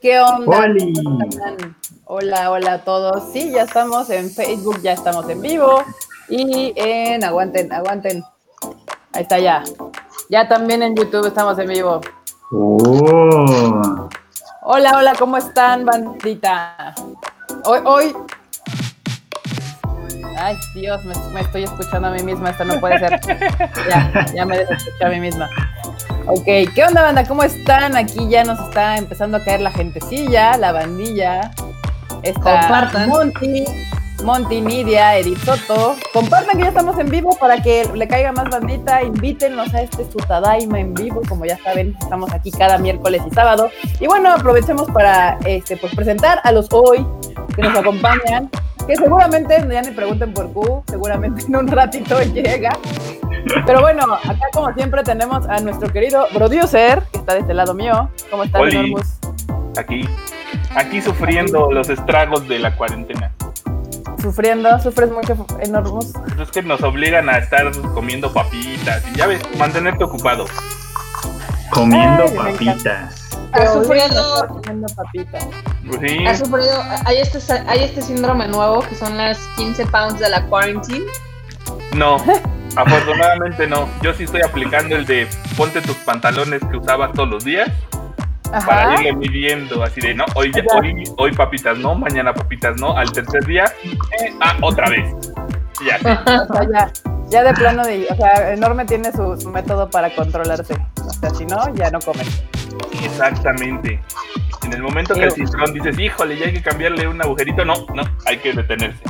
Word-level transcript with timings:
¿Qué 0.00 0.18
onda? 0.18 0.66
Hola, 2.06 2.50
hola 2.50 2.72
a 2.72 2.84
todos. 2.84 3.32
Sí, 3.34 3.50
ya 3.50 3.64
estamos 3.64 4.08
en 4.08 4.30
Facebook, 4.30 4.80
ya 4.80 4.92
estamos 4.92 5.28
en 5.28 5.42
vivo. 5.42 5.84
Y 6.28 6.72
en 6.76 7.22
Aguanten, 7.22 7.70
aguanten. 7.70 8.24
Ahí 9.12 9.22
está 9.22 9.38
ya. 9.38 9.62
Ya 10.30 10.48
también 10.48 10.82
en 10.82 10.96
YouTube 10.96 11.26
estamos 11.26 11.58
en 11.58 11.68
vivo. 11.68 12.00
¡Oh! 12.50 14.08
Hola, 14.62 14.96
hola, 14.96 15.12
¿cómo 15.18 15.36
están, 15.36 15.84
bandita? 15.84 16.94
Hoy, 17.64 17.80
hoy. 17.84 18.16
Ay, 20.38 20.56
Dios, 20.74 21.04
me, 21.04 21.14
me 21.34 21.40
estoy 21.42 21.64
escuchando 21.64 22.08
a 22.08 22.12
mí 22.12 22.22
misma, 22.22 22.50
esto 22.50 22.64
no 22.64 22.80
puede 22.80 22.98
ser. 22.98 23.20
Ya, 23.90 24.26
ya 24.34 24.46
me 24.46 24.62
escuché 24.62 25.04
a 25.04 25.08
mí 25.10 25.20
misma. 25.20 25.50
Ok, 26.32 26.44
¿qué 26.44 26.84
onda, 26.86 27.02
banda? 27.02 27.24
¿Cómo 27.24 27.42
están? 27.42 27.96
Aquí 27.96 28.28
ya 28.28 28.44
nos 28.44 28.60
está 28.60 28.96
empezando 28.96 29.38
a 29.38 29.42
caer 29.42 29.60
la 29.62 29.72
gentecilla, 29.72 30.56
la 30.56 30.70
bandilla. 30.70 31.50
Está 32.22 32.60
Compartan. 32.60 33.08
Monty, 33.08 33.64
Monty, 34.22 34.60
Nidia, 34.60 35.16
Edith 35.16 35.38
Soto. 35.38 35.96
Compartan 36.12 36.56
que 36.56 36.62
ya 36.62 36.68
estamos 36.68 36.96
en 37.00 37.08
vivo 37.08 37.36
para 37.40 37.60
que 37.60 37.84
le 37.92 38.06
caiga 38.06 38.30
más 38.30 38.48
bandita. 38.48 39.02
Invítennos 39.02 39.74
a 39.74 39.82
este 39.82 40.08
su 40.08 40.18
Tadaima 40.18 40.78
en 40.78 40.94
vivo. 40.94 41.20
Como 41.28 41.46
ya 41.46 41.58
saben, 41.64 41.96
estamos 42.00 42.32
aquí 42.32 42.52
cada 42.52 42.78
miércoles 42.78 43.22
y 43.28 43.34
sábado. 43.34 43.68
Y 43.98 44.06
bueno, 44.06 44.32
aprovechemos 44.32 44.88
para 44.92 45.36
este, 45.44 45.76
pues, 45.78 45.92
presentar 45.96 46.40
a 46.44 46.52
los 46.52 46.68
hoy 46.70 47.04
que 47.56 47.62
nos 47.62 47.76
acompañan. 47.76 48.48
Que 48.86 48.94
seguramente, 48.94 49.66
ya 49.68 49.82
ni 49.82 49.90
pregunten 49.90 50.32
por 50.32 50.52
Q, 50.52 50.84
seguramente 50.88 51.44
en 51.44 51.56
un 51.56 51.66
ratito 51.66 52.22
llega. 52.34 52.78
Pero 53.66 53.80
bueno, 53.80 54.02
acá 54.14 54.46
como 54.52 54.72
siempre 54.74 55.02
tenemos 55.02 55.46
a 55.48 55.60
nuestro 55.60 55.92
querido 55.92 56.26
producer, 56.32 57.02
que 57.12 57.18
está 57.18 57.34
de 57.34 57.40
este 57.40 57.54
lado 57.54 57.74
mío. 57.74 58.10
¿Cómo 58.30 58.44
estás, 58.44 58.60
Oli. 58.62 58.76
Enormus? 58.76 59.18
Aquí, 59.78 60.08
aquí 60.74 61.00
sufriendo 61.00 61.70
los 61.70 61.88
estragos 61.88 62.46
de 62.48 62.58
la 62.58 62.76
cuarentena. 62.76 63.32
Sufriendo, 64.20 64.78
sufres 64.80 65.10
mucho, 65.10 65.46
Enormus. 65.60 66.12
Pues 66.12 66.40
Es 66.40 66.50
que 66.50 66.62
nos 66.62 66.82
obligan 66.82 67.28
a 67.28 67.38
estar 67.38 67.70
comiendo 67.94 68.32
papitas 68.32 69.02
y 69.12 69.16
ya 69.16 69.26
ves, 69.26 69.40
mantenerte 69.58 70.04
ocupado. 70.04 70.44
Comiendo 71.70 72.24
Ay, 72.24 72.36
papitas. 72.52 73.30
Ha 73.52 73.66
sufrido, 73.66 74.46
comiendo 74.48 74.86
papitas. 74.94 75.46
Pues 75.86 76.00
sí, 76.00 76.26
ha 76.26 76.36
sufrido, 76.36 76.82
hay 77.06 77.18
este, 77.18 77.38
hay 77.66 77.84
este 77.84 78.02
síndrome 78.02 78.46
nuevo 78.48 78.80
que 78.80 78.94
son 78.94 79.16
las 79.16 79.38
15 79.56 79.86
pounds 79.86 80.18
de 80.20 80.28
la 80.28 80.44
quarantine. 80.46 81.04
no, 81.94 82.18
afortunadamente 82.76 83.66
no. 83.66 83.88
Yo 84.02 84.12
sí 84.14 84.24
estoy 84.24 84.42
aplicando 84.42 84.96
el 84.96 85.06
de 85.06 85.26
ponte 85.56 85.80
tus 85.80 85.96
pantalones 85.98 86.60
que 86.70 86.76
usabas 86.76 87.12
todos 87.12 87.28
los 87.28 87.44
días 87.44 87.70
para 88.66 88.94
irle 88.94 89.12
midiendo 89.14 89.82
así 89.84 90.00
de 90.00 90.14
no, 90.14 90.24
hoy, 90.34 90.50
ya- 90.52 90.64
hoy, 90.76 91.04
hoy 91.18 91.32
papitas 91.32 91.78
no, 91.78 91.94
mañana 91.94 92.34
papitas 92.34 92.80
no, 92.80 92.96
al 92.96 93.10
tercer 93.12 93.44
día, 93.44 93.64
eh, 93.84 94.34
ah, 94.40 94.56
otra 94.60 94.88
vez. 94.88 95.14
Y 95.84 95.90
así. 95.90 96.04
O 96.50 96.54
sea, 96.54 96.66
ya, 96.72 96.92
ya 97.28 97.42
de 97.44 97.54
plano 97.54 97.84
de, 97.84 98.06
o 98.10 98.16
sea, 98.16 98.52
enorme 98.52 98.84
tiene 98.86 99.12
su, 99.12 99.40
su 99.40 99.48
método 99.50 99.88
para 99.88 100.10
controlarse. 100.14 100.74
O 101.06 101.10
sea, 101.10 101.30
si 101.30 101.46
no, 101.46 101.72
ya 101.74 101.90
no 101.90 102.00
comen. 102.00 102.26
Exactamente. 103.04 104.00
En 104.64 104.72
el 104.72 104.82
momento 104.82 105.14
que 105.14 105.24
el 105.24 105.32
cinturón 105.32 105.72
dices, 105.72 105.98
híjole, 105.98 106.36
ya 106.38 106.46
hay 106.46 106.52
que 106.54 106.62
cambiarle 106.62 107.06
un 107.08 107.20
agujerito, 107.22 107.64
no, 107.64 107.74
no, 107.94 108.02
hay 108.26 108.38
que 108.38 108.52
detenerse. 108.52 109.02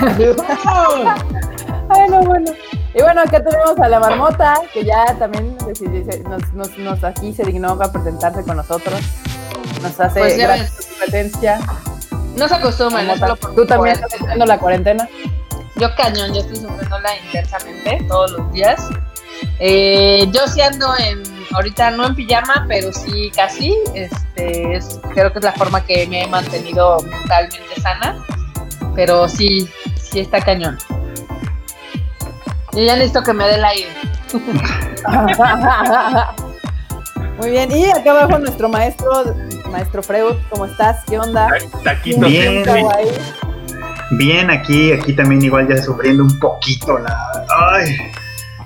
Ay, 1.88 2.08
no, 2.08 2.20
bueno. 2.22 2.52
Y 2.94 3.02
bueno, 3.02 3.22
acá 3.22 3.42
tenemos 3.42 3.78
a 3.78 3.88
la 3.88 4.00
marmota, 4.00 4.60
que 4.72 4.84
ya 4.84 5.16
también 5.18 5.56
nos, 6.28 6.52
nos, 6.52 6.78
nos 6.78 7.04
aquí 7.04 7.32
se 7.32 7.44
dignó 7.44 7.70
a 7.70 7.92
presentarse 7.92 8.42
con 8.42 8.56
nosotros. 8.56 9.00
Nos 9.82 9.98
hace 9.98 10.20
Pues 10.20 10.70
su 10.70 10.98
presencia. 10.98 11.60
No 12.36 12.48
se 12.48 12.54
acostumbran, 12.54 13.10
es 13.10 13.18
solo 13.18 13.36
por 13.36 13.54
Tú 13.54 13.66
también 13.66 13.96
estás 13.96 14.12
sufriendo 14.12 14.46
la 14.46 14.58
cuarentena. 14.58 15.08
Yo 15.76 15.94
cañón, 15.96 16.34
yo 16.34 16.40
estoy 16.40 16.56
sufriéndola 16.56 17.16
intensamente 17.26 18.04
todos 18.08 18.32
los 18.32 18.52
días. 18.52 18.88
Eh, 19.58 20.28
yo 20.32 20.46
sí 20.46 20.60
ando 20.60 20.86
en, 20.98 21.22
ahorita 21.52 21.90
no 21.90 22.06
en 22.06 22.14
pijama, 22.14 22.66
pero 22.68 22.92
sí 22.92 23.30
casi. 23.34 23.76
Este, 23.94 24.76
es, 24.76 25.00
creo 25.14 25.32
que 25.32 25.38
es 25.38 25.44
la 25.44 25.52
forma 25.52 25.84
que 25.84 26.06
me 26.06 26.24
he 26.24 26.26
mantenido 26.26 26.98
mentalmente 27.02 27.80
sana. 27.80 28.22
Pero 28.94 29.28
sí, 29.28 29.68
sí 30.12 30.20
está 30.20 30.40
cañón. 30.40 30.78
Yo 32.72 32.84
ya 32.84 32.94
necesito 32.94 33.22
que 33.22 33.32
me 33.32 33.44
dé 33.44 33.54
el 33.54 33.64
aire. 33.64 33.88
Muy 37.38 37.50
bien, 37.50 37.72
y 37.72 37.90
acá 37.90 38.10
abajo 38.10 38.38
nuestro 38.38 38.68
maestro, 38.68 39.34
maestro 39.70 40.02
Freud, 40.02 40.36
¿cómo 40.50 40.66
estás? 40.66 41.02
¿Qué 41.06 41.18
onda? 41.18 41.48
Taquito 41.82 42.26
Bien. 42.26 42.62
Bien, 44.12 44.50
aquí, 44.50 44.92
aquí 44.92 45.14
también 45.14 45.42
igual 45.42 45.68
ya 45.68 45.82
sufriendo 45.82 46.24
un 46.24 46.38
poquito 46.38 46.98
la, 46.98 47.16
ay, 47.70 47.96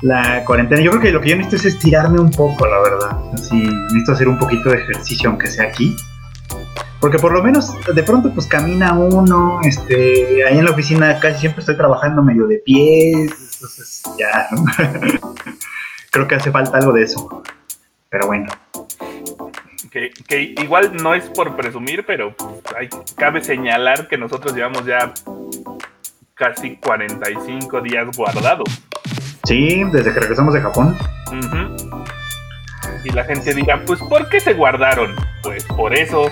la 0.02 0.44
cuarentena. 0.44 0.82
Yo 0.82 0.90
creo 0.90 1.02
que 1.02 1.12
lo 1.12 1.20
que 1.20 1.30
yo 1.30 1.36
necesito 1.36 1.68
es 1.68 1.74
estirarme 1.74 2.18
un 2.18 2.30
poco, 2.30 2.66
la 2.66 2.78
verdad. 2.80 3.16
Así, 3.32 3.54
necesito 3.54 4.12
hacer 4.12 4.28
un 4.28 4.38
poquito 4.38 4.70
de 4.70 4.78
ejercicio, 4.78 5.30
aunque 5.30 5.46
sea 5.46 5.66
aquí. 5.66 5.96
Porque 7.00 7.18
por 7.18 7.32
lo 7.32 7.42
menos 7.42 7.72
de 7.94 8.02
pronto 8.02 8.32
pues 8.32 8.46
camina 8.46 8.94
uno, 8.94 9.60
este, 9.62 10.44
ahí 10.46 10.58
en 10.58 10.64
la 10.64 10.70
oficina 10.72 11.18
casi 11.20 11.40
siempre 11.40 11.60
estoy 11.60 11.76
trabajando 11.76 12.22
medio 12.22 12.46
de 12.46 12.58
pies, 12.58 13.30
entonces 13.54 14.02
ya, 14.18 14.48
creo 16.10 16.26
que 16.26 16.34
hace 16.34 16.50
falta 16.50 16.78
algo 16.78 16.92
de 16.92 17.02
eso. 17.02 17.42
Pero 18.08 18.26
bueno, 18.28 18.46
Que, 19.90 20.10
que 20.26 20.54
igual 20.62 20.92
no 21.02 21.14
es 21.14 21.24
por 21.30 21.54
presumir, 21.56 22.04
pero 22.06 22.34
pues, 22.36 22.50
hay- 22.78 22.88
cabe 23.16 23.42
señalar 23.42 24.08
que 24.08 24.16
nosotros 24.18 24.54
llevamos 24.54 24.84
ya 24.86 25.12
casi 26.34 26.76
45 26.76 27.80
días 27.82 28.06
guardados. 28.16 28.68
sí, 29.44 29.82
desde 29.92 30.12
que 30.12 30.20
regresamos 30.20 30.54
de 30.54 30.60
Japón. 30.60 30.96
Y 33.04 33.10
la 33.10 33.24
gente 33.24 33.54
dirá, 33.54 33.82
pues 33.86 34.00
¿por 34.00 34.28
qué 34.28 34.40
se 34.40 34.52
guardaron? 34.54 35.14
Pues 35.42 35.64
por 35.64 35.94
eso. 35.94 36.30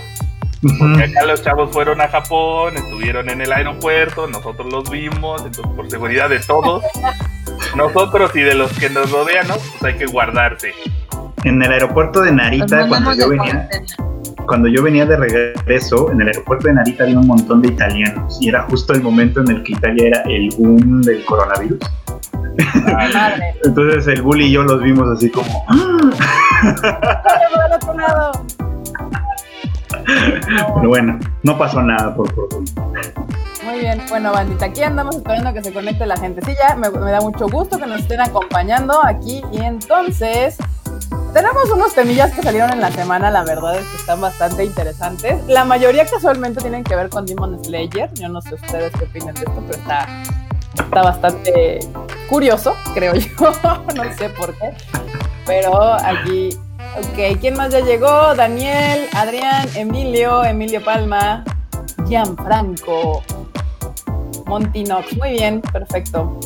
Porque 0.79 1.05
acá 1.05 1.25
los 1.27 1.43
chavos 1.43 1.71
fueron 1.73 2.01
a 2.01 2.09
Japón, 2.09 2.77
estuvieron 2.77 3.29
en 3.29 3.41
el 3.41 3.53
aeropuerto, 3.53 4.27
nosotros 4.27 4.73
los 4.73 4.91
vimos, 4.91 5.45
entonces 5.45 5.75
por 5.75 5.91
seguridad 5.91 6.29
de 6.29 6.41
todos, 6.41 6.83
nosotros 7.77 8.35
y 8.35 8.41
de 8.41 8.55
los 8.55 8.73
que 8.79 8.91
nos 8.91 9.11
rodean, 9.11 9.49
¿no? 9.49 9.55
Pues 9.55 9.95
hay 9.95 9.99
que 9.99 10.07
guardarse. 10.07 10.73
En 11.45 11.63
el 11.63 11.73
aeropuerto 11.73 12.23
de 12.23 12.33
Narita, 12.33 12.89
cuando 12.89 13.13
yo 13.13 13.29
venía, 13.29 13.69
cuando 14.47 14.69
yo 14.69 14.83
venía 14.83 15.05
de 15.05 15.17
regreso, 15.17 16.11
en 16.11 16.23
el 16.23 16.29
aeropuerto 16.29 16.69
de 16.69 16.75
Narita 16.75 17.05
había 17.05 17.19
un 17.19 17.27
montón 17.27 17.61
de 17.61 17.69
italianos 17.69 18.39
y 18.41 18.49
era 18.49 18.63
justo 18.63 18.95
el 18.95 19.03
momento 19.03 19.41
en 19.41 19.51
el 19.51 19.63
que 19.63 19.73
Italia 19.73 20.07
era 20.09 20.23
el 20.23 20.49
boom 20.59 21.03
del 21.03 21.25
coronavirus. 21.25 21.79
Entonces 23.65 24.07
el 24.07 24.23
bully 24.23 24.47
y 24.47 24.53
yo 24.53 24.63
los 24.63 24.81
vimos 24.83 25.09
así 25.11 25.29
como, 25.31 25.67
pero 30.75 30.89
bueno, 30.89 31.19
no 31.43 31.59
pasó 31.59 31.83
nada 31.83 32.15
por 32.15 32.33
fortuna. 32.35 32.71
Muy 33.65 33.79
bien, 33.81 34.03
bueno, 34.09 34.33
bandita, 34.33 34.67
aquí 34.67 34.83
andamos 34.83 35.17
esperando 35.17 35.53
que 35.53 35.63
se 35.63 35.73
conecte 35.73 36.07
la 36.07 36.17
gente. 36.17 36.43
Sí, 36.45 36.53
ya 36.59 36.77
me, 36.77 36.91
me 36.91 37.11
da 37.11 37.21
mucho 37.21 37.49
gusto 37.49 37.79
que 37.79 37.87
nos 37.87 38.01
estén 38.01 38.21
acompañando 38.21 39.05
aquí. 39.05 39.43
Y 39.53 39.61
entonces, 39.61 40.59
tenemos 41.35 41.69
unos 41.71 41.93
temillas 41.93 42.33
que 42.33 42.43
salieron 42.43 42.71
en 42.73 42.81
la 42.81 42.93
semana, 42.93 43.29
la 43.29 43.43
verdad 43.43 43.77
es 43.77 43.85
que 43.87 43.97
están 43.97 44.21
bastante 44.21 44.65
interesantes. 44.65 45.45
La 45.49 45.65
mayoría 45.65 46.07
casualmente 46.07 46.61
tienen 46.61 46.85
que 46.85 46.95
ver 46.95 47.09
con 47.09 47.27
Demon 47.27 47.63
Slayer. 47.65 48.09
Yo 48.15 48.29
no 48.29 48.41
sé 48.41 48.55
ustedes 48.55 48.93
qué 48.97 49.05
opinan 49.05 49.35
de 49.35 49.41
esto, 49.41 49.63
pero 49.67 49.79
está, 49.79 50.07
está 50.75 51.03
bastante 51.03 51.81
curioso, 52.29 52.75
creo 52.95 53.15
yo. 53.15 53.29
no 53.97 54.05
sé 54.17 54.29
por 54.31 54.55
qué. 54.55 54.77
Pero 55.45 55.95
aquí, 55.95 56.51
ok, 56.99 57.39
¿quién 57.41 57.57
más 57.57 57.71
ya 57.71 57.81
llegó? 57.81 58.35
Daniel, 58.35 59.07
Adrián, 59.15 59.67
Emilio, 59.75 60.45
Emilio 60.45 60.83
Palma, 60.85 61.45
Gianfranco, 62.07 63.23
Montinox. 64.47 65.17
Muy 65.17 65.33
bien, 65.33 65.61
perfecto. 65.61 66.39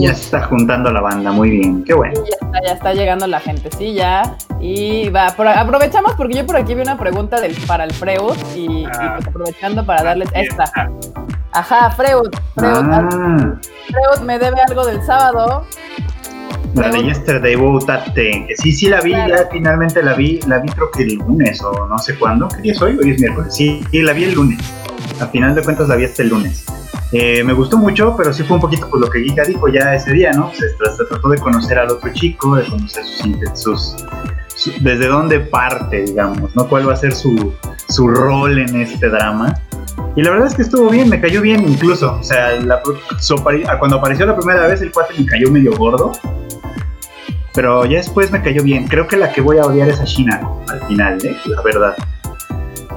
Ya 0.00 0.12
se 0.14 0.22
está 0.24 0.42
juntando 0.42 0.90
la 0.90 1.00
banda, 1.00 1.30
muy 1.30 1.50
bien, 1.50 1.84
qué 1.84 1.94
bueno. 1.94 2.14
Ya 2.24 2.34
está, 2.46 2.60
ya 2.66 2.72
está 2.72 2.94
llegando 2.94 3.26
la 3.28 3.38
gentecilla. 3.38 4.36
Y 4.60 5.08
va, 5.10 5.28
por- 5.36 5.46
aprovechamos 5.46 6.14
porque 6.14 6.34
yo 6.34 6.44
por 6.46 6.56
aquí 6.56 6.74
vi 6.74 6.82
una 6.82 6.98
pregunta 6.98 7.40
del, 7.40 7.54
para 7.66 7.84
el 7.84 7.92
Freud 7.92 8.36
y, 8.56 8.58
y 8.82 8.86
Ah. 8.86 9.14
pues 9.16 9.28
aprovechando 9.28 9.86
para 9.86 10.02
darles 10.02 10.28
Así 10.30 10.40
esta. 10.48 10.64
está. 10.64 10.90
Ajá, 11.52 11.90
Freud, 11.92 12.30
Freud, 12.56 12.86
Ah, 12.90 13.08
Freud 13.86 14.26
me 14.26 14.38
debe 14.38 14.60
algo 14.66 14.84
del 14.84 15.00
sábado. 15.04 15.64
La 16.74 16.88
de 16.90 17.02
Yesterday 17.04 17.56
que 18.46 18.56
sí, 18.56 18.72
sí 18.72 18.88
la 18.88 19.00
vi, 19.00 19.12
Claro. 19.12 19.34
ya 19.36 19.48
finalmente 19.50 20.02
la 20.02 20.14
vi, 20.14 20.40
la 20.46 20.58
vi 20.58 20.68
creo 20.70 20.90
que 20.90 21.02
el 21.02 21.14
lunes 21.16 21.60
o 21.62 21.86
no 21.86 21.98
sé 21.98 22.16
cuándo. 22.18 22.48
¿Qué 22.48 22.62
día 22.62 22.72
es 22.72 22.82
hoy? 22.82 22.98
Hoy 23.02 23.10
es 23.10 23.20
miércoles. 23.20 23.54
Sí, 23.54 23.82
sí, 23.90 24.02
la 24.02 24.12
vi 24.12 24.24
el 24.24 24.34
lunes. 24.34 24.58
A 25.20 25.26
final 25.26 25.54
de 25.54 25.62
cuentas 25.62 25.88
la 25.88 25.96
vi 25.96 26.04
el 26.16 26.28
lunes. 26.28 26.64
Eh, 27.12 27.44
me 27.44 27.52
gustó 27.52 27.76
mucho, 27.76 28.14
pero 28.16 28.32
sí 28.32 28.42
fue 28.42 28.56
un 28.56 28.62
poquito 28.62 28.88
pues, 28.88 29.00
lo 29.02 29.10
que 29.10 29.20
Giga 29.22 29.44
dijo 29.44 29.68
ya 29.68 29.94
ese 29.94 30.12
día, 30.12 30.32
¿no? 30.32 30.50
Se, 30.54 30.64
tra- 30.78 30.96
se 30.96 31.04
trató 31.04 31.28
de 31.28 31.36
conocer 31.38 31.78
al 31.78 31.90
otro 31.90 32.10
chico, 32.14 32.56
de 32.56 32.64
conocer 32.64 33.04
sus, 33.04 33.26
inte- 33.26 33.54
sus, 33.54 33.96
sus 34.56 34.72
su- 34.74 34.82
desde 34.82 35.08
dónde 35.08 35.40
parte, 35.40 36.02
digamos, 36.04 36.56
¿no? 36.56 36.66
¿Cuál 36.66 36.88
va 36.88 36.94
a 36.94 36.96
ser 36.96 37.12
su, 37.14 37.52
su 37.90 38.08
rol 38.08 38.58
en 38.58 38.80
este 38.80 39.10
drama? 39.10 39.54
Y 40.14 40.22
la 40.22 40.30
verdad 40.30 40.48
es 40.48 40.54
que 40.54 40.62
estuvo 40.62 40.90
bien, 40.90 41.08
me 41.08 41.20
cayó 41.20 41.40
bien 41.40 41.66
incluso. 41.68 42.16
O 42.20 42.22
sea, 42.22 42.52
la- 42.60 42.82
cuando 43.78 43.96
apareció 43.96 44.26
la 44.26 44.36
primera 44.36 44.66
vez 44.66 44.82
el 44.82 44.92
cuate 44.92 45.14
me 45.18 45.24
cayó 45.26 45.50
medio 45.50 45.72
gordo. 45.76 46.12
Pero 47.54 47.84
ya 47.84 47.98
después 47.98 48.30
me 48.30 48.42
cayó 48.42 48.62
bien. 48.62 48.86
Creo 48.88 49.06
que 49.06 49.16
la 49.16 49.30
que 49.32 49.40
voy 49.40 49.58
a 49.58 49.62
odiar 49.62 49.88
es 49.88 50.00
a 50.00 50.04
China 50.04 50.40
al 50.68 50.80
final, 50.86 51.18
¿eh? 51.24 51.36
La 51.46 51.62
verdad. 51.62 51.94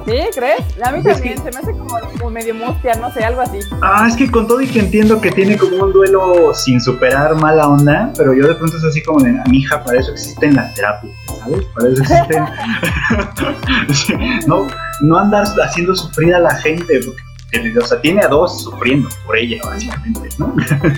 ¿Sí? 0.06 0.12
¿Crees? 0.34 0.60
A 0.84 0.92
mí 0.92 0.98
Es 0.98 1.04
también, 1.04 1.34
que- 1.34 1.42
se 1.42 1.50
me 1.50 1.58
hace 1.58 1.72
como, 1.72 1.98
como 2.18 2.30
medio 2.30 2.54
mustia, 2.54 2.94
no 2.94 3.12
sé, 3.12 3.24
algo 3.24 3.40
así. 3.40 3.58
Ah, 3.82 4.06
es 4.08 4.16
que 4.16 4.30
con 4.30 4.46
todo 4.46 4.60
y 4.60 4.68
que 4.68 4.78
entiendo 4.78 5.20
que 5.20 5.32
tiene 5.32 5.56
como 5.58 5.78
un 5.84 5.92
duelo 5.92 6.54
sin 6.54 6.80
superar 6.80 7.34
mala 7.34 7.68
onda, 7.68 8.12
pero 8.16 8.32
yo 8.32 8.46
de 8.46 8.54
pronto 8.54 8.76
es 8.76 8.84
así 8.84 9.02
como 9.02 9.20
de, 9.24 9.32
mi 9.50 9.58
hija, 9.58 9.82
para 9.82 9.98
eso 9.98 10.12
existen 10.12 10.54
las 10.54 10.72
terapias, 10.74 11.12
¿sabes? 11.40 11.64
Para 11.74 11.88
eso 11.88 12.02
existen... 12.02 12.44
No, 14.46 14.66
no 15.02 15.18
andar 15.18 15.44
haciendo 15.64 15.94
sufrir 15.94 16.34
a 16.34 16.40
la 16.40 16.54
gente, 16.56 17.00
porque, 17.04 17.78
o 17.78 17.86
sea, 17.86 18.00
tiene 18.00 18.22
a 18.22 18.28
dos 18.28 18.62
sufriendo 18.62 19.08
por 19.26 19.36
ella, 19.36 19.58
básicamente, 19.64 20.28
¿no? 20.38 20.54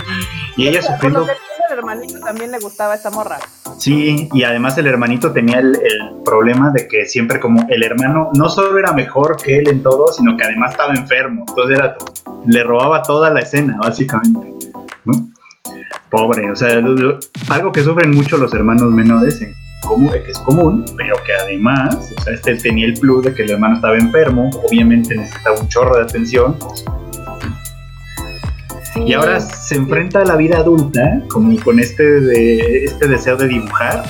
y 0.57 0.69
ella 0.69 0.83
sufriendo... 0.83 1.27
el 1.71 1.79
hermanito 1.79 2.19
también 2.21 2.51
le 2.51 2.59
gustaba 2.59 2.95
esta 2.95 3.11
morra. 3.11 3.39
Sí, 3.79 4.29
y 4.33 4.43
además 4.43 4.77
el 4.79 4.87
hermanito 4.87 5.33
tenía 5.33 5.59
el, 5.59 5.77
el 5.77 6.23
problema 6.25 6.71
de 6.71 6.89
que 6.89 7.07
siempre 7.07 7.39
como 7.41 7.67
el 7.69 7.83
hermano 7.83 8.31
no 8.35 8.49
solo 8.49 8.79
era 8.79 8.93
mejor 8.93 9.37
que 9.37 9.59
él 9.59 9.69
en 9.69 9.83
todo, 9.83 10.09
sino 10.13 10.37
que 10.37 10.45
además 10.45 10.73
estaba 10.73 10.95
enfermo. 10.95 11.45
Entonces 11.49 11.79
era, 11.79 11.97
le 12.47 12.65
robaba 12.65 13.03
toda 13.03 13.31
la 13.31 13.41
escena, 13.41 13.77
básicamente. 13.81 14.73
¿no? 15.05 15.29
Pobre, 16.11 16.51
o 16.51 16.57
sea, 16.57 16.81
algo 17.51 17.73
que 17.73 17.83
sufren 17.83 18.11
mucho 18.13 18.39
los 18.39 18.55
hermanos 18.55 18.91
menores, 18.91 19.41
en 19.43 19.53
común, 19.87 20.11
que 20.11 20.31
es 20.31 20.39
común, 20.39 20.85
pero 20.97 21.17
que 21.25 21.35
además, 21.35 22.13
o 22.19 22.23
sea, 22.23 22.35
este 22.35 22.57
tenía 22.57 22.87
el 22.87 22.95
plus 22.95 23.25
de 23.25 23.35
que 23.35 23.43
el 23.43 23.51
hermano 23.51 23.77
estaba 23.77 23.97
enfermo, 23.97 24.51
obviamente 24.67 25.15
necesitaba 25.15 25.61
un 25.61 25.69
chorro 25.69 25.97
de 25.97 26.03
atención, 26.03 26.57
Sí. 28.99 29.11
y 29.11 29.15
ahora 29.15 29.41
se 29.41 29.77
enfrenta 29.77 30.21
a 30.21 30.25
la 30.25 30.37
vida 30.37 30.59
adulta 30.59 31.21
como 31.31 31.59
con 31.63 31.79
este 31.81 32.03
de 32.21 32.85
este 32.85 33.09
deseo 33.09 33.37
de 33.37 33.49
dibujar 33.49 34.03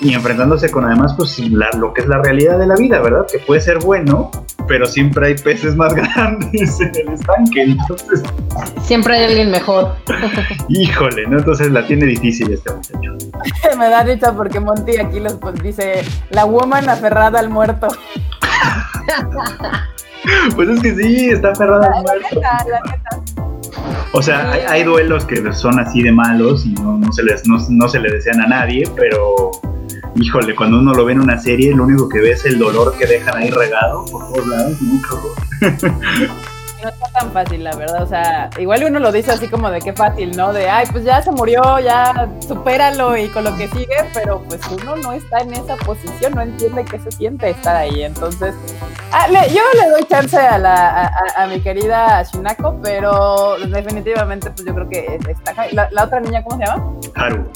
y 0.00 0.14
enfrentándose 0.14 0.70
con 0.70 0.84
además 0.84 1.14
pues 1.16 1.38
la- 1.50 1.70
lo 1.76 1.92
que 1.92 2.02
es 2.02 2.06
la 2.08 2.22
realidad 2.22 2.56
de 2.58 2.66
la 2.68 2.76
vida, 2.76 3.00
¿verdad? 3.00 3.26
Que 3.32 3.40
puede 3.40 3.60
ser 3.60 3.78
bueno, 3.80 4.30
pero 4.68 4.86
siempre 4.86 5.26
hay 5.28 5.34
peces 5.34 5.74
más 5.74 5.92
grandes 5.94 6.80
en 6.80 6.92
el 6.94 7.14
estanque, 7.14 7.62
entonces, 7.62 8.22
Siempre 8.82 9.16
hay 9.16 9.24
alguien 9.24 9.50
mejor. 9.50 9.94
híjole, 10.68 11.26
¿no? 11.26 11.38
Entonces 11.38 11.70
la 11.72 11.84
tiene 11.86 12.06
difícil 12.06 12.52
este 12.52 12.72
muchacho. 12.72 13.16
me 13.78 13.88
da 13.90 14.02
risa 14.04 14.34
porque 14.36 14.60
Monty 14.60 14.98
aquí 14.98 15.18
los 15.20 15.34
pues, 15.34 15.60
dice 15.62 16.02
la 16.30 16.44
woman 16.44 16.88
aferrada 16.88 17.40
al 17.40 17.50
muerto. 17.50 17.88
Pues 20.54 20.68
es 20.68 20.80
que 20.80 20.94
sí, 20.94 21.30
está 21.30 21.50
aferrada 21.50 21.86
al 21.86 21.92
La 21.92 22.00
muerto. 22.02 22.28
neta, 22.36 22.64
la 22.68 22.80
neta. 22.90 23.47
O 24.12 24.22
sea, 24.22 24.52
hay, 24.52 24.84
duelos 24.84 25.24
que 25.26 25.52
son 25.52 25.78
así 25.78 26.02
de 26.02 26.12
malos 26.12 26.64
y 26.64 26.72
no, 26.72 26.96
no 26.96 27.12
se 27.12 27.22
les, 27.22 27.46
no, 27.46 27.58
no 27.68 27.88
se 27.88 28.00
le 28.00 28.10
desean 28.10 28.40
a 28.40 28.46
nadie, 28.46 28.88
pero 28.96 29.50
híjole, 30.14 30.54
cuando 30.54 30.78
uno 30.78 30.94
lo 30.94 31.04
ve 31.04 31.12
en 31.12 31.20
una 31.20 31.38
serie, 31.38 31.74
lo 31.74 31.84
único 31.84 32.08
que 32.08 32.20
ve 32.20 32.30
es 32.32 32.44
el 32.46 32.58
dolor 32.58 32.96
que 32.98 33.06
dejan 33.06 33.36
ahí 33.36 33.50
regado 33.50 34.04
por 34.06 34.28
todos 34.28 34.46
lados. 34.46 34.76
¿no? 34.80 36.57
No 36.82 36.88
está 36.90 37.08
tan 37.08 37.32
fácil, 37.32 37.64
la 37.64 37.74
verdad. 37.74 38.02
O 38.02 38.06
sea, 38.06 38.50
igual 38.58 38.84
uno 38.84 39.00
lo 39.00 39.10
dice 39.10 39.32
así 39.32 39.48
como 39.48 39.68
de 39.70 39.80
qué 39.80 39.92
fácil, 39.92 40.36
¿no? 40.36 40.52
De, 40.52 40.68
ay, 40.70 40.86
pues 40.92 41.02
ya 41.04 41.20
se 41.20 41.32
murió, 41.32 41.60
ya 41.80 42.28
supéralo 42.46 43.16
y 43.16 43.28
con 43.28 43.42
lo 43.44 43.56
que 43.56 43.66
sigue, 43.68 43.96
pero 44.14 44.40
pues 44.48 44.60
uno 44.68 44.94
no 44.96 45.12
está 45.12 45.38
en 45.40 45.54
esa 45.54 45.74
posición, 45.76 46.34
no 46.34 46.42
entiende 46.42 46.84
qué 46.84 47.00
se 47.00 47.10
siente 47.10 47.50
estar 47.50 47.74
ahí. 47.74 48.04
Entonces, 48.04 48.54
ah, 49.10 49.26
le- 49.28 49.48
yo 49.52 49.60
le 49.82 49.90
doy 49.90 50.04
chance 50.04 50.38
a, 50.38 50.56
la, 50.58 51.10
a, 51.36 51.46
mi 51.48 51.60
querida 51.60 52.22
Shinako, 52.22 52.76
pero 52.80 53.56
definitivamente, 53.68 54.50
pues 54.50 54.64
yo 54.64 54.72
creo 54.74 54.88
que 54.88 55.16
es- 55.16 55.26
está. 55.28 55.66
La, 55.72 55.88
la 55.90 56.04
otra 56.04 56.20
niña, 56.20 56.44
¿cómo 56.44 56.58
se 56.60 56.64
llama? 56.66 56.92
Haru. 57.16 57.48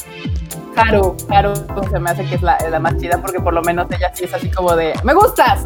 Haru. 0.75 1.17
Haru 1.31 1.55
se 1.91 1.99
me 2.01 2.11
hace 2.11 2.25
que 2.25 2.35
es 2.37 2.43
la, 2.43 2.59
la 2.71 2.81
más 2.81 2.97
chida 2.97 3.19
porque 3.19 3.39
por 3.39 3.53
lo 3.53 3.63
menos 3.63 3.87
ella 3.91 4.11
sí 4.15 4.25
es 4.25 4.35
así 4.35 4.51
como 4.51 4.75
de, 4.75 4.95
me 5.05 5.15
gustas 5.15 5.65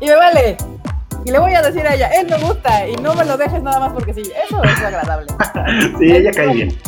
y 0.00 0.06
me 0.06 0.16
vale. 0.16 0.56
Y 1.24 1.30
le 1.30 1.38
voy 1.38 1.54
a 1.54 1.62
decir 1.62 1.86
a 1.86 1.94
ella, 1.94 2.08
él 2.08 2.26
me 2.28 2.38
gusta 2.38 2.86
y 2.86 2.96
no 2.96 3.14
me 3.14 3.24
lo 3.24 3.36
dejes 3.36 3.62
nada 3.62 3.80
más 3.80 3.92
porque 3.92 4.12
sí. 4.12 4.22
Eso 4.22 4.62
es 4.62 4.78
agradable. 4.78 5.26
Sí, 5.98 6.10
ella 6.10 6.30
cae 6.32 6.48
bien. 6.48 6.78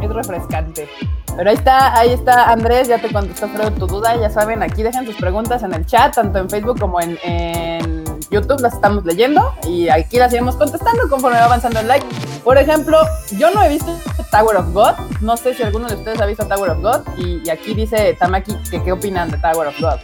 Es 0.00 0.10
refrescante. 0.10 0.88
Pero 1.36 1.50
ahí 1.50 1.56
está, 1.56 1.96
ahí 1.96 2.10
está 2.10 2.50
Andrés, 2.50 2.88
ya 2.88 2.98
te 3.00 3.12
contestó 3.12 3.48
Fredo 3.48 3.70
tu 3.70 3.86
duda, 3.86 4.16
ya 4.16 4.28
saben, 4.28 4.60
aquí 4.60 4.82
dejen 4.82 5.06
sus 5.06 5.14
preguntas 5.14 5.62
en 5.62 5.72
el 5.72 5.86
chat, 5.86 6.14
tanto 6.14 6.38
en 6.38 6.50
Facebook 6.50 6.80
como 6.80 7.00
en, 7.00 7.16
en 7.22 8.04
YouTube, 8.28 8.60
las 8.60 8.74
estamos 8.74 9.04
leyendo 9.04 9.54
y 9.64 9.88
aquí 9.88 10.16
las 10.16 10.32
iremos 10.32 10.56
contestando 10.56 11.08
conforme 11.08 11.38
va 11.38 11.44
avanzando 11.44 11.78
el 11.78 11.86
like. 11.86 12.04
Por 12.42 12.58
ejemplo, 12.58 12.98
yo 13.38 13.52
no 13.52 13.62
he 13.62 13.68
visto 13.68 13.96
Tower 14.32 14.56
of 14.56 14.72
God, 14.72 14.94
no 15.20 15.36
sé 15.36 15.54
si 15.54 15.62
alguno 15.62 15.86
de 15.86 15.94
ustedes 15.94 16.20
ha 16.20 16.26
visto 16.26 16.44
Tower 16.44 16.70
of 16.70 16.82
God 16.82 17.02
y, 17.18 17.40
y 17.44 17.50
aquí 17.50 17.72
dice 17.72 18.14
Tamaki 18.18 18.56
que 18.70 18.82
qué 18.82 18.90
opinan 18.90 19.30
de 19.30 19.38
Tower 19.38 19.68
of 19.68 19.80
God. 19.80 19.98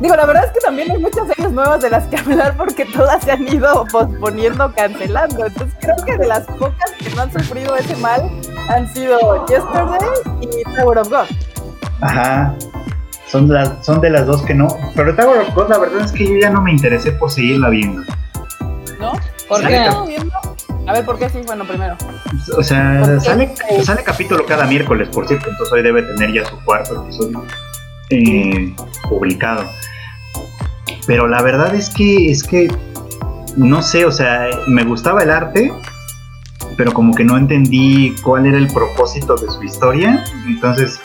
Digo, 0.00 0.14
la 0.14 0.26
verdad 0.26 0.44
es 0.44 0.52
que 0.52 0.60
también 0.60 0.90
hay 0.90 0.98
muchas 0.98 1.26
series 1.28 1.52
nuevas 1.52 1.80
de 1.80 1.88
las 1.88 2.04
que 2.04 2.16
hablar 2.18 2.54
porque 2.56 2.84
todas 2.84 3.24
se 3.24 3.32
han 3.32 3.48
ido 3.48 3.86
posponiendo, 3.90 4.70
cancelando. 4.74 5.46
Entonces 5.46 5.74
creo 5.80 5.96
que 6.04 6.18
de 6.18 6.26
las 6.26 6.44
pocas 6.44 6.92
que 6.98 7.10
no 7.14 7.22
han 7.22 7.32
sufrido 7.32 7.76
ese 7.76 7.96
mal 7.96 8.30
han 8.68 8.92
sido 8.92 9.46
Yesterday 9.46 10.08
y 10.42 10.76
Tower 10.76 10.98
of 10.98 11.08
God. 11.08 11.26
Ajá. 12.02 12.54
Son, 13.26 13.48
las, 13.48 13.84
son 13.84 14.00
de 14.02 14.10
las 14.10 14.26
dos 14.26 14.42
que 14.42 14.54
no. 14.54 14.68
Pero 14.94 15.16
Tower 15.16 15.40
of 15.40 15.54
God, 15.54 15.70
la 15.70 15.78
verdad 15.78 16.04
es 16.04 16.12
que 16.12 16.26
yo 16.26 16.36
ya 16.40 16.50
no 16.50 16.60
me 16.60 16.72
interesé 16.72 17.12
por 17.12 17.30
seguirla 17.30 17.70
viendo. 17.70 18.02
¿No? 19.00 19.12
¿Por 19.48 19.62
qué? 19.62 19.68
claro. 19.68 19.82
¿Estamos 19.82 20.08
viendo? 20.08 20.34
A 20.86 20.92
ver, 20.92 21.04
¿por 21.04 21.18
qué 21.18 21.28
sí? 21.30 21.40
Bueno, 21.46 21.66
primero. 21.66 21.96
O 22.56 22.62
sea, 22.62 23.18
sale, 23.18 23.52
sale 23.82 24.04
capítulo 24.04 24.44
cada 24.46 24.66
miércoles, 24.66 25.08
por 25.08 25.26
cierto. 25.26 25.48
Entonces 25.48 25.72
hoy 25.72 25.82
debe 25.82 26.02
tener 26.02 26.32
ya 26.32 26.44
su 26.44 26.62
cuarto 26.64 27.02
episodio 27.02 27.42
eh, 28.10 28.74
publicado. 29.08 29.64
Pero 31.06 31.28
la 31.28 31.42
verdad 31.42 31.74
es 31.74 31.90
que 31.90 32.30
es 32.30 32.42
que 32.42 32.68
no 33.56 33.82
sé, 33.82 34.04
o 34.04 34.12
sea, 34.12 34.48
me 34.66 34.84
gustaba 34.84 35.22
el 35.22 35.30
arte, 35.30 35.72
pero 36.76 36.92
como 36.92 37.14
que 37.14 37.24
no 37.24 37.36
entendí 37.36 38.14
cuál 38.22 38.46
era 38.46 38.58
el 38.58 38.68
propósito 38.68 39.34
de 39.36 39.48
su 39.50 39.62
historia. 39.62 40.24
Entonces, 40.46 41.00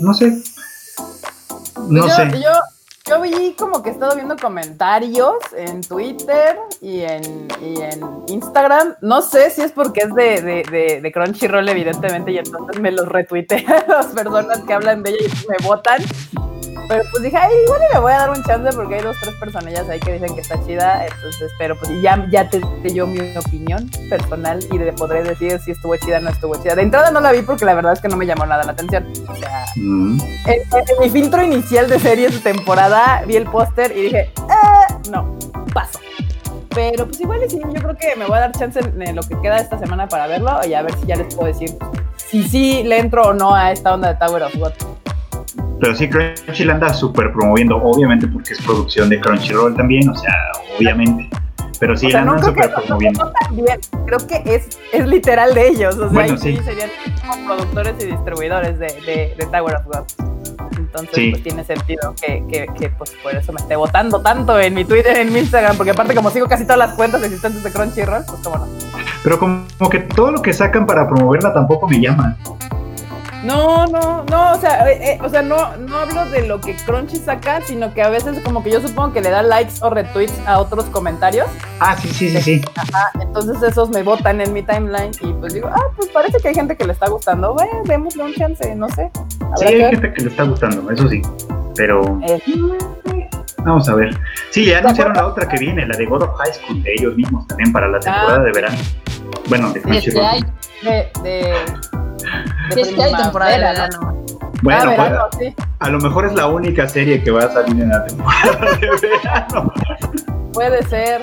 no 0.00 0.14
sé. 0.14 0.42
No 1.88 2.06
yo, 2.06 2.14
sé. 2.14 2.30
Yo, 2.42 2.50
yo 3.08 3.20
vi 3.20 3.54
como 3.56 3.82
que 3.82 3.90
he 3.90 3.92
estado 3.92 4.14
viendo 4.16 4.36
comentarios 4.36 5.36
en 5.56 5.80
Twitter 5.82 6.58
y 6.80 7.02
en, 7.02 7.48
y 7.60 7.80
en 7.80 8.00
Instagram. 8.28 8.96
No 9.00 9.22
sé 9.22 9.50
si 9.50 9.62
es 9.62 9.72
porque 9.72 10.00
es 10.00 10.14
de, 10.14 10.42
de, 10.42 10.62
de, 10.70 11.00
de 11.00 11.12
Crunchyroll, 11.12 11.68
evidentemente, 11.68 12.32
y 12.32 12.38
entonces 12.38 12.80
me 12.80 12.90
los 12.90 13.08
retuitean 13.08 13.84
las 13.88 14.06
personas 14.06 14.60
que 14.60 14.72
hablan 14.72 15.02
de 15.02 15.10
ella 15.10 15.26
y 15.26 15.48
me 15.48 15.66
votan. 15.66 16.02
Pero 16.88 17.02
pues 17.10 17.22
dije, 17.24 17.36
ay, 17.36 17.50
igual 17.64 17.80
le 17.92 17.98
voy 17.98 18.12
a 18.12 18.18
dar 18.18 18.30
un 18.30 18.42
chance 18.44 18.70
porque 18.76 18.94
hay 18.96 19.02
dos, 19.02 19.16
tres 19.20 19.34
personillas 19.36 19.88
ahí 19.88 19.98
que 19.98 20.12
dicen 20.12 20.34
que 20.36 20.40
está 20.40 20.62
chida. 20.64 21.04
Entonces, 21.04 21.50
pero 21.58 21.76
pues 21.76 21.90
ya, 22.00 22.24
ya 22.30 22.48
te 22.48 22.60
te 22.82 22.94
yo 22.94 23.06
mi 23.08 23.18
opinión 23.36 23.90
personal 24.08 24.60
y 24.70 24.78
le 24.78 24.92
podré 24.92 25.24
decir 25.24 25.58
si 25.64 25.72
estuvo 25.72 25.96
chida 25.96 26.18
o 26.18 26.20
no 26.20 26.30
estuvo 26.30 26.54
chida. 26.62 26.76
De 26.76 26.82
entrada 26.82 27.10
no 27.10 27.20
la 27.20 27.32
vi 27.32 27.42
porque 27.42 27.64
la 27.64 27.74
verdad 27.74 27.92
es 27.94 28.00
que 28.00 28.08
no 28.08 28.16
me 28.16 28.24
llamó 28.26 28.46
nada 28.46 28.62
la 28.64 28.72
atención. 28.72 29.04
O 29.28 29.34
sea, 29.34 29.64
Mm. 29.76 30.18
en, 30.46 30.54
en 30.62 31.00
mi 31.00 31.10
filtro 31.10 31.42
inicial 31.42 31.88
de 31.88 31.98
series 31.98 32.32
de 32.34 32.52
temporada 32.52 33.22
vi 33.26 33.36
el 33.36 33.44
póster 33.44 33.90
y 33.96 34.02
dije, 34.02 34.30
"Ah, 34.48 34.86
no, 35.10 35.36
paso. 35.74 35.98
Pero 36.74 37.06
pues 37.06 37.20
igual 37.20 37.42
y 37.44 37.50
sí, 37.50 37.58
yo 37.60 37.82
creo 37.82 37.96
que 37.96 38.14
me 38.16 38.26
voy 38.26 38.36
a 38.36 38.40
dar 38.40 38.52
chance 38.52 38.78
en, 38.78 39.00
en 39.02 39.16
lo 39.16 39.22
que 39.22 39.38
queda 39.40 39.58
esta 39.58 39.78
semana 39.78 40.06
para 40.08 40.26
verlo 40.28 40.60
y 40.66 40.74
a 40.74 40.82
ver 40.82 40.94
si 41.00 41.06
ya 41.06 41.16
les 41.16 41.34
puedo 41.34 41.48
decir 41.48 41.70
si 42.16 42.42
sí 42.48 42.82
le 42.84 42.98
entro 42.98 43.22
o 43.28 43.32
no 43.34 43.54
a 43.54 43.72
esta 43.72 43.94
onda 43.94 44.08
de 44.12 44.14
Tower 44.16 44.42
of 44.44 44.54
God. 44.56 44.72
Pero 45.80 45.94
sí, 45.94 46.08
Crunchyroll 46.08 46.70
anda 46.74 46.92
súper 46.94 47.32
promoviendo, 47.32 47.76
obviamente 47.76 48.26
porque 48.26 48.54
es 48.54 48.62
producción 48.62 49.08
de 49.08 49.20
Crunchyroll 49.20 49.74
también, 49.76 50.08
o 50.08 50.14
sea, 50.14 50.32
obviamente. 50.78 51.28
Pero 51.78 51.94
sí, 51.96 52.06
o 52.06 52.10
sea, 52.10 52.20
la 52.20 52.26
no 52.26 52.32
andan 52.32 52.54
que 52.54 52.62
súper 52.62 52.70
no, 52.70 52.82
promoviendo. 52.84 53.32
no 53.52 54.04
creo 54.06 54.18
que 54.26 54.54
es, 54.54 54.78
es 54.92 55.06
literal 55.06 55.52
de 55.54 55.68
ellos, 55.68 55.94
o 55.96 56.04
sea, 56.04 56.08
Bueno, 56.08 56.36
sí. 56.38 56.58
serían 56.64 56.88
como 57.28 57.46
productores 57.46 57.94
y 58.02 58.06
distribuidores 58.06 58.78
de, 58.78 58.86
de, 59.04 59.34
de 59.36 59.46
Tower 59.52 59.76
of 59.76 59.84
God. 59.84 60.04
Entonces, 60.78 61.14
Sí. 61.14 61.30
pues 61.32 61.42
tiene 61.42 61.64
sentido 61.64 62.14
que, 62.20 62.42
que, 62.50 62.66
que, 62.78 62.88
pues 62.90 63.12
por 63.22 63.34
eso 63.34 63.52
me 63.52 63.60
esté 63.60 63.76
votando 63.76 64.22
tanto 64.22 64.58
en 64.58 64.72
mi 64.72 64.86
Twitter, 64.86 65.16
en 65.18 65.30
mi 65.32 65.40
Instagram, 65.40 65.76
porque 65.76 65.90
aparte 65.90 66.14
como 66.14 66.30
sigo 66.30 66.46
casi 66.46 66.64
todas 66.64 66.78
las 66.78 66.92
cuentas 66.94 67.22
existentes 67.22 67.62
de 67.62 67.70
Crunchyroll, 67.70 68.24
pues 68.26 68.40
cómo 68.42 68.56
no. 68.56 68.66
Pero 69.22 69.38
como 69.38 69.90
que 69.90 69.98
todo 70.00 70.30
lo 70.30 70.40
que 70.40 70.54
sacan 70.54 70.86
para 70.86 71.06
promoverla 71.06 71.52
tampoco 71.52 71.86
me 71.88 72.00
llama. 72.00 72.36
No, 73.46 73.86
no, 73.86 74.24
no, 74.24 74.52
o 74.52 74.60
sea, 74.60 74.90
eh, 74.90 75.12
eh, 75.12 75.18
o 75.22 75.28
sea, 75.28 75.40
no, 75.42 75.76
no 75.76 75.96
hablo 75.98 76.26
de 76.30 76.46
lo 76.46 76.60
que 76.60 76.74
Crunchy 76.76 77.16
saca, 77.18 77.60
sino 77.60 77.94
que 77.94 78.02
a 78.02 78.08
veces 78.08 78.40
como 78.44 78.62
que 78.62 78.70
yo 78.72 78.80
supongo 78.80 79.12
que 79.12 79.20
le 79.20 79.30
da 79.30 79.42
likes 79.42 79.74
o 79.82 79.90
retweets 79.90 80.34
a 80.46 80.58
otros 80.58 80.84
comentarios. 80.86 81.46
Ah, 81.80 81.96
sí, 81.96 82.08
sí, 82.08 82.30
sí, 82.30 82.40
sí. 82.40 82.62
Ajá, 82.74 83.10
entonces 83.20 83.62
esos 83.62 83.90
me 83.90 84.02
votan 84.02 84.40
en 84.40 84.52
mi 84.52 84.62
timeline 84.62 85.12
y 85.20 85.32
pues 85.34 85.54
digo, 85.54 85.68
ah, 85.72 85.80
pues 85.96 86.08
parece 86.08 86.38
que 86.40 86.48
hay 86.48 86.54
gente 86.54 86.76
que 86.76 86.84
le 86.84 86.92
está 86.92 87.08
gustando, 87.08 87.54
bueno, 87.54 87.70
démosle 87.84 88.24
un 88.24 88.34
chance, 88.34 88.74
no 88.74 88.88
sé. 88.90 89.10
Sí, 89.56 89.64
hay 89.64 89.80
gente 89.90 90.12
que 90.12 90.22
le 90.22 90.30
está 90.30 90.42
gustando, 90.42 90.90
eso 90.90 91.08
sí. 91.08 91.22
Pero 91.76 92.18
Eh, 92.26 92.42
vamos 93.64 93.88
a 93.88 93.94
ver. 93.94 94.18
Sí, 94.50 94.64
ya 94.64 94.78
anunciaron 94.78 95.12
la 95.14 95.26
otra 95.26 95.46
que 95.46 95.58
viene, 95.58 95.86
la 95.86 95.96
de 95.96 96.06
God 96.06 96.22
of 96.22 96.30
High 96.38 96.52
School, 96.54 96.82
de 96.82 96.92
ellos 96.98 97.14
mismos 97.16 97.46
también 97.46 97.70
para 97.72 97.86
la 97.88 98.00
temporada 98.00 98.38
Ah. 98.40 98.44
de 98.44 98.52
verano. 98.52 98.78
Bueno, 99.48 99.72
de 99.72 99.82
Crunchyroll. 99.82 100.44
De, 100.86 101.10
de, 101.22 101.54
si 102.74 102.80
es 102.80 102.88
que 102.88 103.02
hay 103.02 103.14
temporada 103.14 103.52
de 103.52 103.58
verano. 103.58 103.98
¿no? 104.00 104.16
Bueno, 104.62 104.94
ah, 104.98 105.28
pues, 105.30 105.48
sí, 105.48 105.62
a 105.78 105.90
lo 105.90 105.98
mejor 105.98 106.26
es 106.26 106.34
la 106.34 106.46
única 106.46 106.88
serie 106.88 107.22
que 107.22 107.30
va 107.30 107.44
a 107.44 107.52
salir 107.52 107.82
en 107.82 107.90
la 107.90 108.04
temporada 108.06 108.76
de 108.80 108.90
verano. 109.22 109.72
puede 110.52 110.82
ser. 110.84 111.22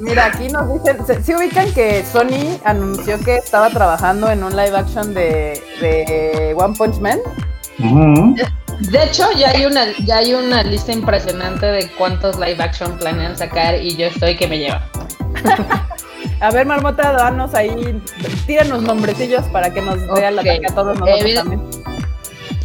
Mira, 0.00 0.26
aquí 0.26 0.48
nos 0.48 0.72
dicen, 0.72 1.04
¿se, 1.06 1.22
sí 1.22 1.34
ubican 1.34 1.72
que 1.74 2.04
Sony 2.04 2.58
anunció 2.64 3.18
que 3.20 3.36
estaba 3.36 3.68
trabajando 3.70 4.30
en 4.30 4.42
un 4.42 4.56
live 4.56 4.76
action 4.76 5.12
de, 5.12 5.60
de 5.80 6.54
One 6.56 6.74
Punch 6.76 6.98
Man? 7.00 7.18
De 8.80 9.04
hecho, 9.04 9.24
ya 9.36 9.50
hay 9.50 9.66
una 9.66 9.84
ya 10.04 10.18
hay 10.18 10.32
una 10.34 10.62
lista 10.62 10.92
impresionante 10.92 11.66
de 11.66 11.90
cuántos 11.98 12.38
live 12.38 12.62
action 12.62 12.96
planean 12.98 13.36
sacar 13.36 13.82
y 13.82 13.96
yo 13.96 14.06
estoy 14.06 14.36
que 14.36 14.48
me 14.48 14.58
lleva. 14.58 14.82
A 16.40 16.50
ver, 16.50 16.64
Marmota, 16.66 17.12
danos 17.12 17.54
ahí, 17.54 18.02
tíranos 18.46 18.82
nombrecillos 18.82 19.44
para 19.48 19.70
que 19.72 19.82
nos 19.82 19.98
vea 20.14 20.30
la 20.30 20.40
Ok. 20.42 20.48
ataque 20.48 20.66
a 20.70 20.74
todos 20.74 20.98
nosotros 20.98 21.20
Evident- 21.20 21.36
también. 21.36 21.70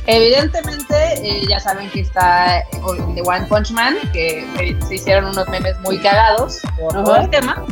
Evidentemente, 0.07 0.95
eh, 1.23 1.41
ya 1.49 1.59
saben 1.59 1.89
que 1.89 2.01
está 2.01 2.59
el 2.59 3.15
de 3.15 3.21
One 3.21 3.45
Punch 3.47 3.71
Man, 3.71 3.95
que 4.13 4.39
eh, 4.59 4.77
se 4.87 4.95
hicieron 4.95 5.25
unos 5.25 5.47
memes 5.49 5.77
muy 5.79 5.97
cagados 5.97 6.59
por 6.79 6.93
todo 6.93 7.15
el 7.15 7.29
tema. 7.31 7.63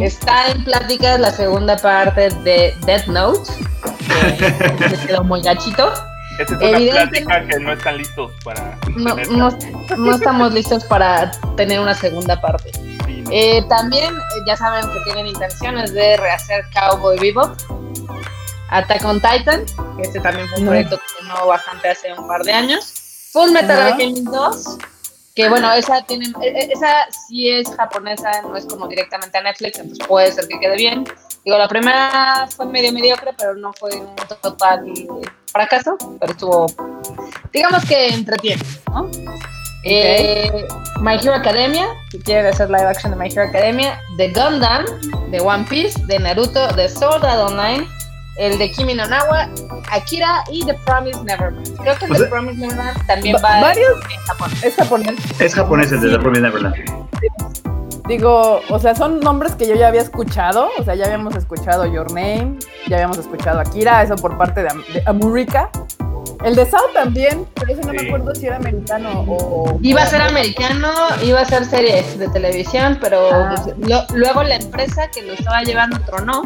Está 0.00 0.48
en 0.50 0.62
pláticas 0.64 1.18
la 1.18 1.30
segunda 1.30 1.76
parte 1.78 2.28
de 2.44 2.74
Death 2.84 3.06
Note, 3.06 3.50
que 4.38 4.88
me 4.90 5.06
quedó 5.06 5.24
muy 5.24 5.40
gachito. 5.40 5.90
Esa 6.38 6.54
es 6.54 6.60
una 6.60 6.92
plática 6.92 7.46
que 7.46 7.58
no 7.60 7.72
están 7.72 7.96
listos 7.96 8.30
para 8.44 8.76
No, 8.96 9.14
tenerla. 9.14 9.36
no, 9.36 9.96
no 9.96 10.14
estamos 10.14 10.52
listos 10.52 10.84
para 10.84 11.30
tener 11.56 11.80
una 11.80 11.94
segunda 11.94 12.38
parte. 12.40 12.70
No. 13.30 13.36
Eh, 13.36 13.64
también 13.68 14.14
eh, 14.16 14.20
ya 14.46 14.56
saben 14.56 14.84
que 14.92 14.98
tienen 15.04 15.26
intenciones 15.28 15.92
de 15.94 16.16
rehacer 16.16 16.64
Cowboy 16.74 17.18
Bebop, 17.18 17.56
Attack 18.70 19.04
on 19.04 19.20
Titan, 19.20 19.64
que 19.96 20.02
este 20.02 20.20
también 20.20 20.48
fue 20.48 20.58
un 20.58 20.64
No. 20.64 20.70
proyecto 20.70 20.98
que 20.98 21.04
sonó 21.22 21.46
bastante 21.46 21.88
hace 21.90 22.12
un 22.12 22.26
par 22.26 22.42
de 22.42 22.52
años, 22.52 23.30
Full 23.32 23.50
Metal 23.52 23.70
Ajá. 23.80 23.86
Alchemist 23.92 24.26
2, 24.26 24.78
que 25.34 25.48
bueno, 25.48 25.72
esa 25.72 26.02
tiene, 26.02 26.26
eh, 26.26 26.52
eh, 26.54 26.68
esa 26.72 27.06
sí 27.28 27.48
es 27.50 27.68
japonesa, 27.74 28.42
no 28.42 28.56
es 28.56 28.66
como 28.66 28.86
directamente 28.88 29.38
a 29.38 29.42
Netflix, 29.42 29.78
entonces 29.78 30.06
puede 30.06 30.32
ser 30.32 30.46
que 30.48 30.58
quede 30.58 30.76
bien. 30.76 31.04
Digo, 31.44 31.56
la 31.56 31.68
primera 31.68 32.46
fue 32.54 32.66
medio 32.66 32.92
mediocre, 32.92 33.32
pero 33.38 33.54
no 33.54 33.72
fue 33.72 33.96
un 33.96 34.14
total 34.42 34.84
fracaso, 35.50 35.96
pero 36.20 36.32
estuvo, 36.32 36.66
digamos 37.52 37.84
que 37.86 38.08
entretiene, 38.08 38.62
¿no? 38.92 39.08
Eh, 39.84 40.66
My 41.00 41.14
Hero 41.16 41.34
Academia, 41.34 41.86
si 42.10 42.18
quieren 42.18 42.46
hacer 42.46 42.68
live 42.68 42.84
action 42.86 43.12
de 43.12 43.16
My 43.18 43.28
Hero 43.28 43.44
Academia, 43.48 43.98
de 44.18 44.28
Gundam, 44.32 44.84
de 45.30 45.40
One 45.40 45.64
Piece, 45.68 45.98
de 46.06 46.18
Naruto, 46.18 46.68
de 46.74 46.88
Sword 46.88 47.24
Art 47.24 47.50
Online, 47.50 47.86
el 48.36 48.58
de 48.58 48.70
Kimi 48.72 48.94
no 48.94 49.06
Nawa, 49.06 49.48
Akira 49.90 50.44
y 50.50 50.64
The 50.66 50.74
Promise 50.84 51.22
Neverland. 51.24 51.76
Creo 51.78 51.96
que 51.96 52.04
el 52.04 52.10
O 52.10 52.14
de 52.14 52.20
sea, 52.20 52.30
Promise 52.30 52.58
Neverland 52.58 53.06
también 53.06 53.36
va- 53.36 53.40
va 53.42 53.60
varios- 53.60 54.00
en 54.12 54.20
Japón. 54.26 54.50
Es 54.62 54.76
japonés. 54.76 55.14
Es 55.40 55.54
japonés 55.54 55.92
el 55.92 56.00
de 56.02 56.10
The 56.10 56.18
Promised 56.18 56.42
Neverland. 56.42 56.74
Digo, 58.06 58.60
o 58.68 58.78
sea, 58.78 58.94
son 58.94 59.20
nombres 59.20 59.54
que 59.54 59.66
yo 59.68 59.76
ya 59.76 59.88
había 59.88 60.00
escuchado. 60.02 60.68
O 60.78 60.84
sea, 60.84 60.94
ya 60.94 61.04
habíamos 61.04 61.36
escuchado 61.36 61.86
Your 61.86 62.08
Name, 62.12 62.58
ya 62.88 62.96
habíamos 62.96 63.18
escuchado 63.18 63.60
Akira, 63.60 64.02
eso 64.02 64.16
por 64.16 64.36
parte 64.36 64.62
de, 64.62 64.68
Am- 64.70 64.84
de 64.92 65.02
Amurika. 65.06 65.70
El 66.44 66.56
de 66.56 66.64
Sao 66.66 66.80
también, 66.94 67.46
pero 67.54 67.72
ese 67.72 67.82
no 67.82 67.92
me 67.92 68.06
acuerdo 68.06 68.34
si 68.34 68.46
era 68.46 68.56
americano 68.56 69.24
o. 69.28 69.78
Iba 69.82 70.02
a 70.02 70.06
ser 70.06 70.22
americano, 70.22 70.90
iba 71.22 71.40
a 71.40 71.44
ser 71.44 71.64
serie 71.66 72.02
de 72.16 72.28
televisión, 72.28 72.98
pero 73.00 73.28
Ah. 73.32 73.54
pues, 73.62 73.76
lo- 73.88 74.06
luego 74.16 74.42
la 74.42 74.56
empresa 74.56 75.08
que 75.14 75.22
lo 75.22 75.34
estaba 75.34 75.62
llevando 75.62 75.98
tronó. 76.00 76.42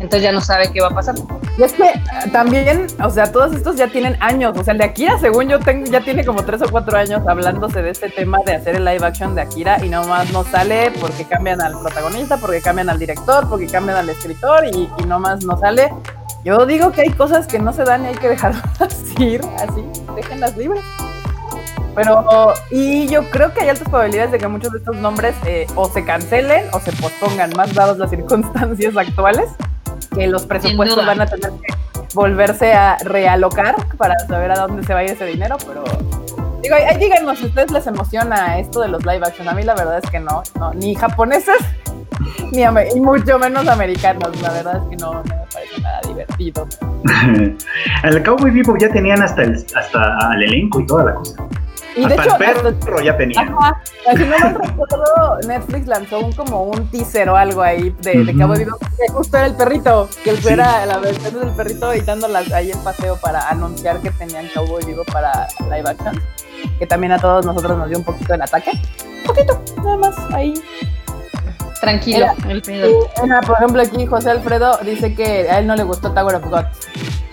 Entonces 0.00 0.22
ya 0.22 0.30
no 0.30 0.40
sabe 0.40 0.70
qué 0.72 0.80
va 0.80 0.88
a 0.88 0.94
pasar. 0.94 1.16
Y 1.58 1.62
es 1.64 1.72
que 1.72 1.82
eh, 1.88 1.98
también, 2.32 2.86
o 3.02 3.10
sea, 3.10 3.32
todos 3.32 3.52
estos 3.52 3.74
ya 3.74 3.88
tienen 3.88 4.16
años. 4.20 4.56
O 4.56 4.62
sea, 4.62 4.70
el 4.72 4.78
de 4.78 4.84
Akira, 4.84 5.18
según 5.18 5.48
yo 5.48 5.58
tengo, 5.58 5.90
ya 5.90 6.00
tiene 6.00 6.24
como 6.24 6.44
tres 6.44 6.62
o 6.62 6.66
cuatro 6.70 6.96
años 6.96 7.22
hablándose 7.26 7.82
de 7.82 7.90
este 7.90 8.08
tema 8.10 8.38
de 8.46 8.54
hacer 8.54 8.76
el 8.76 8.84
live 8.84 9.04
action 9.04 9.34
de 9.34 9.40
Akira 9.42 9.84
y 9.84 9.88
nomás 9.88 10.30
no 10.30 10.44
sale 10.44 10.92
porque 11.00 11.24
cambian 11.24 11.60
al 11.60 11.72
protagonista, 11.80 12.36
porque 12.36 12.60
cambian 12.62 12.90
al 12.90 12.98
director, 13.00 13.48
porque 13.48 13.66
cambian 13.66 13.98
al 13.98 14.08
escritor 14.08 14.66
y, 14.72 14.88
y 14.98 15.04
nomás 15.06 15.44
no 15.44 15.58
sale. 15.58 15.92
Yo 16.44 16.66
digo 16.66 16.92
que 16.92 17.02
hay 17.02 17.10
cosas 17.10 17.46
que 17.46 17.58
no 17.58 17.72
se 17.72 17.84
dan 17.84 18.04
y 18.04 18.08
hay 18.08 18.14
que 18.14 18.28
dejarlas 18.28 18.62
ir 19.18 19.40
así, 19.58 19.84
déjenlas 20.14 20.56
libres. 20.56 20.84
Pero, 21.94 22.54
y 22.70 23.08
yo 23.08 23.28
creo 23.30 23.52
que 23.52 23.62
hay 23.62 23.70
altas 23.70 23.88
probabilidades 23.88 24.30
de 24.30 24.38
que 24.38 24.46
muchos 24.46 24.70
de 24.70 24.78
estos 24.78 24.94
nombres 24.96 25.34
eh, 25.44 25.66
o 25.74 25.88
se 25.88 26.04
cancelen 26.04 26.66
o 26.72 26.78
se 26.78 26.92
pospongan, 26.92 27.50
más 27.56 27.74
dadas 27.74 27.98
las 27.98 28.10
circunstancias 28.10 28.96
actuales, 28.96 29.50
que 30.14 30.28
los 30.28 30.46
presupuestos 30.46 31.04
van 31.04 31.20
a 31.20 31.26
tener 31.26 31.50
que 31.50 31.74
volverse 32.14 32.72
a 32.72 32.98
realocar 32.98 33.74
para 33.96 34.16
saber 34.28 34.52
a 34.52 34.60
dónde 34.60 34.84
se 34.84 34.94
va 34.94 35.00
a 35.00 35.04
ir 35.04 35.10
ese 35.10 35.24
dinero, 35.24 35.56
pero 35.66 35.82
digo, 36.62 36.74
ahí, 36.74 36.82
ahí 36.84 36.96
díganos 36.98 37.38
si 37.38 37.44
a 37.44 37.48
ustedes 37.48 37.70
les 37.70 37.86
emociona 37.86 38.58
esto 38.58 38.80
de 38.80 38.88
los 38.88 39.04
live 39.04 39.26
action. 39.26 39.48
A 39.48 39.52
mí 39.54 39.62
la 39.62 39.74
verdad 39.74 40.00
es 40.02 40.10
que 40.10 40.20
no, 40.20 40.42
no 40.58 40.72
ni 40.74 40.94
japoneses, 40.94 41.58
ni 42.52 42.62
y 42.62 43.00
mucho 43.00 43.38
menos 43.38 43.66
americanos. 43.68 44.40
La 44.42 44.50
verdad 44.52 44.82
es 44.82 44.88
que 44.90 44.96
no, 44.96 45.12
no 45.14 45.22
me 45.24 45.46
parece 45.52 45.80
nada 45.80 46.00
divertido. 46.06 46.66
el 48.04 48.22
Cowboy 48.22 48.50
Bebop 48.50 48.78
ya 48.80 48.88
tenían 48.90 49.22
hasta 49.22 49.42
el, 49.42 49.64
hasta 49.74 50.16
al 50.30 50.42
elenco 50.42 50.80
y 50.80 50.86
toda 50.86 51.04
la 51.04 51.14
cosa. 51.14 51.34
Y 51.96 52.06
de 52.06 52.14
hecho, 52.14 52.22
el 52.30 52.36
perro 52.36 52.68
hasta- 52.68 53.02
ya 53.02 53.16
tenían. 53.16 53.48
Ajá, 53.48 53.82
si 54.16 54.24
no 54.24 54.38
mal 54.38 54.54
recuerdo, 54.62 55.38
Netflix 55.48 55.86
lanzó 55.88 56.20
un 56.20 56.32
como 56.32 56.62
un 56.64 56.88
teaser 56.90 57.28
o 57.28 57.34
algo 57.36 57.60
ahí 57.62 57.90
de, 58.02 58.22
de 58.24 58.30
Ujú. 58.30 58.38
Cowboy 58.38 58.58
Bebop, 58.58 58.80
que 58.80 59.12
justo 59.12 59.36
era 59.36 59.46
el 59.46 59.54
perrito, 59.56 60.08
que 60.22 60.30
él 60.30 60.38
Sí. 60.38 60.48
era 60.52 60.86
la 60.86 60.98
versión 60.98 61.40
del 61.40 61.50
perrito 61.50 61.92
editando 61.92 62.28
las- 62.28 62.52
ahí 62.52 62.70
el 62.70 62.78
paseo 62.78 63.16
para 63.16 63.48
anunciar 63.48 63.98
que 63.98 64.10
tenían 64.12 64.46
Cowboy 64.54 64.84
Bebop 64.84 65.10
para 65.10 65.48
live 65.62 65.88
action, 65.90 66.22
que 66.78 66.86
también 66.86 67.12
a 67.12 67.18
todos 67.18 67.44
nosotros 67.46 67.76
nos 67.78 67.88
dio 67.88 67.98
un 67.98 68.04
poquito 68.04 68.34
el 68.34 68.42
ataque, 68.42 68.70
un 68.72 69.24
poquito, 69.24 69.62
nada 69.78 69.96
más, 69.96 70.14
ahí. 70.32 70.54
Tranquilo, 71.80 72.26
Era- 72.26 72.34
el 72.50 72.62
pedo. 72.62 73.08
Una, 73.22 73.40
por 73.40 73.56
ejemplo, 73.56 73.82
aquí 73.82 74.04
José 74.06 74.30
Alfredo 74.30 74.78
dice 74.84 75.14
que 75.14 75.48
a 75.48 75.60
él 75.60 75.66
no 75.66 75.76
le 75.76 75.84
gustó 75.84 76.10
Tower 76.12 76.34
of 76.36 76.44
God, 76.46 76.64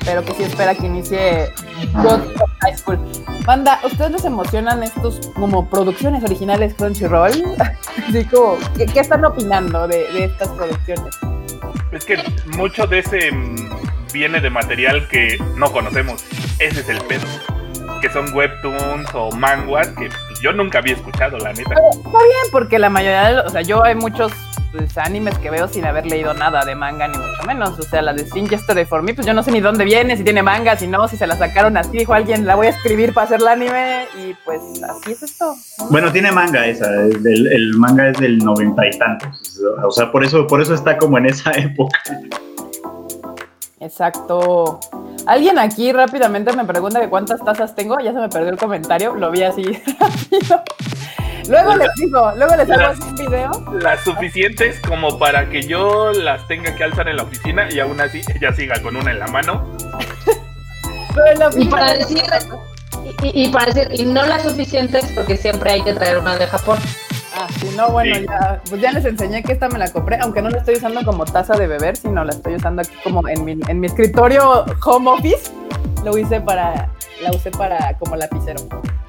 pero 0.05 0.24
que 0.24 0.34
sí 0.34 0.44
espera 0.44 0.75
que 0.75 0.86
inicie 0.86 1.51
God 1.96 2.22
of 2.41 2.50
High 2.62 2.77
School. 2.77 3.00
Banda, 3.46 3.79
¿ustedes 3.84 4.12
les 4.12 4.25
emocionan 4.25 4.84
estos 4.84 5.32
como 5.36 5.67
producciones 5.67 6.24
originales 6.24 6.74
Crunchyroll? 6.75 7.32
Así 8.08 8.24
como, 8.25 8.58
¿qué, 8.77 8.86
qué 8.86 9.00
están 9.00 9.25
opinando 9.25 9.88
de, 9.88 10.12
de 10.13 10.25
estas 10.25 10.50
producciones? 10.50 11.15
Es 11.91 12.05
que 12.05 12.17
mucho 12.55 12.86
de 12.88 13.00
ese 13.00 13.32
mm, 13.32 13.70
viene 14.13 14.41
de 14.41 14.50
material 14.50 15.08
que 15.08 15.38
no 15.55 15.72
conocemos. 15.72 16.24
Ese 16.60 16.82
es 16.82 16.89
el 16.89 17.00
pedo. 17.05 17.25
Que 18.02 18.10
son 18.10 18.32
webtoons 18.34 19.08
o 19.14 19.32
manguas 19.32 19.88
que 19.90 20.10
pues, 20.28 20.40
yo 20.42 20.52
nunca 20.54 20.78
había 20.80 20.94
escuchado, 20.94 21.38
la 21.40 21.54
neta. 21.54 21.70
Bien, 21.72 22.52
porque 22.52 22.78
la 22.80 22.90
mayoría, 22.90 23.24
de 23.30 23.34
los- 23.36 23.46
o 23.48 23.50
sea, 23.50 23.62
yo 23.62 23.84
hay 23.84 23.96
muchos 23.96 24.32
pues, 24.72 24.98
animes 24.98 25.38
que 25.40 25.50
veo 25.50 25.68
sin 25.70 25.86
haber 25.86 26.06
leído 26.06 26.34
nada 26.34 26.66
de 26.66 26.75
manga, 26.75 27.08
ni 27.08 27.18
mucho 27.18 27.44
menos. 27.48 27.80
O 27.80 27.84
sea, 27.84 28.02
la 28.02 28.14
de 28.14 28.25
Sing 28.30 28.48
Yesterday 28.50 28.86
for 28.86 29.02
Me, 29.02 29.14
pues 29.14 29.25
yo 29.25 29.34
no 29.34 29.42
sé 29.42 29.52
ni 29.52 29.62
dónde 29.62 29.86
viene, 29.86 30.18
si 30.18 30.24
tiene 30.24 30.44
manga, 30.44 30.75
si 30.75 30.86
no, 30.86 31.08
si 31.08 31.16
se 31.18 31.25
la 31.25 31.36
sacaron 31.38 31.78
así, 31.78 31.98
dijo 31.98 32.14
alguien, 32.14 32.46
la 32.46 32.56
voy 32.56 32.68
a 32.68 32.72
escribir 32.72 33.14
para 33.14 33.25
hacer 33.25 33.40
el 33.40 33.48
anime, 33.48 34.06
y 34.22 34.36
pues 34.46 34.60
así 34.84 35.14
es 35.14 35.24
esto. 35.24 35.56
¿no? 35.80 35.86
Bueno, 35.90 36.12
tiene 36.12 36.32
manga 36.32 36.66
esa, 36.68 36.88
el 36.94 37.74
manga 37.78 38.10
es 38.10 38.18
del 38.20 38.38
noventa 38.40 38.86
y 38.86 38.92
tantos. 39.00 39.60
O 39.84 39.92
sea, 39.92 40.12
por 40.12 40.24
eso, 40.25 40.46
por 40.46 40.62
eso 40.62 40.74
está 40.74 40.98
como 40.98 41.18
en 41.18 41.28
esa 41.28 41.52
época. 41.56 41.98
Exacto. 43.80 44.80
Alguien 45.27 45.58
aquí 45.58 45.91
rápidamente 45.91 46.53
me 46.53 46.65
pregunta 46.65 47.00
que 47.00 47.10
cuántas 47.10 47.44
tazas 47.44 47.75
tengo. 47.75 48.00
Ya 48.00 48.13
se 48.13 48.20
me 48.20 48.29
perdió 48.29 48.50
el 48.50 48.58
comentario. 48.58 49.15
Lo 49.15 49.32
vi 49.32 49.44
así 49.44 49.63
rápido. 50.00 50.63
Luego 51.48 51.75
les 51.75 51.88
digo, 51.96 52.32
luego 52.38 52.55
les 52.55 52.70
hago 52.72 52.86
así 52.88 53.03
un 53.03 53.15
video. 53.15 53.51
Las 53.79 54.03
suficientes 54.03 54.79
como 54.82 55.20
para 55.20 55.50
que 55.50 55.62
yo 55.62 56.12
las 56.12 56.48
tenga 56.48 56.75
que 56.75 56.84
alzar 56.84 57.08
en 57.08 57.17
la 57.17 57.24
oficina 57.24 57.67
y 57.72 57.79
aún 57.79 58.01
así 58.01 58.22
ella 58.36 58.51
siga 58.53 58.82
con 58.82 58.96
una 58.96 59.12
en 59.12 59.20
la 59.20 59.27
mano. 59.27 59.63
Pero 61.13 61.27
en 61.27 61.39
la 61.39 61.50
Y 61.55 61.65
para 61.65 61.94
decir, 61.94 62.24
y 63.22 63.50
para 63.50 63.72
decir, 63.72 63.88
y 63.91 64.05
no 64.05 64.25
las 64.25 64.44
suficientes 64.44 65.05
porque 65.13 65.38
siempre 65.38 65.72
hay 65.72 65.84
que 65.84 65.94
traer 65.94 66.17
una 66.17 66.36
de 66.36 66.48
Japón. 66.48 66.79
Ah. 67.38 67.48
Si 67.60 67.75
no, 67.75 67.89
bueno, 67.92 68.15
Sí. 68.15 68.25
ya, 68.27 68.62
pues 68.70 68.82
ya 68.82 68.92
les 68.92 69.06
enseñé 69.06 69.44
que 69.44 69.51
esta 69.54 69.68
me 69.70 69.77
la 69.77 69.92
compré, 69.92 70.18
aunque 70.22 70.42
no 70.42 70.50
la 70.50 70.58
estoy 70.60 70.75
usando 70.75 71.04
como 71.04 71.25
taza 71.25 71.56
de 71.58 71.68
beber, 71.68 71.98
sino 71.98 72.24
la 72.24 72.32
estoy 72.32 72.56
usando 72.56 72.82
aquí 72.82 72.96
como 73.04 73.27
en 73.27 73.44
mi, 73.44 73.60
en 73.68 73.80
mi 73.80 73.88
escritorio 73.88 74.63
home 74.86 75.10
office. 75.12 75.51
Lo 76.04 76.18
hice 76.18 76.39
para, 76.39 76.88
la 77.22 77.32
usé 77.32 77.51
para 77.51 77.94
como 77.98 78.15
lapicero. 78.15 78.62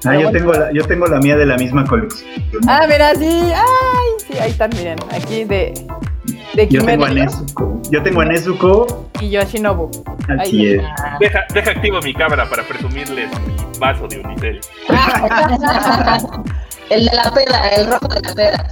Ah, 0.05 0.13
yo 0.13 0.23
bueno. 0.23 0.31
tengo, 0.31 0.51
la, 0.53 0.71
yo 0.73 0.83
tengo 0.85 1.05
la 1.07 1.19
mía 1.19 1.37
de 1.37 1.45
la 1.45 1.55
misma 1.57 1.85
colección. 1.85 2.29
Ah, 2.67 2.85
mira, 2.89 3.13
sí, 3.15 3.51
ay, 3.55 4.09
sí, 4.27 4.37
ahí 4.39 4.49
están, 4.51 4.71
miren, 4.75 4.97
aquí 5.11 5.43
de, 5.43 5.73
de 6.53 6.67
Yo 6.67 6.83
tengo 6.83 7.05
a 7.05 7.09
Nezuko. 7.09 7.81
Yo 7.91 8.01
tengo 8.03 8.21
a 8.21 8.25
Nezuko. 8.25 9.09
y 9.21 9.29
Yoshinobu. 9.29 9.89
Así 10.39 10.57
Ahí 10.57 10.73
es. 10.75 10.83
Deja, 11.19 11.45
deja 11.53 11.71
activo 11.71 11.99
mi 12.01 12.13
cámara 12.13 12.49
para 12.49 12.63
presumirles 12.63 13.29
mi 13.47 13.55
vaso 13.79 14.07
de 14.07 14.19
Unicel. 14.19 14.59
el 16.89 17.05
de 17.05 17.15
la 17.15 17.33
peda, 17.33 17.69
el 17.69 17.87
rojo 17.87 18.07
de 18.07 18.21
la 18.21 18.33
peda. 18.33 18.67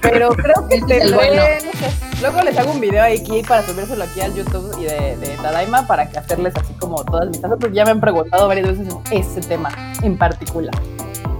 Pero 0.00 0.30
creo 0.30 0.68
que 0.68 0.76
es 0.76 1.02
el 1.02 1.14
bueno. 1.14 1.42
no 1.42 1.72
sé, 1.72 1.92
luego 2.20 2.42
les 2.42 2.58
hago 2.58 2.72
un 2.72 2.80
video 2.80 3.04
aquí 3.04 3.42
para 3.46 3.62
subírselo 3.62 4.04
aquí 4.04 4.20
al 4.20 4.34
YouTube 4.34 4.76
y 4.80 4.84
de, 4.84 5.16
de 5.16 5.36
Tadaima 5.40 5.86
para 5.86 6.10
que 6.10 6.18
hacerles 6.18 6.54
así 6.56 6.74
como 6.74 7.04
todas 7.04 7.28
mis 7.28 7.40
tazas, 7.40 7.58
porque 7.60 7.74
ya 7.74 7.84
me 7.84 7.92
han 7.92 8.00
preguntado 8.00 8.48
varias 8.48 8.78
veces 8.78 8.94
ese 9.10 9.40
tema 9.40 9.70
en 10.02 10.18
particular. 10.18 10.74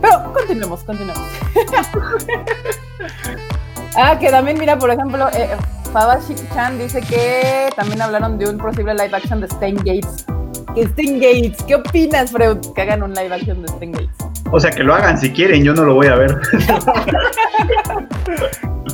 Pero 0.00 0.32
continuemos, 0.32 0.84
continuemos. 0.84 1.24
ah, 3.96 4.18
que 4.18 4.30
también, 4.30 4.58
mira, 4.58 4.78
por 4.78 4.90
ejemplo, 4.90 5.28
eh, 5.32 5.56
Fabashi-chan 5.92 6.78
dice 6.78 7.00
que 7.00 7.70
también 7.74 8.02
hablaron 8.02 8.38
de 8.38 8.48
un 8.48 8.58
posible 8.58 8.94
live 8.94 9.16
action 9.16 9.40
de 9.40 9.48
Stain 9.48 9.76
Gates. 9.76 10.24
Que 10.74 10.84
Gates, 10.84 11.62
¿qué 11.64 11.74
opinas, 11.74 12.30
Freud? 12.30 12.58
Que 12.74 12.82
hagan 12.82 13.02
un 13.02 13.12
live 13.14 13.34
action 13.34 13.62
de 13.62 13.68
Stain 13.68 13.92
Gates. 13.92 14.16
O 14.50 14.60
sea, 14.60 14.70
que 14.70 14.82
lo 14.82 14.94
hagan 14.94 15.18
si 15.18 15.30
quieren, 15.30 15.64
yo 15.64 15.74
no 15.74 15.84
lo 15.84 15.94
voy 15.94 16.06
a 16.06 16.14
ver. 16.14 16.36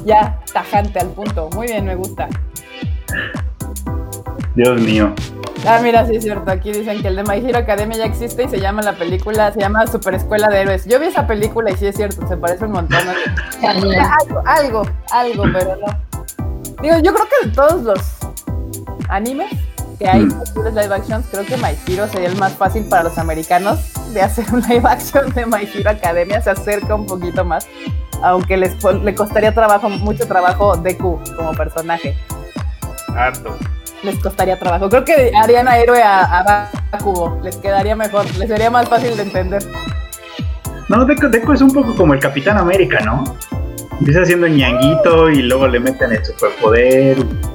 Ya, 0.04 0.38
tajante 0.52 0.98
al 0.98 1.08
punto. 1.08 1.48
Muy 1.54 1.66
bien, 1.68 1.86
me 1.86 1.94
gusta. 1.94 2.28
Dios 4.54 4.80
mío. 4.80 5.14
Ah, 5.66 5.80
mira, 5.82 6.06
sí 6.06 6.16
es 6.16 6.24
cierto. 6.24 6.50
Aquí 6.50 6.72
dicen 6.72 7.00
que 7.00 7.08
el 7.08 7.16
de 7.16 7.22
My 7.22 7.38
Hero 7.38 7.58
Academia 7.58 7.96
ya 7.96 8.04
existe 8.04 8.44
y 8.44 8.48
se 8.48 8.60
llama 8.60 8.82
la 8.82 8.92
película, 8.92 9.50
se 9.52 9.60
llama 9.60 9.86
Super 9.86 10.14
Escuela 10.14 10.48
de 10.48 10.60
Héroes. 10.60 10.84
Yo 10.84 11.00
vi 11.00 11.06
esa 11.06 11.26
película 11.26 11.70
y 11.70 11.76
sí 11.76 11.86
es 11.86 11.96
cierto, 11.96 12.26
se 12.28 12.36
parece 12.36 12.66
un 12.66 12.72
montón. 12.72 13.00
algo, 13.66 14.42
algo, 14.44 14.82
algo, 15.10 15.44
pero 15.52 15.76
no. 15.76 16.82
Digo, 16.82 16.98
yo 16.98 17.14
creo 17.14 17.26
que 17.28 17.48
de 17.48 17.54
todos 17.54 17.82
los 17.82 18.00
animes 19.08 19.50
que 19.98 20.08
hay 20.08 20.20
Mm. 20.22 20.32
posibles 20.38 20.74
live 20.74 20.94
actions, 20.94 21.26
creo 21.30 21.44
que 21.44 21.56
My 21.56 21.76
Hero 21.86 22.06
sería 22.08 22.28
el 22.28 22.36
más 22.36 22.52
fácil 22.52 22.84
para 22.88 23.04
los 23.04 23.18
americanos 23.18 23.78
de 24.12 24.20
hacer 24.22 24.44
un 24.52 24.60
live 24.62 24.82
action 24.88 25.32
de 25.32 25.46
My 25.46 25.68
Hero 25.72 25.90
Academia. 25.90 26.40
Se 26.42 26.50
acerca 26.50 26.94
un 26.94 27.06
poquito 27.06 27.44
más, 27.44 27.66
aunque 28.22 28.56
les, 28.56 28.72
le 29.02 29.14
costaría 29.14 29.52
trabajo, 29.54 29.88
mucho 29.88 30.26
trabajo 30.26 30.76
Deku 30.76 31.20
como 31.36 31.52
personaje. 31.52 32.16
Harto. 33.16 33.56
les 34.02 34.18
costaría 34.18 34.58
trabajo. 34.58 34.88
Creo 34.90 35.04
que 35.04 35.30
harían 35.40 35.66
a 35.68 35.78
héroe 35.78 36.02
a, 36.02 36.22
a 36.40 36.70
Bakugo. 36.92 37.38
Les 37.42 37.56
quedaría 37.56 37.94
mejor, 37.96 38.26
les 38.36 38.48
sería 38.48 38.70
más 38.70 38.88
fácil 38.88 39.16
de 39.16 39.22
entender. 39.22 39.62
No, 40.88 41.04
Deco, 41.06 41.28
Deco 41.28 41.52
es 41.54 41.62
un 41.62 41.72
poco 41.72 41.94
como 41.94 42.12
el 42.12 42.20
Capitán 42.20 42.58
América, 42.58 43.00
¿no? 43.00 43.24
Empieza 44.00 44.24
siendo 44.26 44.46
ñanguito 44.48 45.30
y 45.30 45.42
luego 45.42 45.66
le 45.68 45.80
meten 45.80 46.12
el 46.12 46.22
superpoder. 46.24 47.16
Y 47.18 47.53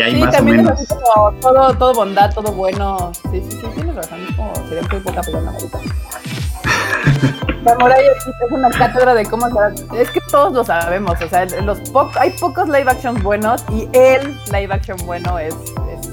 ahí 0.00 0.14
sí, 0.14 0.20
más 0.20 0.28
o 0.28 0.32
también 0.38 0.56
menos. 0.58 0.80
es 0.80 0.90
así 0.90 1.00
como 1.04 1.32
todo, 1.32 1.74
todo 1.74 1.92
bondad, 1.94 2.32
todo 2.34 2.52
bueno. 2.52 3.12
Sí, 3.30 3.42
sí, 3.48 3.58
sí, 3.60 3.66
tienes 3.74 3.94
razón. 3.94 4.20
Es 4.28 4.36
como 4.36 4.54
sería 4.68 4.82
muy 4.90 5.00
poca 5.00 5.20
pelea 5.22 5.50
ahorita. 5.50 5.78
Samurai 7.64 8.04
X 8.06 8.24
es 8.26 8.50
una 8.52 8.70
cátedra 8.70 9.14
de 9.14 9.24
cómo 9.26 9.46
Es 9.94 10.10
que 10.10 10.20
todos 10.30 10.52
lo 10.52 10.64
sabemos. 10.64 11.20
O 11.20 11.28
sea, 11.28 11.44
los 11.62 11.78
po- 11.90 12.10
hay 12.18 12.30
pocos 12.30 12.68
live 12.68 12.90
actions 12.90 13.22
buenos 13.22 13.64
y 13.70 13.88
el 13.92 14.36
live 14.50 14.72
action 14.74 14.96
bueno 15.06 15.38
es, 15.38 15.54
es. 15.54 16.08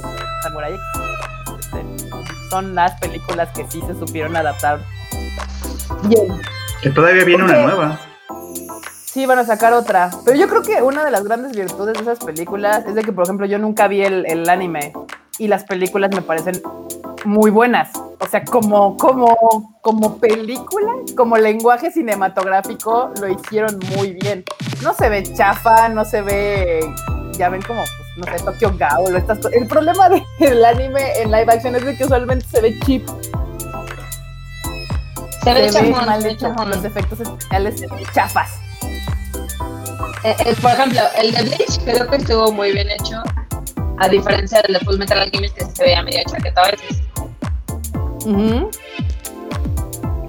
Este, 1.60 1.86
son 2.50 2.76
las 2.76 3.00
películas 3.00 3.50
que 3.56 3.66
sí 3.70 3.82
se 3.88 3.94
supieron 3.98 4.36
adaptar 4.36 4.80
bien. 6.04 6.40
Que 6.82 6.90
todavía 6.92 7.24
viene 7.24 7.44
una 7.44 7.54
nueva. 7.64 8.00
Sí, 9.20 9.26
van 9.26 9.40
a 9.40 9.44
sacar 9.44 9.74
otra. 9.74 10.12
Pero 10.24 10.38
yo 10.38 10.48
creo 10.48 10.62
que 10.62 10.82
una 10.82 11.04
de 11.04 11.12
las 11.12 11.26
grandes 11.26 11.52
virtudes 11.52 11.94
de 11.96 12.04
esas 12.04 12.20
películas 12.24 12.86
es 12.88 12.96
de 12.96 13.02
que, 13.02 13.12
por 13.12 13.26
ejemplo, 13.26 13.46
yo 13.46 13.60
nunca 13.60 13.90
vi 13.90 14.02
el, 14.02 14.26
el 14.26 14.48
anime 14.48 14.94
y 15.38 15.50
las 15.50 15.66
películas 15.66 16.10
me 16.16 16.22
parecen 16.22 16.62
muy 17.26 17.52
buenas. 17.52 17.90
O 18.22 18.26
sea, 18.32 18.46
como, 18.46 18.96
como, 18.96 19.76
como 19.82 20.20
película, 20.20 20.94
como 21.18 21.36
lenguaje 21.36 21.92
cinematográfico, 21.92 23.12
lo 23.20 23.28
hicieron 23.28 23.78
muy 23.98 24.12
bien. 24.14 24.46
No 24.84 24.94
se 24.94 25.10
ve 25.10 25.24
chafa, 25.24 25.90
no 25.90 26.06
se 26.06 26.22
ve, 26.22 26.80
ya 27.34 27.50
ven 27.50 27.62
como, 27.64 27.82
pues, 28.16 28.26
no 28.32 28.38
sé, 28.38 28.42
Tokyo 28.46 28.72
Ghoul 28.80 29.18
estas. 29.18 29.40
El 29.52 29.68
problema 29.68 30.08
de- 30.08 30.24
del 30.40 30.64
anime 30.64 31.12
en 31.22 31.30
live 31.30 31.52
action 31.52 31.76
es 31.76 31.84
de 31.84 31.98
que 31.98 32.06
usualmente 32.06 32.46
se 32.48 32.62
ve 32.62 32.80
cheap, 32.86 33.04
Se 35.44 35.54
ve 35.54 35.70
se 35.70 35.82
ve 35.82 35.90
chafón, 35.92 36.06
mal 36.06 36.26
hecho, 36.26 36.54
los 36.68 36.86
efectos 36.86 37.20
especiales 37.20 37.84
chafas. 38.14 38.62
Eh, 40.24 40.36
eh, 40.46 40.56
por 40.62 40.72
ejemplo, 40.72 41.02
el 41.18 41.32
de 41.32 41.44
Bleach 41.44 41.80
creo 41.84 42.08
que 42.08 42.18
estuvo 42.18 42.52
muy 42.52 42.72
bien 42.72 42.90
hecho. 42.90 43.22
A 44.00 44.08
diferencia 44.08 44.62
del 44.62 44.74
de 44.74 44.80
Full 44.86 44.98
Metal 44.98 45.20
Alchemist 45.20 45.56
que 45.56 45.66
se 45.66 45.84
veía 45.84 46.02
medio 46.02 46.22
chaqueta 46.30 46.62
a 46.62 46.72
veces. 46.72 47.02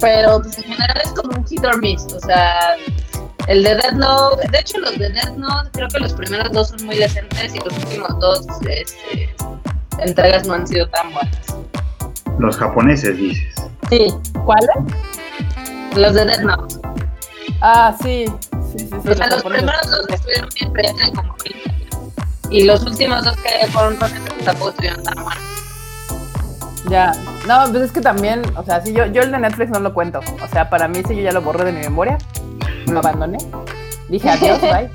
Pero 0.00 0.40
pues, 0.42 0.58
en 0.58 0.64
general 0.64 1.00
es 1.04 1.12
como 1.12 1.36
un 1.36 1.46
hit 1.46 1.64
or 1.64 1.80
miss. 1.80 2.06
O 2.12 2.20
sea, 2.20 2.76
el 3.46 3.62
de 3.62 3.74
Death 3.74 3.92
Note, 3.92 4.48
de 4.48 4.58
hecho 4.58 4.78
los 4.78 4.98
de 4.98 5.10
Death 5.10 5.36
Note 5.36 5.70
creo 5.72 5.88
que 5.88 5.98
los 6.00 6.12
primeros 6.12 6.52
dos 6.52 6.68
son 6.68 6.86
muy 6.86 6.96
decentes 6.96 7.54
y 7.54 7.58
los 7.58 7.76
últimos 7.78 8.18
dos 8.20 8.46
este, 8.68 9.34
entregas 9.98 10.46
no 10.46 10.54
han 10.54 10.66
sido 10.66 10.88
tan 10.88 11.12
buenas. 11.12 11.56
Los 12.38 12.56
japoneses, 12.56 13.16
dices. 13.16 13.54
Sí, 13.88 14.06
¿Cuáles? 14.44 14.68
los 15.96 16.14
de 16.14 16.24
Death 16.24 16.40
Note. 16.40 16.74
Ah, 17.60 17.94
sí. 18.02 18.26
O 19.08 19.14
sea, 19.14 19.26
los 19.28 19.42
primeros 19.42 19.90
dos 19.90 20.06
estuvieron 20.08 20.48
bien, 20.54 20.72
pero 20.72 20.88
ya 20.88 20.94
tienen 20.94 21.14
como 21.14 21.34
20 21.44 21.70
años. 21.70 22.12
Y 22.50 22.64
los 22.64 22.82
últimos 22.84 23.24
dos 23.24 23.36
que 23.38 23.66
fueron 23.68 23.98
recientes 24.00 24.44
tampoco 24.44 24.70
estuvieron 24.70 25.02
tan 25.02 25.14
buenos. 25.22 25.42
Ya. 26.88 27.12
No, 27.46 27.64
pues 27.70 27.82
es 27.84 27.92
que 27.92 28.00
también, 28.00 28.42
o 28.56 28.64
sea, 28.64 28.80
sí, 28.84 28.92
yo, 28.92 29.06
yo 29.06 29.22
el 29.22 29.30
de 29.30 29.38
Netflix 29.38 29.70
no 29.70 29.80
lo 29.80 29.94
cuento. 29.94 30.20
O 30.42 30.48
sea, 30.48 30.68
para 30.68 30.88
mí 30.88 31.02
sí, 31.06 31.14
yo 31.16 31.22
ya 31.22 31.32
lo 31.32 31.42
borré 31.42 31.64
de 31.64 31.72
mi 31.72 31.80
memoria. 31.80 32.18
Lo 32.86 32.98
abandoné. 32.98 33.38
Dije 34.08 34.28
adiós, 34.30 34.60
bye. 34.62 34.90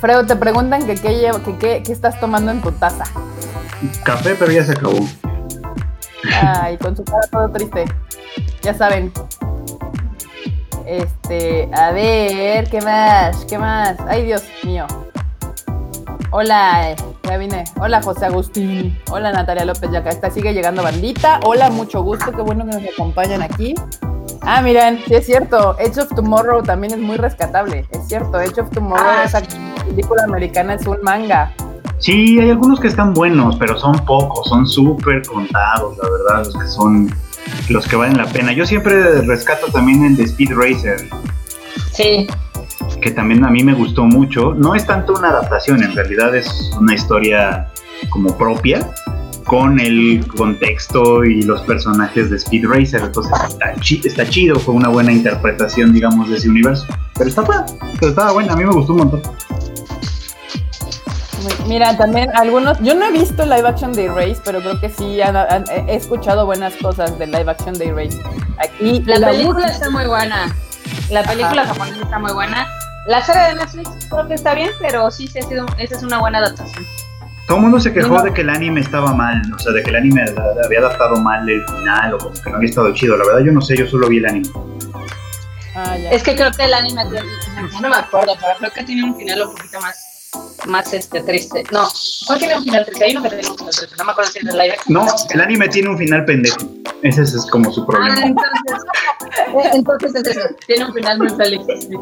Fredo, 0.00 0.26
te 0.26 0.36
preguntan 0.36 0.84
que 0.86 0.94
qué, 0.96 1.18
llevo- 1.20 1.42
que 1.42 1.56
qué, 1.56 1.82
qué 1.84 1.92
estás 1.92 2.18
tomando 2.20 2.50
en 2.50 2.60
tu 2.60 2.72
taza. 2.72 3.04
Café, 4.04 4.34
pero 4.38 4.50
ya 4.52 4.64
se 4.64 4.72
acabó. 4.72 4.98
Ay, 6.42 6.76
con 6.78 6.96
su 6.96 7.04
cara 7.04 7.20
todo 7.30 7.48
triste. 7.50 7.84
Ya 8.62 8.74
saben. 8.74 9.12
Este, 10.86 11.68
a 11.72 11.90
ver, 11.90 12.70
¿qué 12.70 12.80
más? 12.80 13.44
¿Qué 13.46 13.58
más? 13.58 13.96
Ay, 14.06 14.24
Dios 14.24 14.44
mío. 14.62 14.86
Hola, 16.30 16.92
eh, 16.92 16.96
ya 17.24 17.36
vine. 17.38 17.64
Hola, 17.80 18.00
José 18.02 18.26
Agustín. 18.26 18.96
Hola, 19.10 19.32
Natalia 19.32 19.64
López, 19.64 19.90
ya 19.90 19.98
acá 19.98 20.10
está. 20.10 20.30
Sigue 20.30 20.52
llegando 20.54 20.82
bandita. 20.82 21.40
Hola, 21.44 21.70
mucho 21.70 22.02
gusto. 22.02 22.30
Qué 22.30 22.40
bueno 22.40 22.64
que 22.66 22.76
nos 22.76 22.92
acompañan 22.92 23.42
aquí. 23.42 23.74
Ah, 24.42 24.62
miren, 24.62 25.02
sí 25.08 25.14
es 25.14 25.26
cierto. 25.26 25.76
Edge 25.80 25.98
of 25.98 26.14
Tomorrow 26.14 26.62
también 26.62 26.92
es 26.94 27.00
muy 27.00 27.16
rescatable. 27.16 27.84
Es 27.90 28.06
cierto, 28.06 28.40
Edge 28.40 28.60
of 28.60 28.70
Tomorrow, 28.70 29.04
Ah, 29.04 29.24
esa 29.24 29.42
película 29.84 30.22
americana 30.24 30.74
es 30.74 30.86
un 30.86 30.98
manga. 31.02 31.52
Sí, 31.98 32.38
hay 32.38 32.50
algunos 32.50 32.78
que 32.78 32.88
están 32.88 33.12
buenos, 33.12 33.56
pero 33.56 33.76
son 33.76 33.98
pocos, 34.04 34.46
son 34.48 34.66
súper 34.68 35.26
contados, 35.26 35.96
la 35.96 36.10
verdad, 36.10 36.44
los 36.44 36.56
que 36.56 36.68
son 36.68 37.10
los 37.68 37.86
que 37.86 37.96
valen 37.96 38.16
la 38.16 38.26
pena. 38.26 38.52
Yo 38.52 38.66
siempre 38.66 39.22
rescato 39.22 39.66
también 39.72 40.04
el 40.04 40.16
de 40.16 40.24
Speed 40.24 40.52
Racer, 40.54 41.08
Sí, 41.92 42.26
que 43.00 43.10
también 43.10 43.44
a 43.44 43.50
mí 43.50 43.62
me 43.64 43.72
gustó 43.74 44.04
mucho. 44.04 44.54
No 44.54 44.74
es 44.74 44.86
tanto 44.86 45.14
una 45.14 45.28
adaptación, 45.30 45.82
en 45.82 45.94
realidad 45.94 46.34
es 46.36 46.70
una 46.78 46.94
historia 46.94 47.68
como 48.10 48.36
propia, 48.36 48.90
con 49.44 49.78
el 49.80 50.26
contexto 50.36 51.24
y 51.24 51.42
los 51.42 51.62
personajes 51.62 52.30
de 52.30 52.36
Speed 52.36 52.66
Racer. 52.68 53.00
Entonces 53.02 53.32
está, 53.48 53.74
chi- 53.80 54.02
está 54.04 54.28
chido, 54.28 54.58
fue 54.58 54.74
una 54.74 54.88
buena 54.88 55.12
interpretación, 55.12 55.92
digamos, 55.92 56.28
de 56.30 56.36
ese 56.36 56.48
universo. 56.48 56.86
Pero 57.16 57.28
está 57.30 57.42
buena, 57.42 57.64
estaba 58.00 58.32
buena, 58.32 58.52
a 58.52 58.56
mí 58.56 58.64
me 58.64 58.72
gustó 58.72 58.92
un 58.92 58.98
montón. 58.98 59.22
Mira, 61.66 61.96
también 61.96 62.30
algunos, 62.36 62.78
yo 62.80 62.94
no 62.94 63.06
he 63.06 63.12
visto 63.12 63.44
live 63.44 63.66
action 63.68 63.92
de 63.92 64.04
Erase, 64.06 64.40
pero 64.44 64.60
creo 64.60 64.80
que 64.80 64.88
sí 64.90 65.20
han- 65.20 65.36
han- 65.36 65.64
he 65.70 65.94
escuchado 65.96 66.46
buenas 66.46 66.74
cosas 66.76 67.18
del 67.18 67.30
live 67.32 67.50
action 67.50 67.74
de 67.74 67.86
Erase. 67.88 68.20
Aquí 68.58 69.02
la, 69.06 69.18
la 69.18 69.28
película 69.28 69.54
música- 69.66 69.72
está 69.72 69.90
muy 69.90 70.06
buena. 70.06 70.54
La 71.10 71.22
película 71.22 71.62
Ajá. 71.62 71.72
japonesa 71.74 72.02
está 72.02 72.18
muy 72.18 72.32
buena. 72.32 72.66
La 73.06 73.22
serie 73.24 73.42
de 73.42 73.54
Netflix 73.54 73.88
creo 74.10 74.26
que 74.28 74.34
está 74.34 74.54
bien, 74.54 74.70
pero 74.80 75.10
sí, 75.10 75.26
sí 75.28 75.38
ha 75.38 75.42
sido, 75.42 75.66
esa 75.78 75.96
es 75.96 76.02
una 76.02 76.18
buena 76.18 76.38
adaptación. 76.38 76.84
Todo 77.46 77.58
el 77.58 77.62
mundo 77.62 77.78
se 77.78 77.92
quejó 77.92 78.14
No. 78.16 78.22
de 78.22 78.32
que 78.34 78.40
el 78.40 78.50
anime 78.50 78.80
estaba 78.80 79.12
mal, 79.14 79.40
o 79.54 79.58
sea, 79.60 79.72
de 79.72 79.82
que 79.84 79.90
el 79.90 79.96
anime 79.96 80.24
había 80.64 80.80
adaptado 80.80 81.16
mal 81.20 81.48
el 81.48 81.64
final 81.66 82.14
o 82.14 82.18
como 82.18 82.32
que 82.42 82.50
no 82.50 82.56
había 82.56 82.68
estado 82.68 82.92
chido. 82.92 83.16
La 83.16 83.24
verdad, 83.24 83.40
yo 83.46 83.52
no 83.52 83.60
sé, 83.60 83.76
yo 83.76 83.86
solo 83.86 84.08
vi 84.08 84.18
el 84.18 84.26
anime. 84.26 84.48
Ah, 85.76 85.96
ya. 85.96 86.10
Es 86.10 86.22
que 86.22 86.34
creo 86.34 86.50
que 86.52 86.64
el 86.64 86.74
anime, 86.74 87.04
no 87.80 87.88
me 87.88 87.96
acuerdo, 87.96 88.34
pero 88.40 88.54
creo 88.58 88.72
que 88.72 88.82
tiene 88.84 89.04
un 89.04 89.14
final 89.16 89.42
un 89.42 89.54
poquito 89.54 89.78
más, 89.80 90.05
más 90.66 90.92
este, 90.92 91.20
triste. 91.22 91.62
No, 91.72 91.88
¿cuál 92.26 92.38
tiene 92.38 92.56
un 92.56 92.64
final 92.64 92.84
triste? 92.84 93.04
Hay 93.04 93.12
uno 93.16 93.22
que 93.22 93.28
tiene 93.30 93.48
un 93.50 93.56
final 93.58 93.74
triste, 93.74 93.96
no 93.98 94.04
me 94.04 94.12
acuerdo 94.12 94.30
si 94.32 94.38
es 94.38 94.44
el 94.46 94.58
live. 94.58 94.76
No, 94.88 95.06
el 95.30 95.40
anime 95.40 95.68
tiene 95.68 95.88
un 95.90 95.98
final 95.98 96.24
pendejo. 96.24 96.56
Ese 97.02 97.22
es, 97.22 97.46
como 97.50 97.70
su 97.72 97.82
Ah, 97.82 97.86
problema. 97.86 98.20
entonces, 98.22 98.54
entonces 99.74 100.14
es 100.14 100.36
eso, 100.36 100.48
tiene 100.66 100.84
un 100.86 100.94
final 100.94 101.18
muy 101.18 101.28
feliz. 101.30 101.60
sí. 101.68 101.96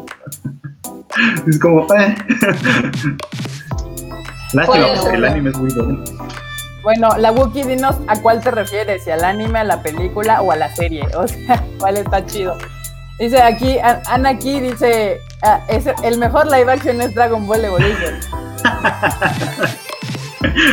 Es 1.47 1.59
como. 1.59 1.81
eh. 1.95 2.15
Lástima, 4.53 4.87
porque 5.01 5.15
el 5.17 5.25
anime 5.25 5.49
es 5.49 5.57
muy 5.57 5.73
bueno. 5.73 6.03
Bueno, 6.83 7.09
la 7.17 7.31
Wookie, 7.31 7.63
dinos 7.63 7.95
a 8.07 8.19
cuál 8.21 8.41
te 8.41 8.51
refieres, 8.51 9.03
si 9.03 9.11
al 9.11 9.23
anime, 9.23 9.59
a 9.59 9.63
la 9.63 9.81
película 9.81 10.41
o 10.41 10.51
a 10.51 10.55
la 10.55 10.73
serie. 10.75 11.03
O 11.15 11.27
sea, 11.27 11.63
cuál 11.79 11.97
está 11.97 12.25
chido. 12.25 12.57
Dice 13.19 13.41
aquí, 13.41 13.77
Ana 14.07 14.29
aquí 14.29 14.59
dice, 14.59 15.21
ah, 15.41 15.61
es, 15.69 15.85
el 16.03 16.17
mejor 16.17 16.45
live 16.51 16.71
action 16.71 16.99
es 17.01 17.13
Dragon 17.15 17.47
Ball 17.47 17.65
Evolution. 17.65 18.15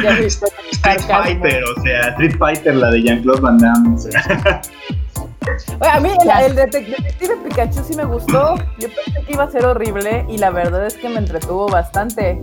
Street. 0.03 1.01
Fighter, 1.07 1.65
o 1.65 1.83
sea, 1.83 2.01
Street 2.11 2.37
Fighter, 2.39 2.75
la 2.75 2.91
de 2.91 3.03
Jean-Claude 3.03 3.41
Van 3.41 3.59
Damme. 3.59 3.95
o 3.95 3.99
sea. 3.99 4.61
Oye, 5.81 5.91
a 5.91 6.01
mí 6.01 6.09
el, 6.11 6.53
el 6.53 6.57
detec- 6.57 6.87
detective 6.97 7.37
Pikachu 7.45 7.83
sí 7.85 7.95
me 7.97 8.05
gustó. 8.05 8.55
Yo 8.79 8.89
pensé 8.89 9.25
que 9.27 9.33
iba 9.33 9.45
a 9.45 9.51
ser 9.51 9.65
horrible 9.67 10.25
y 10.29 10.39
la 10.39 10.51
verdad 10.51 10.87
es 10.87 10.95
que 10.97 11.09
me 11.09 11.19
entretuvo 11.19 11.69
bastante. 11.69 12.41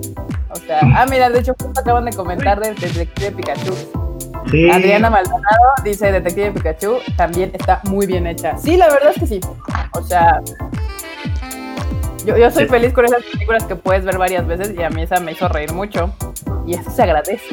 O 0.49 0.55
sea, 0.55 0.79
ah, 0.95 1.05
mira, 1.09 1.29
de 1.29 1.39
hecho, 1.39 1.53
justo 1.61 1.79
acaban 1.79 2.05
de 2.05 2.13
comentar 2.13 2.59
de 2.59 2.73
Detective 2.73 3.31
Pikachu. 3.31 3.73
Sí. 4.51 4.69
Adriana 4.69 5.09
Maldonado 5.09 5.43
dice 5.83 6.11
Detective 6.11 6.51
Pikachu 6.51 6.97
también 7.17 7.51
está 7.53 7.81
muy 7.83 8.05
bien 8.07 8.25
hecha. 8.25 8.57
Sí, 8.57 8.77
la 8.77 8.87
verdad 8.89 9.11
es 9.15 9.19
que 9.19 9.27
sí. 9.27 9.39
O 9.93 10.01
sea, 10.01 10.39
yo, 12.25 12.37
yo 12.37 12.49
soy 12.51 12.63
Sí. 12.65 12.69
feliz 12.69 12.93
con 12.93 13.05
esas 13.05 13.23
películas 13.23 13.63
que 13.65 13.75
puedes 13.75 14.03
ver 14.05 14.17
varias 14.17 14.45
veces 14.47 14.73
y 14.77 14.81
a 14.83 14.89
mí 14.89 15.01
esa 15.03 15.19
me 15.19 15.31
hizo 15.33 15.47
reír 15.47 15.71
mucho. 15.73 16.13
Y 16.65 16.73
eso 16.75 16.89
se 16.91 17.03
agradece. 17.03 17.43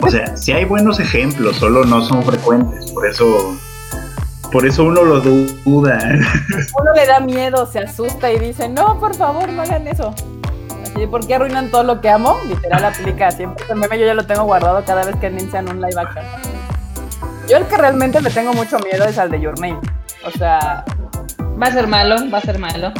O 0.00 0.10
sea, 0.10 0.36
sí 0.36 0.52
hay 0.52 0.64
buenos 0.64 1.00
ejemplos, 1.00 1.56
solo 1.56 1.84
no 1.84 2.02
son 2.04 2.22
frecuentes. 2.22 2.90
Por 2.92 3.06
eso. 3.06 3.56
Por 4.52 4.66
eso 4.66 4.84
uno 4.84 5.02
lo 5.02 5.20
du- 5.20 5.46
duda. 5.64 5.98
Uno 6.80 6.92
le 6.94 7.06
da 7.06 7.20
miedo, 7.20 7.66
se 7.66 7.80
asusta 7.80 8.32
y 8.32 8.38
dice, 8.38 8.68
no, 8.68 8.98
por 8.98 9.14
favor, 9.14 9.48
no 9.50 9.62
hagan 9.62 9.86
eso. 9.86 10.14
Así, 10.82 11.06
¿por 11.06 11.26
qué 11.26 11.34
arruinan 11.34 11.70
todo 11.70 11.82
lo 11.82 12.00
que 12.00 12.08
amo? 12.08 12.36
Literal 12.48 12.84
aplica 12.84 13.30
siempre. 13.30 13.64
Ese 13.64 13.74
meme 13.74 13.98
yo 13.98 14.06
ya 14.06 14.14
lo 14.14 14.24
tengo 14.26 14.44
guardado 14.44 14.82
cada 14.84 15.04
vez 15.04 15.16
que 15.16 15.26
anuncian 15.26 15.68
un 15.68 15.80
live 15.80 16.00
action. 16.00 16.24
Yo 17.48 17.58
el 17.58 17.66
que 17.66 17.76
realmente 17.76 18.20
le 18.22 18.30
tengo 18.30 18.52
mucho 18.54 18.78
miedo 18.78 19.04
es 19.04 19.18
al 19.18 19.30
de 19.30 19.40
Your 19.40 19.58
Name. 19.60 19.78
O 20.26 20.30
sea, 20.38 20.84
Va 21.62 21.68
a 21.68 21.72
ser 21.72 21.86
malo, 21.86 22.16
va 22.32 22.36
a 22.38 22.40
ser 22.42 22.58
malo. 22.58 22.92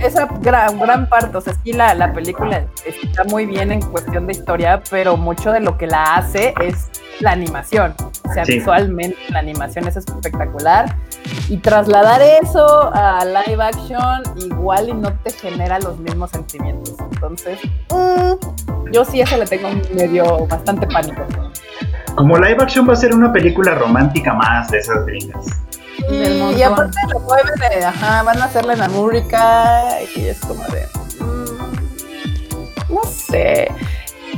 Esa 0.00 0.26
gran, 0.40 0.78
gran 0.78 1.08
parte, 1.08 1.36
o 1.36 1.40
sea, 1.40 1.54
sí 1.64 1.72
la, 1.72 1.94
la 1.94 2.12
película 2.12 2.64
está 2.86 3.24
muy 3.24 3.46
bien 3.46 3.72
en 3.72 3.80
cuestión 3.82 4.26
de 4.26 4.32
historia, 4.32 4.82
pero 4.90 5.16
mucho 5.16 5.52
de 5.52 5.60
lo 5.60 5.76
que 5.78 5.86
la 5.86 6.16
hace 6.16 6.54
es 6.60 6.88
la 7.20 7.32
animación. 7.32 7.94
O 8.28 8.32
sea, 8.32 8.44
Sí. 8.44 8.58
visualmente 8.58 9.16
la 9.30 9.40
animación 9.40 9.88
es 9.88 9.96
espectacular. 9.96 10.94
Y 11.48 11.56
trasladar 11.58 12.20
eso 12.22 12.90
a 12.94 13.24
live 13.24 13.62
action 13.62 14.22
igual 14.36 14.88
y 14.90 14.94
no 14.94 15.12
te 15.14 15.30
genera 15.32 15.78
los 15.78 15.98
mismos 15.98 16.30
sentimientos. 16.30 16.94
Entonces, 17.12 17.58
mm, 17.90 18.92
yo 18.92 19.04
sí 19.04 19.20
a 19.20 19.24
ese 19.24 19.38
le 19.38 19.46
tengo 19.46 19.68
medio 19.94 20.46
bastante 20.46 20.86
pánico. 20.86 21.22
Como 22.16 22.36
live 22.36 22.58
action 22.62 22.88
va 22.88 22.92
a 22.92 22.96
ser 22.96 23.14
una 23.14 23.32
película 23.32 23.74
romántica 23.74 24.34
más 24.34 24.70
de 24.70 24.78
esas 24.78 25.04
gringas. 25.06 25.46
Y, 26.10 26.62
aparte 26.62 26.96
lo 27.12 27.20
mueven 27.20 27.54
de, 27.70 27.84
ajá, 27.84 28.22
van 28.22 28.38
a 28.40 28.44
hacerla 28.44 28.74
en 28.74 28.82
América 28.82 29.84
y 30.14 30.26
es 30.26 30.38
como 30.40 30.62
de, 30.64 30.86
mm, 31.24 32.94
no 32.94 33.00
sé. 33.04 33.68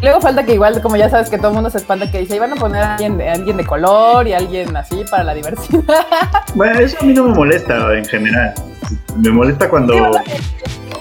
Luego 0.03 0.20
falta 0.23 0.44
que 0.44 0.55
igual, 0.55 0.81
como 0.81 0.96
ya 0.96 1.11
sabes 1.11 1.29
que 1.29 1.37
todo 1.37 1.49
el 1.49 1.55
mundo 1.55 1.68
se 1.68 1.77
espanta 1.79 2.11
que 2.11 2.20
dice, 2.20 2.37
iban 2.37 2.53
a 2.53 2.57
poner 2.57 2.83
a 2.83 2.92
alguien, 2.94 3.18
de- 3.18 3.29
alguien 3.29 3.57
de 3.59 3.66
color 3.66 4.27
y 4.27 4.33
alguien 4.33 4.75
así 4.77 5.05
para 5.11 5.25
la 5.25 5.35
diversidad. 5.35 6.07
Bueno, 6.55 6.79
eso 6.81 6.96
a 7.01 7.05
mí 7.05 7.12
no 7.12 7.25
me 7.25 7.35
molesta 7.35 7.94
en 7.94 8.05
general. 8.07 8.55
Me 9.16 9.31
molesta 9.31 9.68
cuando. 9.68 9.92
Sí, 9.92 9.99
bueno, 10.01 10.20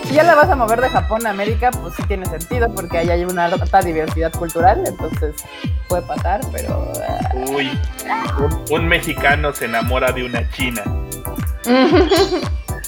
Si 0.09 0.15
ya 0.15 0.23
la 0.23 0.33
vas 0.35 0.49
a 0.49 0.55
mover 0.55 0.81
de 0.81 0.89
Japón 0.89 1.25
a 1.27 1.29
América, 1.29 1.69
pues 1.71 1.93
sí 1.95 2.01
tiene 2.07 2.25
sentido 2.25 2.67
porque 2.73 2.97
ahí 2.97 3.09
hay 3.11 3.25
una 3.25 3.45
alta 3.45 3.79
diversidad 3.81 4.31
cultural, 4.33 4.81
entonces 4.85 5.35
puede 5.87 6.01
pasar, 6.01 6.41
pero... 6.51 6.91
ah, 7.07 7.29
Uy, 7.55 7.79
un, 8.39 8.65
un 8.71 8.87
mexicano 8.87 9.53
se 9.53 9.65
enamora 9.65 10.11
de 10.11 10.23
una 10.23 10.49
china. 10.49 10.81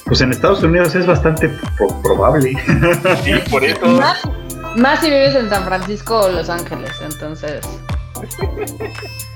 Pues 0.05 0.21
en 0.21 0.31
Estados 0.31 0.63
Unidos 0.63 0.95
es 0.95 1.05
bastante 1.05 1.47
pro- 1.77 2.01
probable. 2.01 2.53
Sí, 3.23 3.33
por 3.51 3.63
eso. 3.63 3.85
más, 3.85 4.19
más 4.75 4.99
si 4.99 5.09
vives 5.11 5.35
en 5.35 5.47
San 5.49 5.63
Francisco 5.65 6.21
o 6.21 6.29
Los 6.29 6.49
Ángeles, 6.49 6.91
entonces. 7.03 7.61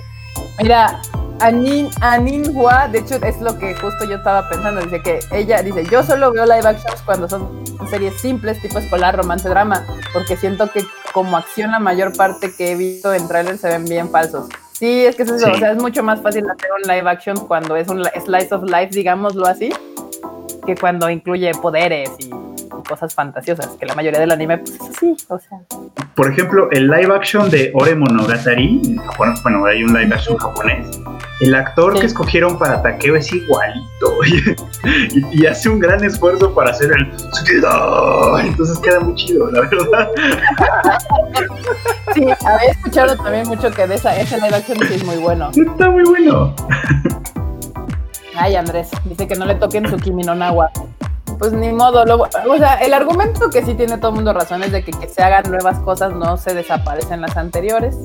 Mira, 0.61 1.01
Anin, 1.41 1.89
Aninhua, 2.01 2.87
de 2.87 2.99
hecho 2.99 3.15
es 3.15 3.39
lo 3.41 3.57
que 3.59 3.75
justo 3.75 4.05
yo 4.05 4.15
estaba 4.15 4.47
pensando, 4.47 4.81
dice 4.81 5.01
que 5.01 5.19
ella 5.31 5.61
dice, 5.61 5.83
yo 5.91 6.01
solo 6.01 6.31
veo 6.31 6.45
live 6.45 6.65
actions 6.67 7.01
cuando 7.05 7.27
son 7.27 7.63
series 7.89 8.19
simples, 8.21 8.61
tipo 8.61 8.79
escolar, 8.79 9.17
romance, 9.17 9.47
drama, 9.49 9.85
porque 10.13 10.37
siento 10.37 10.69
que 10.71 10.83
como 11.11 11.35
acción 11.35 11.71
la 11.71 11.79
mayor 11.79 12.15
parte 12.15 12.53
que 12.55 12.71
he 12.71 12.75
visto 12.75 13.13
en 13.13 13.27
trailers 13.27 13.59
se 13.59 13.67
ven 13.67 13.83
bien 13.85 14.09
falsos. 14.09 14.47
Sí, 14.71 15.05
es 15.05 15.15
que 15.15 15.23
es 15.23 15.29
eso, 15.31 15.45
Sí. 15.45 15.51
o 15.51 15.57
sea, 15.57 15.71
es 15.71 15.81
mucho 15.81 16.03
más 16.03 16.21
fácil 16.21 16.45
hacer 16.49 16.69
un 16.71 16.89
live 16.89 17.09
action 17.09 17.37
cuando 17.47 17.75
es 17.75 17.87
un 17.89 18.01
li- 18.01 18.09
slice 18.23 18.53
of 18.55 18.63
life, 18.63 18.89
digámoslo 18.91 19.45
así, 19.45 19.71
que 20.65 20.75
cuando 20.75 21.09
incluye 21.09 21.51
poderes 21.53 22.09
y, 22.19 22.29
y 22.65 22.83
cosas 22.87 23.13
fantasiosas, 23.13 23.67
que 23.79 23.85
la 23.85 23.95
mayoría 23.95 24.19
del 24.19 24.31
anime, 24.31 24.57
pues 24.59 24.75
es 24.75 24.81
así, 24.81 25.15
o 25.29 25.39
sea. 25.39 25.59
Por 26.15 26.31
ejemplo, 26.31 26.69
el 26.71 26.87
live 26.87 27.13
action 27.13 27.49
de 27.49 27.71
Ore 27.73 27.95
Monogatari, 27.95 28.97
bueno, 29.17 29.65
hay 29.65 29.83
un 29.83 29.93
live 29.93 30.13
action 30.13 30.37
japonés. 30.37 30.87
El 31.41 31.53
actor 31.53 31.93
Sí. 31.95 31.99
que 31.99 32.05
escogieron 32.05 32.57
para 32.57 32.81
Takeo 32.81 33.15
es 33.17 33.31
igualito 33.33 34.13
y, 35.13 35.41
y 35.41 35.45
hace 35.45 35.67
un 35.69 35.79
gran 35.79 36.01
esfuerzo 36.03 36.53
para 36.53 36.71
hacer 36.71 36.91
el. 36.93 37.11
Entonces 38.45 38.79
queda 38.79 38.99
muy 39.01 39.15
chido, 39.15 39.51
la 39.51 39.61
verdad. 39.61 40.09
Sí, 42.13 42.23
había 42.23 42.71
escuchado 42.71 43.15
también 43.17 43.47
mucho 43.47 43.69
que 43.71 43.85
de 43.85 43.95
esa, 43.95 44.17
ese 44.17 44.37
live 44.37 44.55
action 44.55 44.77
sí 44.87 44.93
es 44.93 45.03
muy 45.03 45.17
bueno. 45.17 45.49
Está 45.55 45.89
muy 45.89 46.03
bueno. 46.05 46.55
Ay, 48.37 48.55
Andrés, 48.55 48.89
dice 49.05 49.27
que 49.27 49.35
no 49.35 49.45
le 49.45 49.55
toquen 49.55 49.89
su 49.89 49.97
Kimi 49.97 50.23
no 50.23 50.35
Nawa. 50.35 50.71
Pues 51.39 51.51
ni 51.51 51.71
modo, 51.73 52.05
lo- 52.05 52.21
o 52.23 52.57
sea, 52.57 52.75
el 52.75 52.93
argumento 52.93 53.49
que 53.49 53.63
sí 53.65 53.73
tiene 53.73 53.97
todo 53.97 54.09
el 54.09 54.15
mundo 54.15 54.31
razón 54.33 54.63
es 54.63 54.71
de 54.71 54.83
que, 54.83 54.91
que 54.91 55.09
se 55.09 55.21
hagan 55.21 55.49
nuevas 55.51 55.79
cosas 55.79 56.13
no 56.13 56.37
se 56.37 56.53
desaparecen 56.53 57.21
las 57.21 57.35
anteriores. 57.35 57.95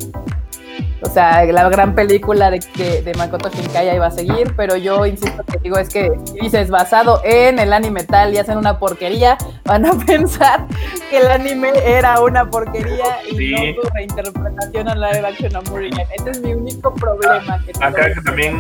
O 1.03 1.09
sea, 1.09 1.45
la 1.45 1.69
gran 1.71 1.95
película 1.95 2.51
de 2.51 2.59
que 2.61 3.01
de 3.03 3.15
Makoto 3.15 3.49
Shinkai 3.51 3.99
va 3.99 4.07
a 4.07 4.11
seguir, 4.11 4.55
pero 4.57 4.77
yo 4.77 5.07
insisto 5.07 5.43
que 5.45 5.59
digo 5.59 5.79
es 5.79 5.89
que 5.89 6.11
si 6.27 6.41
dices 6.41 6.69
basado 6.71 7.21
en 7.25 7.59
el 7.59 7.73
anime 7.73 8.05
tal 8.05 8.35
y 8.35 8.39
hacen 8.39 8.59
una 8.59 8.79
porquería, 8.79 9.39
van 9.65 9.87
a 9.87 9.93
pensar 10.07 10.67
que 11.09 11.19
el 11.19 11.29
anime 11.29 11.71
era 11.87 12.21
una 12.21 12.49
porquería 12.51 13.19
y 13.31 13.37
Sí. 13.37 13.51
no 13.53 13.83
su 13.83 13.89
reinterpretación 13.95 14.89
en 14.89 15.01
live 15.01 15.27
action 15.27 15.57
a. 15.57 16.07
Ese 16.19 16.31
es 16.31 16.41
mi 16.43 16.53
único 16.55 16.95
problema. 16.95 17.59
Que 17.65 17.73
tengo 17.73 17.87
Acá 17.87 18.15
con 18.15 18.25
también, 18.25 18.59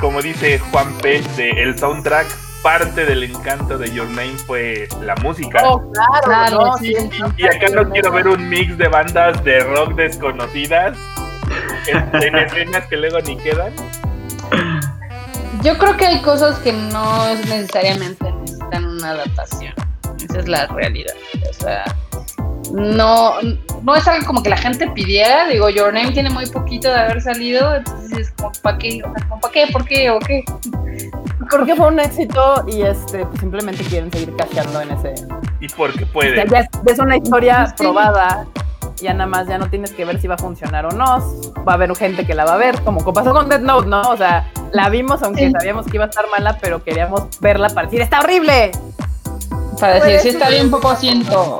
como 0.00 0.22
dice 0.22 0.58
Juan 0.70 0.92
P, 1.02 1.22
de 1.36 1.50
el 1.50 1.76
soundtrack, 1.78 2.26
parte 2.62 3.04
del 3.06 3.24
encanto 3.24 3.78
de 3.78 3.90
Your 3.92 4.08
Name 4.08 4.36
fue 4.46 4.88
la 5.02 5.14
música. 5.16 5.62
Oh, 5.64 5.90
claro, 5.92 6.20
Claro, 6.24 6.66
no, 6.66 6.78
sí, 6.78 6.94
sí, 6.94 7.08
sí. 7.10 7.22
Y 7.38 7.44
acá 7.46 7.68
no 7.74 7.88
quiero 7.90 8.10
ver 8.12 8.28
un 8.28 8.48
mix 8.48 8.76
de 8.76 8.88
bandas 8.88 9.42
de 9.44 9.60
rock 9.60 9.94
desconocidas 9.94 10.96
en, 11.86 12.22
en 12.22 12.36
escenas 12.36 12.86
que 12.86 12.96
luego 12.96 13.20
ni 13.20 13.36
quedan. 13.38 13.72
Yo 15.62 15.76
creo 15.76 15.96
que 15.96 16.06
hay 16.06 16.22
cosas 16.22 16.58
que 16.60 16.72
no 16.72 17.28
es 17.28 17.46
necesariamente 17.48 18.32
necesitan 18.32 18.84
una 18.86 19.10
adaptación. 19.10 19.74
Esa 20.22 20.38
es 20.38 20.48
la 20.48 20.66
realidad. 20.68 21.14
O 21.48 21.52
sea, 21.52 21.84
no, 22.72 23.34
no 23.82 23.96
es 23.96 24.06
algo 24.08 24.26
como 24.26 24.42
que 24.42 24.50
la 24.50 24.56
gente 24.56 24.88
pidiera. 24.90 25.46
Digo, 25.48 25.68
Your 25.70 25.92
Name 25.92 26.12
tiene 26.12 26.30
muy 26.30 26.46
poquito 26.46 26.88
de 26.88 26.98
haber 26.98 27.20
salido. 27.20 27.74
Entonces 27.74 28.18
es 28.18 28.30
como, 28.32 28.52
¿para 28.62 28.78
qué? 28.78 29.02
O 29.04 29.12
sea, 29.16 29.28
como, 29.28 29.40
¿para 29.40 29.52
qué? 29.52 29.66
¿Por 29.72 29.84
qué? 29.84 30.10
¿O 30.10 30.18
qué? 30.20 30.44
Porque 31.50 31.74
fue 31.74 31.88
un 31.88 31.98
éxito 31.98 32.64
y 32.68 32.82
este 32.82 33.26
pues 33.26 33.40
simplemente 33.40 33.82
quieren 33.84 34.10
seguir 34.12 34.34
cacheando 34.36 34.80
en 34.82 34.90
ese. 34.92 35.14
Y 35.60 35.68
porque 35.68 36.04
O 36.04 36.06
sea, 36.06 36.12
puede. 36.12 36.46
ya 36.48 36.58
es, 36.60 36.68
es 36.86 36.98
una 37.00 37.16
historia 37.16 37.66
Sí. 37.66 37.74
probada. 37.78 38.46
Ya 38.98 39.14
nada 39.14 39.26
más, 39.26 39.48
ya 39.48 39.56
no 39.58 39.68
tienes 39.68 39.90
que 39.92 40.04
ver 40.04 40.20
si 40.20 40.28
va 40.28 40.34
a 40.34 40.38
funcionar 40.38 40.84
o 40.86 40.90
no. 40.90 41.04
Va 41.66 41.72
a 41.72 41.74
haber 41.74 41.94
gente 41.96 42.24
que 42.26 42.34
la 42.34 42.44
va 42.44 42.52
a 42.54 42.56
ver, 42.58 42.80
como 42.82 43.00
pasó 43.12 43.32
con 43.32 43.48
Death 43.48 43.62
Note, 43.62 43.88
¿no? 43.88 44.02
O 44.02 44.16
sea, 44.16 44.48
la 44.72 44.88
vimos 44.90 45.22
aunque 45.22 45.46
Sí. 45.46 45.52
sabíamos 45.52 45.86
que 45.86 45.96
iba 45.96 46.04
a 46.04 46.08
estar 46.08 46.26
mala, 46.30 46.56
pero 46.60 46.84
queríamos 46.84 47.22
verla 47.40 47.68
para 47.70 47.86
decir, 47.86 48.02
¡está 48.02 48.20
horrible! 48.20 48.70
Para 49.80 49.94
decir, 49.94 50.20
sí 50.20 50.28
está 50.28 50.50
bien 50.50 50.70
poco 50.70 50.90
asiento. 50.90 51.58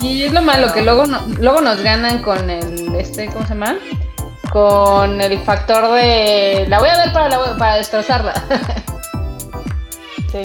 Y 0.00 0.24
es 0.24 0.32
lo 0.32 0.42
malo, 0.42 0.72
que 0.72 0.82
luego, 0.82 1.06
no- 1.06 1.20
luego 1.38 1.60
nos 1.60 1.82
ganan 1.82 2.22
con 2.22 2.48
el, 2.50 2.94
este, 2.94 3.26
¿cómo 3.28 3.42
se 3.46 3.54
llama? 3.54 3.76
Con 4.50 5.20
el 5.20 5.38
factor 5.40 5.92
de, 5.94 6.64
la 6.68 6.78
voy 6.78 6.88
a 6.88 6.96
ver 7.04 7.12
para, 7.12 7.28
la- 7.28 7.56
para 7.58 7.76
destrozarla. 7.76 8.32
Sí. 10.32 10.42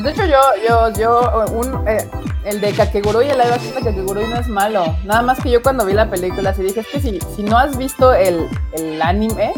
De 0.00 0.10
hecho 0.10 0.24
yo, 0.24 0.38
yo, 0.66 0.90
yo, 0.98 1.44
un, 1.52 1.86
eh, 1.86 2.08
el 2.44 2.58
de 2.58 2.72
Kakegurui, 2.72 3.28
el 3.28 3.36
live 3.36 3.52
action 3.52 3.74
de 3.74 3.82
Kakegurui 3.82 4.26
no 4.26 4.36
es 4.36 4.48
malo. 4.48 4.96
Nada 5.04 5.20
más 5.20 5.38
que 5.40 5.50
yo 5.50 5.60
cuando 5.62 5.84
vi 5.84 5.92
la 5.92 6.08
película 6.08 6.48
así 6.50 6.62
dije, 6.62 6.80
es 6.80 6.86
que 6.86 6.98
si, 6.98 7.18
si 7.36 7.42
no 7.42 7.58
has 7.58 7.76
visto 7.76 8.14
el, 8.14 8.48
el 8.72 9.02
anime, 9.02 9.52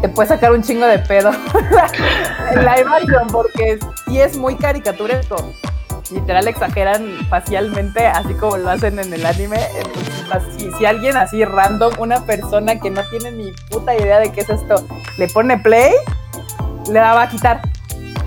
te 0.00 0.08
puede 0.08 0.28
sacar 0.28 0.52
un 0.52 0.62
chingo 0.62 0.86
de 0.86 1.00
pedo 1.00 1.30
en 2.52 2.60
live 2.60 2.86
action, 2.96 3.26
porque 3.32 3.80
sí 4.06 4.20
es 4.20 4.36
muy 4.36 4.54
caricaturesco. 4.54 5.34
Literal 6.10 6.46
exageran 6.48 7.26
facialmente, 7.30 8.06
así 8.06 8.34
como 8.34 8.56
lo 8.58 8.70
hacen 8.70 8.98
en 8.98 9.12
el 9.12 9.24
anime. 9.24 9.58
Entonces, 9.76 10.24
así, 10.30 10.70
si 10.78 10.84
alguien 10.84 11.16
así 11.16 11.44
random, 11.44 11.94
una 11.98 12.24
persona 12.26 12.78
que 12.78 12.90
no 12.90 13.02
tiene 13.08 13.30
ni 13.30 13.52
puta 13.70 13.94
idea 13.96 14.18
de 14.20 14.30
qué 14.32 14.42
es 14.42 14.50
esto, 14.50 14.86
le 15.16 15.28
pone 15.28 15.58
play, 15.58 15.92
le 16.90 17.00
va 17.00 17.22
a 17.22 17.28
quitar. 17.28 17.60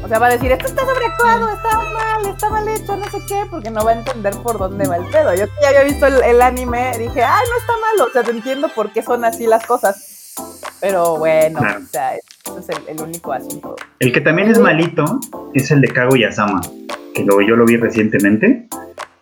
O 0.04 0.08
sea, 0.08 0.20
va 0.20 0.28
a 0.28 0.30
decir, 0.30 0.52
esto 0.52 0.68
está 0.68 0.86
sobreactuado, 0.86 1.50
está 1.50 1.78
mal, 1.80 2.26
está 2.28 2.50
mal 2.50 2.68
hecho, 2.70 2.96
no 2.96 3.06
sé 3.12 3.18
qué, 3.28 3.46
porque 3.50 3.70
no 3.70 3.84
va 3.84 3.92
a 3.92 3.96
entender 3.96 4.36
por 4.38 4.58
dónde 4.58 4.88
va 4.88 4.98
el 4.98 5.06
pedo. 5.08 5.34
Yo 5.34 5.46
ya 5.62 5.68
había 5.70 5.84
visto 5.84 6.06
el, 6.08 6.24
el 6.24 6.42
anime, 6.42 6.98
dije, 6.98 7.24
ay, 7.24 7.46
no 7.50 7.58
está 7.58 7.74
malo, 7.82 8.10
o 8.10 8.13
sea, 8.13 8.24
te 8.24 8.32
entiendo 8.32 8.70
por 8.74 8.92
qué 8.94 9.02
son 9.04 9.26
así 9.26 9.48
las 9.48 9.66
cosas. 9.66 10.34
Pero 10.80 11.18
bueno, 11.18 11.60
Claro. 11.60 11.80
o 11.84 11.88
sea, 11.92 12.12
ese 12.48 12.60
es 12.60 12.70
el, 12.70 12.96
el 12.98 13.02
único 13.02 13.32
asunto. 13.34 13.76
El 14.00 14.12
que 14.12 14.22
también 14.22 14.50
es 14.50 14.60
malito 14.60 15.20
es 15.54 15.72
el 15.72 15.82
de 15.82 15.90
Kaguya-sama, 15.90 16.62
que 17.14 17.24
lo, 17.24 17.42
yo 17.42 17.56
lo 17.56 17.66
vi 17.66 17.78
recientemente. 17.78 18.68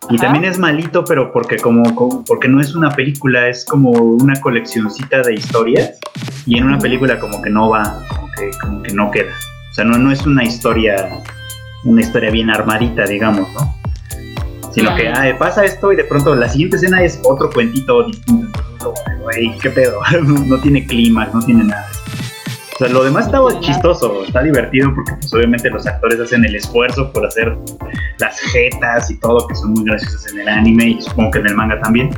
Y 0.09 0.15
Ajá. 0.17 0.25
también 0.25 0.45
es 0.45 0.59
malito, 0.59 1.03
pero 1.03 1.31
porque 1.31 1.57
como, 1.57 1.95
como- 1.95 2.23
porque 2.25 2.47
no 2.47 2.61
es 2.61 2.75
una 2.75 2.91
película, 2.91 3.47
es 3.49 3.65
como 3.65 3.89
una 3.91 4.39
coleccioncita 4.39 5.21
de 5.23 5.33
historias. 5.33 5.97
Y 6.45 6.57
en 6.59 6.65
una 6.65 6.77
película 6.77 7.19
como 7.19 7.41
que 7.41 7.49
no 7.49 7.69
va, 7.69 8.01
como 8.15 8.31
que, 8.33 8.51
como 8.61 8.83
que 8.83 8.93
no 8.93 9.09
queda. 9.09 9.31
O 9.71 9.73
sea, 9.73 9.83
no, 9.83 9.97
no 9.97 10.11
es 10.11 10.25
una 10.27 10.43
historia, 10.43 11.09
una 11.85 12.01
historia 12.01 12.29
bien 12.29 12.51
armadita, 12.51 13.05
digamos, 13.05 13.51
¿no? 13.53 13.75
Sino 14.71 14.93
que 14.95 15.07
ah, 15.07 15.35
pasa 15.39 15.63
esto 15.65 15.91
y 15.91 15.95
de 15.95 16.03
pronto 16.03 16.35
la 16.35 16.49
siguiente 16.49 16.75
escena 16.75 17.01
es 17.01 17.19
otro 17.23 17.49
cuentito 17.49 18.03
distinto. 18.05 18.59
Entonces, 18.73 19.61
¿qué 19.61 19.69
pedo? 19.71 19.99
no 20.23 20.59
tiene 20.61 20.85
clima, 20.85 21.27
no 21.33 21.41
tiene 21.43 21.63
nada. 21.63 21.87
O 22.75 22.77
sea, 22.77 22.89
lo 22.89 23.03
demás 23.05 23.27
está 23.27 23.39
chistoso, 23.61 24.23
está 24.25 24.41
divertido 24.43 24.91
porque 24.93 25.13
pues 25.13 25.33
obviamente 25.33 25.69
los 25.69 25.87
actores 25.87 26.19
hacen 26.19 26.43
el 26.43 26.55
esfuerzo 26.57 27.09
por 27.13 27.25
hacer 27.25 27.57
las 28.19 28.37
jetas 28.51 29.09
y 29.09 29.17
todo 29.19 29.47
que 29.47 29.55
son 29.55 29.71
muy 29.73 29.85
graciosas 29.85 30.27
en 30.33 30.41
el 30.41 30.49
anime 30.49 30.85
y 30.89 31.01
supongo 31.01 31.31
que 31.31 31.39
en 31.39 31.47
el 31.47 31.55
manga 31.55 31.79
también. 31.79 32.09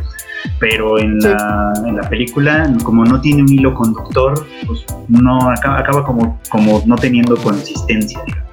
Pero 0.59 0.97
en, 0.97 1.21
Sí. 1.21 1.27
la, 1.27 1.73
en 1.85 1.97
la 1.97 2.09
película, 2.09 2.71
como 2.83 3.05
no 3.05 3.21
tiene 3.21 3.43
un 3.43 3.53
hilo 3.53 3.73
conductor, 3.75 4.47
pues 4.65 4.83
no 5.07 5.47
acaba, 5.51 5.79
acaba 5.79 6.03
como, 6.03 6.39
como 6.49 6.81
no 6.87 6.95
teniendo 6.95 7.35
consistencia. 7.37 8.19
digamos. 8.25 8.47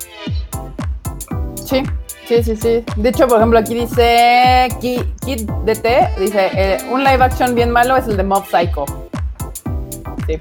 Sí, 1.65 1.83
sí, 2.27 2.43
sí, 2.43 2.57
sí. 2.57 2.85
De 2.97 3.09
hecho, 3.09 3.27
por 3.27 3.39
ejemplo, 3.39 3.59
aquí 3.59 3.75
dice 3.75 4.69
Ki- 4.81 5.05
Kid 5.25 5.49
DT, 5.65 6.21
dice, 6.21 6.51
eh, 6.55 6.79
un 6.91 7.03
live 7.03 7.23
action 7.25 7.55
bien 7.55 7.71
malo 7.71 7.97
es 7.97 8.07
el 8.09 8.17
de 8.19 8.25
Mob 8.25 8.45
Psycho. 8.47 8.85
Sí. 10.27 10.39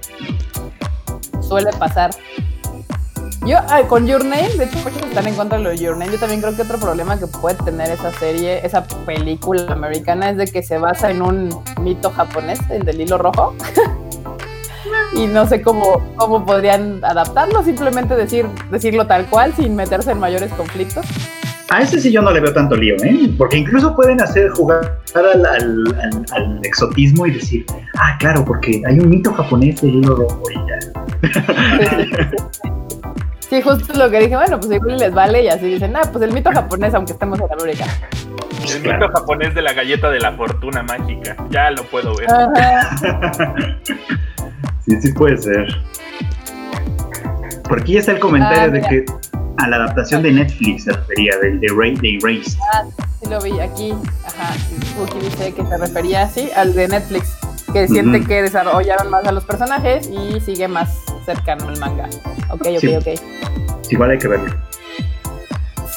Suele 1.47 1.71
pasar. 1.73 2.11
Yo, 3.45 3.57
con 3.89 4.07
Your 4.07 4.23
Name, 4.23 4.49
de 4.57 4.63
hecho, 4.65 4.77
muchos 4.79 5.01
están 5.01 5.27
en 5.27 5.35
contra 5.35 5.57
de 5.57 5.63
lo 5.65 5.69
de 5.71 5.77
Your 5.77 5.97
Name. 5.97 6.13
Yo 6.13 6.19
también 6.19 6.39
creo 6.41 6.55
que 6.55 6.61
otro 6.61 6.77
problema 6.77 7.19
que 7.19 7.27
puede 7.27 7.55
tener 7.55 7.91
esa 7.91 8.11
serie, 8.13 8.65
esa 8.65 8.85
película 9.05 9.73
americana, 9.73 10.29
es 10.29 10.37
de 10.37 10.47
que 10.47 10.63
se 10.63 10.77
basa 10.77 11.11
en 11.11 11.21
un 11.21 11.63
mito 11.81 12.09
japonés, 12.09 12.59
el 12.69 12.85
del 12.85 13.01
hilo 13.01 13.17
rojo. 13.17 13.53
y 15.13 15.27
no 15.27 15.45
sé 15.45 15.61
cómo, 15.61 16.01
cómo 16.15 16.45
podrían 16.45 17.03
adaptarlo, 17.03 17.63
simplemente 17.63 18.15
decir, 18.15 18.47
decirlo 18.71 19.07
tal 19.07 19.25
cual, 19.25 19.53
sin 19.53 19.75
meterse 19.75 20.11
en 20.11 20.19
mayores 20.19 20.51
conflictos. 20.53 21.05
A 21.73 21.81
ese 21.81 21.99
sí 21.99 22.11
yo 22.11 22.21
no 22.21 22.29
le 22.31 22.39
veo 22.39 22.53
tanto 22.53 22.75
lío, 22.75 22.95
¿eh? 23.03 23.33
Porque 23.37 23.57
incluso 23.57 23.95
pueden 23.95 24.21
hacer 24.21 24.49
jugar 24.51 24.99
al, 25.15 25.25
al- 25.45 25.95
al- 26.01 26.25
al 26.33 26.59
exotismo 26.63 27.25
y 27.25 27.31
decir, 27.31 27.65
ah, 27.97 28.15
claro, 28.19 28.45
porque 28.45 28.81
hay 28.87 28.99
un 28.99 29.09
mito 29.09 29.33
japonés 29.33 29.81
de 29.81 29.87
hilo 29.87 30.15
rojo 30.15 30.43
y 30.51 30.55
ya. 30.69 30.79
Sí, 33.49 33.61
justo 33.61 33.93
lo 33.93 34.09
que 34.09 34.19
dije, 34.19 34.35
bueno, 34.35 34.59
pues 34.59 34.71
igual 34.71 34.97
les 34.97 35.13
vale 35.13 35.43
y 35.43 35.47
así 35.47 35.65
dicen, 35.67 35.95
ah, 35.95 36.01
pues 36.11 36.23
el 36.23 36.33
mito 36.33 36.49
japonés, 36.51 36.91
aunque 36.95 37.11
estemos 37.13 37.39
en 37.39 37.51
América. 37.51 37.85
Pues, 38.57 38.75
El 38.77 38.81
claro. 38.81 39.05
mito 39.07 39.19
japonés 39.19 39.53
de 39.53 39.61
la 39.61 39.73
galleta 39.73 40.09
de 40.09 40.19
la 40.19 40.31
fortuna 40.31 40.81
mágica. 40.81 41.35
Ya 41.51 41.69
lo 41.69 41.83
puedo 41.83 42.15
ver. 42.15 42.27
Ajá. 42.31 43.55
sí, 44.87 44.99
sí 45.01 45.11
puede 45.13 45.37
ser. 45.37 45.67
Por 47.69 47.81
aquí 47.81 47.97
está 47.97 48.13
el 48.13 48.19
comentario 48.19 48.61
Ah, 48.63 48.67
de 48.69 48.81
que 48.81 49.05
a 49.57 49.67
la 49.67 49.75
adaptación 49.77 50.23
de 50.23 50.31
Netflix 50.31 50.83
se 50.85 50.91
refería, 50.91 51.37
del 51.41 51.59
de 51.59 51.67
Ray 51.77 51.95
de 51.95 52.17
Erased. 52.17 52.57
Sí 53.21 53.29
lo 53.29 53.39
vi 53.41 53.59
aquí, 53.59 53.93
ajá, 54.25 54.53
Wookie 54.99 55.19
dice 55.19 55.53
que 55.53 55.65
se 55.65 55.77
refería 55.77 56.23
así 56.23 56.49
al 56.55 56.73
de 56.73 56.87
Netflix, 56.89 57.37
que 57.71 57.87
siente 57.87 58.21
que 58.23 58.41
desarrollaron 58.41 59.09
más 59.09 59.25
a 59.25 59.31
los 59.31 59.45
personajes 59.45 60.09
y 60.09 60.39
sigue 60.41 60.67
más 60.67 60.93
cercano 61.25 61.67
al 61.69 61.77
manga. 61.79 62.09
Ok, 62.49 62.67
ok, 62.67 62.79
Sí. 62.79 62.95
ok. 62.95 63.07
Igual 63.89 64.11
hay 64.11 64.17
que 64.17 64.27
verlo. 64.27 64.53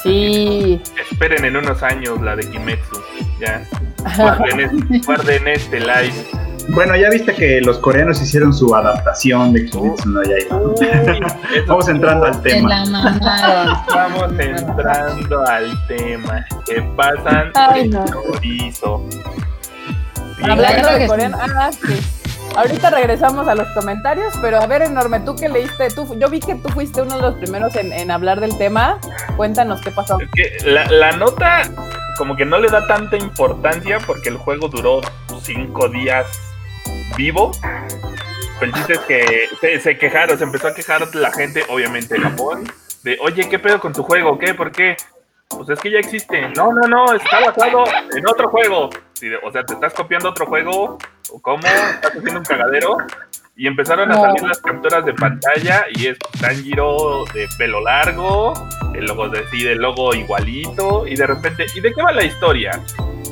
Sí. 0.03 0.81
Esperen 1.11 1.43
en 1.45 1.57
unos 1.57 1.81
años 1.83 2.21
la 2.21 2.35
de 2.35 2.49
Kimetsu. 2.49 3.01
Ya. 3.39 3.67
Guarden, 4.17 4.59
es- 4.61 5.05
guarden 5.05 5.47
este 5.47 5.79
live. 5.79 6.13
Bueno, 6.69 6.95
ya 6.95 7.09
viste 7.09 7.33
que 7.33 7.61
los 7.61 7.77
coreanos 7.79 8.21
hicieron 8.21 8.53
su 8.53 8.75
adaptación 8.75 9.53
de 9.53 9.65
Kimetsu 9.65 10.09
no 10.09 10.21
Yaiba. 10.23 10.59
Vamos 11.67 11.87
entrando 11.87 12.25
al 12.25 12.41
tema. 12.41 12.83
Vamos 13.89 14.31
entrando 14.37 15.47
al 15.47 15.87
tema. 15.87 16.45
¿Qué 16.65 16.81
pasan? 16.95 17.51
Ay, 17.55 17.83
el 17.83 17.89
no. 17.91 18.05
chorizo. 18.05 19.03
Hablando 20.43 20.91
de 20.91 20.99
que 20.99 21.07
coreano, 21.07 21.37
ah, 21.39 21.71
sí. 21.71 21.99
Ahorita 22.55 22.89
regresamos 22.89 23.47
a 23.47 23.55
los 23.55 23.67
comentarios, 23.69 24.33
pero 24.41 24.59
a 24.59 24.67
ver, 24.67 24.81
enorme, 24.81 25.19
tú 25.19 25.35
que 25.35 25.47
leíste, 25.47 25.89
tú, 25.89 26.17
yo 26.19 26.29
vi 26.29 26.39
que 26.39 26.55
tú 26.55 26.69
fuiste 26.69 27.01
uno 27.01 27.15
de 27.15 27.21
los 27.21 27.35
primeros 27.35 27.75
en, 27.75 27.93
en 27.93 28.09
hablar 28.09 28.39
del 28.39 28.57
tema. 28.57 28.99
Cuéntanos 29.35 29.81
qué 29.81 29.91
pasó. 29.91 30.17
Es 30.19 30.29
que 30.31 30.69
la, 30.69 30.85
la 30.85 31.11
nota 31.17 31.63
como 32.17 32.35
que 32.35 32.45
no 32.45 32.57
le 32.57 32.67
da 32.67 32.85
tanta 32.87 33.15
importancia 33.15 33.99
porque 34.05 34.29
el 34.29 34.37
juego 34.37 34.67
duró 34.69 35.01
cinco 35.41 35.87
días 35.87 36.46
vivo. 37.15 37.51
Pero 38.59 38.71
el 38.71 38.73
chiste 38.73 38.93
es 38.93 38.99
que 39.01 39.79
se, 39.79 39.97
quejaron, 39.97 40.37
se 40.37 40.43
empezó 40.43 40.67
a 40.67 40.73
quejar 40.73 41.15
la 41.15 41.31
gente, 41.31 41.63
obviamente 41.69 42.15
de 42.15 42.21
Japón, 42.21 42.71
de 43.03 43.17
oye, 43.21 43.47
¿qué 43.47 43.59
pedo 43.59 43.79
con 43.79 43.93
tu 43.93 44.03
juego? 44.03 44.37
¿Qué? 44.37 44.53
¿Por 44.53 44.71
qué? 44.71 44.97
Pues 45.47 45.69
es 45.69 45.79
que 45.79 45.91
ya 45.91 45.99
existe. 45.99 46.49
No, 46.49 46.73
no, 46.73 46.87
no, 46.87 47.13
está 47.13 47.39
basado 47.39 47.83
en 48.15 48.27
otro 48.27 48.49
juego. 48.49 48.89
O 49.43 49.51
sea, 49.51 49.63
te 49.63 49.73
estás 49.73 49.93
copiando 49.93 50.29
otro 50.29 50.45
juego. 50.45 50.97
¿O 51.31 51.41
cómo? 51.41 51.65
¿Estás 51.65 52.11
haciendo 52.11 52.39
un 52.39 52.45
cagadero? 52.45 52.97
Y 53.59 53.65
empezaron 53.65 54.11
a 54.11 54.15
salir 54.15 54.43
las 54.43 54.61
capturas 54.61 55.03
de 55.03 55.13
pantalla 55.15 55.85
y 55.95 56.05
es 56.05 56.19
Tanjiro 56.39 57.25
de 57.33 57.47
pelo 57.57 57.81
largo, 57.81 58.53
el 58.93 59.05
logo 59.05 59.29
de 59.29 59.43
sí, 59.49 59.67
el 59.67 59.79
logo 59.79 60.13
igualito, 60.13 61.07
y 61.07 61.15
de 61.15 61.25
repente, 61.25 61.65
¿y 61.73 61.81
de 61.81 61.91
qué 61.91 62.03
va 62.03 62.11
la 62.11 62.23
historia? 62.23 62.79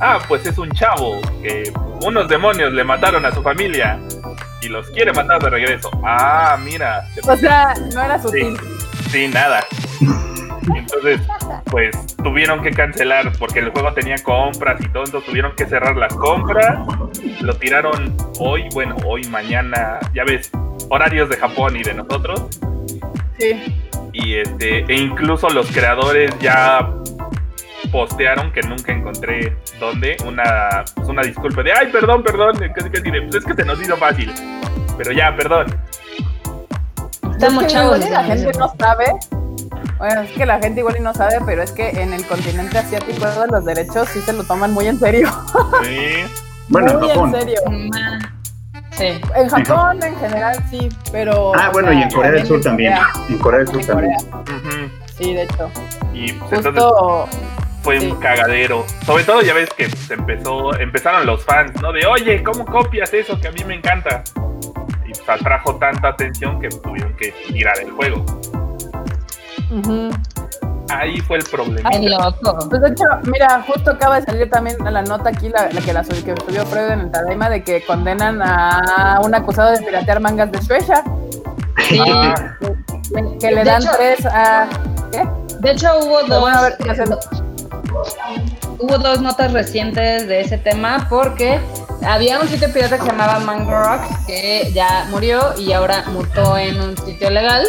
Ah, 0.02 0.18
pues 0.28 0.44
es 0.48 0.58
un 0.58 0.72
chavo 0.72 1.22
que 1.44 1.72
unos 2.02 2.28
demonios 2.28 2.74
le 2.74 2.84
mataron 2.84 3.24
a 3.24 3.32
su 3.32 3.44
familia 3.44 4.00
y 4.64 4.68
los 4.68 4.90
quiere 4.90 5.14
matar 5.14 5.44
de 5.44 5.50
regreso. 5.52 5.92
Ah, 6.04 6.58
mira. 6.60 7.08
O 7.28 7.38
sea, 7.38 7.76
no 7.94 8.02
era 8.02 8.20
sutil. 8.20 8.58
Sí, 9.12 9.28
nada. 9.28 9.64
Entonces, 10.74 11.22
pues 11.66 12.16
tuvieron 12.18 12.62
que 12.62 12.72
cancelar 12.72 13.32
porque 13.38 13.60
el 13.60 13.70
juego 13.70 13.94
tenía 13.94 14.18
compras 14.24 14.82
y 14.82 14.88
todo, 14.90 15.04
entonces 15.04 15.30
tuvieron 15.30 15.56
que 15.56 15.66
cerrar 15.66 15.96
las 15.96 16.14
compras. 16.16 16.80
Lo 17.42 17.56
tiraron 17.56 18.16
hoy, 18.40 18.68
bueno, 18.74 18.96
hoy, 19.06 19.24
mañana, 19.26 20.00
ya 20.14 20.24
ves, 20.24 20.50
horarios 20.90 21.30
de 21.30 21.38
Japón 21.38 21.76
y 21.76 21.84
de 21.84 21.94
nosotros. 21.94 22.48
Sí. 23.38 23.76
Y 24.14 24.36
este, 24.36 24.86
e 24.88 24.96
incluso 24.96 25.50
los 25.50 25.70
creadores 25.72 26.32
ya 26.40 26.90
postearon 27.92 28.52
que 28.52 28.62
nunca 28.62 28.92
encontré 28.92 29.56
dónde, 29.80 30.18
una, 30.26 30.84
pues 30.96 31.08
una 31.08 31.22
disculpa 31.22 31.62
de 31.64 31.72
ay 31.72 31.88
perdón, 31.92 32.24
perdón, 32.24 32.58
casi 32.74 32.90
casi 32.90 33.12
de, 33.12 33.22
pues 33.22 33.36
es 33.36 33.46
que 33.46 33.54
se 33.54 33.66
nos 33.66 33.80
hizo 33.82 33.96
fácil. 33.98 34.34
Pero 34.98 35.12
ya, 35.12 35.36
perdón. 35.36 35.68
Estamos 37.32 37.66
Es 37.66 37.68
que 37.68 37.74
chavos. 37.74 38.10
la 38.10 38.24
gente 38.24 38.52
no 38.58 38.74
sabe. 38.80 39.06
Bueno, 39.98 40.22
es 40.22 40.32
que 40.32 40.46
la 40.46 40.60
gente 40.60 40.82
igual 40.82 40.96
y 40.98 41.02
no 41.02 41.14
sabe, 41.14 41.38
pero 41.46 41.62
es 41.64 41.72
que 41.72 41.90
en 41.90 42.14
el 42.14 42.26
continente 42.26 42.78
asiático 42.78 43.20
todos 43.26 43.48
los 43.50 43.64
derechos 43.66 44.10
sí 44.10 44.20
se 44.22 44.34
lo 44.34 44.44
toman 44.44 44.74
muy 44.74 44.88
en 44.88 45.00
serio. 45.00 45.30
Sí. 45.84 46.26
Bueno, 46.68 46.92
en 46.92 47.00
muy 47.00 47.10
Japón. 47.10 47.36
en 47.36 47.42
serio. 47.42 47.62
Ma- 47.68 48.32
Sí. 48.92 49.20
En 49.36 49.50
Japón 49.50 50.02
en 50.04 50.16
general 50.18 50.64
sí, 50.70 50.88
pero. 51.12 51.52
Ah, 51.56 51.68
o 51.70 51.74
bueno, 51.74 51.90
sea, 51.90 52.00
y 52.00 52.04
en 52.04 52.12
Corea 52.12 52.32
del 52.32 52.46
Sur 52.48 52.62
también. 52.62 52.94
En 53.28 53.38
Corea 53.40 53.60
del 53.60 53.68
Sur 53.68 53.82
En 53.82 53.88
también. 53.88 54.92
Sí, 55.18 55.34
de 55.34 55.44
hecho. 55.44 55.70
Y 56.14 56.32
pues, 56.32 56.54
entonces 56.66 56.84
fue 57.82 58.00
sí. 58.00 58.08
un 58.10 58.18
cagadero. 58.22 58.86
Sobre 59.06 59.26
todo 59.26 59.42
ya 59.42 59.54
ves 59.54 59.70
que 59.78 59.90
se 59.90 60.14
empezó, 60.14 60.74
empezaron 60.80 61.26
los 61.26 61.44
fans, 61.44 61.74
¿no? 61.82 61.92
De 61.92 62.06
oye, 62.06 62.42
¿cómo 62.42 62.66
copias 62.66 63.14
eso 63.14 63.38
que 63.40 63.50
a 63.50 63.52
mí 63.52 63.64
me 63.66 63.76
encanta? 63.76 64.24
Y 65.06 65.12
pues 65.12 65.28
atrajo 65.28 65.76
tanta 65.76 66.10
atención 66.10 66.62
que 66.62 66.70
tuvieron 66.70 67.14
que 67.18 67.34
tirar 67.48 67.78
el 67.80 67.92
juego. 67.92 68.24
Ahí 70.90 71.20
fue 71.22 71.38
el 71.38 71.44
problema. 71.44 71.90
Ay, 71.92 72.08
loco. 72.08 72.58
Pues 72.70 72.82
de 72.82 72.90
hecho, 72.90 73.04
mira, 73.24 73.64
justo 73.68 73.92
acaba 73.92 74.20
de 74.20 74.26
salir 74.26 74.50
también 74.50 74.78
la 74.84 75.02
nota 75.02 75.30
aquí, 75.30 75.50
la, 75.50 75.70
la 75.72 75.82
que 75.82 75.94
la 75.94 76.04
sub- 76.04 76.24
que 76.24 76.36
subió 76.46 76.66
Freud 76.66 76.90
en 76.92 77.00
el 77.02 77.12
Tadaima, 77.12 77.50
de 77.50 77.64
que 77.64 77.84
condenan 77.86 78.42
a 78.42 79.20
un 79.24 79.34
acusado 79.34 79.72
de 79.72 79.80
piratear 79.82 80.20
mangas 80.20 80.52
de 80.52 80.60
Shueisha, 80.60 81.04
Sí. 81.90 82.00
que, 82.00 83.38
que 83.40 83.52
le 83.52 83.58
De 83.58 83.64
dan 83.66 83.82
hecho- 83.82 83.92
tres 83.98 84.26
a... 84.28 84.68
¿Qué? 85.12 85.28
De 85.60 85.72
hecho, 85.72 85.88
hubo 86.04 86.22
dos, 86.24 86.42
bueno, 86.42 86.58
a 86.58 86.62
ver, 86.62 86.78
¿qué 86.82 86.92
hacen? 86.92 87.10
Hubo 88.80 88.98
dos 88.98 89.22
notas 89.22 89.54
recientes 89.54 90.28
de 90.28 90.42
ese 90.42 90.58
tema 90.58 91.08
porque 91.10 91.60
había 92.06 92.40
un 92.40 92.48
sitio 92.48 92.72
pirata 92.72 92.98
que 92.98 93.04
se 93.04 93.10
llamaba 93.10 93.40
Mango 93.40 93.72
Rock 93.72 94.02
que 94.28 94.72
ya 94.74 95.08
murió 95.10 95.54
y 95.58 95.72
ahora 95.74 96.04
mutó 96.08 96.58
en 96.58 96.80
un 96.80 96.98
sitio 96.98 97.30
legal. 97.30 97.66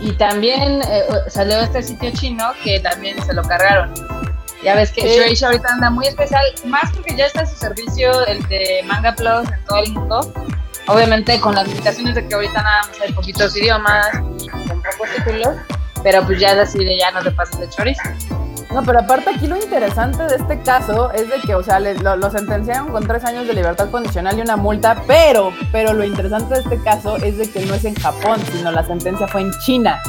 Y 0.00 0.12
también 0.16 0.80
eh, 0.82 1.04
salió 1.28 1.60
este 1.60 1.82
sitio 1.82 2.10
chino 2.10 2.52
que 2.64 2.80
también 2.80 3.22
se 3.24 3.32
lo 3.32 3.42
cargaron. 3.42 3.92
Ya 4.62 4.74
ves 4.74 4.90
que 4.92 5.02
Sí. 5.02 5.16
Shueisha 5.16 5.46
ahorita 5.46 5.68
anda 5.68 5.90
muy 5.90 6.06
especial, 6.06 6.44
más 6.64 6.90
porque 6.92 7.16
ya 7.16 7.26
está 7.26 7.46
su 7.46 7.56
servicio, 7.56 8.26
el 8.26 8.42
de 8.48 8.82
Manga 8.84 9.14
Plus 9.14 9.48
en 9.50 9.64
todo 9.64 9.78
el 9.78 9.92
mundo. 9.92 10.32
Obviamente 10.88 11.38
con 11.40 11.54
las 11.54 11.68
limitaciones 11.68 12.14
de 12.16 12.26
que 12.26 12.34
ahorita 12.34 12.62
nada 12.62 12.82
más 12.88 13.00
hay 13.00 13.12
poquitos 13.12 13.56
idiomas 13.56 14.08
y 14.40 14.48
con 14.48 14.82
pocos 14.82 15.08
títulos, 15.16 15.56
pero 16.02 16.24
pues 16.24 16.40
ya 16.40 16.54
decide 16.56 16.98
ya 16.98 17.10
no 17.12 17.22
te 17.22 17.30
pases 17.30 17.60
de 17.60 17.68
chorizo. 17.68 18.02
No, 18.72 18.82
pero 18.82 19.00
aparte 19.00 19.30
aquí 19.36 19.46
lo 19.46 19.56
interesante 19.56 20.22
de 20.24 20.36
este 20.36 20.60
caso 20.62 21.12
es 21.12 21.28
de 21.28 21.40
que, 21.40 21.54
o 21.54 21.62
sea, 21.62 21.78
le- 21.78 21.94
lo, 21.98 22.16
lo 22.16 22.30
sentenciaron 22.30 22.88
con 22.88 23.06
tres 23.06 23.22
años 23.24 23.46
de 23.46 23.52
libertad 23.54 23.90
condicional 23.90 24.38
y 24.38 24.42
una 24.42 24.56
multa, 24.56 25.02
pero, 25.06 25.52
pero 25.70 25.92
lo 25.92 26.04
interesante 26.04 26.54
de 26.54 26.60
este 26.60 26.78
caso 26.82 27.16
es 27.18 27.36
de 27.36 27.50
que 27.50 27.66
no 27.66 27.74
es 27.74 27.84
en 27.84 27.94
Japón, 27.96 28.40
sino 28.50 28.70
la 28.72 28.82
sentencia 28.84 29.28
fue 29.28 29.42
en 29.42 29.50
China. 29.60 30.00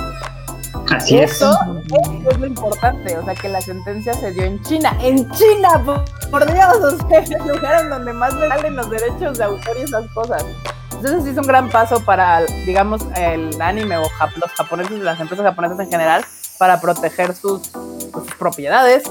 Así 0.95 1.17
es. 1.19 1.33
Eso, 1.33 1.51
eso 1.87 2.29
es 2.31 2.39
lo 2.39 2.45
importante, 2.45 3.17
o 3.17 3.25
sea, 3.25 3.35
que 3.35 3.49
la 3.49 3.61
sentencia 3.61 4.13
se 4.13 4.31
dio 4.31 4.43
en 4.43 4.61
China. 4.63 4.95
¡En 5.01 5.29
China! 5.31 5.69
Por, 5.85 6.03
por 6.31 6.53
Dios, 6.53 6.75
o 6.77 7.07
sea, 7.09 7.19
es 7.19 7.31
el 7.31 7.45
lugar 7.47 7.81
en 7.81 7.89
donde 7.89 8.13
más 8.13 8.33
le 8.35 8.47
salen 8.47 8.75
los 8.75 8.89
derechos 8.89 9.37
de 9.37 9.43
autor 9.43 9.75
y 9.77 9.81
esas 9.81 10.05
cosas. 10.13 10.45
Entonces 10.93 11.23
sí 11.25 11.29
es 11.31 11.37
un 11.37 11.43
gran 11.47 11.69
paso 11.69 11.99
para, 12.05 12.41
digamos, 12.65 13.01
el 13.17 13.61
anime 13.61 13.97
o 13.97 14.03
los 14.37 14.51
japoneses, 14.55 14.99
las 14.99 15.19
empresas 15.19 15.45
japonesas 15.45 15.79
en 15.79 15.89
general, 15.89 16.23
para 16.57 16.79
proteger 16.81 17.33
sus, 17.35 17.61
sus 17.67 18.35
propiedades 18.37 19.03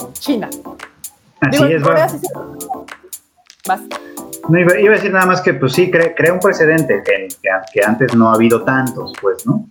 en 0.00 0.12
China. 0.14 0.48
Así 1.40 1.50
Digo, 1.52 1.64
es, 1.66 1.82
Corea 1.82 2.06
va. 2.06 2.08
sí. 2.08 2.18
Vas. 3.68 3.80
No, 4.48 4.58
iba, 4.60 4.78
iba 4.78 4.92
a 4.92 4.96
decir 4.96 5.12
nada 5.12 5.26
más 5.26 5.40
que, 5.40 5.54
pues 5.54 5.72
sí, 5.72 5.90
cre- 5.90 6.14
crea 6.16 6.32
un 6.32 6.38
precedente 6.40 7.02
que, 7.04 7.28
que, 7.42 7.48
que 7.72 7.84
antes 7.84 8.14
no 8.14 8.30
ha 8.30 8.34
habido 8.34 8.62
tantos, 8.62 9.12
pues, 9.20 9.44
¿no? 9.46 9.66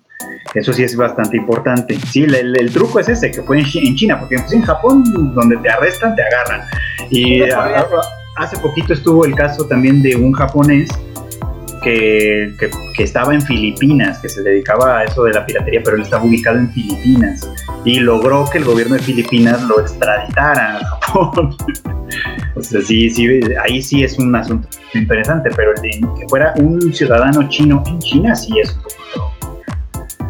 Eso 0.53 0.73
sí 0.73 0.83
es 0.83 0.95
bastante 0.95 1.37
importante. 1.37 1.97
Sí, 2.11 2.23
el, 2.23 2.35
el- 2.35 2.59
el 2.59 2.71
truco 2.73 2.99
es 2.99 3.07
ese, 3.09 3.31
que 3.31 3.41
fue 3.41 3.59
en, 3.59 3.65
Chi- 3.65 3.87
en 3.87 3.95
China, 3.95 4.19
porque 4.19 4.37
pues, 4.37 4.51
en 4.53 4.61
Japón, 4.63 5.03
donde 5.33 5.57
te 5.57 5.69
arrestan, 5.69 6.15
te 6.15 6.23
agarran. 6.23 6.61
Y 7.09 7.41
a- 7.49 7.85
hace 8.37 8.57
poquito 8.57 8.93
estuvo 8.93 9.25
el 9.25 9.33
caso 9.35 9.65
también 9.65 10.01
de 10.01 10.15
un 10.17 10.33
japonés 10.33 10.89
que, 11.85 12.53
que- 12.59 12.69
que 12.97 13.03
estaba 13.03 13.33
en 13.33 13.41
Filipinas, 13.41 14.17
que 14.19 14.27
se 14.27 14.41
dedicaba 14.41 14.99
a 14.99 15.03
eso 15.05 15.23
de 15.23 15.33
la 15.33 15.45
piratería, 15.45 15.81
pero 15.83 15.95
él 15.97 16.01
estaba 16.03 16.23
ubicado 16.25 16.57
en 16.57 16.69
Filipinas. 16.71 17.49
Y 17.85 17.99
logró 17.99 18.45
que 18.51 18.57
el 18.57 18.65
gobierno 18.65 18.95
de 18.95 19.01
Filipinas 19.01 19.61
lo 19.63 19.79
extraditara 19.79 20.77
a 20.77 20.85
Japón. 20.85 21.55
o 22.55 22.61
sea, 22.61 22.81
sí, 22.81 23.09
sí, 23.09 23.39
ahí 23.63 23.81
sí 23.81 24.03
es 24.03 24.17
un 24.17 24.35
asunto 24.35 24.67
interesante, 24.95 25.49
pero 25.55 25.71
el 25.75 25.81
de 25.81 25.89
que 26.19 26.27
fuera 26.27 26.53
un 26.57 26.91
ciudadano 26.93 27.47
chino 27.49 27.83
en 27.85 27.99
China 27.99 28.35
sí 28.35 28.51
es 28.59 28.75
un 28.75 28.81
poquito. 28.81 29.31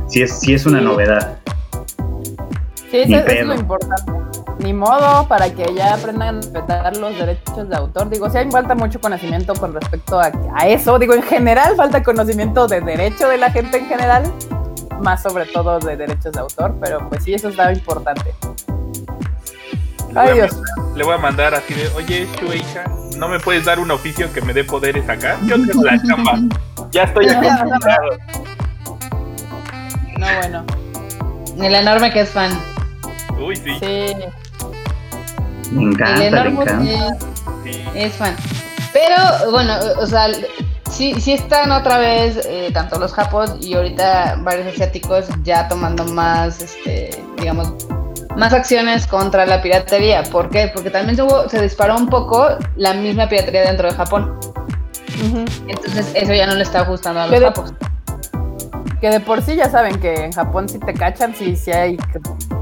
Sí 0.09 0.21
es, 0.21 0.39
sí 0.39 0.53
es 0.53 0.65
una 0.65 0.81
novedad. 0.81 1.37
Sí, 2.91 2.97
eso, 3.13 3.27
es 3.27 3.45
lo 3.45 3.55
importante. 3.55 4.11
Ni 4.59 4.73
modo, 4.73 5.27
para 5.27 5.49
que 5.53 5.65
ya 5.75 5.95
aprendan 5.95 6.37
a 6.37 6.41
respetar 6.41 6.97
los 6.97 7.17
derechos 7.17 7.67
de 7.67 7.75
autor. 7.75 8.09
Digo, 8.09 8.29
sí 8.29 8.37
hay 8.37 8.49
falta 8.49 8.73
mucho 8.73 9.01
conocimiento 9.01 9.53
con 9.53 9.73
respecto 9.73 10.19
a, 10.19 10.31
a 10.55 10.67
eso. 10.67 10.97
Digo, 10.97 11.13
en 11.13 11.23
general 11.23 11.75
falta 11.75 12.01
conocimiento 12.01 12.67
de 12.67 12.79
derecho 12.81 13.27
de 13.27 13.37
la 13.37 13.51
gente 13.51 13.77
en 13.77 13.87
general, 13.87 14.31
más 15.01 15.21
sobre 15.21 15.45
todo 15.45 15.79
de 15.79 15.97
derechos 15.97 16.31
de 16.31 16.39
autor, 16.39 16.75
pero 16.81 17.07
pues 17.09 17.23
sí, 17.23 17.33
eso 17.33 17.49
está 17.49 17.71
importante. 17.73 18.33
Le 20.13 20.19
Ay, 20.21 20.39
le 20.95 21.03
voy 21.03 21.13
a 21.13 21.17
mandar 21.17 21.53
así 21.53 21.73
de, 21.73 21.89
oye, 21.89 22.25
Shueisha, 22.39 22.85
¿no 23.17 23.27
me 23.27 23.37
puedes 23.39 23.65
dar 23.65 23.79
un 23.79 23.91
oficio 23.91 24.31
que 24.31 24.39
me 24.41 24.53
dé 24.53 24.63
poderes 24.63 25.07
acá? 25.09 25.37
Yo 25.45 25.55
tengo 25.55 25.83
la 25.83 26.01
chamba. 26.01 26.39
Ya 26.91 27.03
estoy 27.03 27.27
acostumbrado. 27.29 28.17
No, 30.17 30.27
bueno. 30.39 30.65
El 31.61 31.75
enorme 31.75 32.13
que 32.13 32.21
es 32.21 32.29
fan. 32.29 32.51
Uy, 33.37 33.57
sí, 33.57 33.77
Sí. 33.79 34.13
Me 35.71 35.84
el 35.84 35.89
encanta, 35.89 36.15
me 36.19 36.28
enorme 36.28 36.62
encanta. 36.63 37.17
es, 37.65 37.80
es 37.95 38.13
fan. 38.13 38.36
Pero 38.93 39.51
bueno, 39.51 39.73
o 39.99 40.08
sea, 40.08 40.28
sí, 40.89 41.13
sí 41.19 41.34
están 41.34 41.71
otra 41.71 41.97
vez 41.97 42.39
eh, 42.45 42.69
tanto 42.73 42.97
los 42.99 43.13
japos 43.13 43.56
y 43.60 43.73
ahorita 43.73 44.38
varios 44.41 44.67
asiáticos 44.73 45.25
ya 45.43 45.67
tomando 45.67 46.06
más, 46.06 46.62
este, 46.62 47.21
digamos, 47.39 47.73
más 48.38 48.54
acciones 48.54 49.06
contra 49.08 49.45
la 49.45 49.62
piratería. 49.62 50.23
¿Por 50.23 50.49
qué? 50.49 50.71
Porque 50.73 50.89
también 50.89 51.15
se, 51.15 51.23
hubo- 51.23 51.47
se 51.49 51.62
disparó 51.62 51.95
un 51.97 52.08
poco 52.08 52.47
la 52.78 52.93
misma 52.93 53.28
piratería 53.28 53.63
dentro 53.63 53.89
de 53.89 53.95
Japón. 53.95 54.38
Entonces 55.67 56.12
eso 56.13 56.34
ya 56.34 56.45
no 56.47 56.56
le 56.56 56.63
está 56.63 56.84
gustando 56.84 57.21
a 57.21 57.25
¿Qué 57.25 57.32
los 57.32 57.39
de- 57.39 57.45
japos. 57.47 57.73
Que 59.05 59.11
de 59.11 59.19
por 59.19 59.43
sí 59.43 59.55
ya 59.55 59.69
saben 59.69 59.99
que 59.99 60.15
en 60.15 60.31
Japón 60.31 60.67
si 60.67 60.79
te 60.79 60.91
cachan, 60.91 61.35
sí, 61.35 61.55
sí 61.55 61.71
hay. 61.71 61.95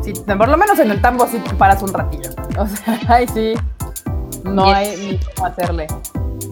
sí, 0.03 0.11
por 0.11 0.49
lo 0.49 0.57
menos 0.57 0.77
en 0.77 0.91
el 0.91 1.01
tambo 1.01 1.25
sí 1.25 1.39
te 1.39 1.55
paras 1.55 1.81
un 1.81 1.93
ratillo. 1.93 2.31
O 2.57 2.67
sea, 2.67 2.99
ahí 3.07 3.25
sí. 3.33 3.53
No 4.43 4.65
Yes. 4.65 4.75
hay 4.75 4.97
ni 4.97 5.19
cómo 5.19 5.47
hacerle. 5.47 5.87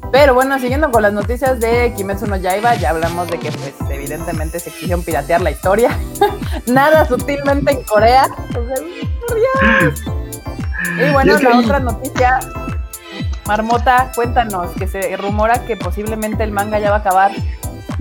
Pero 0.10 0.34
bueno, 0.34 0.58
siguiendo 0.60 0.90
con 0.92 1.02
las 1.02 1.12
noticias 1.12 1.60
de 1.60 1.94
Kimetsu 1.98 2.26
no 2.28 2.38
Yaiba, 2.38 2.76
ya 2.76 2.92
hablamos 2.92 3.28
de 3.28 3.38
que 3.38 3.52
pues 3.52 3.74
evidentemente 3.90 4.62
se 4.62 4.72
quisieron 4.72 5.04
piratear 5.04 5.42
la 5.42 5.52
historia. 5.52 5.90
Nada 6.68 7.06
sutilmente 7.06 7.74
en 7.74 7.84
Corea. 7.84 8.30
Y 11.06 11.12
bueno, 11.12 11.38
la 11.38 11.58
otra 11.60 11.80
noticia, 11.82 12.40
Marmota, 13.46 14.14
cuéntanos, 14.16 14.72
que 14.72 14.88
se 14.88 15.18
rumora 15.18 15.66
que 15.66 15.76
posiblemente 15.76 16.46
el 16.46 16.54
manga 16.54 16.80
ya 16.80 16.92
va 16.92 16.96
a 16.96 17.00
acabar. 17.00 17.32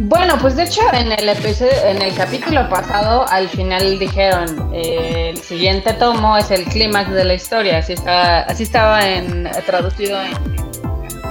Bueno, 0.03 0.39
pues 0.41 0.57
de 0.57 0.63
hecho 0.63 0.81
en 0.95 1.13
el 1.13 1.29
episodio, 1.29 1.73
en 1.85 2.01
el 2.01 2.15
capítulo 2.15 2.67
pasado, 2.71 3.29
al 3.29 3.51
final 3.51 3.99
dijeron 3.99 4.71
eh, 4.73 5.29
el 5.35 5.37
siguiente 5.43 5.93
tomo 5.93 6.39
es 6.39 6.51
el 6.51 6.65
clímax 6.65 7.11
de 7.11 7.23
la 7.23 7.35
historia, 7.35 7.77
así 7.79 7.93
está, 7.93 8.41
así 8.45 8.63
estaba 8.63 9.07
en, 9.07 9.47
traducido 9.67 10.19
en, 10.23 10.33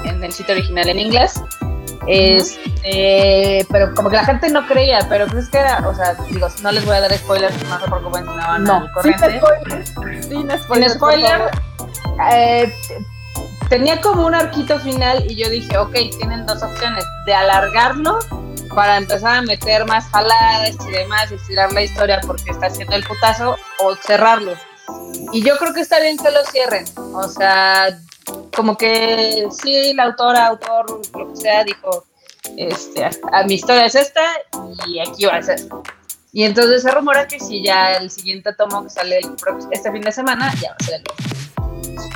en 0.07 0.23
el 0.23 0.31
sitio 0.31 0.53
original 0.53 0.87
en 0.87 0.99
inglés. 0.99 1.41
Este, 2.05 3.65
pero 3.71 3.95
como 3.95 4.11
que 4.11 4.17
la 4.17 4.25
gente 4.25 4.49
no 4.51 4.67
creía, 4.67 4.99
pero 5.09 5.25
pues 5.25 5.45
es 5.45 5.49
que 5.49 5.57
era, 5.57 5.79
o 5.87 5.95
sea, 5.95 6.13
digo, 6.29 6.47
no 6.61 6.71
les 6.71 6.85
voy 6.85 6.95
a 6.95 7.01
dar 7.01 7.17
spoilers, 7.17 7.63
no 7.67 7.79
se 7.79 7.85
preocupen 7.87 8.23
si 8.23 8.29
no 8.29 8.37
van 8.37 8.63
No, 8.63 8.75
al 8.75 9.03
sin 9.03 9.13
spoilers. 9.13 9.89
Sin 10.27 10.51
spoilers. 10.57 10.67
Sin 10.67 10.89
spoiler, 10.91 11.41
eh, 12.31 12.71
tenía 13.67 13.99
como 13.99 14.27
un 14.27 14.35
arquito 14.35 14.79
final 14.79 15.25
y 15.27 15.35
yo 15.37 15.49
dije, 15.49 15.75
ok, 15.75 15.93
tienen 16.19 16.45
dos 16.45 16.61
opciones, 16.61 17.03
de 17.25 17.33
alargarlo 17.33 18.19
para 18.73 18.97
empezar 18.97 19.35
a 19.37 19.41
meter 19.41 19.85
más 19.85 20.05
jaladas 20.05 20.75
y 20.87 20.91
demás, 20.91 21.31
estirar 21.31 21.71
la 21.73 21.81
historia 21.81 22.19
porque 22.25 22.51
está 22.51 22.67
haciendo 22.67 22.95
el 22.95 23.03
putazo, 23.03 23.55
o 23.83 23.95
cerrarlo. 23.95 24.53
Y 25.33 25.43
yo 25.43 25.57
creo 25.57 25.73
que 25.73 25.81
está 25.81 25.99
bien 25.99 26.17
que 26.17 26.31
lo 26.31 26.43
cierren, 26.45 26.85
o 27.13 27.27
sea, 27.27 27.99
como 28.55 28.77
que 28.77 29.47
sí, 29.51 29.93
la 29.93 30.03
autora, 30.05 30.47
autor, 30.47 31.01
lo 31.17 31.29
que 31.29 31.35
sea, 31.35 31.63
dijo, 31.63 32.05
este, 32.57 33.05
hasta- 33.05 33.43
mi 33.43 33.55
historia 33.55 33.85
es 33.85 33.95
esta 33.95 34.21
y 34.87 34.99
aquí 34.99 35.25
va 35.25 35.35
a 35.37 35.41
ser. 35.41 35.59
Y 36.31 36.43
entonces 36.43 36.83
se 36.83 36.91
rumora 36.91 37.27
que 37.27 37.39
si 37.39 37.63
ya 37.63 37.93
el 37.93 38.09
siguiente 38.11 38.53
tomo 38.53 38.83
que 38.83 38.89
sale 38.89 39.17
el 39.17 39.35
este 39.71 39.91
fin 39.91 40.01
de 40.01 40.11
semana, 40.11 40.53
ya 40.61 40.69
va 40.71 40.75
a 40.79 40.83
ser 40.83 40.95
el 40.95 41.03
último. 41.09 42.09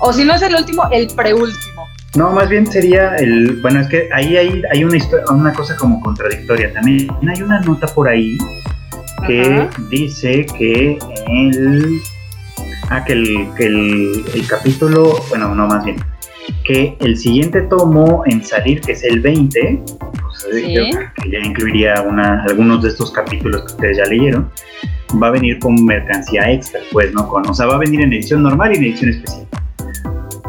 O 0.00 0.12
si 0.12 0.24
no 0.24 0.34
es 0.34 0.42
el 0.42 0.54
último, 0.54 0.82
el 0.90 1.06
preúltimo. 1.14 1.86
No, 2.16 2.32
más 2.32 2.48
bien 2.48 2.66
sería 2.66 3.14
el. 3.16 3.60
Bueno, 3.60 3.80
es 3.80 3.88
que 3.88 4.08
ahí 4.12 4.36
hay, 4.36 4.62
hay 4.72 4.84
una, 4.84 4.96
una 5.30 5.52
cosa 5.52 5.76
como 5.76 6.00
contradictoria. 6.00 6.72
También 6.72 7.08
hay 7.28 7.42
una 7.42 7.60
nota 7.60 7.86
por 7.88 8.08
ahí 8.08 8.38
que 9.26 9.42
Ajá. 9.42 9.68
dice 9.90 10.46
que 10.58 10.98
el. 11.28 12.00
Ah, 12.88 13.04
que 13.04 13.12
el, 13.12 13.48
que 13.56 13.66
el, 13.66 14.24
el 14.34 14.46
capítulo. 14.48 15.14
Bueno, 15.28 15.54
no, 15.54 15.66
más 15.66 15.84
bien. 15.84 15.96
Que 16.64 16.96
el 17.00 17.16
siguiente 17.18 17.60
tomo 17.62 18.22
en 18.26 18.42
salir, 18.42 18.80
que 18.80 18.92
es 18.92 19.04
el 19.04 19.20
20, 19.20 19.82
pues, 19.86 20.46
Sí. 20.52 20.74
yo 20.74 20.82
creo 20.90 21.08
que 21.22 21.30
ya 21.30 21.38
incluiría 21.38 22.00
una, 22.02 22.44
algunos 22.44 22.82
de 22.82 22.90
estos 22.90 23.10
capítulos 23.10 23.62
que 23.62 23.66
ustedes 23.72 23.96
ya 23.98 24.04
leyeron, 24.04 24.48
va 25.20 25.28
a 25.28 25.30
venir 25.30 25.58
con 25.58 25.84
mercancía 25.84 26.50
extra, 26.52 26.80
pues, 26.92 27.12
¿no? 27.14 27.26
Con, 27.28 27.48
o 27.48 27.54
sea, 27.54 27.66
va 27.66 27.74
a 27.74 27.78
venir 27.78 28.00
en 28.02 28.12
edición 28.12 28.42
normal 28.44 28.72
y 28.72 28.76
en 28.76 28.84
edición 28.84 29.10
especial 29.10 29.46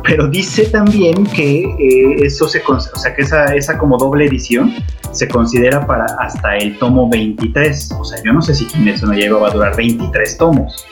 pero 0.07 0.27
dice 0.27 0.65
también 0.65 1.25
que 1.27 1.63
eh, 1.63 2.15
eso 2.23 2.47
se 2.47 2.61
o 2.67 2.79
sea 2.79 3.13
que 3.15 3.21
esa, 3.23 3.45
esa 3.55 3.77
como 3.77 3.97
doble 3.97 4.25
edición 4.25 4.73
se 5.11 5.27
considera 5.27 5.85
para 5.85 6.05
hasta 6.19 6.57
el 6.57 6.77
tomo 6.79 7.09
23 7.09 7.91
o 7.99 8.03
sea 8.05 8.19
yo 8.23 8.33
no 8.33 8.41
sé 8.41 8.55
si 8.55 8.65
Kimetsu 8.65 9.05
no 9.07 9.13
Yaiba 9.13 9.39
va 9.39 9.47
a 9.49 9.51
durar 9.51 9.75
23 9.75 10.37
tomos 10.37 10.85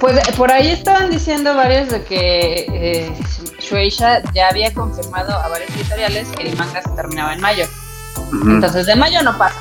Pues 0.00 0.16
eh, 0.16 0.32
por 0.36 0.50
ahí 0.52 0.68
estaban 0.68 1.10
diciendo 1.10 1.54
varios 1.54 1.88
de 1.90 2.02
que 2.02 2.66
eh, 2.72 3.12
Shueisha 3.60 4.22
ya 4.32 4.48
había 4.48 4.72
confirmado 4.72 5.32
a 5.32 5.48
varios 5.48 5.70
editoriales 5.76 6.28
que 6.36 6.48
el 6.48 6.56
manga 6.56 6.82
se 6.82 6.90
terminaba 6.90 7.34
en 7.34 7.40
mayo. 7.40 7.64
Entonces 8.44 8.86
de 8.86 8.96
mayo 8.96 9.22
no 9.22 9.36
pasa. 9.36 9.58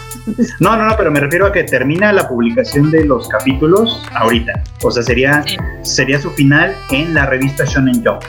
No, 0.59 0.75
no, 0.75 0.85
no, 0.85 0.95
pero 0.97 1.09
me 1.09 1.19
refiero 1.19 1.45
a 1.47 1.51
que 1.51 1.63
termina 1.63 2.11
la 2.11 2.27
publicación 2.27 2.91
de 2.91 3.05
los 3.05 3.27
capítulos 3.29 4.03
ahorita. 4.13 4.61
O 4.83 4.91
sea, 4.91 5.01
sería, 5.03 5.43
Sí. 5.45 5.57
sería 5.83 6.19
su 6.19 6.29
final 6.31 6.75
en 6.91 7.13
la 7.13 7.25
revista 7.27 7.63
Shonen 7.65 8.03
Jump. 8.03 8.21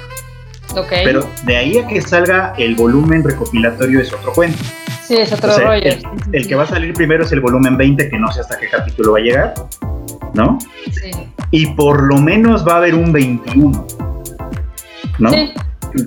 Pero 0.90 1.28
de 1.44 1.56
ahí 1.56 1.78
a 1.78 1.86
que 1.86 2.00
salga 2.00 2.54
el 2.58 2.74
volumen 2.76 3.24
recopilatorio 3.24 4.00
es 4.00 4.12
otro 4.12 4.32
cuento. 4.32 4.62
sí, 5.06 5.16
es 5.16 5.32
otro 5.32 5.50
O 5.52 5.54
sea, 5.54 5.66
rollo. 5.66 5.82
el, 5.82 6.02
el 6.32 6.46
que 6.48 6.54
va 6.54 6.64
a 6.64 6.66
salir 6.66 6.92
primero 6.94 7.24
es 7.24 7.32
el 7.32 7.40
volumen 7.40 7.76
20, 7.76 8.08
que 8.10 8.18
no 8.18 8.30
sé 8.30 8.40
hasta 8.40 8.58
qué 8.58 8.68
capítulo 8.68 9.12
va 9.12 9.18
a 9.18 9.22
llegar, 9.22 9.54
¿no? 10.34 10.58
Sí. 10.92 11.10
Y 11.50 11.66
por 11.74 12.02
lo 12.02 12.16
menos 12.20 12.66
va 12.66 12.74
a 12.74 12.76
haber 12.76 12.94
un 12.94 13.12
21, 13.12 13.86
¿no? 15.18 15.30
Sí. 15.30 15.52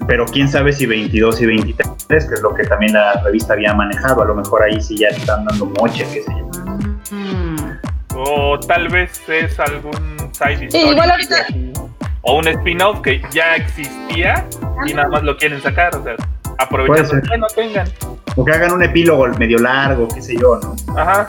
Pero 0.07 0.25
quién 0.27 0.47
sabe 0.47 0.71
si 0.73 0.85
22 0.85 1.41
y 1.41 1.45
23, 1.47 2.25
que 2.27 2.33
es 2.35 2.41
lo 2.41 2.53
que 2.53 2.63
también 2.65 2.93
la 2.93 3.13
revista 3.23 3.53
había 3.53 3.73
manejado. 3.73 4.21
A 4.21 4.25
lo 4.25 4.35
mejor 4.35 4.61
ahí 4.61 4.79
sí 4.79 4.95
ya 4.99 5.07
están 5.07 5.43
dando 5.45 5.65
moche, 5.79 6.05
qué 6.13 6.21
sé 6.21 6.31
yo. 6.37 7.15
Mm. 7.15 7.55
O 8.15 8.59
tal 8.59 8.87
vez 8.89 9.19
es 9.27 9.59
algún 9.59 9.91
side 10.33 10.57
Sí, 10.69 10.77
story 10.77 10.91
igual 10.91 11.11
ahorita- 11.11 11.47
O 12.23 12.37
un 12.37 12.47
spin-off 12.47 13.01
que 13.01 13.21
ya 13.31 13.55
existía 13.55 14.45
y 14.85 14.93
nada 14.93 15.09
más 15.09 15.23
lo 15.23 15.37
quieren 15.37 15.61
sacar. 15.61 15.95
O 15.95 16.03
sea, 16.03 16.15
aprovechando. 16.57 17.09
Ser. 17.09 17.27
Bueno, 17.27 17.47
tengan. 17.55 17.87
O 18.35 18.45
que 18.45 18.51
hagan 18.51 18.71
un 18.71 18.83
epílogo 18.83 19.27
medio 19.29 19.57
largo, 19.59 20.07
qué 20.07 20.21
sé 20.21 20.37
yo, 20.37 20.57
¿no? 20.57 20.75
Ajá. 20.97 21.27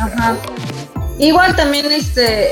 Ajá. 0.00 0.36
Igual 1.20 1.54
también, 1.54 1.92
este, 1.92 2.48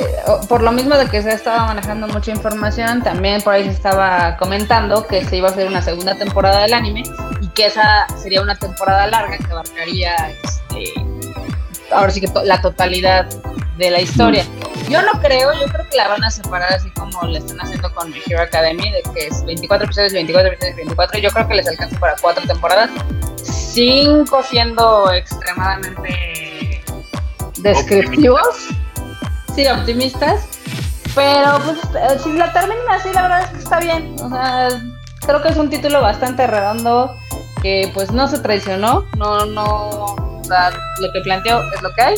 por 0.47 0.63
lo 0.63 0.73
mismo 0.73 0.95
de 0.97 1.07
que 1.07 1.23
se 1.23 1.33
estaba 1.33 1.69
manejando 1.69 2.07
mucha 2.07 2.31
información, 2.33 3.03
también 3.03 3.41
por 3.41 3.55
ahí 3.55 3.65
se 3.65 3.71
estaba 3.71 4.37
comentando 4.37 5.07
que 5.07 5.25
se 5.25 5.39
iba 5.39 5.49
a 5.49 5.53
hacer 5.53 5.69
una 5.69 5.81
segunda 5.81 6.15
temporada 6.17 6.61
del 6.61 6.75
anime 6.75 7.03
y 7.41 7.49
que 7.49 7.65
esa 7.67 8.07
sería 8.19 8.43
una 8.43 8.57
temporada 8.57 9.07
larga 9.07 9.39
que 9.39 9.51
abarcaría, 9.51 10.15
este, 10.43 10.93
ahora 11.93 12.11
sí 12.11 12.21
que 12.21 12.29
to- 12.29 12.45
la 12.45 12.61
totalidad 12.61 13.27
de 13.77 13.91
la 13.91 14.01
historia. 14.01 14.45
Yo 14.89 15.03
no 15.03 15.13
creo, 15.21 15.53
yo 15.55 15.67
creo 15.73 15.87
que 15.89 15.97
la 15.97 16.09
van 16.09 16.25
a 16.25 16.31
separar 16.31 16.73
así 16.73 16.91
como 16.91 17.23
le 17.23 17.39
están 17.39 17.61
haciendo 17.61 17.93
con 17.95 18.11
My 18.11 18.21
Hero 18.27 18.43
Academy, 18.43 18.91
de 18.91 19.03
que 19.15 19.27
es 19.29 19.45
24 19.45 19.85
episodios, 19.87 20.13
24 20.15 20.49
episodios, 20.53 20.77
24, 20.77 21.19
y 21.19 21.23
yo 21.23 21.31
creo 21.31 21.47
que 21.49 21.55
les 21.55 21.69
alcanza 21.69 21.99
para 22.01 22.15
cuatro 22.21 22.45
temporadas, 22.47 22.91
cinco 23.43 24.43
siendo 24.43 25.13
extremadamente 25.13 26.83
descriptivos, 27.59 28.69
sí, 29.55 29.67
optimistas, 29.67 30.47
pero 31.15 31.59
pues 31.65 31.79
eh, 31.95 32.19
si 32.23 32.33
la 32.33 32.53
terminan 32.53 32.89
así, 32.91 33.11
la 33.13 33.23
verdad 33.23 33.43
es 33.43 33.49
que 33.51 33.59
está 33.59 33.81
bien, 33.81 34.17
o 34.23 34.29
sea, 34.31 34.69
creo 35.27 35.43
que 35.43 35.49
es 35.49 35.57
un 35.57 35.69
título 35.71 36.01
bastante 36.01 36.47
redondo, 36.47 37.15
que 37.63 37.91
pues 37.95 38.11
no 38.13 38.29
se 38.29 38.39
traicionó, 38.39 39.07
no, 39.17 39.45
no, 39.47 40.38
sea, 40.49 40.71
lo 41.01 41.13
que 41.13 41.21
planteó 41.21 41.63
es 41.73 41.83
lo 41.83 41.93
que 41.95 42.03
hay, 42.03 42.15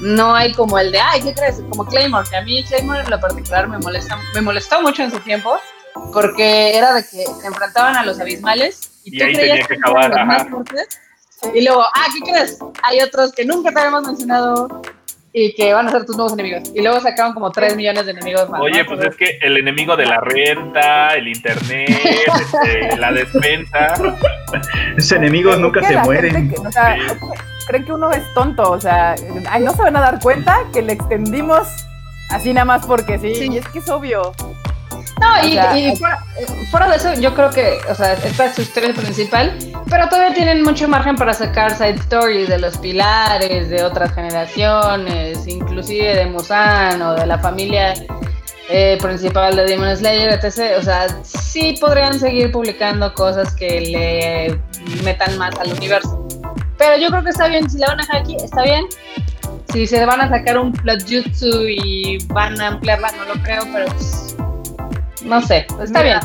no 0.00 0.34
hay 0.34 0.52
como 0.52 0.78
el 0.78 0.92
de, 0.92 1.00
ay, 1.00 1.22
¿qué 1.22 1.34
crees? 1.34 1.60
Como 1.70 1.84
Claymore, 1.86 2.28
que 2.28 2.36
a 2.36 2.42
mí 2.42 2.64
Claymore 2.64 3.00
en 3.00 3.10
lo 3.10 3.20
particular 3.20 3.68
me 3.68 3.78
molesta, 3.78 4.18
me 4.34 4.40
molestó 4.40 4.80
mucho 4.82 5.02
en 5.02 5.10
su 5.10 5.20
tiempo, 5.20 5.58
porque 6.12 6.76
era 6.76 6.94
de 6.94 7.02
que 7.02 7.26
se 7.26 7.46
enfrentaban 7.46 7.96
a 7.96 8.04
los 8.04 8.18
abismales 8.20 8.90
y, 9.04 9.14
Y 9.14 9.18
tú 9.18 9.24
ahí 9.24 9.34
creías 9.34 9.52
tenía 9.52 9.66
que 9.66 9.74
eran 9.74 9.84
acabar, 9.84 10.10
los 10.10 10.26
más 10.26 10.40
ajá. 10.40 10.50
fuertes, 10.50 11.00
y 11.54 11.64
luego, 11.64 11.82
ah, 11.82 12.06
¿qué 12.14 12.30
crees? 12.30 12.58
Hay 12.82 13.00
otros 13.00 13.32
que 13.32 13.44
nunca 13.44 13.70
te 13.72 13.78
habíamos 13.78 14.06
mencionado 14.06 14.82
y 15.32 15.54
que 15.54 15.72
van 15.72 15.86
a 15.88 15.92
ser 15.92 16.04
tus 16.06 16.16
nuevos 16.16 16.32
enemigos. 16.32 16.70
Y 16.74 16.82
luego 16.82 17.00
sacaban 17.00 17.32
como 17.34 17.50
3 17.52 17.76
millones 17.76 18.04
de 18.06 18.12
enemigos 18.12 18.48
más. 18.50 18.60
Oye, 18.60 18.82
¿no? 18.82 18.86
pues 18.88 19.06
es 19.06 19.16
que 19.16 19.38
el 19.42 19.56
enemigo 19.58 19.96
de 19.96 20.06
la 20.06 20.18
renta, 20.20 21.14
el 21.14 21.28
internet, 21.28 21.88
este, 21.90 22.96
la 22.96 23.12
despensa. 23.12 23.94
Esos 24.96 25.12
enemigos 25.12 25.58
nunca 25.60 25.82
se 25.86 25.96
mueren. 25.98 26.50
que- 26.50 26.56
o 26.58 26.72
sea, 26.72 26.96
creen 27.68 27.84
que 27.84 27.92
uno 27.92 28.10
es 28.10 28.22
tonto, 28.34 28.70
o 28.70 28.80
sea, 28.80 29.14
ay, 29.48 29.62
no 29.62 29.72
se 29.72 29.82
van 29.82 29.96
a 29.96 30.00
dar 30.00 30.18
cuenta 30.20 30.58
que 30.72 30.82
le 30.82 30.94
extendimos 30.94 31.68
así 32.30 32.52
nada 32.52 32.64
más 32.64 32.84
porque 32.86 33.18
sí, 33.18 33.34
Sí. 33.34 33.48
y 33.52 33.58
es 33.58 33.68
que 33.68 33.78
es 33.78 33.88
obvio. 33.88 34.32
No, 35.20 35.46
y, 35.46 35.52
sea, 35.52 35.78
y 35.78 35.94
fuera, 35.96 36.24
eh, 36.38 36.46
fuera 36.70 36.88
de 36.88 36.96
eso, 36.96 37.14
yo 37.14 37.34
creo 37.34 37.50
que, 37.50 37.78
o 37.90 37.94
sea, 37.94 38.14
esta 38.14 38.46
es 38.46 38.54
su 38.54 38.62
historia 38.62 38.94
principal, 38.94 39.54
pero 39.88 40.08
todavía 40.08 40.34
tienen 40.34 40.62
mucho 40.62 40.88
margen 40.88 41.16
para 41.16 41.34
sacar 41.34 41.76
side 41.76 41.96
stories 41.96 42.48
de 42.48 42.58
los 42.58 42.78
pilares, 42.78 43.68
de 43.68 43.84
otras 43.84 44.14
generaciones, 44.14 45.46
inclusive 45.46 46.16
de 46.16 46.26
Musan 46.26 47.02
o 47.02 47.14
de 47.14 47.26
la 47.26 47.38
familia 47.38 47.92
eh, 48.70 48.98
principal 49.02 49.56
de 49.56 49.64
Demon 49.64 49.96
Slayer, 49.96 50.30
etc. 50.32 50.78
O 50.78 50.82
sea, 50.82 51.08
sí 51.24 51.76
podrían 51.80 52.18
seguir 52.18 52.52
publicando 52.52 53.12
cosas 53.14 53.52
que 53.54 53.80
le 53.80 55.02
metan 55.02 55.36
más 55.38 55.58
al 55.58 55.72
universo. 55.72 56.26
Pero 56.78 56.96
yo 56.96 57.08
creo 57.10 57.24
que 57.24 57.30
está 57.30 57.48
bien, 57.48 57.68
si 57.68 57.78
la 57.78 57.88
van 57.88 57.98
a 57.98 58.02
dejar 58.02 58.20
aquí, 58.22 58.36
está 58.36 58.62
bien. 58.62 58.86
Si 59.72 59.86
se 59.86 60.06
van 60.06 60.20
a 60.20 60.28
sacar 60.28 60.58
un 60.58 60.72
plot 60.72 61.02
jutsu 61.02 61.68
y 61.68 62.18
van 62.28 62.60
a 62.60 62.68
ampliarla, 62.68 63.10
no 63.12 63.34
lo 63.34 63.42
creo, 63.42 63.62
pero 63.72 63.86
pues, 63.86 64.36
no 65.24 65.42
sé, 65.42 65.66
está 65.82 66.02
bien. 66.02 66.18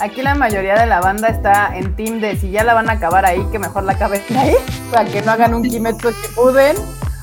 Aquí 0.00 0.20
la 0.22 0.34
mayoría 0.34 0.74
de 0.74 0.86
la 0.86 1.00
banda 1.00 1.28
está 1.28 1.76
en 1.76 1.94
team 1.94 2.20
de 2.20 2.36
si 2.36 2.50
ya 2.50 2.64
la 2.64 2.74
van 2.74 2.90
a 2.90 2.94
acabar 2.94 3.24
ahí, 3.24 3.46
que 3.52 3.58
mejor 3.58 3.84
la 3.84 3.92
acaben 3.92 4.20
ahí, 4.36 4.54
para 4.90 5.04
que 5.04 5.22
no 5.22 5.32
hagan 5.32 5.54
un 5.54 5.62
Kimetsu 5.62 6.10
Shippuden 6.10 6.76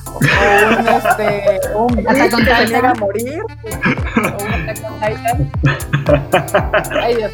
o 0.06 0.18
un 0.18 0.88
este 0.88 1.60
un 1.74 1.98
Attack 2.08 2.34
on 2.34 2.44
que 2.44 2.66
se 2.66 2.76
a 2.76 2.94
morir 2.94 3.42
o 4.16 4.42
un 4.42 4.52
Attack 4.52 4.84
on 4.84 5.00
Titan. 5.00 5.50
Ay 7.02 7.16
Dios. 7.16 7.32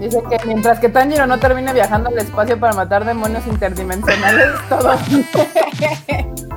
Dice 0.00 0.22
que 0.30 0.46
mientras 0.46 0.78
que 0.78 0.88
Tanjiro 0.88 1.26
no 1.26 1.38
termine 1.38 1.72
viajando 1.72 2.08
al 2.08 2.18
espacio 2.18 2.58
para 2.58 2.72
matar 2.72 3.04
demonios 3.04 3.46
interdimensionales, 3.46 4.46
todo 4.68 4.96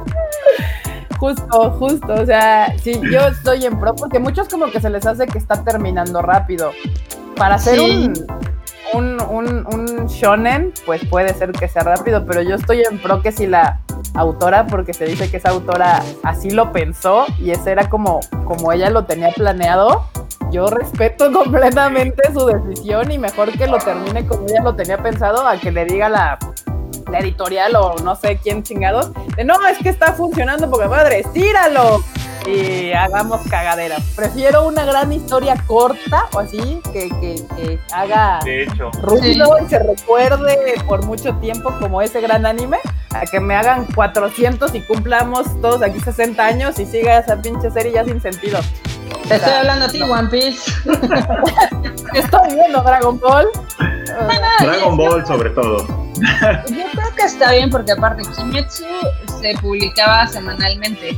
Justo, 1.21 1.69
justo, 1.77 2.13
o 2.15 2.25
sea, 2.25 2.73
sí, 2.79 2.99
yo 3.11 3.27
estoy 3.27 3.63
en 3.63 3.79
pro 3.79 3.93
porque 3.93 4.17
muchos 4.17 4.49
como 4.49 4.71
que 4.71 4.81
se 4.81 4.89
les 4.89 5.05
hace 5.05 5.27
que 5.27 5.37
está 5.37 5.63
terminando 5.63 6.19
rápido. 6.23 6.71
Para 7.35 7.55
hacer 7.55 7.75
Sí. 7.75 8.11
un, 8.93 9.21
un, 9.21 9.21
un, 9.29 9.67
un 9.71 10.07
shonen, 10.07 10.73
pues 10.83 11.05
puede 11.05 11.31
ser 11.35 11.51
que 11.51 11.67
sea 11.67 11.83
rápido, 11.83 12.25
pero 12.25 12.41
yo 12.41 12.55
estoy 12.55 12.81
en 12.81 12.97
pro 12.97 13.21
que 13.21 13.31
si 13.31 13.45
la 13.45 13.81
autora, 14.15 14.65
porque 14.65 14.95
se 14.95 15.05
dice 15.05 15.29
que 15.29 15.37
esa 15.37 15.49
autora 15.51 16.01
así 16.23 16.49
lo 16.49 16.71
pensó 16.71 17.25
y 17.37 17.51
ese 17.51 17.71
era 17.71 17.87
como, 17.87 18.19
como 18.45 18.71
ella 18.71 18.89
lo 18.89 19.05
tenía 19.05 19.29
planeado, 19.29 20.05
yo 20.49 20.65
respeto 20.71 21.31
completamente 21.33 22.33
su 22.33 22.47
decisión 22.47 23.11
y 23.11 23.19
mejor 23.19 23.51
que 23.51 23.67
lo 23.67 23.77
termine 23.77 24.25
como 24.25 24.47
ella 24.47 24.63
lo 24.63 24.75
tenía 24.75 24.97
pensado 24.97 25.47
a 25.47 25.55
que 25.57 25.71
le 25.71 25.85
diga 25.85 26.09
la, 26.09 26.39
la 27.11 27.19
editorial 27.19 27.75
o 27.75 27.95
no 28.03 28.15
sé 28.15 28.39
quién 28.41 28.63
chingados, 28.63 29.11
de 29.35 29.43
no, 29.43 29.55
es 29.67 29.77
que 29.79 29.89
está 29.89 30.13
funcionando 30.13 30.69
porque 30.69 30.87
madre, 30.87 31.19
estíralo 31.19 32.01
y 32.47 32.91
hagamos 32.93 33.41
cagadera. 33.49 33.97
Prefiero 34.15 34.65
una 34.65 34.83
gran 34.85 35.11
historia 35.11 35.55
corta 35.67 36.27
o 36.33 36.39
así 36.39 36.81
que, 36.91 37.09
que, 37.09 37.35
que 37.55 37.79
haga 37.93 38.39
De 38.43 38.63
hecho, 38.63 38.89
ruido 39.01 39.57
y 39.63 39.69
se 39.69 39.79
recuerde 39.79 40.57
por 40.87 41.05
mucho 41.05 41.35
tiempo 41.35 41.71
como 41.79 42.01
ese 42.01 42.21
gran 42.21 42.45
anime, 42.45 42.79
a 43.13 43.25
que 43.25 43.39
me 43.39 43.55
hagan 43.55 43.85
400 43.93 44.73
y 44.73 44.81
cumplamos 44.81 45.61
todos 45.61 45.81
aquí 45.81 45.99
60 45.99 46.43
años 46.43 46.79
y 46.79 46.85
siga 46.85 47.19
esa 47.19 47.41
pinche 47.41 47.69
serie 47.69 47.91
ya 47.93 48.05
sin 48.05 48.21
sentido. 48.21 48.59
Te 49.27 49.35
estoy 49.35 49.53
hablando 49.53 49.85
a 49.85 49.89
ti, 49.89 50.01
One 50.01 50.29
Piece. 50.29 50.71
Estoy 52.13 52.55
viendo 52.55 52.81
Dragon 52.81 53.19
Ball. 53.19 53.47
Dragon 54.59 54.97
Ball 54.97 55.25
sobre 55.25 55.51
todo. 55.51 56.00
Yo 56.69 56.75
creo 56.91 57.15
que 57.15 57.23
está 57.23 57.51
bien 57.53 57.69
porque 57.69 57.91
aparte 57.93 58.23
Kimetsu 58.35 58.83
se 59.41 59.53
publicaba 59.61 60.27
semanalmente. 60.27 61.17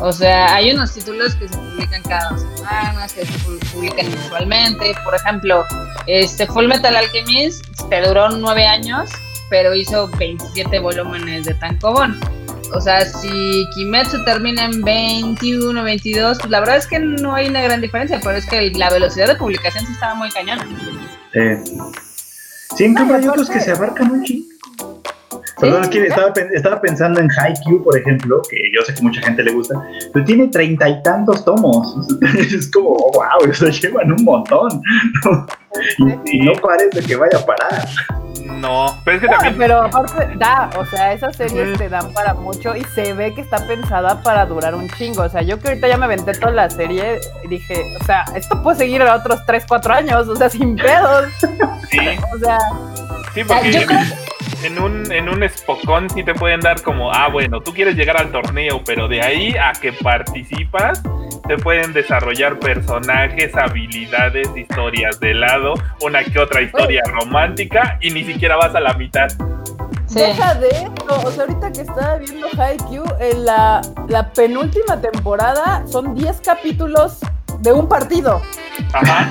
O 0.00 0.12
sea, 0.12 0.54
hay 0.54 0.70
unos 0.70 0.92
títulos 0.94 1.34
que 1.34 1.48
se 1.48 1.56
publican 1.56 2.02
cada 2.02 2.30
dos 2.30 2.42
semanas, 2.56 3.12
que 3.12 3.26
se 3.26 3.32
pu- 3.40 3.58
publican 3.72 4.08
mensualmente. 4.08 4.94
Por 5.02 5.14
ejemplo, 5.16 5.64
este 6.06 6.46
Full 6.46 6.66
Metal 6.68 6.94
Alchemist 6.96 7.64
te 7.90 8.00
duró 8.06 8.28
nueve 8.30 8.64
años, 8.66 9.10
pero 9.50 9.74
hizo 9.74 10.08
27 10.18 10.78
volúmenes 10.78 11.46
de 11.46 11.54
tankobon. 11.54 12.18
O 12.74 12.80
sea, 12.80 13.04
si 13.06 13.66
Kimetsu 13.74 14.22
termina 14.24 14.66
en 14.66 14.82
21, 14.82 15.82
22, 15.82 16.38
pues 16.38 16.50
la 16.50 16.60
verdad 16.60 16.76
es 16.76 16.86
que 16.86 16.98
no 17.00 17.34
hay 17.34 17.48
una 17.48 17.62
gran 17.62 17.80
diferencia, 17.80 18.20
pero 18.22 18.36
es 18.36 18.46
que 18.46 18.70
la 18.72 18.90
velocidad 18.90 19.26
de 19.26 19.34
publicación 19.36 19.84
sí 19.86 19.92
estaba 19.94 20.14
muy 20.14 20.28
cañona. 20.30 20.64
Sí, 21.32 21.72
en 22.76 22.94
No, 22.94 23.00
aparte- 23.14 23.52
que 23.52 23.60
se 23.60 23.70
abarcan 23.72 24.10
un 24.12 24.22
chingo. 24.24 24.48
Perdón, 25.60 25.82
es 25.82 25.88
que 25.90 26.06
estaba, 26.06 26.32
pen- 26.32 26.50
estaba 26.54 26.80
pensando 26.80 27.18
en 27.20 27.28
Haikyuu, 27.36 27.82
por 27.82 27.98
ejemplo, 27.98 28.40
que 28.48 28.56
yo 28.72 28.80
sé 28.82 28.94
que 28.94 29.02
mucha 29.02 29.20
gente 29.20 29.42
le 29.42 29.52
gusta, 29.52 29.74
pero 30.12 30.24
tiene 30.24 30.46
treinta 30.48 30.88
y 30.88 31.02
tantos 31.02 31.44
tomos. 31.44 31.96
Es 32.38 32.70
como, 32.70 32.90
wow, 32.90 33.50
eso 33.50 33.66
llevan 33.68 34.12
un 34.12 34.22
montón. 34.24 34.80
y 36.26 36.40
no 36.42 36.52
parece 36.62 37.00
que 37.02 37.16
vaya 37.16 37.38
a 37.38 37.44
parar. 37.44 37.88
No, 38.48 38.98
pero 39.04 39.16
es 39.16 39.20
que 39.22 39.28
No, 39.28 39.32
también. 39.34 39.58
pero 39.58 39.82
aparte, 39.82 40.28
da, 40.36 40.70
o 40.78 40.84
sea, 40.86 41.12
esas 41.12 41.36
series 41.36 41.78
te 41.78 41.88
dan 41.88 42.12
para 42.12 42.34
mucho 42.34 42.74
y 42.76 42.82
se 42.84 43.12
ve 43.12 43.34
que 43.34 43.40
está 43.40 43.58
pensada 43.66 44.20
para 44.22 44.46
durar 44.46 44.74
un 44.74 44.88
chingo. 44.90 45.22
O 45.22 45.28
sea, 45.28 45.42
yo 45.42 45.58
que 45.60 45.68
ahorita 45.68 45.88
ya 45.88 45.96
me 45.96 46.06
aventé 46.06 46.32
toda 46.32 46.52
la 46.52 46.68
serie 46.70 47.20
y 47.44 47.48
dije, 47.48 47.82
o 48.00 48.04
sea, 48.04 48.24
esto 48.34 48.60
puede 48.62 48.78
seguir 48.78 49.02
a 49.02 49.14
otros 49.14 49.40
3, 49.46 49.64
4 49.68 49.94
años, 49.94 50.28
o 50.28 50.36
sea, 50.36 50.48
sin 50.50 50.76
pedos. 50.76 51.26
Sí, 51.90 51.98
O 52.34 52.38
sea, 52.38 52.58
sí, 53.34 53.44
porque 53.44 53.72
yo 53.72 53.86
creo- 53.86 53.98
en 54.62 54.78
un, 54.80 55.10
en 55.12 55.28
un 55.28 55.48
Spokon 55.48 56.10
sí 56.10 56.22
te 56.24 56.34
pueden 56.34 56.60
dar 56.60 56.82
como, 56.82 57.12
ah, 57.12 57.28
bueno, 57.28 57.60
tú 57.60 57.72
quieres 57.72 57.96
llegar 57.96 58.16
al 58.16 58.30
torneo, 58.30 58.82
pero 58.84 59.08
de 59.08 59.22
ahí 59.22 59.54
a 59.56 59.72
que 59.72 59.92
participas, 59.92 61.02
te 61.46 61.56
pueden 61.56 61.92
desarrollar 61.92 62.58
personajes, 62.58 63.54
habilidades, 63.54 64.48
historias 64.56 65.18
de 65.20 65.34
lado, 65.34 65.74
una 66.02 66.24
que 66.24 66.38
otra 66.38 66.62
historia 66.62 67.02
romántica, 67.06 67.98
y 68.00 68.10
ni 68.10 68.24
siquiera 68.24 68.56
vas 68.56 68.74
a 68.74 68.80
la 68.80 68.94
mitad. 68.94 69.28
Sí. 70.06 70.20
deja 70.20 70.54
de. 70.54 70.90
O 71.08 71.30
sea, 71.30 71.44
ahorita 71.44 71.70
que 71.70 71.82
estaba 71.82 72.16
viendo 72.16 72.48
Haikyuu, 72.56 73.04
en 73.20 73.44
la, 73.44 73.82
la 74.08 74.32
penúltima 74.32 75.00
temporada 75.00 75.84
son 75.86 76.14
10 76.14 76.40
capítulos 76.40 77.20
de 77.60 77.72
un 77.72 77.88
partido. 77.88 78.40
Ajá. 78.92 79.28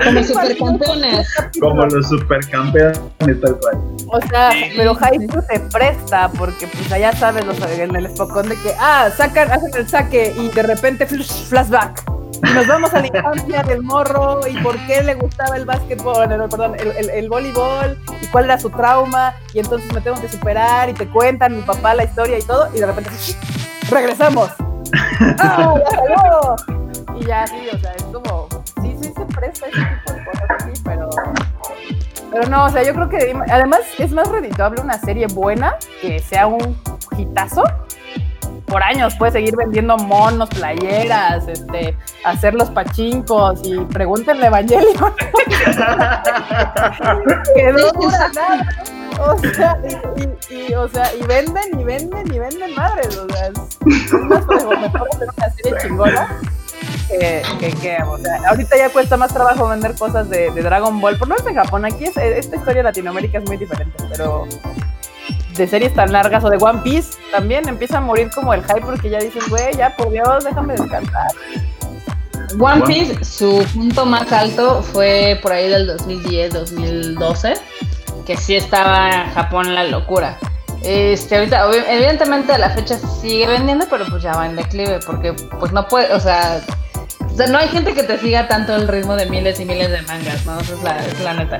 Como 0.04 0.22
supercampeones. 0.24 1.28
Como 1.60 1.86
los 1.86 2.08
supercampeones, 2.08 2.98
tal 3.18 3.56
cual. 3.60 3.78
O 4.12 4.20
sea, 4.28 4.50
Sí. 4.52 4.64
pero 4.76 4.96
Haikyuu 5.00 5.42
te 5.48 5.60
presta 5.60 6.28
porque 6.36 6.66
pues 6.66 6.90
allá 6.92 7.12
sabes 7.12 7.44
los, 7.46 7.60
en 7.70 7.94
el 7.94 8.06
espocón 8.06 8.48
de 8.48 8.56
que, 8.56 8.72
ah, 8.80 9.08
sacan, 9.16 9.50
hacen 9.52 9.70
el 9.76 9.88
saque 9.88 10.34
y 10.36 10.48
de 10.48 10.62
repente 10.62 11.06
flash- 11.06 11.44
flashback. 11.46 12.02
Y 12.42 12.52
nos 12.54 12.66
vamos 12.66 12.92
a 12.94 13.00
la 13.00 13.06
infancia 13.06 13.62
del 13.64 13.82
morro 13.82 14.40
y 14.48 14.56
por 14.62 14.74
qué 14.86 15.02
le 15.02 15.14
gustaba 15.14 15.56
el 15.56 15.66
básquetbol, 15.66 16.26
no, 16.36 16.48
perdón, 16.48 16.74
el, 16.80 16.88
el- 16.96 17.10
el 17.10 17.28
voleibol 17.28 17.98
y 18.20 18.26
cuál 18.28 18.46
era 18.46 18.58
su 18.58 18.70
trauma 18.70 19.34
y 19.52 19.58
entonces 19.60 19.92
me 19.92 20.00
tengo 20.00 20.18
que 20.20 20.28
superar 20.28 20.88
y 20.88 20.94
te 20.94 21.06
cuentan 21.06 21.54
mi 21.54 21.62
papá 21.62 21.94
la 21.94 22.04
historia 22.04 22.38
y 22.38 22.42
todo 22.42 22.68
y 22.74 22.80
de 22.80 22.86
repente 22.86 23.10
regresamos. 23.90 24.50
¡Ah, 25.38 25.74
ya 25.78 25.96
salió! 25.96 26.56
Y 27.20 27.24
ya 27.26 27.46
sí, 27.46 27.68
o 27.72 27.78
sea, 27.78 27.92
es 27.94 28.02
como, 28.04 28.48
sí, 28.82 28.96
sí 29.00 29.12
se 29.14 29.24
presta 29.26 29.66
ese 29.66 29.78
tipo 29.78 30.12
de 30.12 30.24
cosas 30.24 30.50
así, 30.58 30.72
pero... 30.84 31.08
Pero 32.32 32.48
no, 32.48 32.66
o 32.66 32.70
sea, 32.70 32.82
yo 32.84 32.94
creo 32.94 33.08
que 33.08 33.34
además 33.50 33.80
es 33.98 34.12
más 34.12 34.28
redituable 34.28 34.80
una 34.80 34.98
serie 35.00 35.26
buena 35.26 35.74
que 36.00 36.20
sea 36.20 36.46
un 36.46 36.80
hitazo. 37.18 37.64
Por 38.66 38.84
años 38.84 39.16
puedes 39.18 39.32
seguir 39.34 39.56
vendiendo 39.56 39.96
monos, 39.98 40.48
playeras, 40.50 41.48
este, 41.48 41.96
hacer 42.24 42.54
los 42.54 42.70
pachincos 42.70 43.60
y 43.64 43.80
pregúntenle 43.86 44.44
a 44.44 44.48
Evangelion. 44.48 44.94
que 47.56 47.72
no 47.72 47.90
dura 48.00 48.28
nada. 48.32 48.68
O 49.18 49.36
sea, 49.38 49.76
y, 50.16 50.54
y- 50.54 50.74
o 50.74 50.86
sea, 50.88 51.12
y 51.14 51.22
venden 51.24 51.80
y 51.80 51.84
venden 51.84 52.32
y 52.32 52.38
venden 52.38 52.74
madres. 52.76 53.16
O 53.18 53.26
sea, 53.28 53.48
es, 53.48 53.58
más 54.12 54.46
mejor, 54.46 54.78
mejor 54.78 55.08
hacer 55.10 55.28
una 55.36 55.50
serie 55.50 55.74
chingona 55.82 56.38
que, 57.10 57.42
que, 57.58 57.72
que, 57.72 58.02
o 58.02 58.18
sea, 58.18 58.40
ahorita 58.48 58.76
ya 58.76 58.88
cuesta 58.90 59.16
más 59.16 59.32
trabajo 59.32 59.68
vender 59.68 59.94
cosas 59.94 60.30
de, 60.30 60.50
de 60.50 60.62
Dragon 60.62 61.00
Ball, 61.00 61.16
por 61.18 61.28
lo 61.28 61.34
menos 61.34 61.50
en 61.50 61.56
Japón, 61.56 61.84
aquí 61.84 62.04
es, 62.04 62.16
esta 62.16 62.56
historia 62.56 62.82
de 62.82 62.84
Latinoamérica 62.84 63.38
es 63.38 63.44
muy 63.44 63.56
diferente, 63.56 64.02
pero 64.08 64.46
de 65.56 65.66
series 65.66 65.94
tan 65.94 66.12
largas 66.12 66.44
o 66.44 66.50
de 66.50 66.56
One 66.58 66.80
Piece 66.82 67.10
también 67.30 67.68
empieza 67.68 67.98
a 67.98 68.00
morir 68.00 68.30
como 68.34 68.54
el 68.54 68.62
hype 68.62 68.80
porque 68.80 69.10
ya 69.10 69.18
dices, 69.18 69.48
güey, 69.48 69.76
ya 69.76 69.94
por 69.96 70.10
Dios, 70.10 70.44
déjame 70.44 70.74
descansar. 70.74 71.30
One 72.58 72.82
Piece, 72.86 73.24
su 73.24 73.64
punto 73.74 74.06
más 74.06 74.32
alto 74.32 74.82
fue 74.82 75.38
por 75.42 75.52
ahí 75.52 75.68
del 75.68 75.86
2010, 75.86 76.52
2012, 76.52 77.54
que 78.26 78.36
sí 78.36 78.56
estaba 78.56 79.10
en 79.10 79.30
Japón 79.32 79.74
la 79.74 79.84
locura. 79.84 80.38
Este, 80.82 81.36
ahorita, 81.36 81.70
evidentemente 81.88 82.52
a 82.54 82.58
la 82.58 82.70
fecha 82.70 82.98
sigue 83.20 83.46
vendiendo, 83.46 83.86
pero 83.90 84.06
pues 84.06 84.22
ya 84.22 84.32
va 84.32 84.46
en 84.46 84.56
declive, 84.56 84.98
porque 85.04 85.32
pues 85.32 85.72
no 85.72 85.86
puede, 85.88 86.12
o 86.14 86.20
sea, 86.20 86.60
o 87.32 87.36
sea, 87.36 87.46
no 87.46 87.58
hay 87.58 87.68
gente 87.68 87.94
que 87.94 88.02
te 88.02 88.18
siga 88.18 88.48
tanto 88.48 88.74
el 88.74 88.88
ritmo 88.88 89.16
de 89.16 89.26
miles 89.26 89.60
y 89.60 89.64
miles 89.64 89.90
de 89.90 90.02
mangas, 90.02 90.44
¿no? 90.44 90.58
Esa 90.60 90.74
es 90.74 90.82
la, 90.82 91.06
es 91.06 91.20
la 91.20 91.34
neta. 91.34 91.56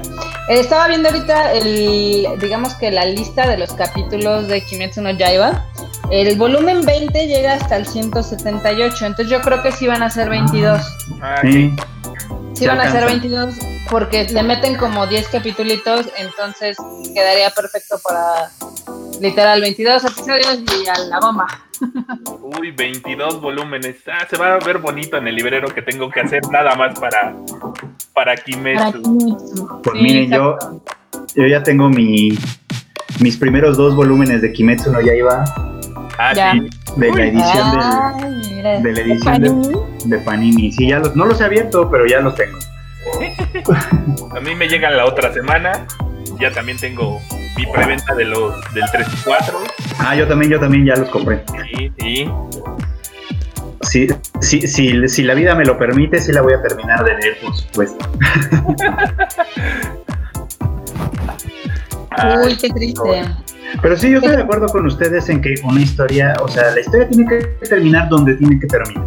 Eh, 0.49 0.61
estaba 0.61 0.89
viendo 0.89 1.09
ahorita 1.09 1.53
el, 1.53 2.27
digamos 2.41 2.75
que 2.75 2.91
la 2.91 3.05
lista 3.05 3.49
de 3.49 3.57
los 3.57 3.73
capítulos 3.73 4.49
de 4.49 4.63
Kimetsu 4.63 5.01
no 5.01 5.11
Yaiba. 5.11 5.65
El 6.11 6.37
volumen 6.37 6.83
20 6.83 7.27
llega 7.29 7.55
hasta 7.55 7.77
el 7.77 7.87
178, 7.87 9.07
entonces 9.07 9.31
yo 9.31 9.41
creo 9.41 9.63
que 9.63 9.71
sí 9.73 9.87
van 9.87 10.03
a 10.03 10.11
ser 10.11 10.29
22. 10.29 10.81
Ah, 11.23 11.39
sí. 11.43 11.73
Sí. 12.55 12.67
Van 12.67 12.81
a 12.81 12.91
ser 12.91 13.05
alcanza. 13.05 13.29
22 13.29 13.55
porque 13.91 14.25
le 14.25 14.43
meten 14.43 14.77
como 14.77 15.07
10 15.07 15.29
capítulos, 15.29 15.81
entonces 16.17 16.77
quedaría 17.15 17.51
perfecto 17.51 17.99
para 17.99 18.51
literal 19.21 19.61
22 19.61 20.05
episodios 20.05 20.59
y 20.85 20.89
a 20.89 20.99
la 21.09 21.21
bomba. 21.21 21.47
Uy, 22.43 22.71
22 22.73 23.41
volúmenes. 23.41 23.97
Ah, 24.13 24.27
se 24.29 24.37
va 24.37 24.55
a 24.55 24.59
ver 24.59 24.79
bonito 24.79 25.17
en 25.17 25.27
el 25.29 25.35
librero 25.35 25.69
que 25.69 25.83
tengo 25.83 26.11
que 26.11 26.21
hacer 26.21 26.43
nada 26.51 26.75
más 26.75 26.99
para, 26.99 27.33
para 28.15 28.35
Para 28.35 28.37
Kimetsu. 28.37 29.03
Kimetsu. 29.03 29.81
Pues 29.83 29.97
Sí, 29.97 30.03
miren, 30.03 30.31
yo, 30.31 30.59
yo 31.35 31.47
ya 31.47 31.63
tengo 31.63 31.89
mi, 31.89 32.37
mis 33.21 33.37
primeros 33.37 33.77
dos 33.77 33.95
volúmenes 33.97 34.43
de 34.43 34.53
Kimetsu 34.53 34.91
no 34.93 35.01
Yaiba 35.01 35.45
Ah, 36.19 36.33
Ya. 36.35 36.53
sí. 36.53 36.61
de 36.97 37.13
la 37.13 37.25
edición 37.25 37.71
del- 37.71 37.81
Ay, 37.83 38.43
mira. 38.55 38.81
de 38.81 38.93
la 38.93 39.01
edición 39.01 39.43
de, 39.43 39.49
Panini. 39.51 39.79
de 40.05 40.19
Panini. 40.19 40.73
Sí, 40.73 40.89
ya 40.89 40.99
los, 40.99 41.17
no 41.17 41.25
los 41.25 41.41
he 41.41 41.45
abierto, 41.45 41.91
pero 41.91 42.05
ya 42.07 42.21
los 42.21 42.35
tengo. 42.35 42.59
A 44.37 44.41
mí 44.41 44.55
me 44.55 44.69
llegan 44.69 44.97
la 44.97 45.07
otra 45.07 45.33
semana. 45.33 45.87
Ya 46.39 46.51
también 46.53 46.79
tengo 46.79 47.21
mi 47.57 47.67
preventa 47.67 48.15
de 48.15 48.25
los 48.25 48.55
del 48.75 48.85
3 48.93 49.07
y 49.13 49.17
4. 49.25 49.59
Ah, 50.03 50.17
yo 50.17 50.27
también, 50.27 50.51
yo 50.51 50.59
también 50.59 50.87
ya 50.87 50.97
los 50.97 51.11
compré. 51.11 51.45
Sí, 51.77 51.93
sí. 51.99 52.27
Si, 53.83 54.09
si, 54.41 54.67
si, 54.67 55.09
si 55.09 55.23
la 55.23 55.35
vida 55.35 55.55
me 55.55 55.65
lo 55.65 55.79
permite, 55.79 56.19
sí 56.19 56.33
la 56.33 56.43
voy 56.43 56.55
a 56.55 56.63
terminar 56.63 57.05
de 57.05 57.15
leer, 57.15 57.39
por 57.41 57.55
supuesto. 57.55 58.05
Uy, 62.45 62.57
qué 62.57 62.71
triste. 62.71 63.25
Pero 63.83 63.97
sí, 63.97 64.11
yo 64.11 64.19
estoy 64.19 64.37
de 64.37 64.43
acuerdo 64.43 64.67
con 64.69 64.87
ustedes 64.87 65.29
en 65.29 65.41
que 65.41 65.55
una 65.65 65.81
historia, 65.81 66.35
o 66.43 66.49
sea, 66.49 66.71
la 66.73 66.81
historia 66.81 67.09
tiene 67.09 67.27
que 67.27 67.39
terminar 67.67 68.09
donde 68.09 68.35
tiene 68.35 68.59
que 68.59 68.67
terminar. 68.67 69.05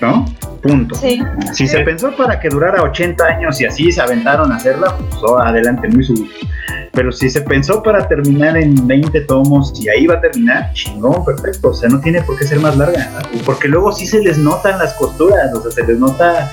¿No? 0.00 0.26
Punto. 0.62 0.94
Sí. 0.94 1.22
Si 1.52 1.66
se 1.66 1.80
pensó 1.80 2.14
para 2.16 2.38
que 2.38 2.48
durara 2.48 2.82
80 2.82 3.24
años 3.24 3.60
y 3.60 3.66
así 3.66 3.92
se 3.92 4.02
aventaron 4.02 4.52
a 4.52 4.56
hacerla, 4.56 4.94
pues 4.96 5.22
oh, 5.22 5.38
adelante, 5.38 5.88
muy 5.88 6.04
seguro. 6.04 6.30
Pero 6.96 7.12
si 7.12 7.28
se 7.28 7.42
pensó 7.42 7.82
para 7.82 8.08
terminar 8.08 8.56
en 8.56 8.86
20 8.86 9.20
tomos 9.22 9.70
y 9.78 9.86
ahí 9.90 10.06
va 10.06 10.14
a 10.14 10.20
terminar, 10.22 10.72
chingón, 10.72 11.26
perfecto. 11.26 11.68
O 11.68 11.74
sea, 11.74 11.90
no 11.90 12.00
tiene 12.00 12.22
por 12.22 12.38
qué 12.38 12.46
ser 12.46 12.58
más 12.58 12.74
larga. 12.78 13.10
Porque 13.44 13.68
luego 13.68 13.92
sí 13.92 14.06
se 14.06 14.20
les 14.22 14.38
notan 14.38 14.78
las 14.78 14.94
costuras, 14.94 15.52
o 15.52 15.60
sea, 15.60 15.70
se 15.70 15.86
les 15.86 15.98
nota, 15.98 16.50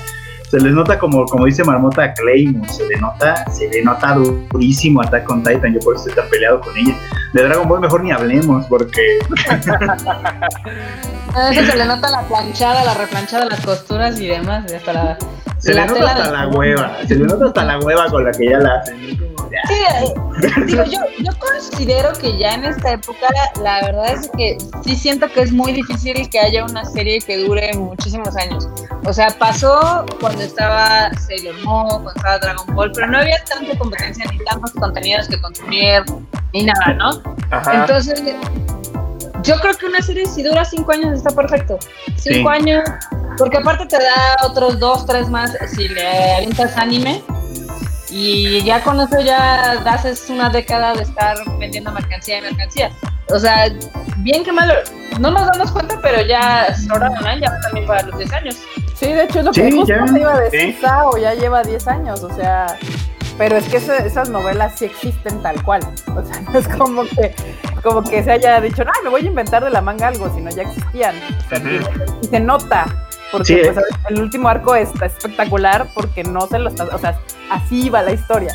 se 0.50 0.60
les 0.60 0.74
nota 0.74 0.98
como, 0.98 1.24
como 1.24 1.46
dice 1.46 1.64
Marmota 1.64 2.12
Claymore, 2.12 2.68
se 2.68 2.86
le 2.86 2.98
nota, 2.98 3.50
se 3.50 3.70
le 3.70 3.82
nota 3.82 4.16
durísimo 4.52 5.00
Attack 5.00 5.30
on 5.30 5.42
Titan, 5.42 5.72
yo 5.72 5.80
por 5.80 5.96
eso 5.96 6.08
estoy 6.08 6.22
tan 6.22 6.30
peleado 6.30 6.60
con 6.60 6.76
ella. 6.76 6.94
De 7.32 7.42
Dragon 7.42 7.66
Ball 7.66 7.80
mejor 7.80 8.04
ni 8.04 8.12
hablemos, 8.12 8.66
porque 8.66 9.00
A 11.34 11.48
veces 11.48 11.70
se 11.70 11.76
le 11.78 11.86
nota 11.86 12.10
la 12.10 12.20
planchada, 12.28 12.84
la 12.84 12.92
replanchada, 12.92 13.46
las 13.46 13.64
costuras 13.64 14.20
y 14.20 14.26
demás. 14.28 14.70
Y 14.70 14.74
hasta 14.74 14.92
la, 14.92 15.18
se 15.64 15.74
la 15.74 15.86
le 15.86 15.92
nota 15.92 16.10
hasta 16.10 16.30
la 16.30 16.48
hueva, 16.48 16.98
se 17.08 17.14
le 17.14 17.24
nota 17.24 17.46
hasta 17.46 17.64
la 17.64 17.78
hueva 17.78 18.10
con 18.10 18.24
la 18.24 18.32
que 18.32 18.50
ya 18.50 18.58
la 18.58 18.74
hacen. 18.74 19.18
Ya. 19.50 19.62
Sí, 19.68 19.74
eh, 20.02 20.64
digo, 20.66 20.84
yo, 20.84 20.98
yo 21.20 21.32
considero 21.38 22.12
que 22.20 22.36
ya 22.36 22.54
en 22.54 22.64
esta 22.64 22.92
época, 22.92 23.28
la 23.62 23.82
verdad 23.82 24.12
es 24.12 24.28
que 24.36 24.58
sí 24.84 24.94
siento 24.94 25.26
que 25.32 25.40
es 25.42 25.52
muy 25.52 25.72
difícil 25.72 26.28
que 26.28 26.38
haya 26.38 26.64
una 26.64 26.84
serie 26.84 27.18
que 27.20 27.38
dure 27.38 27.72
muchísimos 27.74 28.36
años. 28.36 28.68
O 29.04 29.12
sea, 29.12 29.28
pasó 29.38 30.04
cuando 30.20 30.42
estaba 30.42 31.10
Sailor 31.14 31.54
Moon, 31.64 31.88
cuando 31.88 32.12
estaba 32.14 32.38
Dragon 32.38 32.74
Ball, 32.74 32.92
pero 32.94 33.06
no 33.06 33.18
había 33.18 33.42
tanta 33.44 33.78
competencia 33.78 34.24
ni 34.30 34.38
tantos 34.44 34.72
contenidos 34.72 35.28
que 35.28 35.40
consumir 35.40 36.02
ni 36.52 36.64
nada, 36.64 36.92
¿no? 36.94 37.22
Ajá. 37.50 37.80
Entonces, 37.82 38.22
yo 39.44 39.56
creo 39.60 39.74
que 39.76 39.86
una 39.86 40.00
serie 40.02 40.26
si 40.26 40.42
dura 40.42 40.64
cinco 40.64 40.92
años 40.92 41.12
está 41.16 41.30
perfecto. 41.30 41.78
Cinco 42.16 42.50
Sí. 42.50 42.56
años, 42.60 42.82
porque 43.38 43.58
aparte 43.58 43.86
te 43.86 43.96
da 44.02 44.36
otros 44.46 44.78
dos, 44.78 45.06
tres 45.06 45.28
más 45.28 45.56
si 45.74 45.88
le 45.88 46.34
avientas 46.36 46.76
anime. 46.76 47.22
Y 48.10 48.62
ya 48.62 48.80
con 48.82 49.00
eso 49.00 49.20
ya 49.20 49.72
haces 49.86 50.30
una 50.30 50.48
década 50.48 50.94
de 50.94 51.02
estar 51.02 51.36
vendiendo 51.58 51.90
mercancía 51.90 52.38
y 52.38 52.42
mercancía. 52.42 52.90
O 53.30 53.38
sea, 53.38 53.66
bien 54.18 54.44
que 54.44 54.52
mal, 54.52 54.72
no 55.18 55.30
nos 55.32 55.46
damos 55.46 55.72
cuenta, 55.72 55.98
pero 56.00 56.22
ya 56.24 56.68
Online 56.92 57.40
ya 57.40 57.50
va 57.50 57.60
también 57.62 57.86
para 57.86 58.02
los 58.02 58.16
10 58.18 58.32
años. 58.32 58.56
Sí, 58.94 59.06
de 59.12 59.24
hecho 59.24 59.40
es 59.40 59.44
lo 59.46 59.50
que 59.52 59.64
Sí, 59.68 59.76
justo 59.76 59.94
ya. 59.94 60.04
te 60.12 60.20
iba 60.20 60.32
a 60.34 60.40
decir, 60.40 60.60
Sí. 60.60 60.78
Sao 60.80 61.16
ya 61.16 61.34
lleva 61.34 61.62
10 61.64 61.88
años, 61.88 62.22
o 62.22 62.32
sea, 62.36 62.66
pero 63.38 63.56
es 63.56 63.68
que 63.68 63.76
esa- 63.78 63.98
esas 63.98 64.28
novelas 64.30 64.74
sí 64.78 64.84
existen 64.86 65.42
tal 65.42 65.62
cual, 65.62 65.82
o 66.14 66.22
sea, 66.24 66.40
no 66.52 66.58
es 66.58 66.68
como 66.68 67.02
que, 67.04 67.34
como 67.82 68.02
que 68.02 68.22
se 68.22 68.32
haya 68.32 68.60
dicho, 68.60 68.82
ah, 68.86 68.98
me 69.02 69.10
voy 69.10 69.22
a 69.22 69.26
inventar 69.26 69.62
de 69.64 69.70
la 69.70 69.80
manga 69.80 70.08
algo, 70.08 70.32
sino 70.34 70.50
ya 70.50 70.62
existían, 70.62 71.14
y 72.22 72.26
se 72.26 72.40
nota, 72.40 72.86
porque 73.32 73.44
Sí. 73.46 73.60
pues, 73.72 73.84
el 74.10 74.20
último 74.20 74.48
arco 74.48 74.74
está 74.74 75.06
espectacular 75.06 75.88
porque 75.94 76.22
no 76.24 76.46
se 76.46 76.58
lo 76.58 76.68
está, 76.68 76.84
o 76.84 76.98
sea, 76.98 77.18
así 77.50 77.88
va 77.90 78.02
la 78.02 78.12
historia. 78.12 78.54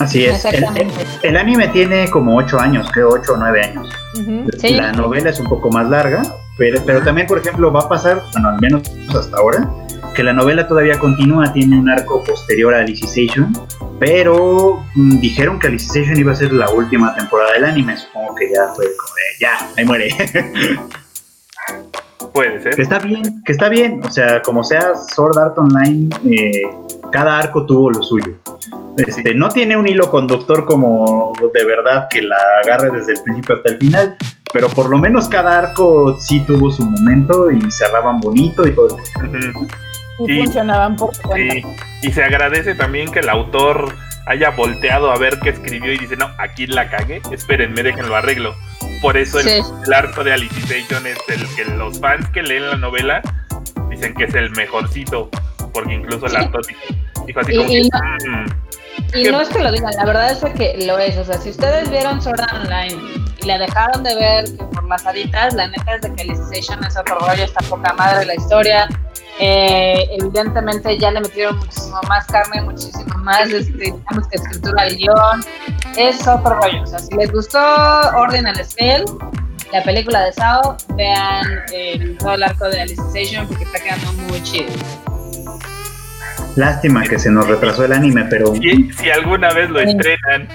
Así 0.00 0.24
es. 0.24 0.44
El, 0.44 0.54
el- 0.56 0.64
Exactamente. 0.64 1.06
el 1.22 1.36
anime 1.36 1.68
tiene 1.68 2.10
como 2.10 2.36
8 2.36 2.58
años, 2.58 2.90
creo 2.92 3.10
8 3.10 3.34
o 3.34 3.36
9 3.36 3.62
años. 3.64 3.88
Sí. 4.58 4.70
La 4.74 4.90
novela 4.92 5.30
es 5.30 5.38
un 5.38 5.46
poco 5.48 5.70
más 5.70 5.88
larga, 5.88 6.22
pero, 6.58 6.82
pero 6.84 7.00
también, 7.02 7.28
por 7.28 7.38
ejemplo, 7.38 7.72
va 7.72 7.80
a 7.82 7.88
pasar, 7.88 8.20
bueno, 8.32 8.48
al 8.48 8.60
menos 8.60 8.82
hasta 9.16 9.36
ahora, 9.36 9.70
que 10.14 10.22
la 10.22 10.32
novela 10.32 10.66
todavía 10.66 10.98
continúa, 10.98 11.52
tiene 11.52 11.78
un 11.78 11.90
arco 11.90 12.22
posterior 12.24 12.74
a 12.74 12.80
Alicization, 12.80 13.52
pero 13.98 14.84
mm, 14.94 15.18
dijeron 15.20 15.58
que 15.58 15.66
Alicization 15.66 16.16
iba 16.16 16.32
a 16.32 16.34
ser 16.34 16.52
la 16.52 16.70
última 16.70 17.14
temporada 17.14 17.52
del 17.52 17.64
anime, 17.64 17.96
supongo 17.96 18.34
que 18.34 18.50
ya 18.50 18.68
fue 18.74 18.86
como 18.96 19.14
de, 19.14 19.22
ya, 19.40 19.68
ahí 19.76 19.84
muere. 19.84 20.08
Puede 22.32 22.62
ser. 22.62 22.74
que 22.74 22.82
está 22.82 22.98
bien, 22.98 23.42
que 23.44 23.52
está 23.52 23.68
bien, 23.68 24.00
o 24.02 24.10
sea, 24.10 24.42
como 24.42 24.64
sea 24.64 24.94
Sword 25.14 25.38
Art 25.38 25.58
Online, 25.58 26.08
eh, 26.24 26.62
cada 27.12 27.38
arco 27.38 27.64
tuvo 27.64 27.90
lo 27.90 28.02
suyo. 28.02 28.34
Este, 28.96 29.34
no 29.34 29.48
tiene 29.48 29.76
un 29.76 29.86
hilo 29.88 30.10
conductor 30.10 30.64
como 30.64 31.32
de 31.52 31.64
verdad 31.64 32.08
que 32.10 32.22
la 32.22 32.36
agarre 32.64 32.90
desde 32.90 33.12
el 33.12 33.22
principio 33.22 33.56
hasta 33.56 33.70
el 33.70 33.78
final, 33.78 34.16
pero 34.52 34.68
por 34.68 34.88
lo 34.88 34.98
menos 34.98 35.28
cada 35.28 35.58
arco 35.58 36.16
sí 36.20 36.40
tuvo 36.40 36.70
su 36.70 36.84
momento 36.84 37.50
y 37.50 37.60
cerraban 37.70 38.20
bonito 38.20 38.66
y 38.66 38.72
todo. 38.72 38.96
Y 40.20 40.26
Sí. 40.26 40.38
funcionaban 40.44 40.96
por 40.96 41.16
cuenta. 41.22 41.54
Sí, 41.54 41.62
y 42.08 42.12
se 42.12 42.22
agradece 42.24 42.74
también 42.74 43.10
que 43.10 43.18
el 43.20 43.28
autor 43.28 43.94
haya 44.26 44.50
volteado 44.50 45.10
a 45.12 45.18
ver 45.18 45.38
qué 45.40 45.50
escribió 45.50 45.92
y 45.92 45.98
dice, 45.98 46.16
no, 46.16 46.30
aquí 46.38 46.66
la 46.66 46.88
cagué, 46.88 47.20
espérenme, 47.30 47.82
déjenlo 47.82 48.16
arreglo. 48.16 48.54
Por 49.02 49.16
eso 49.16 49.38
el, 49.40 49.46
Sí. 49.48 49.60
el 49.86 49.92
arco 49.92 50.24
de 50.24 50.32
Alicization 50.32 51.06
es 51.06 51.18
el 51.28 51.46
que 51.56 51.64
los 51.76 52.00
fans 52.00 52.28
que 52.30 52.42
leen 52.42 52.70
la 52.70 52.76
novela 52.76 53.20
dicen 53.90 54.14
que 54.14 54.24
es 54.24 54.34
el 54.34 54.50
mejorcito, 54.52 55.28
porque 55.74 55.94
incluso 55.94 56.24
el 56.26 56.32
Sí. 56.32 56.36
autor 56.38 56.62
dijo, 56.66 57.40
así 57.40 57.52
Y- 57.52 57.56
como 57.56 57.68
y 57.70 57.90
que, 57.90 58.28
"Mm, 58.28 58.46
Y 59.16 59.24
no 59.30 59.40
es 59.40 59.48
que 59.48 59.58
lo 59.60 59.70
digan, 59.72 59.92
la 59.96 60.04
verdad 60.06 60.30
es 60.32 60.38
que 60.54 60.86
lo 60.86 60.98
es. 60.98 61.16
O 61.16 61.24
sea, 61.24 61.36
si 61.38 61.50
ustedes 61.50 61.90
vieron 61.90 62.20
Sword 62.22 62.40
Online 62.52 62.96
y 63.42 63.46
la 63.46 63.58
dejaron 63.58 64.02
de 64.02 64.14
ver 64.14 64.44
que 64.44 64.64
por 64.64 64.84
las 64.88 65.04
haditas, 65.06 65.54
la 65.54 65.68
neta 65.68 65.96
es 65.96 66.02
de 66.02 66.14
que 66.14 66.22
Alicization 66.22 66.82
es 66.84 66.96
otro 66.96 67.18
rollo, 67.18 67.44
está 67.44 67.60
poca 67.68 67.92
madre 67.94 68.24
la 68.26 68.34
historia. 68.34 68.88
Eh, 69.40 70.06
evidentemente 70.20 70.96
ya 70.98 71.10
le 71.10 71.20
metieron 71.20 71.58
muchísimo 71.58 72.00
más 72.08 72.24
carne, 72.26 72.62
muchísimo 72.62 73.16
más 73.18 73.48
este, 73.50 73.72
digamos 73.72 74.28
que 74.30 74.36
escritura 74.36 74.82
al 74.82 74.96
guion. 74.96 75.44
Es 75.96 76.26
otro 76.26 76.54
rollo. 76.60 76.82
O 76.82 76.86
sea, 76.86 76.98
si 77.00 77.14
les 77.16 77.32
gustó 77.32 77.58
Ordinal 78.16 78.54
Scale, 78.64 79.04
la 79.72 79.82
película 79.82 80.20
de 80.24 80.32
Sao, 80.34 80.76
vean 80.96 81.46
el, 81.72 82.16
todo 82.18 82.34
el 82.34 82.42
arco 82.44 82.66
de 82.68 82.82
Alicization 82.82 83.46
porque 83.48 83.64
está 83.64 83.80
quedando 83.80 84.12
muy 84.28 84.40
chido. 84.42 84.72
Lástima 86.56 87.02
que 87.02 87.18
se 87.18 87.30
nos 87.30 87.48
retrasó 87.48 87.84
el 87.84 87.92
anime, 87.92 88.26
pero 88.30 88.54
si, 88.54 88.92
si 88.92 89.10
alguna 89.10 89.52
vez 89.52 89.68
lo 89.70 89.80
Sí. 89.80 89.86
estrenan, 89.88 90.48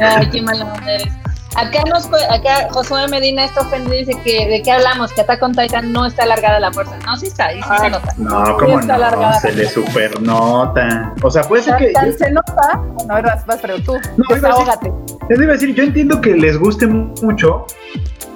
Ay, 0.00 0.30
qué 0.30 0.40
mala 0.40 0.64
onda 0.72 0.92
eres. 0.94 1.12
Acá, 1.56 1.82
nos, 1.84 2.06
acá 2.06 2.68
Josué 2.70 3.06
Medina 3.08 3.44
está 3.44 3.60
ofendido 3.60 3.94
y 3.94 4.04
dice 4.04 4.20
que 4.22 4.48
de 4.48 4.62
qué 4.62 4.72
hablamos, 4.72 5.12
que 5.12 5.20
Attack 5.20 5.42
on 5.42 5.52
Titan 5.52 5.92
no 5.92 6.06
está 6.06 6.22
alargada 6.22 6.58
la 6.60 6.72
fuerza. 6.72 6.96
No, 7.04 7.16
sí 7.16 7.26
está, 7.26 7.50
sí 7.52 7.60
se 7.80 7.90
nota. 7.90 8.14
no, 8.16 8.56
como 8.56 8.80
está 8.80 8.96
no, 8.96 9.40
se 9.40 9.52
le 9.52 9.68
supernota. 9.68 11.14
O 11.22 11.30
sea, 11.30 11.42
puede 11.42 11.62
ser 11.62 11.76
que... 11.76 11.92
Tan 11.92 12.16
se 12.16 12.30
nota. 12.30 12.80
No, 13.06 13.22
vas, 13.22 13.44
vas, 13.46 13.58
pero 13.60 13.78
tú. 13.82 13.94
No, 14.16 14.24
decir- 14.28 14.34
desahógate. 14.42 14.92
Les 15.28 15.38
iba 15.40 15.50
a 15.50 15.52
decir, 15.52 15.74
yo 15.74 15.82
entiendo 15.82 16.20
que 16.20 16.34
les 16.34 16.58
guste 16.58 16.86
mucho 16.86 17.66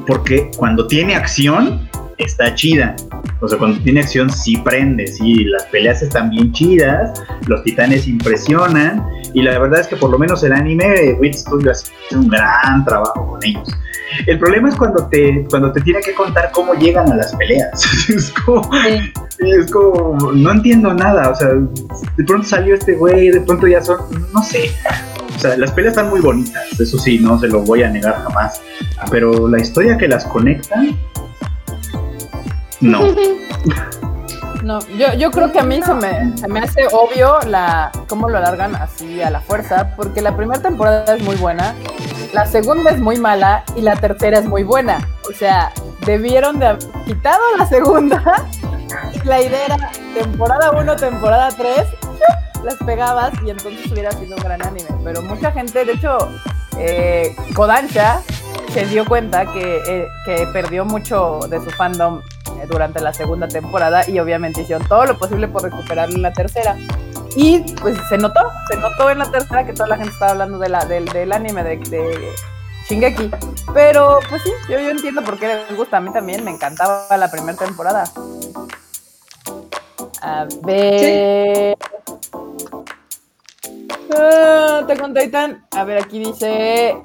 porque 0.06 0.50
cuando 0.56 0.86
tiene 0.86 1.14
acción 1.16 1.88
está 2.18 2.54
chida. 2.54 2.96
O 3.40 3.48
sea, 3.48 3.58
cuando 3.58 3.78
tiene 3.82 4.00
acción 4.00 4.30
sí 4.30 4.56
prende, 4.58 5.06
sí, 5.06 5.44
las 5.44 5.64
peleas 5.66 6.02
están 6.02 6.30
bien 6.30 6.52
chidas, 6.52 7.22
los 7.46 7.62
titanes 7.62 8.08
impresionan 8.08 9.06
y 9.34 9.42
la 9.42 9.58
verdad 9.58 9.80
es 9.80 9.86
que 9.88 9.96
por 9.96 10.10
lo 10.10 10.18
menos 10.18 10.42
el 10.42 10.52
anime 10.52 11.14
Wit 11.20 11.34
Studio 11.34 11.70
hace 11.70 11.90
un 12.12 12.28
gran 12.28 12.84
trabajo 12.84 13.26
con 13.26 13.44
ellos. 13.44 13.68
El 14.26 14.38
problema 14.38 14.68
es 14.68 14.76
cuando 14.76 15.06
te 15.08 15.44
cuando 15.50 15.72
te 15.72 15.80
tiene 15.80 16.00
que 16.00 16.14
contar 16.14 16.50
cómo 16.52 16.74
llegan 16.74 17.10
a 17.12 17.16
las 17.16 17.34
peleas. 17.34 17.84
es 18.08 18.30
como 18.30 18.70
Sí. 19.38 19.50
es 19.50 19.70
como, 19.70 20.32
no 20.32 20.52
entiendo 20.52 20.94
nada, 20.94 21.30
o 21.30 21.34
sea, 21.34 21.48
de 21.48 22.24
pronto 22.24 22.48
salió 22.48 22.74
este 22.74 22.94
güey, 22.94 23.30
de 23.30 23.40
pronto 23.42 23.66
ya 23.66 23.82
son, 23.82 23.98
no 24.32 24.42
sé. 24.42 24.70
O 25.34 25.38
sea, 25.38 25.56
las 25.58 25.72
peleas 25.72 25.94
están 25.96 26.08
muy 26.08 26.20
bonitas, 26.20 26.80
eso 26.80 26.98
sí, 26.98 27.18
no 27.18 27.38
se 27.38 27.48
lo 27.48 27.60
voy 27.60 27.82
a 27.82 27.90
negar 27.90 28.22
jamás. 28.22 28.62
Pero 29.10 29.46
la 29.48 29.60
historia 29.60 29.98
que 29.98 30.08
las 30.08 30.24
conecta, 30.24 30.82
no. 32.80 33.00
No, 34.62 34.80
yo, 34.98 35.12
yo 35.14 35.30
creo 35.30 35.52
que 35.52 35.60
a 35.60 35.62
mí 35.62 35.80
se 35.82 35.94
me, 35.94 36.36
se 36.36 36.48
me 36.48 36.60
hace 36.60 36.88
obvio 36.90 37.38
la 37.46 37.92
cómo 38.08 38.28
lo 38.28 38.38
alargan 38.38 38.74
así 38.74 39.22
a 39.22 39.30
la 39.30 39.40
fuerza, 39.40 39.94
porque 39.94 40.20
la 40.20 40.36
primera 40.36 40.60
temporada 40.60 41.14
es 41.14 41.22
muy 41.22 41.36
buena, 41.36 41.74
la 42.32 42.46
segunda 42.46 42.90
es 42.90 42.98
muy 42.98 43.16
mala 43.16 43.64
y 43.76 43.82
la 43.82 43.96
tercera 43.96 44.38
es 44.38 44.46
muy 44.46 44.64
buena. 44.64 45.06
O 45.28 45.32
sea, 45.32 45.72
debieron 46.04 46.58
de 46.58 46.66
haber 46.66 46.84
quitado 47.04 47.42
la 47.58 47.66
segunda 47.66 48.46
y 49.12 49.18
la 49.26 49.40
idea 49.40 49.66
era 49.66 49.90
temporada 50.14 50.72
1, 50.72 50.96
temporada 50.96 51.48
3, 51.56 51.86
las 52.64 52.74
pegabas 52.84 53.32
y 53.44 53.50
entonces 53.50 53.90
hubiera 53.90 54.10
sido 54.12 54.36
un 54.36 54.42
gran 54.42 54.62
anime. 54.66 54.88
Pero 55.04 55.22
mucha 55.22 55.52
gente, 55.52 55.84
de 55.84 55.92
hecho, 55.92 56.18
eh, 56.78 57.36
Kodansha 57.54 58.20
se 58.72 58.84
dio 58.86 59.04
cuenta 59.04 59.46
que, 59.52 59.80
eh, 59.86 60.06
que 60.24 60.46
perdió 60.52 60.84
mucho 60.84 61.40
de 61.48 61.62
su 61.62 61.70
fandom 61.70 62.20
durante 62.68 63.00
la 63.00 63.12
segunda 63.12 63.48
temporada 63.48 64.08
y 64.08 64.18
obviamente 64.18 64.62
hicieron 64.62 64.86
todo 64.88 65.04
lo 65.04 65.18
posible 65.18 65.48
por 65.48 65.62
recuperarlo 65.62 66.16
en 66.16 66.22
la 66.22 66.32
tercera. 66.32 66.76
Y 67.36 67.58
pues 67.80 67.98
se 68.08 68.16
notó, 68.16 68.40
se 68.70 68.76
notó 68.78 69.10
en 69.10 69.18
la 69.18 69.30
tercera 69.30 69.66
que 69.66 69.74
toda 69.74 69.88
la 69.88 69.96
gente 69.96 70.12
estaba 70.12 70.32
hablando 70.32 70.58
de 70.58 70.70
la, 70.70 70.84
del, 70.86 71.04
del 71.06 71.32
anime 71.32 71.62
de, 71.62 71.76
de 71.76 72.32
Shingeki. 72.88 73.30
Pero 73.74 74.20
pues 74.28 74.42
sí, 74.42 74.50
yo, 74.70 74.78
yo 74.78 74.90
entiendo 74.90 75.22
por 75.22 75.38
qué 75.38 75.48
les 75.48 75.76
gusta. 75.76 75.98
A 75.98 76.00
mí 76.00 76.12
también 76.12 76.44
me 76.44 76.50
encantaba 76.50 77.14
la 77.16 77.30
primera 77.30 77.58
temporada. 77.58 78.04
A 80.22 80.46
ver. 80.62 81.76
Ah, 84.18 84.80
Attack 84.82 85.02
on 85.02 85.14
a 85.72 85.84
ver, 85.84 85.98
aquí 86.02 86.18
dice 86.18 86.96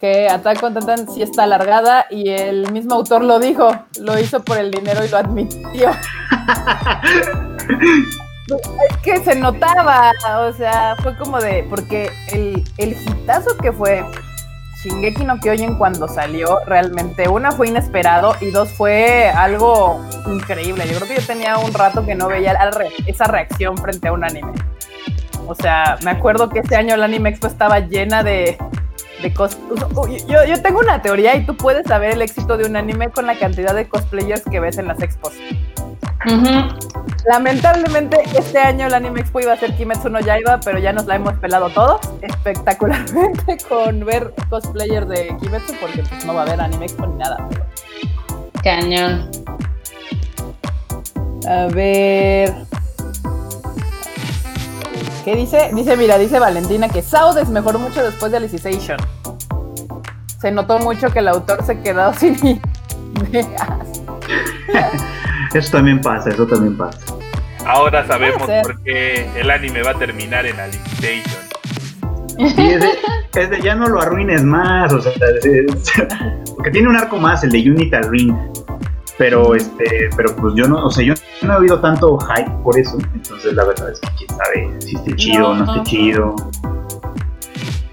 que 0.00 0.28
Attack 0.28 0.62
on 0.62 0.74
Titan 0.74 1.08
sí 1.08 1.22
está 1.22 1.44
alargada 1.44 2.06
y 2.10 2.30
el 2.30 2.70
mismo 2.72 2.94
autor 2.94 3.22
lo 3.22 3.38
dijo, 3.38 3.70
lo 4.00 4.18
hizo 4.18 4.42
por 4.42 4.58
el 4.58 4.70
dinero 4.70 5.04
y 5.04 5.08
lo 5.08 5.18
admitió. 5.18 5.90
es 8.90 8.96
que 9.02 9.24
se 9.24 9.34
notaba, 9.36 10.12
o 10.40 10.52
sea, 10.52 10.96
fue 11.02 11.16
como 11.16 11.40
de, 11.40 11.64
porque 11.68 12.10
el, 12.32 12.62
el 12.78 12.92
hitazo 12.92 13.56
que 13.56 13.72
fue 13.72 14.04
Shingeki 14.82 15.24
no 15.24 15.38
Kyojin 15.40 15.76
cuando 15.76 16.06
salió, 16.08 16.60
realmente, 16.66 17.28
una 17.28 17.52
fue 17.52 17.68
inesperado 17.68 18.34
y 18.40 18.50
dos 18.50 18.70
fue 18.70 19.30
algo 19.30 20.00
increíble. 20.26 20.86
Yo 20.86 20.96
creo 20.96 21.08
que 21.08 21.20
yo 21.20 21.26
tenía 21.26 21.56
un 21.56 21.72
rato 21.72 22.04
que 22.04 22.14
no 22.14 22.28
veía 22.28 22.52
re- 22.70 22.92
esa 23.06 23.24
reacción 23.24 23.78
frente 23.78 24.08
a 24.08 24.12
un 24.12 24.24
anime. 24.24 24.52
O 25.46 25.54
sea, 25.54 25.98
me 26.04 26.10
acuerdo 26.10 26.48
que 26.48 26.60
ese 26.60 26.76
año 26.76 26.94
el 26.94 27.02
Anime 27.02 27.30
Expo 27.30 27.46
estaba 27.46 27.80
llena 27.80 28.22
de, 28.22 28.56
de 29.22 29.34
cos- 29.34 29.58
Yo, 30.26 30.44
yo 30.44 30.62
tengo 30.62 30.80
una 30.80 31.02
teoría 31.02 31.34
y 31.36 31.44
tú 31.46 31.56
puedes 31.56 31.86
saber 31.86 32.12
el 32.12 32.22
éxito 32.22 32.56
de 32.56 32.64
un 32.66 32.76
anime 32.76 33.10
con 33.10 33.26
la 33.26 33.36
cantidad 33.38 33.74
de 33.74 33.88
cosplayers 33.88 34.42
que 34.50 34.60
ves 34.60 34.78
en 34.78 34.86
las 34.88 35.00
expos. 35.02 35.32
Lamentablemente, 37.26 38.18
este 38.36 38.58
año 38.58 38.86
el 38.86 38.94
Anime 38.94 39.20
Expo 39.20 39.40
iba 39.40 39.52
a 39.52 39.56
ser 39.58 39.74
Kimetsu 39.76 40.08
no 40.08 40.20
Yaiba, 40.20 40.60
pero 40.60 40.78
ya 40.78 40.92
nos 40.92 41.06
la 41.06 41.16
hemos 41.16 41.34
pelado 41.34 41.68
todos 41.70 42.00
espectacularmente 42.22 43.58
con 43.68 44.04
ver 44.04 44.32
cosplayers 44.48 45.08
de 45.08 45.36
Kimetsu, 45.40 45.74
porque 45.80 46.02
pues 46.02 46.24
no 46.24 46.34
va 46.34 46.40
a 46.40 46.44
haber 46.44 46.60
Anime 46.60 46.86
Expo 46.86 47.06
ni 47.06 47.16
nada. 47.16 47.46
pero- 47.50 47.64
Cañón. 48.62 49.30
A 51.48 51.66
ver. 51.66 52.54
¿Qué 55.24 55.34
dice? 55.36 55.70
Dice, 55.74 55.96
mira, 55.96 56.18
dice 56.18 56.38
Valentina 56.38 56.88
que 56.88 57.00
Saudes 57.02 57.48
mejoró 57.48 57.78
mucho 57.78 58.02
después 58.02 58.30
de 58.30 58.38
Alicization. 58.38 58.98
Se 60.40 60.50
notó 60.50 60.78
mucho 60.78 61.08
que 61.10 61.20
el 61.20 61.28
autor 61.28 61.64
se 61.64 61.80
quedó 61.80 62.12
sin 62.18 62.36
ideas. 63.30 63.48
Eso 65.54 65.70
también 65.76 66.00
pasa, 66.00 66.30
eso 66.30 66.44
también 66.48 66.76
pasa. 66.76 66.98
ahora 67.64 68.04
sabemos 68.08 68.42
por 68.62 68.82
qué 68.82 69.28
el 69.38 69.48
anime 69.52 69.82
va 69.84 69.92
a 69.92 69.94
terminar 69.94 70.44
en 70.46 70.58
Alicization. 70.58 71.44
Sí, 72.36 72.70
es 72.72 72.80
de, 72.80 72.88
es 73.40 73.50
de 73.50 73.60
ya 73.62 73.76
no 73.76 73.86
lo 73.86 74.00
arruines 74.00 74.42
más, 74.42 74.92
o 74.92 75.00
sea, 75.00 75.12
es- 75.12 75.44
es- 75.46 75.92
porque 76.56 76.72
tiene 76.72 76.88
un 76.88 76.96
arco 76.96 77.18
más, 77.18 77.44
el 77.44 77.50
de 77.50 77.70
Unital 77.70 78.10
Ring. 78.10 78.34
Pero 79.16 79.54
este, 79.54 80.10
pero 80.16 80.34
pues 80.36 80.54
yo 80.56 80.66
no, 80.66 80.86
o 80.86 80.90
sea, 80.90 81.04
yo 81.04 81.14
no 81.42 81.52
he 81.54 81.56
oído 81.58 81.78
tanto 81.80 82.18
hype 82.18 82.50
por 82.64 82.76
eso, 82.78 82.98
entonces 83.14 83.52
la 83.54 83.64
verdad 83.64 83.90
es 83.92 84.00
que 84.00 84.08
quién 84.18 84.30
sabe 84.30 84.80
si 84.80 84.96
esté 84.96 85.14
chido 85.16 85.50
o 85.50 85.54
no, 85.54 85.64
No. 85.66 85.74
esté 85.76 85.90
chido. 85.90 86.34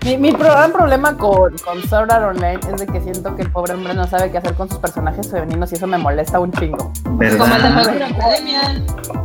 Mi, 0.04 0.18
mi 0.18 0.32
pro- 0.32 0.50
gran 0.50 0.72
problema 0.72 1.16
con, 1.16 1.56
con 1.60 1.80
Sword 1.88 2.12
Art 2.12 2.36
Online 2.36 2.60
es 2.74 2.80
de 2.80 2.88
que 2.88 3.00
siento 3.02 3.36
que 3.36 3.44
el 3.44 3.52
pobre 3.52 3.76
hombre 3.76 3.94
no 3.94 4.08
sabe 4.08 4.32
qué 4.32 4.40
hacer 4.40 4.56
con 4.56 4.68
sus 4.68 4.80
personajes 4.80 5.30
femeninos 5.30 5.72
y 5.72 5.76
eso 5.76 5.86
me 5.86 6.00
molesta 6.00 6.40
un 6.40 6.52
chingo. 6.54 6.92
Como 7.04 7.22
el 7.22 7.30
de 7.30 7.38
¿Verdad? 7.38 8.02
Academia. 8.10 8.62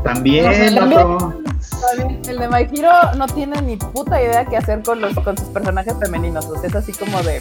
También, 0.05 0.47
O 0.51 0.53
sea, 0.53 0.75
también-. 0.75 1.46
El 2.27 2.39
de 2.39 2.49
My 2.49 2.69
Hero 2.73 2.91
no 3.17 3.27
tiene 3.27 3.61
ni 3.63 3.77
puta 3.77 4.21
idea 4.23 4.45
qué 4.45 4.57
hacer 4.57 4.83
con 4.83 5.01
los 5.01 5.15
con 5.15 5.37
sus 5.37 5.49
personajes 5.49 5.95
femeninos. 5.99 6.47
O 6.47 6.59
sea, 6.59 6.69
es 6.69 6.75
así 6.75 6.93
como 6.93 7.23
de. 7.23 7.41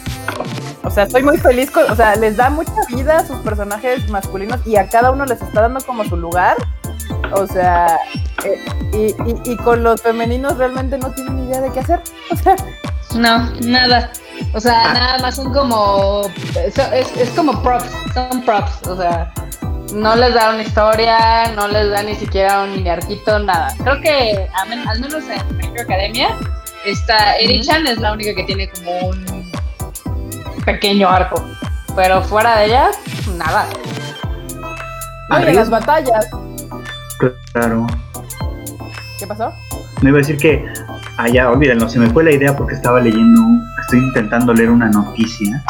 O 0.84 0.90
sea, 0.90 1.04
estoy 1.04 1.22
muy 1.22 1.38
feliz 1.38 1.70
con. 1.70 1.90
O 1.90 1.96
sea, 1.96 2.16
les 2.16 2.36
da 2.36 2.50
mucha 2.50 2.72
vida 2.88 3.18
a 3.18 3.26
sus 3.26 3.38
personajes 3.38 4.08
masculinos 4.10 4.60
y 4.66 4.76
a 4.76 4.88
cada 4.88 5.10
uno 5.10 5.24
les 5.26 5.40
está 5.40 5.62
dando 5.62 5.80
como 5.80 6.04
su 6.04 6.16
lugar. 6.16 6.56
O 7.32 7.46
sea, 7.46 7.98
eh, 8.44 9.14
y, 9.24 9.50
y, 9.50 9.56
con 9.56 9.82
los 9.82 10.00
femeninos 10.00 10.56
realmente 10.56 10.98
no 10.98 11.10
tienen 11.10 11.36
ni 11.36 11.46
idea 11.46 11.60
de 11.60 11.72
qué 11.72 11.80
hacer. 11.80 12.00
O 12.30 12.36
sea. 12.36 12.56
No, 13.14 13.50
nada. 13.62 14.10
O 14.52 14.60
sea, 14.60 14.92
nada 14.92 15.18
más 15.18 15.36
son 15.36 15.52
como. 15.52 16.22
Es, 16.56 16.78
es 16.78 17.30
como 17.30 17.62
props, 17.62 17.90
son 18.14 18.42
props. 18.42 18.86
O 18.86 18.96
sea, 18.96 19.32
no 19.94 20.16
les 20.16 20.34
da 20.34 20.50
una 20.50 20.62
historia, 20.62 21.52
no 21.54 21.68
les 21.68 21.90
da 21.90 22.02
ni 22.02 22.14
siquiera 22.14 22.62
un 22.62 22.72
mini 22.72 22.88
arquito, 22.88 23.38
nada. 23.38 23.74
Creo 23.82 24.00
que 24.00 24.48
al 24.54 25.00
menos 25.00 25.24
en 25.24 25.56
Metro 25.56 25.82
Academia, 25.82 26.36
esta 26.84 27.36
Eri-chan 27.36 27.86
es 27.86 27.98
la 27.98 28.12
única 28.12 28.34
que 28.34 28.44
tiene 28.44 28.68
como 28.68 29.08
un 29.08 29.50
pequeño 30.64 31.08
arco. 31.08 31.44
Pero 31.94 32.22
fuera 32.22 32.58
de 32.58 32.66
ella, 32.66 32.90
nada. 33.36 33.66
En 35.30 35.56
las 35.56 35.70
batallas. 35.70 36.26
Claro. 37.52 37.86
¿Qué 39.18 39.26
pasó? 39.26 39.52
No 40.02 40.08
iba 40.10 40.18
a 40.18 40.20
decir 40.20 40.36
que 40.36 40.64
allá, 41.16 41.50
olvídenlo, 41.50 41.88
se 41.88 41.98
me 41.98 42.08
fue 42.10 42.22
la 42.24 42.32
idea 42.32 42.54
porque 42.54 42.74
estaba 42.74 43.00
leyendo, 43.00 43.40
estoy 43.80 44.00
intentando 44.00 44.52
leer 44.52 44.70
una 44.70 44.88
noticia. 44.90 45.64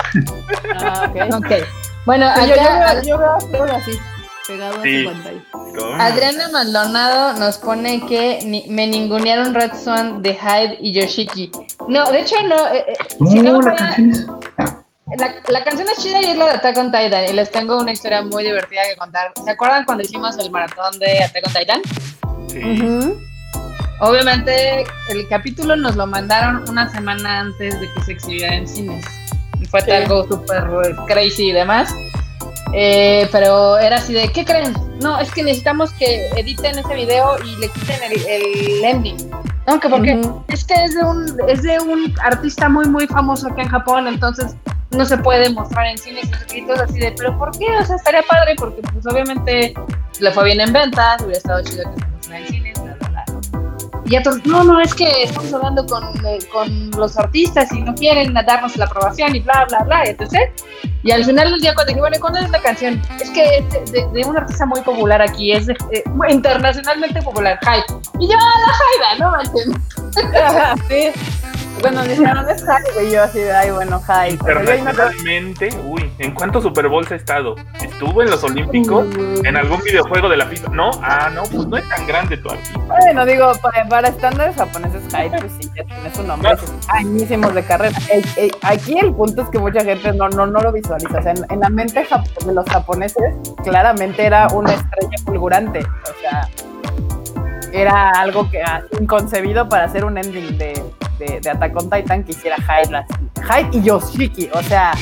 Ah, 0.81 1.09
ok. 1.09 1.35
okay. 1.37 1.63
Bueno, 2.07 2.29
acá, 2.29 3.03
yo, 3.03 3.19
veo, 3.19 3.65
así, 3.65 3.99
pegado 4.47 4.75
a 4.75 4.85
su 4.85 5.05
pantalla. 5.05 6.07
Adriana 6.07 6.49
Maldonado 6.51 7.33
nos 7.37 7.59
pone 7.59 8.01
que 8.07 8.65
me 8.69 8.87
ningunearon 8.87 9.53
Red 9.53 9.73
Swan 9.75 10.23
de 10.23 10.35
Hyde 10.35 10.79
y 10.81 10.93
Yoshiki. 10.93 11.51
No, 11.89 12.11
de 12.13 12.21
hecho 12.21 12.37
no. 12.45 12.69
Eh, 12.69 12.85
eh 12.87 13.43
no, 13.43 13.61
la, 13.61 13.75
canción 13.75 14.11
es... 14.13 14.27
La, 15.49 15.65
canción 15.65 15.89
es 15.89 16.01
chida 16.01 16.23
y 16.23 16.27
es 16.27 16.37
la 16.37 16.47
de 16.47 16.51
Attack 16.53 16.79
on 16.79 16.93
Titan. 16.93 17.25
Y 17.29 17.33
les 17.33 17.51
tengo 17.51 17.77
una 17.77 17.91
historia 17.91 18.23
muy 18.23 18.45
divertida 18.45 18.83
que 18.89 18.97
contar. 18.97 19.33
¿Se 19.45 19.51
acuerdan 19.51 19.85
cuando 19.85 20.05
hicimos 20.05 20.39
el 20.39 20.49
maratón 20.53 21.01
de 21.01 21.25
Attack 21.25 21.45
on 21.45 21.53
Titan? 21.53 21.83
Sí. 22.49 23.19
Obviamente, 23.99 24.85
el 25.09 25.27
capítulo 25.29 25.75
nos 25.75 25.97
lo 25.97 26.07
mandaron 26.07 26.69
una 26.71 26.89
semana 26.89 27.41
antes 27.41 27.81
de 27.81 27.93
que 27.93 28.01
se 28.03 28.13
exhibiera 28.13 28.55
en 28.55 28.69
cines 28.69 29.05
fue 29.83 29.97
algo 29.97 30.27
súper 30.27 30.65
crazy 31.07 31.51
y 31.51 31.53
demás. 31.53 31.95
Eh, 32.73 33.29
pero 33.33 33.79
era 33.79 33.97
así 33.97 34.13
de, 34.13 34.29
¿qué 34.29 34.45
creen? 34.45 34.75
No, 35.01 35.19
es 35.21 35.31
que 35.31 35.43
necesitamos 35.43 35.93
que 35.93 36.27
editen 36.37 36.79
ese 36.79 36.95
video 36.95 37.37
y 37.45 37.57
le 37.57 37.69
quiten 37.69 38.01
el, 38.03 38.85
ending. 38.85 39.17
No, 39.67 39.81
que 39.81 39.89
porque 39.89 40.21
es 40.49 40.65
que 40.65 40.75
es 40.75 40.95
de, 40.95 41.05
un, 41.05 41.37
es 41.49 41.63
de 41.63 41.79
un 41.81 42.15
artista 42.23 42.69
muy, 42.69 42.87
muy 42.87 43.07
famoso 43.07 43.49
aquí 43.49 43.63
en 43.63 43.69
Japón, 43.69 44.07
entonces 44.07 44.55
no 44.91 45.05
se 45.05 45.19
puede 45.19 45.51
mostrar 45.51 45.87
en 45.87 45.99
cines 45.99 46.29
y 46.55 46.67
todo 46.67 46.83
así 46.83 46.99
de, 46.99 47.13
pero 47.17 47.37
¿por 47.39 47.51
qué? 47.59 47.67
O 47.81 47.85
sea, 47.85 47.97
estaría 47.97 48.23
padre 48.23 48.55
porque 48.57 48.81
pues 48.83 49.07
obviamente 49.07 49.75
le 50.21 50.31
fue 50.31 50.45
bien 50.45 50.61
en 50.61 50.73
ventas, 50.73 51.21
hubiera 51.23 51.39
estado 51.39 51.63
chido 51.65 51.93
que 51.95 52.01
se 52.01 52.07
mostrara 52.07 52.39
en 52.41 52.47
cines, 52.47 52.79
y 54.09 54.17
otros, 54.17 54.45
no, 54.47 54.63
no, 54.63 54.81
es 54.81 54.95
que 54.95 55.25
estamos 55.25 55.53
hablando 55.53 55.85
con, 55.87 56.05
eh, 56.25 56.39
con 56.53 56.91
los 56.93 57.17
artistas 57.17 57.73
y 57.73 57.83
no 57.83 57.95
quieren 57.95 58.33
darnos 58.35 58.77
la 58.77 58.85
aprobación 58.85 59.35
y 59.35 59.41
bla, 59.41 59.67
bla, 59.69 59.83
bla, 59.85 60.05
etc. 60.05 60.51
Y 61.03 61.11
al 61.11 61.25
final 61.25 61.51
del 61.51 61.61
día, 61.61 61.75
cuando 61.75 61.89
dije, 61.89 62.01
bueno, 62.01 62.17
¿cuándo 62.21 62.39
es 62.39 62.51
la 62.51 62.61
canción? 62.61 63.03
Es 63.21 63.31
que 63.31 63.59
es 63.59 63.93
de, 63.93 64.07
de, 64.13 64.25
un 64.25 64.37
artista 64.37 64.65
muy 64.67 64.81
popular 64.83 65.21
aquí, 65.21 65.53
es 65.53 65.67
de, 65.67 65.77
eh, 65.93 66.05
internacionalmente 66.29 67.21
popular, 67.23 67.59
Hype. 67.63 68.01
Y 68.21 68.29
yo, 68.29 68.35
la 68.37 68.73
Jaida, 68.73 69.19
¿no? 69.19 69.33
sí. 70.89 71.66
Bueno, 71.81 72.03
dijeron 72.05 72.49
es 72.49 72.63
Hype, 72.63 73.05
y 73.05 73.13
yo 73.13 73.23
así 73.23 73.39
de, 73.39 73.53
ay, 73.53 73.71
bueno, 73.71 74.01
Hype. 74.01 74.33
Internacionalmente, 74.33 75.69
uy, 75.85 76.11
¿en 76.19 76.33
cuántos 76.33 76.63
Super 76.63 76.89
Bowls 76.89 77.11
ha 77.13 77.17
estado? 77.17 77.55
¿Estuvo 77.83 78.23
en 78.23 78.31
los 78.31 78.43
Olímpicos? 78.45 79.07
¿En 79.45 79.57
algún 79.57 79.81
videojuego 79.83 80.29
de 80.29 80.39
la 80.39 80.47
FIFA? 80.47 80.71
No, 80.71 80.91
ah, 81.03 81.31
no, 81.33 81.43
pues 81.43 81.67
no 81.67 81.77
es 81.77 81.89
tan 81.89 82.07
grande 82.07 82.37
tu 82.39 82.51
artista. 82.51 82.79
Bueno, 82.87 83.27
digo, 83.27 83.53
para, 83.89 84.09
estándares 84.09 84.57
japoneses, 84.57 85.03
Hype, 85.15 85.39
pues 85.39 85.53
sí, 85.61 85.71
ya 85.77 85.85
tiene 85.85 86.15
su 86.15 86.23
nombre, 86.23 86.57
añísimos 86.89 87.55
de 87.55 87.63
carrera. 87.63 87.97
aquí 88.63 88.99
el 88.99 89.13
punto 89.15 89.43
es 89.43 89.49
que 89.51 89.59
mucha 89.59 89.85
gente 89.85 90.13
no, 90.13 90.29
no, 90.31 90.47
no 90.47 90.61
lo 90.61 90.73
visualiza. 90.73 91.19
O 91.19 91.23
sea, 91.23 91.33
en, 91.33 91.61
la 91.61 91.69
mente 91.69 92.07
de 92.45 92.53
los 92.53 92.67
japoneses, 92.67 93.35
claramente 93.63 94.25
era 94.25 94.49
una 94.49 94.73
estrella 94.73 95.17
fulgurante. 95.25 95.81
O 95.81 96.21
sea, 96.21 96.49
era 97.73 98.11
algo 98.11 98.51
que 98.51 98.63
ah, 98.63 98.83
inconcebido 98.99 99.69
para 99.69 99.85
hacer 99.85 100.05
un 100.05 100.17
ending 100.17 100.57
de 100.57 100.83
de, 101.19 101.41
de 101.41 101.51
Attack 101.51 101.77
on 101.77 101.91
Titan 101.91 102.25
que 102.25 102.33
hiciera 102.33 102.57
Hyde, 102.57 103.05
y 103.73 103.83
Yoshiki, 103.83 104.49
o 104.53 104.63
sea, 104.63 104.93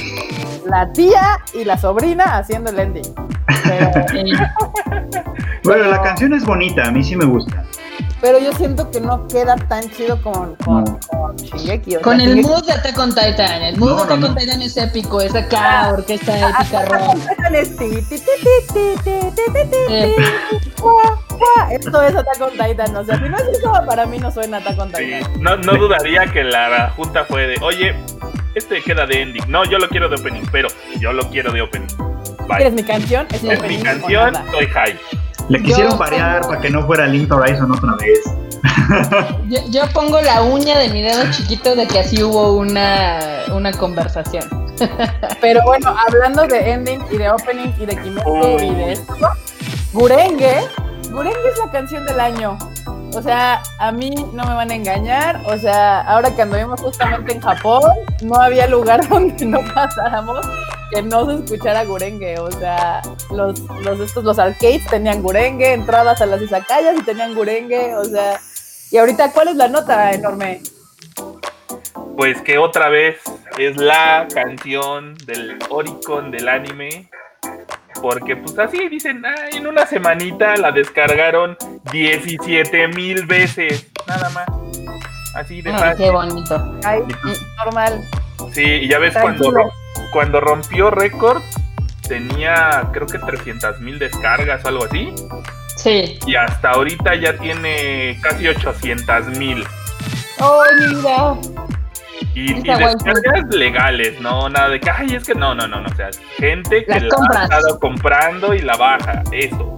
la 0.67 0.93
tía 0.93 1.41
y 1.55 1.65
la 1.65 1.79
sobrina 1.79 2.39
haciendo 2.39 2.71
el 2.71 2.79
ending. 2.79 3.15
bueno, 5.65 5.85
la 5.85 6.03
canción 6.03 6.35
es 6.35 6.45
bonita, 6.45 6.85
a 6.85 6.91
mí 6.91 7.03
sí 7.03 7.17
me 7.17 7.25
gusta. 7.25 7.65
Pero 8.25 8.39
yo 8.39 8.55
siento 8.55 8.91
que 8.91 9.03
no 9.03 9.29
queda 9.29 9.55
tan 9.55 9.91
chido 9.91 10.19
con, 10.23 10.57
con, 10.57 10.99
con 11.09 11.37
Shingeki. 11.37 11.97
con 11.97 12.23
el 12.23 12.37
mood 12.37 12.65
de 12.65 12.73
Attack 12.73 12.99
on 12.99 13.11
Titan. 13.11 13.63
El 13.63 13.77
mood 13.77 13.99
de 13.99 14.03
Attack 14.03 14.25
on 14.25 14.35
Titan 14.35 14.63
es 14.63 14.79
épico, 14.79 15.21
es 15.21 15.35
acá, 15.35 15.91
orquesta 15.93 16.33
épica 16.49 16.87
rock. 16.87 17.19
Esto 21.71 22.03
es 22.03 22.17
Attack 22.17 22.41
on 22.41 22.53
Titan, 22.53 22.97
o 22.97 23.05
sea, 23.05 23.19
si 23.19 23.29
no 23.29 23.37
es 23.37 23.59
eso, 23.59 23.73
para 23.87 24.07
mí 24.07 24.19
no 24.19 24.31
suena 24.33 24.57
Attack 24.57 24.79
on 24.79 24.91
Titan. 24.91 25.43
no, 25.43 25.59
no 25.59 25.77
dudaría 25.77 26.25
que 26.33 26.45
la 26.45 26.95
junta 26.97 27.27
fue 27.27 27.47
de, 27.47 27.59
oye, 27.61 27.95
este 28.55 28.81
queda 28.81 29.05
de 29.05 29.21
ending. 29.21 29.45
No, 29.49 29.67
yo 29.67 29.77
lo 29.77 29.87
quiero 29.91 30.09
de 30.09 30.17
opening, 30.17 30.47
pero 30.51 30.69
yo 30.99 31.13
lo 31.13 31.29
quiero 31.29 31.53
de 31.53 31.61
opening. 31.61 31.89
¿Quieres 32.47 32.73
mi 32.73 32.85
canción? 32.85 33.27
Es, 33.31 33.43
mi 33.43 33.83
canción, 33.83 34.35
soy 34.51 34.67
high. 34.69 34.99
Le 35.49 35.63
quisieron 35.63 35.99
variar 35.99 36.43
para 36.43 36.61
que 36.61 36.71
no 36.71 36.87
fuera 36.87 37.07
Link 37.07 37.31
Horizon 37.31 37.71
otra 37.71 37.95
vez. 37.97 38.21
yo, 39.71 39.83
pongo 39.93 40.21
la 40.21 40.43
uña 40.43 40.79
de 40.79 40.89
mi 40.89 41.03
dedo 41.03 41.31
chiquito 41.31 41.77
de 41.77 41.87
que 41.87 42.01
así 42.01 42.23
hubo 42.23 42.55
una, 42.55 43.43
una 43.53 43.73
conversación. 43.73 44.45
Pero 45.41 45.61
bueno, 45.65 45.95
hablando 46.09 46.47
de 46.47 46.73
ending 46.73 47.01
y 47.11 47.19
de 47.19 47.31
opening 47.31 47.73
y 47.79 47.87
de 47.87 47.97
Kimetsu 47.97 48.57
y 48.61 48.75
de 48.75 48.93
esto, 48.93 49.15
Gurenge, 49.93 50.67
Gurenge 51.11 51.49
es 51.53 51.59
la 51.59 51.71
canción 51.71 52.05
del 52.07 52.21
año. 52.21 52.59
O 53.15 53.23
sea, 53.23 53.63
a 53.79 53.93
mí 53.93 54.11
no 54.33 54.45
me 54.45 54.55
van 54.55 54.71
a 54.71 54.75
engañar. 54.75 55.41
O 55.47 55.57
sea, 55.57 56.01
ahora 56.01 56.35
que 56.35 56.43
anduvimos 56.43 56.81
justamente 56.81 57.35
en 57.35 57.41
Japón, 57.41 57.83
no 58.23 58.35
había 58.41 58.67
lugar 58.67 59.09
donde 59.09 59.45
no 59.45 59.61
pasáramos 59.73 60.45
que 60.91 61.03
no 61.03 61.27
se 61.27 61.45
escuchara 61.45 61.85
Gurenge. 61.85 62.39
O 62.39 62.51
sea, 62.51 63.03
los, 63.31 63.61
los, 63.61 64.01
estos, 64.01 64.25
los 64.25 64.39
arcades 64.39 64.87
tenían 64.87 65.23
Gurenge, 65.23 65.73
entradas 65.73 66.21
a 66.21 66.27
las 66.27 66.43
izakayas 66.43 66.97
y 66.99 67.03
tenían 67.03 67.35
Gurenge. 67.35 67.95
O 67.97 68.05
sea, 68.05 68.41
y 68.91 68.97
ahorita, 68.97 69.33
¿cuál 69.33 69.49
es 69.49 69.57
la 69.57 69.69
nota 69.69 70.13
enorme? 70.13 70.63
Pues 72.17 72.41
que 72.43 72.59
otra 72.59 72.89
vez 72.89 73.19
es 73.59 73.77
la 73.77 74.27
canción 74.33 75.17
del 75.27 75.59
Oricon 75.69 76.31
del 76.31 76.49
anime 76.49 77.09
porque 78.05 78.37
pues 78.37 78.59
así 78.59 78.89
dicen, 78.91 79.23
en 79.53 79.67
una 79.67 79.87
semanita 79.87 80.57
la 80.57 80.73
descargaron 80.73 81.57
17 81.91 82.89
mil 82.89 83.25
veces, 83.25 83.91
nada 84.07 84.29
más. 84.31 84.47
Así 85.35 85.63
de 85.63 85.73
fácil. 85.73 86.05
Qué 86.05 86.11
bonito. 86.11 86.79
Ay, 86.85 87.01
normal. 87.65 88.05
Sí, 88.53 88.63
y 88.63 88.89
ya 88.89 88.99
ves 88.99 89.17
cuando, 89.19 89.51
cuando 90.15 90.41
rompió 90.41 90.93
récord, 90.93 91.43
tenía 92.07 92.89
creo 92.93 93.09
que 93.09 93.19
300 93.19 93.81
mil 93.81 93.99
descargas 93.99 94.65
o 94.65 94.69
algo 94.69 94.85
así. 94.85 95.13
Sí. 95.77 96.19
Y 96.25 96.37
hasta 96.37 96.71
ahorita 96.71 97.17
ya 97.17 97.37
tiene 97.37 98.17
casi 98.23 98.47
800 98.47 99.27
mil. 99.37 99.67
¡Oh, 100.39 100.63
mira! 100.79 101.35
Y, 102.33 102.53
y 102.53 102.63
descargas 102.63 103.47
legales, 103.51 104.21
no 104.21 104.49
nada 104.49 104.69
de 104.69 104.81
que, 104.81 104.89
ay, 104.89 105.17
es 105.17 105.25
que 105.25 105.35
no, 105.35 105.53
no, 105.53 105.67
no, 105.67 105.81
no, 105.81 105.89
o 105.89 105.95
sea, 105.97 106.11
gente 106.39 106.85
que 106.85 107.01
la 107.01 107.17
ha 107.31 107.43
estado 107.45 107.81
comprando 107.81 108.55
y 108.55 108.61
la 108.61 108.77
baja, 108.77 109.25
eso. 109.33 109.75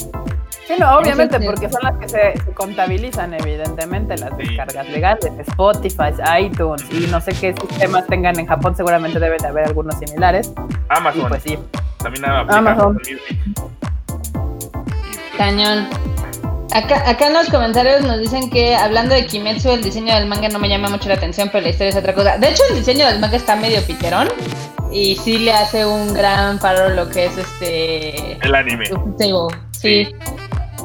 Sí, 0.66 0.74
no, 0.80 0.98
obviamente, 0.98 1.38
porque 1.40 1.70
son 1.70 1.80
las 1.82 1.96
que 1.96 2.08
se, 2.08 2.52
contabilizan, 2.54 3.34
evidentemente, 3.34 4.16
las 4.16 4.36
descargas 4.36 4.88
legales, 4.88 5.32
Spotify, 5.38 6.12
iTunes 6.40 6.84
y 6.90 7.06
no 7.06 7.20
sé 7.20 7.32
qué 7.32 7.54
sistemas 7.54 8.04
tengan 8.08 8.36
en 8.38 8.46
Japón, 8.46 8.74
seguramente 8.74 9.20
deben 9.20 9.38
de 9.38 9.46
haber 9.46 9.66
algunos 9.66 9.94
similares. 9.96 10.52
Amazon. 10.88 11.28
pues 11.28 11.42
sí. 11.44 11.56
También 11.98 12.24
Amazon. 12.24 12.98
Cañón. 15.36 15.88
Acá, 16.74 17.08
acá 17.08 17.28
en 17.28 17.34
los 17.34 17.48
comentarios 17.48 18.02
nos 18.02 18.18
dicen 18.18 18.50
que 18.50 18.74
hablando 18.74 19.14
de 19.14 19.24
Kimetsu, 19.24 19.70
el 19.70 19.82
diseño 19.82 20.14
del 20.14 20.26
manga 20.26 20.48
no 20.48 20.58
me 20.58 20.68
llama 20.68 20.88
mucho 20.88 21.08
la 21.08 21.14
atención, 21.14 21.48
pero 21.50 21.62
la 21.62 21.70
historia 21.70 21.90
es 21.90 21.96
otra 21.96 22.12
cosa. 22.12 22.38
De 22.38 22.48
hecho, 22.48 22.62
el 22.70 22.76
diseño 22.76 23.06
del 23.06 23.20
manga 23.20 23.36
está 23.36 23.54
medio 23.54 23.80
piterón 23.86 24.28
y 24.90 25.14
sí 25.16 25.38
le 25.38 25.52
hace 25.52 25.86
un 25.86 26.12
gran 26.12 26.58
paro 26.58 26.88
lo 26.90 27.08
que 27.08 27.26
es 27.26 27.38
este. 27.38 28.32
El 28.44 28.54
anime. 28.54 28.86
Sí. 29.16 29.32
Sí, 29.70 30.08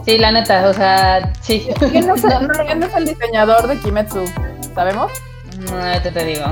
la 0.05 0.31
neta, 0.31 0.67
o 0.67 0.73
sea, 0.73 1.31
sí. 1.41 1.67
¿Quién 1.79 2.09
es, 2.09 2.23
el, 2.23 2.47
quién 2.65 2.83
es 2.83 2.93
el 2.95 3.05
diseñador 3.05 3.67
de 3.67 3.77
Kimetsu? 3.77 4.25
¿Sabemos? 4.73 5.11
No, 5.59 6.01
te, 6.01 6.11
te 6.11 6.25
digo. 6.25 6.45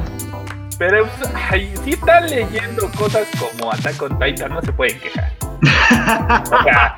Pero 0.78 1.06
pues, 1.06 1.32
ay, 1.52 1.74
si 1.84 1.92
están 1.92 2.30
leyendo 2.30 2.90
cosas 2.98 3.28
como 3.38 3.72
Attack 3.72 4.02
on 4.02 4.18
Titan, 4.18 4.54
no 4.54 4.62
se 4.62 4.72
pueden 4.72 4.98
quejar. 5.00 5.32
O 5.42 6.64
sea, 6.64 6.96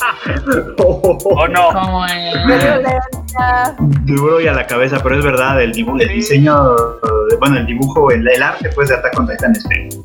¿O 0.77 1.47
no? 1.47 1.69
¿Cómo 1.73 2.05
es? 2.05 2.45
Violencia. 2.45 3.75
Duro 4.03 4.39
y 4.39 4.47
a 4.47 4.53
la 4.53 4.67
cabeza, 4.67 5.01
pero 5.01 5.17
es 5.17 5.23
verdad, 5.25 5.59
el 5.61 5.71
dibujo, 5.71 5.97
el 5.99 6.09
diseño, 6.09 6.75
bueno, 7.39 7.57
el 7.57 7.65
dibujo, 7.65 8.11
el, 8.11 8.27
el 8.27 8.43
arte 8.43 8.69
pues 8.75 8.89
de 8.89 8.95
Attack 8.95 9.17
on 9.17 9.27
Titan 9.27 9.53
es 9.53 9.67
feo. 9.67 10.03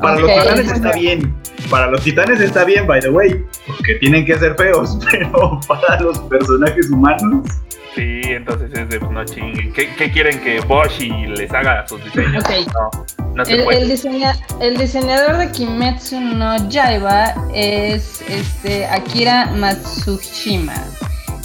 Para 0.00 0.18
los 0.20 0.30
titanes 0.30 0.70
está 0.72 0.92
bien, 0.92 1.34
para 1.70 1.86
los 1.88 2.02
titanes 2.02 2.40
está 2.40 2.64
bien, 2.64 2.86
by 2.86 3.00
the 3.00 3.10
way, 3.10 3.44
porque 3.66 3.94
tienen 3.94 4.24
que 4.24 4.38
ser 4.38 4.54
feos, 4.56 4.98
pero 5.10 5.60
para 5.66 6.00
los 6.00 6.18
personajes 6.20 6.90
humanos, 6.90 7.46
Sí, 7.94 8.22
entonces 8.24 8.72
es 8.76 8.88
de 8.88 8.98
pues, 8.98 9.12
no 9.12 9.24
chinguen. 9.24 9.72
¿Qué, 9.72 9.94
qué 9.94 10.10
quieren 10.10 10.40
que 10.40 10.58
Boshi 10.62 11.10
les 11.28 11.48
haga 11.52 11.86
sus 11.86 12.02
diseños? 12.02 12.42
No, 12.72 12.90
no 13.36 13.44
se 13.44 13.52
El, 13.54 13.62
puede. 13.62 13.82
el 13.82 13.88
diseña- 13.88 14.36
el 14.60 14.76
diseñador 14.76 15.36
de 15.36 15.52
Kimetsu 15.52 16.18
no 16.20 16.68
Yaiba 16.68 17.32
es 17.54 18.20
este 18.28 18.84
Akira 18.86 19.46
Matsushima, 19.46 20.74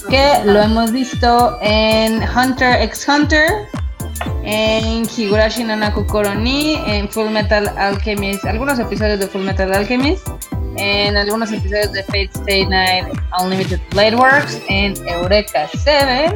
que 0.10 0.28
lo 0.46 0.60
hemos 0.60 0.92
visto 0.92 1.60
en 1.62 2.24
Hunter 2.36 2.82
x 2.82 3.06
Hunter, 3.08 3.44
en 4.44 5.04
Higurashi 5.16 5.64
no 5.64 5.76
Naku 5.76 6.06
Koroni, 6.06 6.76
en 6.88 7.10
Full 7.10 7.30
Metal 7.30 7.68
Alchemist, 7.78 8.46
algunos 8.46 8.80
episodios 8.80 9.20
de 9.20 9.28
Full 9.28 9.42
Metal 9.44 9.74
Alchemist, 9.74 10.28
en 10.78 11.18
algunos 11.18 11.52
episodios 11.52 11.92
de 11.92 12.04
Fate 12.04 12.30
Stay 12.36 12.66
Night 12.66 13.06
Unlimited 13.42 13.80
Blade 13.92 14.16
Works, 14.16 14.62
en 14.70 14.94
Eureka 15.08 15.68
7, 15.72 16.36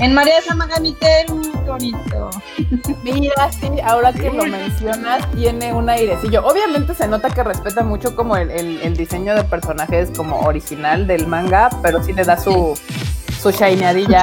en 0.00 0.12
María 0.12 0.42
Samagamite, 0.42 1.24
muy 1.28 1.50
bonito. 1.66 2.30
Mira, 3.02 3.50
sí, 3.50 3.68
ahora 3.82 4.12
que 4.12 4.30
lo 4.30 4.44
mencionas, 4.44 5.30
tiene 5.32 5.72
un 5.72 5.88
airecillo. 5.88 6.44
Obviamente 6.46 6.94
se 6.94 7.08
nota 7.08 7.30
que 7.30 7.42
respeta 7.42 7.82
mucho 7.82 8.14
como 8.14 8.36
el, 8.36 8.50
el- 8.50 8.80
el 8.82 8.96
diseño 8.96 9.34
de 9.34 9.44
personajes 9.44 10.10
como 10.14 10.40
original 10.40 11.06
del 11.06 11.26
manga, 11.26 11.70
pero 11.82 12.02
sí 12.02 12.12
le 12.12 12.24
da 12.24 12.36
su, 12.38 12.74
su 13.52 13.64
shineadilla. 13.64 14.22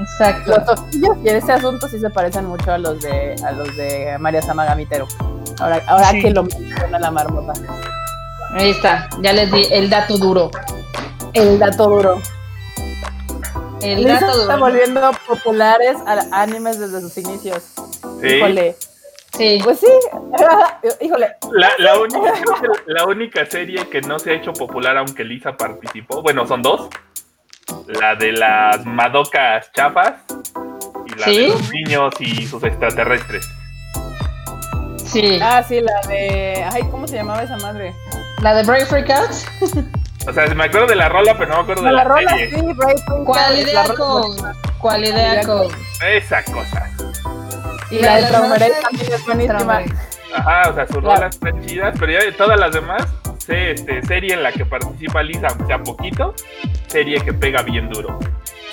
Exacto. 0.00 0.50
Los 0.58 0.68
ojillos 0.78 1.16
y 1.24 1.28
ese 1.28 1.52
asunto 1.52 1.88
sí 1.88 1.98
se 1.98 2.10
parecen 2.10 2.46
mucho 2.46 2.72
a 2.72 2.78
los 2.78 3.00
de 3.00 3.34
a 3.46 3.52
los 3.52 3.76
de 3.76 4.16
María 4.18 4.42
Samagamitero. 4.42 5.06
Ahora, 5.60 5.82
ahora 5.86 6.10
Sí. 6.10 6.22
que 6.22 6.30
lo 6.30 6.42
menciona 6.44 6.98
la 6.98 7.10
marmota. 7.10 7.52
Ahí 8.56 8.70
está, 8.70 9.08
ya 9.22 9.32
les 9.32 9.50
di 9.50 9.66
el 9.70 9.90
dato 9.90 10.16
duro. 10.18 10.50
El 11.32 11.58
dato 11.58 11.88
duro. 11.88 12.20
El 13.82 14.02
Lisa 14.04 14.20
dato 14.26 14.40
está 14.40 14.54
duro. 14.54 14.58
volviendo 14.66 15.10
populares 15.26 15.96
a 16.06 16.42
animes 16.42 16.78
desde 16.78 17.00
sus 17.00 17.16
inicios. 17.18 17.62
Sí. 18.20 18.28
Híjole. 18.28 18.76
Sí. 19.36 19.60
Pues 19.64 19.80
sí. 19.80 19.86
Híjole. 21.00 21.34
La, 21.52 21.70
la 21.78 21.98
única, 21.98 22.32
la 22.86 23.04
única 23.06 23.44
serie 23.46 23.88
que 23.90 24.00
no 24.00 24.18
se 24.18 24.30
ha 24.30 24.34
hecho 24.34 24.52
popular, 24.52 24.96
aunque 24.96 25.24
Lisa 25.24 25.56
participó, 25.56 26.22
bueno, 26.22 26.46
son 26.46 26.62
dos. 26.62 26.88
La 27.86 28.14
de 28.14 28.32
las 28.32 28.84
Madocas 28.84 29.70
chafas 29.72 30.14
y 31.06 31.18
la 31.18 31.24
¿Sí? 31.24 31.38
de 31.40 31.48
los 31.48 31.70
niños 31.72 32.14
y 32.20 32.46
sus 32.46 32.62
extraterrestres. 32.62 33.46
Sí. 35.04 35.38
Ah, 35.42 35.62
sí, 35.62 35.80
la 35.80 36.00
de. 36.08 36.64
Ay, 36.72 36.82
¿cómo 36.90 37.06
se 37.06 37.16
llamaba 37.16 37.42
esa 37.42 37.56
madre? 37.58 37.94
La 38.42 38.54
de 38.54 38.64
Brave 38.64 38.86
Freakouts. 38.86 39.46
O 40.26 40.32
sea, 40.32 40.46
me 40.54 40.64
acuerdo 40.64 40.86
de 40.86 40.96
la 40.96 41.08
rola, 41.08 41.36
pero 41.36 41.50
no 41.50 41.56
me 41.58 41.62
acuerdo 41.62 41.82
No, 41.82 41.88
de 41.88 41.94
la 41.94 42.02
la, 42.04 42.08
rola, 42.08 42.30
serie. 42.30 42.50
sí, 42.50 42.72
Brave 42.74 42.94
¿Cuál 43.26 43.54
la 43.54 43.60
idea? 43.60 43.84
¿Cuál 44.78 45.04
idea 45.04 45.42
con? 45.44 45.68
Esa 46.06 46.42
cosa. 46.44 46.90
Y 47.90 47.98
la 48.00 48.16
de 48.16 48.20
las 48.22 48.30
Traumeré 48.30 48.68
notas- 48.68 48.80
también 48.82 49.12
es 49.12 49.26
buenísima. 49.26 49.82
Ajá, 50.34 50.70
o 50.70 50.74
sea, 50.74 50.86
sus 50.86 50.96
Claro. 50.96 51.14
rolas 51.16 51.34
están 51.34 51.66
chidas, 51.66 51.94
pero 52.00 52.12
ya 52.12 52.18
de 52.24 52.32
todas 52.32 52.58
las 52.58 52.72
demás, 52.72 53.02
sé, 53.44 53.72
este, 53.72 54.02
serie 54.02 54.34
en 54.34 54.42
la 54.42 54.52
que 54.52 54.64
participa 54.64 55.22
Lisa, 55.22 55.48
aunque 55.48 55.66
sea 55.66 55.82
poquito, 55.82 56.34
serie 56.86 57.20
que 57.20 57.32
pega 57.32 57.62
bien 57.62 57.90
duro. 57.90 58.18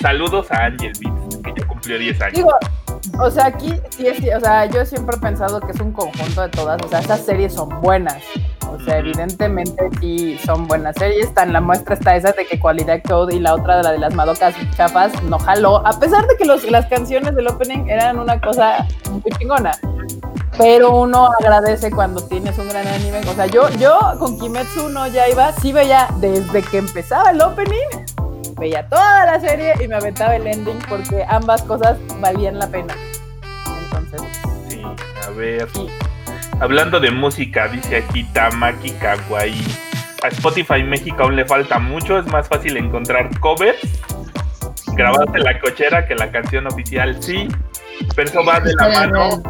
Saludos 0.00 0.50
a 0.50 0.66
Angel 0.66 0.92
Beats, 1.00 1.36
que 1.36 1.52
ya 1.56 1.66
cumplió 1.66 1.98
10 1.98 2.20
años. 2.22 2.34
Digo, 2.34 2.52
o 3.20 3.30
sea, 3.30 3.46
aquí 3.46 3.74
sí 3.90 4.06
es, 4.06 4.18
o 4.34 4.40
sea, 4.40 4.66
yo 4.66 4.84
siempre 4.84 5.16
he 5.16 5.20
pensado 5.20 5.60
que 5.60 5.72
es 5.72 5.80
un 5.80 5.92
conjunto 5.92 6.42
de 6.42 6.48
todas, 6.48 6.80
o 6.82 6.88
sea, 6.88 7.00
esas 7.00 7.24
series 7.24 7.54
son 7.54 7.68
buenas. 7.80 8.22
O 8.68 8.80
sea, 8.84 8.98
evidentemente 8.98 9.90
sí 10.00 10.38
son 10.46 10.66
buenas 10.66 10.96
series. 10.96 11.32
Tan 11.34 11.52
la 11.52 11.60
muestra 11.60 11.94
está 11.94 12.16
esa 12.16 12.32
de 12.32 12.46
que 12.46 12.58
Qualidad 12.58 13.02
Code 13.06 13.36
y 13.36 13.38
la 13.38 13.54
otra 13.54 13.76
de 13.76 13.82
la 13.82 13.92
de 13.92 13.98
las 13.98 14.14
Madocas 14.14 14.54
chafas 14.74 15.22
no 15.24 15.38
jaló, 15.38 15.86
a 15.86 16.00
pesar 16.00 16.26
de 16.26 16.36
que 16.36 16.46
los, 16.46 16.68
las 16.70 16.86
canciones 16.86 17.34
del 17.34 17.48
opening 17.48 17.86
eran 17.88 18.18
una 18.18 18.40
cosa 18.40 18.86
muy 19.10 19.22
chingona. 19.38 19.72
Pero 20.62 20.90
uno 20.96 21.28
agradece 21.40 21.90
cuando 21.90 22.24
tienes 22.28 22.56
un 22.56 22.68
gran 22.68 22.86
anime. 22.86 23.18
O 23.28 23.34
sea, 23.34 23.46
yo, 23.46 23.68
yo 23.80 23.98
con 24.20 24.38
Kimetsu 24.38 24.88
no 24.90 25.08
ya 25.08 25.28
iba, 25.28 25.52
sí 25.60 25.72
veía 25.72 26.06
desde 26.18 26.62
que 26.62 26.78
empezaba 26.78 27.32
el 27.32 27.40
opening, 27.40 27.88
veía 28.60 28.88
toda 28.88 29.26
la 29.26 29.40
serie 29.40 29.74
y 29.82 29.88
me 29.88 29.96
aventaba 29.96 30.36
el 30.36 30.46
ending 30.46 30.78
porque 30.88 31.24
ambas 31.28 31.62
cosas 31.62 31.98
valían 32.20 32.60
la 32.60 32.68
pena. 32.68 32.94
Entonces, 33.82 34.22
Sí, 34.68 34.82
a 35.26 35.30
ver. 35.30 35.68
Sí. 35.74 35.88
Hablando 36.60 37.00
de 37.00 37.10
música, 37.10 37.66
dice 37.66 37.96
aquí 37.96 38.22
Tamaki 38.32 38.92
Kawaii. 38.92 39.64
A 40.22 40.28
Spotify 40.28 40.84
México 40.84 41.24
aún 41.24 41.34
le 41.34 41.44
falta 41.44 41.80
mucho, 41.80 42.20
es 42.20 42.26
más 42.26 42.46
fácil 42.46 42.76
encontrar 42.76 43.36
covers 43.40 43.80
grabados 44.94 45.34
en 45.34 45.42
la 45.42 45.58
cochera 45.58 46.06
que 46.06 46.14
la 46.14 46.30
canción 46.30 46.68
oficial, 46.68 47.20
sí, 47.20 47.48
pero 48.14 48.28
eso 48.28 48.44
va 48.44 48.60
de 48.60 48.72
la 48.74 48.88
mano 48.88 49.42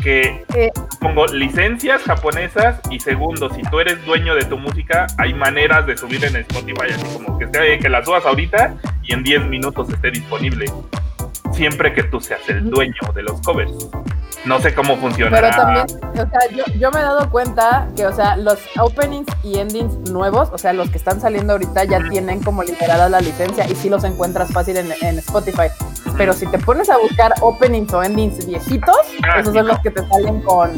que 0.00 0.44
Eh. 0.54 0.70
pongo 1.00 1.26
licencias 1.26 2.02
japonesas 2.02 2.80
y 2.90 3.00
segundo, 3.00 3.48
si 3.54 3.62
tú 3.62 3.80
eres 3.80 4.04
dueño 4.04 4.34
de 4.34 4.44
tu 4.44 4.56
música, 4.58 5.06
hay 5.18 5.34
maneras 5.34 5.86
de 5.86 5.96
subir 5.96 6.24
en 6.24 6.36
Spotify, 6.36 6.92
así 6.94 7.18
como 7.18 7.38
que, 7.38 7.44
esté- 7.46 7.78
que 7.78 7.88
la 7.88 8.04
subas 8.04 8.24
ahorita 8.26 8.74
y 9.02 9.12
en 9.12 9.22
10 9.22 9.46
minutos 9.46 9.88
esté 9.90 10.10
disponible. 10.10 10.66
Siempre 11.52 11.92
que 11.92 12.02
tú 12.04 12.20
seas 12.20 12.40
el 12.48 12.70
dueño 12.70 12.94
de 13.14 13.22
los 13.22 13.40
covers. 13.42 13.72
No 14.46 14.58
sé 14.58 14.72
cómo 14.74 14.96
funcionará. 14.96 15.50
pero 15.50 15.62
también, 15.62 15.86
o 16.12 16.30
sea, 16.30 16.40
yo, 16.56 16.64
yo 16.78 16.90
me 16.90 17.00
he 17.00 17.02
dado 17.02 17.28
cuenta 17.30 17.88
que, 17.94 18.06
o 18.06 18.12
sea, 18.14 18.36
los 18.36 18.58
openings 18.78 19.26
y 19.42 19.58
endings 19.58 20.10
nuevos, 20.10 20.48
o 20.52 20.56
sea, 20.56 20.72
los 20.72 20.88
que 20.88 20.96
están 20.96 21.20
saliendo 21.20 21.52
ahorita 21.52 21.84
ya 21.84 22.00
tienen 22.08 22.42
como 22.42 22.62
liberada 22.62 23.10
la 23.10 23.20
licencia 23.20 23.66
y 23.68 23.74
sí 23.74 23.90
los 23.90 24.02
encuentras 24.04 24.50
fácil 24.50 24.78
en, 24.78 24.90
en 25.02 25.18
Spotify. 25.18 25.66
Pero 26.16 26.32
si 26.32 26.46
te 26.46 26.58
pones 26.58 26.88
a 26.88 26.96
buscar 26.96 27.34
openings 27.42 27.92
o 27.92 28.02
endings 28.02 28.46
viejitos, 28.46 28.96
Ah, 29.22 29.40
esos 29.40 29.52
son 29.52 29.66
no. 29.66 29.72
los 29.74 29.80
que 29.80 29.90
te 29.90 30.08
salen 30.08 30.40
con, 30.40 30.70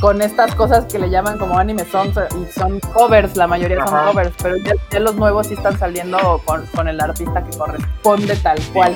con 0.00 0.20
estas 0.20 0.54
cosas 0.54 0.84
que 0.84 0.98
le 0.98 1.08
llaman 1.08 1.38
como 1.38 1.58
anime 1.58 1.86
songs 1.90 2.14
y 2.36 2.52
son 2.52 2.78
covers, 2.92 3.36
la 3.36 3.46
mayoría 3.46 3.86
son 3.86 3.94
Ajá. 3.96 4.08
covers, 4.08 4.32
pero 4.42 4.56
ya, 4.58 4.74
ya 4.90 5.00
los 5.00 5.14
nuevos 5.14 5.46
sí 5.46 5.54
están 5.54 5.78
saliendo 5.78 6.42
con, 6.44 6.66
con 6.74 6.86
el 6.88 7.00
artista 7.00 7.42
que 7.42 7.56
corresponde 7.56 8.36
tal 8.36 8.58
cual. 8.74 8.94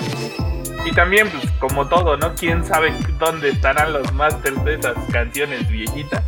Y 0.85 0.93
también, 0.93 1.29
pues, 1.31 1.45
como 1.61 1.87
todo, 1.87 2.17
¿no? 2.17 2.35
¿Quién 2.35 2.65
sabe 2.65 2.93
dónde 3.19 3.51
estarán 3.51 3.93
los 3.93 4.13
masters 4.13 4.63
de 4.65 4.75
esas 4.75 4.95
canciones 5.13 5.69
viejitas? 5.69 6.23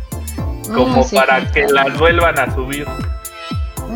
Como 0.73 1.01
Mm, 1.01 1.03
sí, 1.03 1.15
para 1.15 1.41
sí, 1.41 1.47
que 1.53 1.67
las 1.67 1.97
vuelvan 1.99 2.39
a 2.39 2.53
subir. 2.53 2.87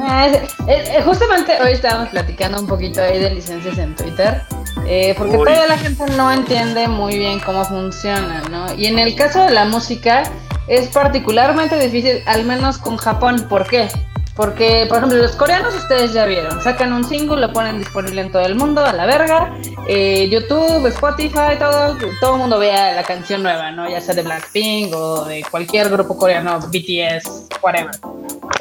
Ah, 0.01 0.27
es- 0.27 0.53
es- 0.67 0.89
es- 0.97 1.03
justamente 1.05 1.57
hoy 1.61 1.71
estábamos 1.73 2.09
platicando 2.09 2.59
un 2.61 2.67
poquito 2.67 3.01
ahí 3.01 3.19
de 3.19 3.31
licencias 3.31 3.77
en 3.77 3.95
Twitter, 3.95 4.43
eh, 4.85 5.15
porque 5.17 5.35
Uy. 5.37 5.43
todavía 5.45 5.67
la 5.67 5.77
gente 5.77 6.05
no 6.15 6.31
entiende 6.31 6.87
muy 6.87 7.17
bien 7.17 7.39
cómo 7.39 7.65
funciona, 7.65 8.43
¿no? 8.49 8.73
Y 8.75 8.85
en 8.85 8.99
el 8.99 9.15
caso 9.15 9.43
de 9.43 9.49
la 9.51 9.65
música 9.65 10.23
es 10.67 10.87
particularmente 10.89 11.79
difícil, 11.79 12.21
al 12.27 12.43
menos 12.45 12.77
con 12.77 12.97
Japón. 12.97 13.47
¿Por 13.49 13.67
qué? 13.67 13.87
Porque, 14.35 14.85
por 14.87 14.99
ejemplo, 14.99 15.17
los 15.17 15.35
coreanos 15.35 15.75
ustedes 15.75 16.13
ya 16.13 16.25
vieron, 16.25 16.61
sacan 16.61 16.93
un 16.93 17.03
single, 17.03 17.41
lo 17.41 17.51
ponen 17.51 17.77
disponible 17.77 18.21
en 18.21 18.31
todo 18.31 18.43
el 18.43 18.55
mundo, 18.55 18.85
a 18.85 18.93
la 18.93 19.05
verga, 19.05 19.53
eh, 19.87 20.29
YouTube, 20.29 20.85
Spotify, 20.87 21.57
todo, 21.59 21.97
todo 22.21 22.35
el 22.35 22.39
mundo 22.39 22.57
vea 22.57 22.93
la 22.93 23.03
canción 23.03 23.43
nueva, 23.43 23.71
¿no? 23.71 23.89
Ya 23.89 23.99
sea 23.99 24.15
de 24.15 24.21
Blackpink 24.21 24.95
o 24.95 25.25
de 25.25 25.43
cualquier 25.51 25.89
grupo 25.89 26.17
coreano, 26.17 26.59
BTS, 26.59 27.47
whatever. 27.61 27.91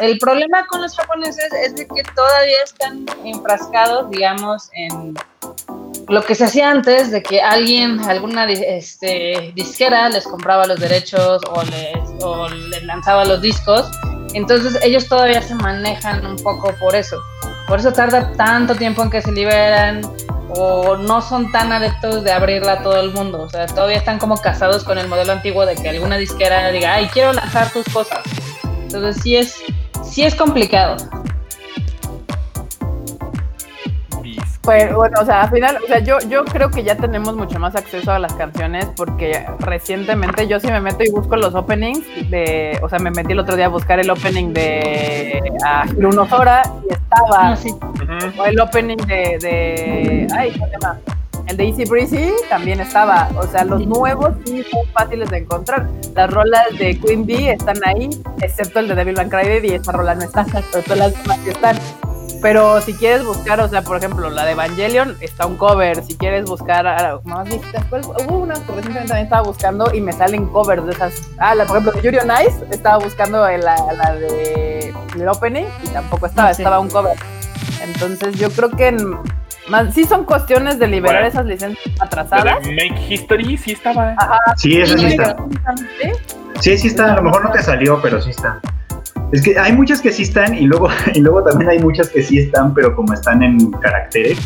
El 0.00 0.18
problema 0.18 0.66
con 0.66 0.82
los 0.82 0.96
japoneses 0.96 1.52
es 1.64 1.76
de 1.76 1.86
que 1.86 2.02
todavía 2.14 2.62
están 2.64 3.06
enfrascados, 3.24 4.10
digamos, 4.10 4.70
en 4.72 5.14
lo 6.08 6.22
que 6.24 6.34
se 6.34 6.44
hacía 6.44 6.70
antes, 6.70 7.10
de 7.10 7.22
que 7.22 7.40
alguien, 7.40 8.00
alguna 8.00 8.50
este, 8.50 9.52
disquera 9.54 10.08
les 10.08 10.24
compraba 10.24 10.66
los 10.66 10.80
derechos 10.80 11.42
o 11.50 11.62
les, 11.64 12.24
o 12.24 12.48
les 12.48 12.82
lanzaba 12.84 13.24
los 13.24 13.40
discos. 13.42 13.90
Entonces 14.34 14.78
ellos 14.82 15.08
todavía 15.08 15.42
se 15.42 15.54
manejan 15.54 16.24
un 16.26 16.36
poco 16.36 16.74
por 16.80 16.94
eso. 16.94 17.16
Por 17.66 17.80
eso 17.80 17.92
tarda 17.92 18.32
tanto 18.32 18.74
tiempo 18.74 19.02
en 19.02 19.10
que 19.10 19.22
se 19.22 19.32
liberan 19.32 20.02
o 20.50 20.96
no 20.96 21.20
son 21.20 21.52
tan 21.52 21.72
adeptos 21.72 22.24
de 22.24 22.32
abrirla 22.32 22.72
a 22.72 22.82
todo 22.82 23.00
el 23.00 23.12
mundo. 23.12 23.42
O 23.42 23.48
sea, 23.48 23.66
todavía 23.66 23.98
están 23.98 24.18
como 24.18 24.36
casados 24.38 24.84
con 24.84 24.98
el 24.98 25.08
modelo 25.08 25.32
antiguo 25.32 25.66
de 25.66 25.74
que 25.76 25.88
alguna 25.88 26.16
disquera 26.16 26.70
diga, 26.70 26.94
ay, 26.94 27.08
quiero 27.12 27.32
lanzar 27.32 27.70
tus 27.72 27.86
cosas. 27.92 28.20
Entonces 28.82 29.22
sí 29.22 29.36
es, 29.36 29.56
sí 30.02 30.24
es 30.24 30.34
complicado. 30.34 30.96
Pues 34.62 34.94
bueno, 34.94 35.18
o 35.20 35.24
sea, 35.24 35.42
al 35.42 35.50
final, 35.50 35.78
o 35.82 35.86
sea, 35.86 36.00
yo, 36.00 36.18
yo 36.28 36.44
creo 36.44 36.70
que 36.70 36.82
ya 36.82 36.94
tenemos 36.96 37.34
mucho 37.34 37.58
más 37.58 37.74
acceso 37.74 38.12
a 38.12 38.18
las 38.18 38.34
canciones 38.34 38.86
porque 38.96 39.46
recientemente 39.60 40.46
yo 40.46 40.60
sí 40.60 40.66
me 40.66 40.80
meto 40.80 41.04
y 41.04 41.10
busco 41.10 41.36
los 41.36 41.54
openings 41.54 42.04
de, 42.30 42.78
o 42.82 42.88
sea, 42.88 42.98
me 42.98 43.10
metí 43.10 43.32
el 43.32 43.38
otro 43.38 43.56
día 43.56 43.66
a 43.66 43.70
buscar 43.70 43.98
el 43.98 44.10
opening 44.10 44.52
de 44.52 45.42
a 45.64 45.86
Hiruno 45.86 46.28
Sora 46.28 46.62
y 46.88 46.92
estaba, 46.92 47.52
Ah, 47.52 47.56
sí. 47.56 47.74
O 48.38 48.44
el 48.44 48.60
opening 48.60 48.96
de, 48.98 49.38
de, 49.40 50.26
ay, 50.36 50.50
¿cómo 50.52 50.66
se 50.66 50.72
llama? 50.72 50.98
El 51.46 51.56
de 51.56 51.64
Easy 51.64 51.84
Breezy 51.86 52.32
también 52.50 52.78
estaba, 52.78 53.30
o 53.36 53.46
sea, 53.46 53.64
los 53.64 53.86
nuevos 53.86 54.32
sí 54.44 54.62
son 54.70 54.86
fáciles 54.92 55.30
de 55.30 55.38
encontrar. 55.38 55.88
Las 56.14 56.30
rolas 56.30 56.66
de 56.78 56.98
Queen 56.98 57.24
Bee 57.24 57.48
están 57.50 57.78
ahí, 57.86 58.10
excepto 58.42 58.80
el 58.80 58.88
de 58.88 58.94
Devil 58.94 59.16
May 59.16 59.28
Cry 59.30 59.48
Baby, 59.48 59.74
esa 59.74 59.92
rola 59.92 60.14
no 60.14 60.24
está, 60.24 60.44
pero 60.72 60.84
todas 60.84 60.98
las 60.98 61.22
demás 61.22 61.38
sí 61.44 61.50
están. 61.50 61.76
Pero 62.40 62.80
si 62.80 62.94
quieres 62.94 63.24
buscar, 63.24 63.58
o 63.60 63.68
sea, 63.68 63.82
por 63.82 63.96
ejemplo, 63.96 64.30
la 64.30 64.44
de 64.44 64.52
Evangelion 64.52 65.16
está 65.20 65.46
un 65.46 65.56
cover. 65.56 66.04
Si 66.04 66.16
quieres 66.16 66.44
buscar, 66.44 66.84
más 67.24 67.48
¿cuál? 67.90 68.02
hubo 68.02 68.38
una 68.38 68.54
que 68.54 68.60
recientemente 68.60 69.08
también 69.08 69.24
estaba 69.24 69.42
buscando 69.42 69.92
y 69.92 70.00
me 70.00 70.12
salen 70.12 70.46
covers 70.46 70.84
de 70.86 70.92
esas. 70.92 71.14
Ah, 71.38 71.54
la, 71.54 71.64
por 71.66 71.78
ejemplo, 71.78 72.00
de 72.00 72.02
Yuri 72.02 72.18
on 72.18 72.30
Ice, 72.46 72.64
estaba 72.70 72.98
buscando 72.98 73.38
la, 73.48 73.58
la 73.92 74.14
de 74.14 74.94
el 75.16 75.28
opening 75.28 75.64
y 75.82 75.88
tampoco 75.88 76.26
estaba, 76.26 76.50
Ah, 76.50 76.54
sí. 76.54 76.62
estaba 76.62 76.78
un 76.78 76.88
cover. 76.90 77.16
Entonces 77.82 78.36
yo 78.38 78.50
creo 78.50 78.70
que 78.70 78.88
en- 78.88 79.16
más, 79.68 79.92
sí 79.92 80.04
son 80.04 80.24
cuestiones 80.24 80.78
de 80.78 80.86
liberar 80.86 81.16
Bueno. 81.22 81.28
esas 81.28 81.44
licencias 81.44 81.96
La 81.98 82.04
atrasadas. 82.04 82.62
de 82.64 82.70
Make 82.70 83.06
History 83.14 83.56
sí 83.58 83.72
estaba. 83.72 84.14
Ajá, 84.16 84.38
Sí, 84.56 84.80
esa 84.80 84.96
sí 84.96 85.06
está. 85.06 85.36
Sí, 86.60 86.78
sí 86.78 86.86
está. 86.88 87.12
A 87.12 87.16
lo 87.16 87.22
mejor 87.22 87.44
no 87.44 87.50
te 87.50 87.62
salió, 87.62 88.00
pero 88.00 88.20
sí 88.22 88.30
está. 88.30 88.60
Es 89.32 89.42
que 89.42 89.58
hay 89.58 89.72
muchas 89.72 90.00
que 90.00 90.10
sí 90.12 90.22
están 90.22 90.54
y 90.56 90.62
luego, 90.66 90.88
y 91.14 91.20
luego 91.20 91.42
también 91.44 91.70
hay 91.70 91.78
muchas 91.78 92.08
que 92.08 92.22
sí 92.22 92.38
están, 92.38 92.72
pero 92.74 92.94
como 92.96 93.12
están 93.12 93.42
en 93.42 93.70
caracteres, 93.72 94.38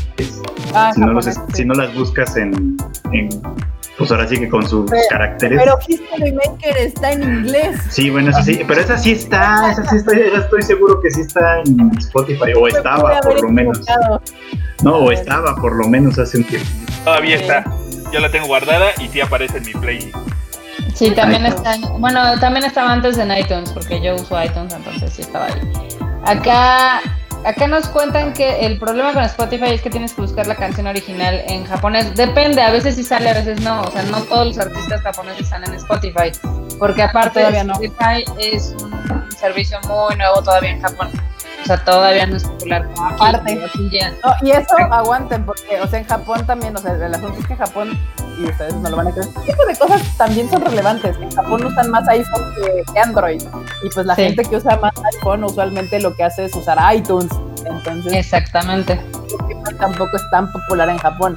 Ah, 0.74 0.90
si, 0.94 1.00
no 1.00 1.12
los- 1.12 1.26
japonés, 1.26 1.46
sí. 1.54 1.56
si 1.62 1.64
no 1.64 1.74
las 1.74 1.94
buscas 1.94 2.36
en, 2.36 2.76
en- 3.12 3.28
pues 3.98 4.10
ahora 4.10 4.26
sí 4.26 4.38
que 4.38 4.48
con 4.48 4.66
sus 4.66 4.90
Pero- 4.90 5.02
caracteres. 5.10 5.60
Pero 5.62 5.78
History 5.86 6.32
Maker 6.32 6.76
está 6.78 7.12
en 7.12 7.22
inglés. 7.22 7.78
Sí, 7.90 8.10
bueno, 8.10 8.30
eso 8.30 8.42
sí, 8.42 8.60
pero 8.66 8.80
esa 8.80 8.96
sí 8.98 9.12
está, 9.12 9.70
esa 9.70 9.84
sí 9.88 9.96
estoy, 9.96 10.20
esa 10.20 10.38
estoy 10.38 10.62
seguro 10.62 11.00
que 11.00 11.10
sí 11.10 11.20
está 11.20 11.60
en 11.60 11.90
Spotify, 11.98 12.52
o 12.56 12.66
estaba 12.66 13.20
por 13.20 13.40
lo 13.42 13.50
menos. 13.50 13.80
No, 14.82 14.96
o 14.96 15.12
estaba 15.12 15.54
por 15.56 15.76
lo 15.76 15.86
menos 15.88 16.18
hace 16.18 16.38
un 16.38 16.44
tiempo. 16.44 16.68
Todavía 17.04 17.36
está. 17.36 17.64
Yo 18.12 18.18
la 18.18 18.30
tengo 18.30 18.46
guardada 18.46 18.86
y 18.98 19.08
sí 19.08 19.20
aparece 19.20 19.58
en 19.58 19.66
mi 19.66 19.72
play. 19.74 20.10
Sí, 20.94 21.10
también 21.10 21.46
está. 21.46 21.76
Bueno, 21.98 22.38
también 22.38 22.64
estaba 22.64 22.92
antes 22.92 23.18
en 23.18 23.36
iTunes, 23.36 23.70
porque 23.70 24.00
yo 24.00 24.14
uso 24.14 24.42
iTunes, 24.42 24.72
entonces 24.74 25.12
sí 25.12 25.22
estaba 25.22 25.46
ahí. 25.46 25.60
Acá, 26.24 27.00
acá 27.44 27.66
nos 27.66 27.88
cuentan 27.88 28.32
que 28.32 28.66
el 28.66 28.78
problema 28.78 29.12
con 29.12 29.24
Spotify 29.24 29.70
es 29.70 29.82
que 29.82 29.90
tienes 29.90 30.12
que 30.12 30.22
buscar 30.22 30.46
la 30.46 30.54
canción 30.54 30.86
original 30.86 31.42
en 31.46 31.64
japonés. 31.64 32.14
Depende, 32.14 32.62
a 32.62 32.70
veces 32.70 32.96
sí 32.96 33.04
sale, 33.04 33.30
a 33.30 33.34
veces 33.34 33.60
no. 33.60 33.82
O 33.82 33.90
sea, 33.90 34.02
no 34.04 34.20
todos 34.22 34.48
los 34.48 34.58
artistas 34.58 35.00
japoneses 35.00 35.44
están 35.44 35.64
en 35.64 35.74
Spotify. 35.74 36.30
Porque 36.78 37.02
aparte, 37.02 37.42
no. 37.64 37.72
Spotify 37.74 38.24
es 38.38 38.74
un 38.80 39.30
servicio 39.36 39.78
muy 39.88 40.16
nuevo 40.16 40.42
todavía 40.42 40.70
en 40.70 40.82
Japón. 40.82 41.10
O 41.62 41.66
sea, 41.66 41.84
todavía 41.84 42.26
no 42.26 42.36
es 42.36 42.44
popular 42.44 42.86
como. 42.94 43.08
Aparte. 43.08 43.60
ya. 43.90 44.10
No, 44.24 44.34
y 44.46 44.50
eso 44.50 44.76
aguanten, 44.90 45.44
porque, 45.46 45.80
o 45.80 45.86
sea, 45.88 46.00
en 46.00 46.06
Japón 46.06 46.44
también, 46.46 46.76
o 46.76 46.80
sea, 46.80 46.92
el 46.94 47.14
asunto 47.14 47.38
es 47.38 47.46
que 47.46 47.52
en 47.52 47.58
Japón, 47.58 47.98
y 48.38 48.44
ustedes 48.44 48.74
no 48.74 48.90
lo 48.90 48.96
van 48.96 49.08
a 49.08 49.10
creer, 49.12 49.28
este 49.28 49.40
tipo 49.52 49.64
de 49.66 49.76
cosas 49.76 50.02
también 50.16 50.50
son 50.50 50.62
relevantes. 50.62 51.16
En 51.20 51.30
Japón 51.30 51.64
usan 51.64 51.90
más 51.90 52.08
iPhone 52.08 52.54
que, 52.56 53.00
Android. 53.00 53.42
Y 53.84 53.88
pues 53.90 54.06
la 54.06 54.14
Sí. 54.16 54.22
gente 54.24 54.44
que 54.44 54.56
usa 54.56 54.76
más 54.78 54.92
iPhone 55.14 55.44
usualmente 55.44 56.00
lo 56.00 56.14
que 56.16 56.24
hace 56.24 56.46
es 56.46 56.54
usar 56.54 56.78
iTunes. 56.94 57.30
Entonces, 57.64 58.12
Exactamente. 58.12 59.00
Tampoco 59.78 60.16
es 60.16 60.22
tan 60.30 60.50
popular 60.50 60.88
en 60.88 60.98
Japón. 60.98 61.36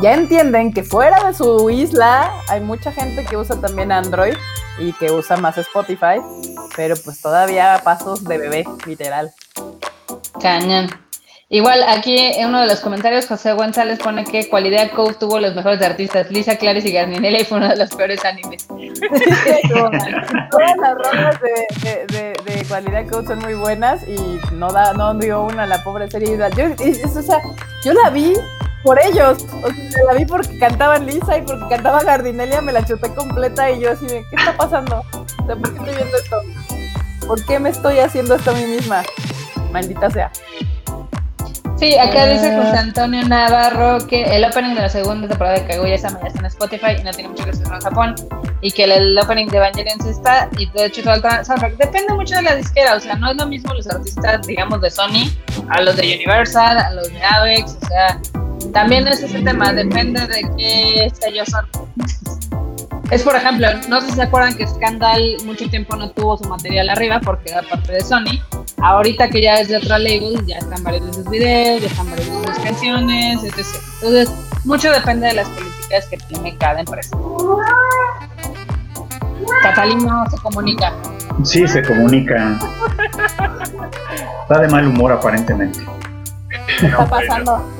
Ya 0.00 0.14
entienden 0.14 0.72
que 0.72 0.82
fuera 0.82 1.22
de 1.26 1.34
su 1.34 1.68
isla 1.70 2.30
hay 2.48 2.60
mucha 2.60 2.90
gente 2.92 3.24
que 3.24 3.36
usa 3.36 3.56
también 3.60 3.92
Android 3.92 4.34
y 4.78 4.92
que 4.94 5.10
usa 5.12 5.36
más 5.36 5.56
Spotify, 5.58 6.20
pero 6.76 6.96
pues 7.04 7.20
todavía 7.20 7.80
pasos 7.84 8.24
de 8.24 8.38
bebé, 8.38 8.64
literal. 8.86 9.32
Cañón. 10.40 10.88
Igual 11.50 11.82
aquí 11.86 12.18
en 12.18 12.48
uno 12.48 12.62
de 12.62 12.66
los 12.66 12.80
comentarios 12.80 13.26
José 13.26 13.52
González 13.52 13.98
pone 14.00 14.24
que 14.24 14.48
Cualidad 14.48 14.90
Code 14.92 15.14
tuvo 15.20 15.38
los 15.38 15.54
mejores 15.54 15.80
artistas, 15.82 16.28
Lisa 16.30 16.56
Claris 16.56 16.84
y 16.84 16.90
Garninelli 16.92 17.42
y 17.42 17.44
fue 17.44 17.58
uno 17.58 17.68
de 17.68 17.76
los 17.76 17.90
peores 17.90 18.24
animes. 18.24 18.66
Todas 18.68 20.76
las 20.80 20.94
rolas 20.94 21.38
de, 21.40 21.66
de, 21.82 22.06
de, 22.06 22.36
de 22.54 22.64
Cualidad 22.64 23.06
Code 23.08 23.26
son 23.28 23.38
muy 23.40 23.54
buenas 23.54 24.02
y 24.08 24.40
no 24.54 24.72
da, 24.72 24.94
no 24.94 25.14
dio 25.14 25.44
una 25.44 25.66
la 25.66 25.82
pobre 25.84 26.10
serie. 26.10 26.36
Yo, 26.56 26.64
es- 26.66 26.80
es- 26.98 27.16
o 27.16 27.22
sea, 27.22 27.38
yo 27.84 27.92
la 27.92 28.10
vi 28.10 28.32
por 28.82 28.98
ellos. 29.00 29.44
O 29.62 29.68
sea, 29.68 30.02
la 30.08 30.14
vi 30.14 30.24
porque 30.26 30.58
cantaban 30.58 31.06
Lisa 31.06 31.38
y 31.38 31.42
porque 31.42 31.68
cantaba 31.68 32.02
Gardinelia, 32.02 32.60
me 32.62 32.72
la 32.72 32.84
chuté 32.84 33.14
completa 33.14 33.70
y 33.70 33.80
yo 33.80 33.92
así 33.92 34.06
de, 34.06 34.24
¿qué 34.30 34.36
está 34.36 34.56
pasando? 34.56 35.04
O 35.12 35.46
sea, 35.46 35.54
¿por 35.56 35.72
qué 35.72 35.78
estoy 35.78 35.94
viendo 35.94 36.16
esto? 36.16 36.36
¿Por 37.26 37.44
qué 37.46 37.58
me 37.60 37.68
estoy 37.70 37.98
haciendo 38.00 38.34
esto 38.34 38.50
a 38.50 38.54
mí 38.54 38.64
misma? 38.66 39.02
Maldita 39.74 40.08
sea. 40.10 40.30
Sí, 41.76 41.98
acá 41.98 42.22
Ah. 42.22 42.26
dice 42.26 42.56
José 42.56 42.78
Antonio 42.78 43.26
Navarro 43.28 43.98
que 44.06 44.22
el 44.36 44.44
opening 44.44 44.74
de 44.76 44.82
la 44.82 44.88
segunda 44.88 45.26
temporada 45.28 45.58
de 45.58 45.66
Kaguya-sama 45.66 46.20
ya 46.22 46.28
está 46.28 46.38
en 46.38 46.46
Spotify 46.46 46.92
y 47.00 47.02
no 47.02 47.10
tiene 47.10 47.28
mucho 47.30 47.44
que 47.44 47.50
hacer 47.50 47.66
en 47.66 47.80
Japón. 47.80 48.14
Y 48.60 48.70
que 48.70 48.84
el, 48.84 48.92
el 48.92 49.18
opening 49.18 49.46
de 49.48 49.56
Evangelion 49.58 50.00
sí 50.00 50.08
está. 50.10 50.48
Y 50.56 50.66
de 50.70 50.86
hecho, 50.86 51.02
todo 51.02 51.14
el 51.14 51.22
tra- 51.22 51.44
soundtrack 51.44 51.76
depende 51.76 52.14
mucho 52.14 52.36
de 52.36 52.42
la 52.42 52.54
disquera. 52.54 52.94
O 52.94 53.00
sea, 53.00 53.16
no 53.16 53.32
es 53.32 53.36
lo 53.36 53.46
mismo 53.46 53.74
los 53.74 53.86
artistas, 53.88 54.46
digamos, 54.46 54.80
de 54.80 54.90
Sony 54.90 55.28
a 55.68 55.80
los 55.82 55.96
de 55.96 56.02
Universal, 56.14 56.78
a 56.78 56.92
los 56.92 57.08
de 57.12 57.22
Avex. 57.22 57.76
O 57.82 57.86
sea, 57.88 58.20
también 58.72 59.06
es 59.08 59.20
ese 59.22 59.40
tema. 59.42 59.72
Depende 59.72 60.26
de 60.28 60.48
qué 60.56 61.12
sellos 61.20 61.48
son. 61.48 61.66
Es 63.10 63.22
por 63.22 63.36
ejemplo, 63.36 63.66
no 63.88 64.00
sé 64.00 64.08
si 64.08 64.14
se 64.14 64.22
acuerdan 64.22 64.56
que 64.56 64.66
Scandal 64.66 65.36
mucho 65.44 65.68
tiempo 65.68 65.94
no 65.96 66.10
tuvo 66.10 66.36
su 66.38 66.48
material 66.48 66.88
arriba 66.88 67.20
porque 67.20 67.50
era 67.50 67.62
parte 67.62 67.92
de 67.92 68.00
Sony. 68.00 68.40
Ahorita 68.82 69.28
que 69.28 69.42
ya 69.42 69.60
es 69.60 69.68
de 69.68 69.76
otra 69.76 69.98
label, 69.98 70.44
ya 70.46 70.58
están 70.58 70.82
varios 70.82 71.06
de 71.06 71.12
sus 71.12 71.30
videos, 71.30 71.82
ya 71.82 71.88
están 71.88 72.10
varias 72.10 72.26
de 72.28 72.46
sus 72.46 72.58
canciones, 72.64 73.44
etc. 73.44 73.66
Entonces, 74.02 74.30
mucho 74.64 74.90
depende 74.90 75.28
de 75.28 75.34
las 75.34 75.48
políticas 75.48 76.06
que 76.08 76.16
tiene 76.28 76.56
cada 76.56 76.80
empresa. 76.80 77.16
Catalina 79.62 80.24
se 80.30 80.36
comunica. 80.38 80.92
Sí, 81.44 81.66
se 81.68 81.82
comunica. 81.82 82.58
Está 84.42 84.60
de 84.60 84.68
mal 84.68 84.86
humor 84.88 85.12
aparentemente, 85.12 85.80
¿Qué 86.78 86.86
está 86.86 87.06
pasando? 87.06 87.70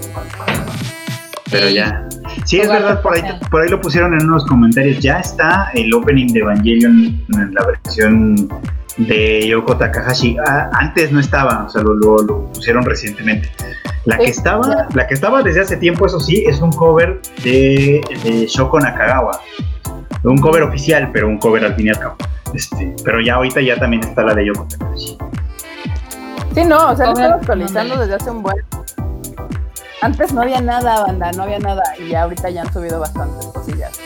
Pero 1.58 1.70
ya. 1.70 2.08
Sí, 2.44 2.60
es 2.60 2.68
verdad, 2.68 3.00
por 3.02 3.14
ahí, 3.14 3.22
por 3.50 3.62
ahí 3.62 3.68
lo 3.68 3.80
pusieron 3.80 4.14
en 4.14 4.26
unos 4.26 4.44
comentarios. 4.46 4.98
Ya 5.00 5.18
está 5.20 5.70
el 5.74 5.92
opening 5.94 6.28
de 6.32 6.40
Evangelion 6.40 7.20
en 7.34 7.54
la 7.54 7.64
versión 7.66 8.48
de 8.96 9.46
Yoko 9.48 9.76
Takahashi. 9.76 10.36
Ah, 10.46 10.70
antes 10.74 11.10
no 11.12 11.20
estaba, 11.20 11.64
o 11.64 11.68
sea, 11.68 11.82
lo, 11.82 11.94
lo- 11.94 12.18
lo 12.22 12.44
pusieron 12.52 12.84
recientemente. 12.84 13.50
La 14.04 14.18
que 14.18 14.26
estaba, 14.26 14.86
la 14.94 15.06
que 15.06 15.14
estaba 15.14 15.42
desde 15.42 15.60
hace 15.62 15.76
tiempo, 15.76 16.06
eso 16.06 16.20
sí, 16.20 16.44
es 16.46 16.60
un 16.60 16.72
cover 16.72 17.20
de, 17.42 18.00
de 18.24 18.46
Shoko 18.46 18.78
Nakagawa. 18.80 19.40
Un 20.24 20.38
cover 20.38 20.62
oficial, 20.62 21.10
pero 21.12 21.28
un 21.28 21.38
cover 21.38 21.64
al 21.64 21.74
fin 21.74 21.86
y 21.86 21.90
al 21.90 21.98
cabo. 21.98 22.16
Este, 22.54 22.94
pero 23.04 23.20
ya 23.20 23.34
ahorita 23.34 23.60
ya 23.60 23.76
también 23.78 24.02
está 24.04 24.22
la 24.22 24.34
de 24.34 24.46
Yoko 24.46 24.66
Takahashi. 24.68 25.18
Sí, 26.54 26.64
no, 26.64 26.90
o 26.90 26.96
sea, 26.96 27.06
lo 27.06 27.12
Cover, 27.14 27.24
están 27.24 27.32
actualizando 27.40 27.96
desde 27.98 28.14
hace 28.14 28.30
un 28.30 28.42
buen. 28.42 28.56
Antes 30.04 30.34
no 30.34 30.42
había 30.42 30.60
nada, 30.60 31.02
banda, 31.02 31.32
no 31.32 31.44
había 31.44 31.58
nada. 31.58 31.82
Y 31.98 32.08
ya 32.10 32.24
ahorita 32.24 32.50
ya 32.50 32.60
han 32.60 32.72
subido 32.72 33.00
bastantes 33.00 33.46
cosillas. 33.46 33.98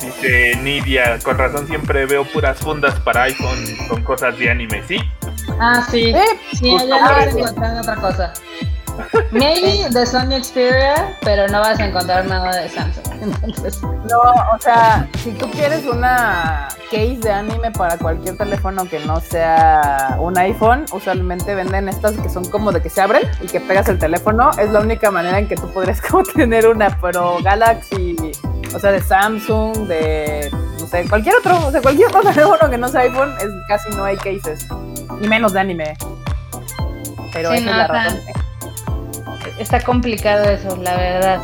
Dice 0.00 0.56
Nidia, 0.56 1.18
con 1.22 1.38
razón 1.38 1.68
siempre 1.68 2.04
veo 2.06 2.24
puras 2.24 2.58
fundas 2.58 2.98
para 3.00 3.22
iPhone 3.22 3.64
con 3.88 4.02
cosas 4.02 4.36
de 4.38 4.50
anime, 4.50 4.82
¿sí? 4.88 4.96
Ah, 5.60 5.86
sí. 5.88 6.10
Eh, 6.10 6.20
Sí, 6.52 6.70
Justo 6.72 6.88
ya 6.88 6.96
por 6.96 7.02
vas 7.10 7.10
a 7.18 7.24
eso. 7.28 7.38
encontrar 7.38 7.78
otra 7.80 7.96
cosa. 7.96 8.32
Maybe 9.30 9.88
de 9.88 10.06
Sony 10.06 10.42
Xperia, 10.42 11.16
pero 11.22 11.48
no 11.48 11.60
vas 11.60 11.78
a 11.80 11.86
encontrar 11.86 12.26
nada 12.26 12.54
de 12.54 12.68
Samsung. 12.68 13.04
Entonces, 13.22 13.82
No, 13.82 14.18
o 14.54 14.58
sea, 14.60 15.08
si 15.22 15.32
tú 15.32 15.50
quieres 15.50 15.84
una 15.86 16.68
case 16.90 17.18
de 17.22 17.30
anime 17.30 17.70
para 17.70 17.96
cualquier 17.96 18.36
teléfono 18.36 18.84
que 18.84 19.00
no 19.00 19.20
sea 19.20 20.16
un 20.20 20.36
iPhone, 20.36 20.84
usualmente 20.92 21.54
venden 21.54 21.88
estas 21.88 22.12
que 22.18 22.28
son 22.28 22.44
como 22.44 22.72
de 22.72 22.82
que 22.82 22.90
se 22.90 23.00
abren 23.00 23.22
y 23.40 23.46
que 23.46 23.60
pegas 23.60 23.88
el 23.88 23.98
teléfono. 23.98 24.50
Es 24.58 24.70
la 24.70 24.80
única 24.80 25.10
manera 25.10 25.38
en 25.38 25.48
que 25.48 25.56
tú 25.56 25.72
podrías 25.72 26.00
como 26.08 26.24
tener 26.24 26.68
una, 26.68 26.98
pero 27.00 27.38
Galaxy, 27.42 28.16
o 28.74 28.78
sea, 28.78 28.92
de 28.92 29.00
Samsung, 29.00 29.86
de, 29.86 30.50
no 30.78 30.86
sé, 30.86 31.08
cualquier 31.08 31.36
otro, 31.36 31.66
o 31.66 31.70
sea, 31.70 31.80
cualquier 31.80 32.08
otro 32.08 32.20
teléfono 32.32 32.70
que 32.70 32.78
no 32.78 32.88
sea 32.88 33.02
iPhone, 33.02 33.32
es, 33.38 33.48
casi 33.68 33.90
no 33.90 34.04
hay 34.04 34.16
cases, 34.16 34.66
y 35.20 35.28
menos 35.28 35.52
de 35.52 35.60
anime. 35.60 35.96
Pero 37.32 37.50
Sí, 37.50 37.56
esa 37.56 37.64
no, 37.64 37.70
es 37.70 37.76
la 37.78 37.86
razón. 37.86 38.20
Está 39.58 39.80
complicado 39.80 40.44
eso, 40.48 40.76
la 40.76 40.96
verdad. 40.96 41.42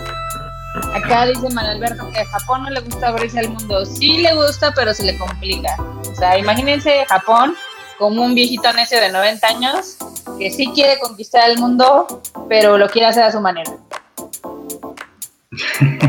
Acá 0.94 1.26
dice 1.26 1.48
Manuelberto 1.50 2.10
que 2.10 2.20
a 2.20 2.26
Japón 2.26 2.62
no 2.64 2.70
le 2.70 2.80
gusta 2.80 3.08
abrirse 3.08 3.40
al 3.40 3.50
mundo. 3.50 3.84
Sí 3.84 4.18
le 4.18 4.34
gusta, 4.34 4.72
pero 4.74 4.94
se 4.94 5.04
le 5.04 5.18
complica. 5.18 5.76
O 6.10 6.14
sea, 6.14 6.38
imagínense 6.38 7.04
Japón 7.06 7.54
como 7.98 8.24
un 8.24 8.34
viejito 8.34 8.72
necio 8.72 9.00
de 9.00 9.10
90 9.10 9.46
años 9.46 9.96
que 10.38 10.50
sí 10.50 10.70
quiere 10.74 10.98
conquistar 11.00 11.50
el 11.50 11.58
mundo, 11.58 12.22
pero 12.48 12.78
lo 12.78 12.88
quiere 12.88 13.08
hacer 13.08 13.24
a 13.24 13.32
su 13.32 13.40
manera. 13.40 13.72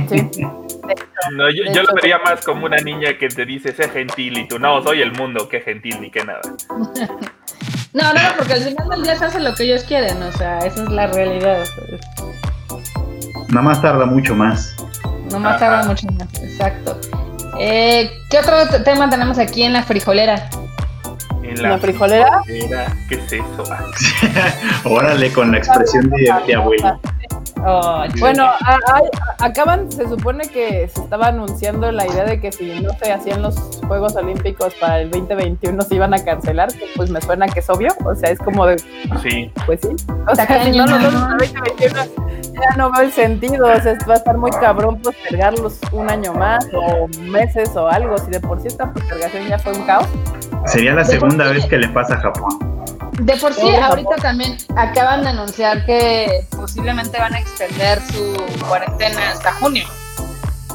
Sí. 0.10 0.30
No, 1.34 1.50
yo, 1.50 1.64
yo 1.72 1.84
lo 1.84 1.93
vería 1.93 2.18
más 2.20 2.43
como 2.43 2.66
una 2.66 2.78
niña 2.78 3.18
que 3.18 3.28
te 3.28 3.45
dice, 3.45 3.74
sé 3.74 3.89
gentil, 3.89 4.38
y 4.38 4.47
tú, 4.47 4.58
no, 4.58 4.82
soy 4.82 5.02
el 5.02 5.12
mundo, 5.12 5.47
qué 5.47 5.62
gentil 5.62 6.02
ni 6.02 6.10
qué 6.10 6.24
nada. 6.24 6.41
No, 7.94 8.14
no, 8.14 8.14
no, 8.14 8.30
porque 8.38 8.54
al 8.54 8.62
final 8.62 8.88
del 8.90 9.04
día 9.04 9.18
se 9.18 9.26
hace 9.26 9.40
lo 9.40 9.56
que 9.56 9.64
ellos 9.64 9.84
quieren, 9.84 10.22
o 10.22 10.32
sea, 10.34 10.60
esa 10.60 10.84
es 10.84 10.90
la 10.90 11.08
realidad. 11.08 11.66
Nada 13.50 13.62
más 13.62 13.82
tarda 13.82 14.06
mucho 14.06 14.36
más. 14.36 14.76
No 15.32 15.40
más 15.40 15.60
tarda 15.60 15.84
mucho 15.88 16.08
más, 16.12 16.28
exacto. 16.42 17.00
Eh, 17.60 18.12
¿Qué 18.30 18.38
otro 18.38 18.84
tema 18.84 19.10
tenemos 19.10 19.40
aquí 19.40 19.64
en 19.64 19.74
la 19.74 19.84
frijolera? 19.84 20.50
En 21.44 21.62
¿La 21.64 21.80
frijolera? 21.80 22.42
frijolera, 22.44 22.96
¿Qué 23.08 23.16
es 23.16 23.34
eso? 23.34 23.64
Órale, 24.84 25.32
con 25.34 25.52
la 25.52 25.58
expresión 25.58 26.10
de, 26.12 26.32
de 26.46 26.56
abuelo. 26.56 27.00
Oh, 27.66 28.03
Bueno, 28.20 28.45
a- 28.45 28.80
hay- 28.93 29.10
a- 29.39 29.45
acaban, 29.45 29.91
se 29.91 30.07
supone 30.07 30.47
que 30.47 30.88
se 30.88 31.01
estaba 31.01 31.28
anunciando 31.28 31.91
la 31.91 32.07
idea 32.07 32.24
de 32.26 32.39
que 32.39 32.51
si 32.51 32.80
no 32.80 32.91
se 32.93 33.12
hacían 33.12 33.41
los 33.41 33.55
Juegos 33.88 34.16
Olímpicos 34.16 34.74
para 34.76 35.01
el 35.01 35.10
2021 35.12 35.82
se 35.84 35.95
iban 35.95 36.14
a 36.14 36.24
cancelar, 36.24 36.72
que 36.72 36.86
pues 36.95 37.10
me 37.10 37.20
suena 37.22 37.47
que 37.47 37.60
es 37.60 37.70
obvio, 37.70 37.89
o 38.05 38.16
sea, 38.16 38.30
es 38.30 38.39
como 38.39 38.66
de, 38.66 38.78
sí, 39.22 39.51
pues 39.66 39.80
sí. 39.82 39.89
O 40.28 40.36
sea, 40.36 40.45
Está 40.45 40.64
si 40.64 40.72
no 40.72 40.86
los 40.86 41.01
¿no? 41.01 41.07
hacen 41.07 41.14
para 41.14 41.32
el 41.32 41.38
2021 41.38 42.03
ya 42.62 42.76
no 42.78 42.91
veo 42.91 43.01
el 43.03 43.12
sentido, 43.12 43.68
o 43.68 43.80
sea, 43.82 43.97
va 44.07 44.14
a 44.14 44.18
estar 44.18 44.38
muy 44.38 44.51
cabrón 44.51 45.01
postergarlos 45.01 45.80
un 45.91 46.10
año 46.10 46.34
más 46.34 46.68
o 46.74 47.07
meses 47.22 47.76
o 47.76 47.88
algo, 47.88 48.18
si 48.18 48.32
de 48.32 48.39
por 48.39 48.60
sí 48.62 48.68
esta 48.68 48.91
postergación 48.91 49.47
ya 49.47 49.57
fue 49.60 49.74
un 49.74 49.84
caos. 49.86 50.07
Sería 50.66 50.93
la 50.93 51.03
segunda 51.05 51.45
vez 51.49 51.66
que 51.66 51.78
le 51.78 51.88
pasa 51.89 52.16
a 52.16 52.18
Japón. 52.18 52.60
De 53.14 53.36
por 53.38 53.53
sí, 53.53 53.70
ahorita 53.76 54.16
también 54.22 54.57
acaban 54.76 55.24
de 55.24 55.30
anunciar 55.30 55.86
que 55.86 56.45
posiblemente 56.51 57.18
van 57.20 57.34
a 57.34 57.39
extender 57.39 58.01
su 58.12 58.36
cuarentena 58.68 59.32
hasta 59.32 59.53
junio. 59.53 59.86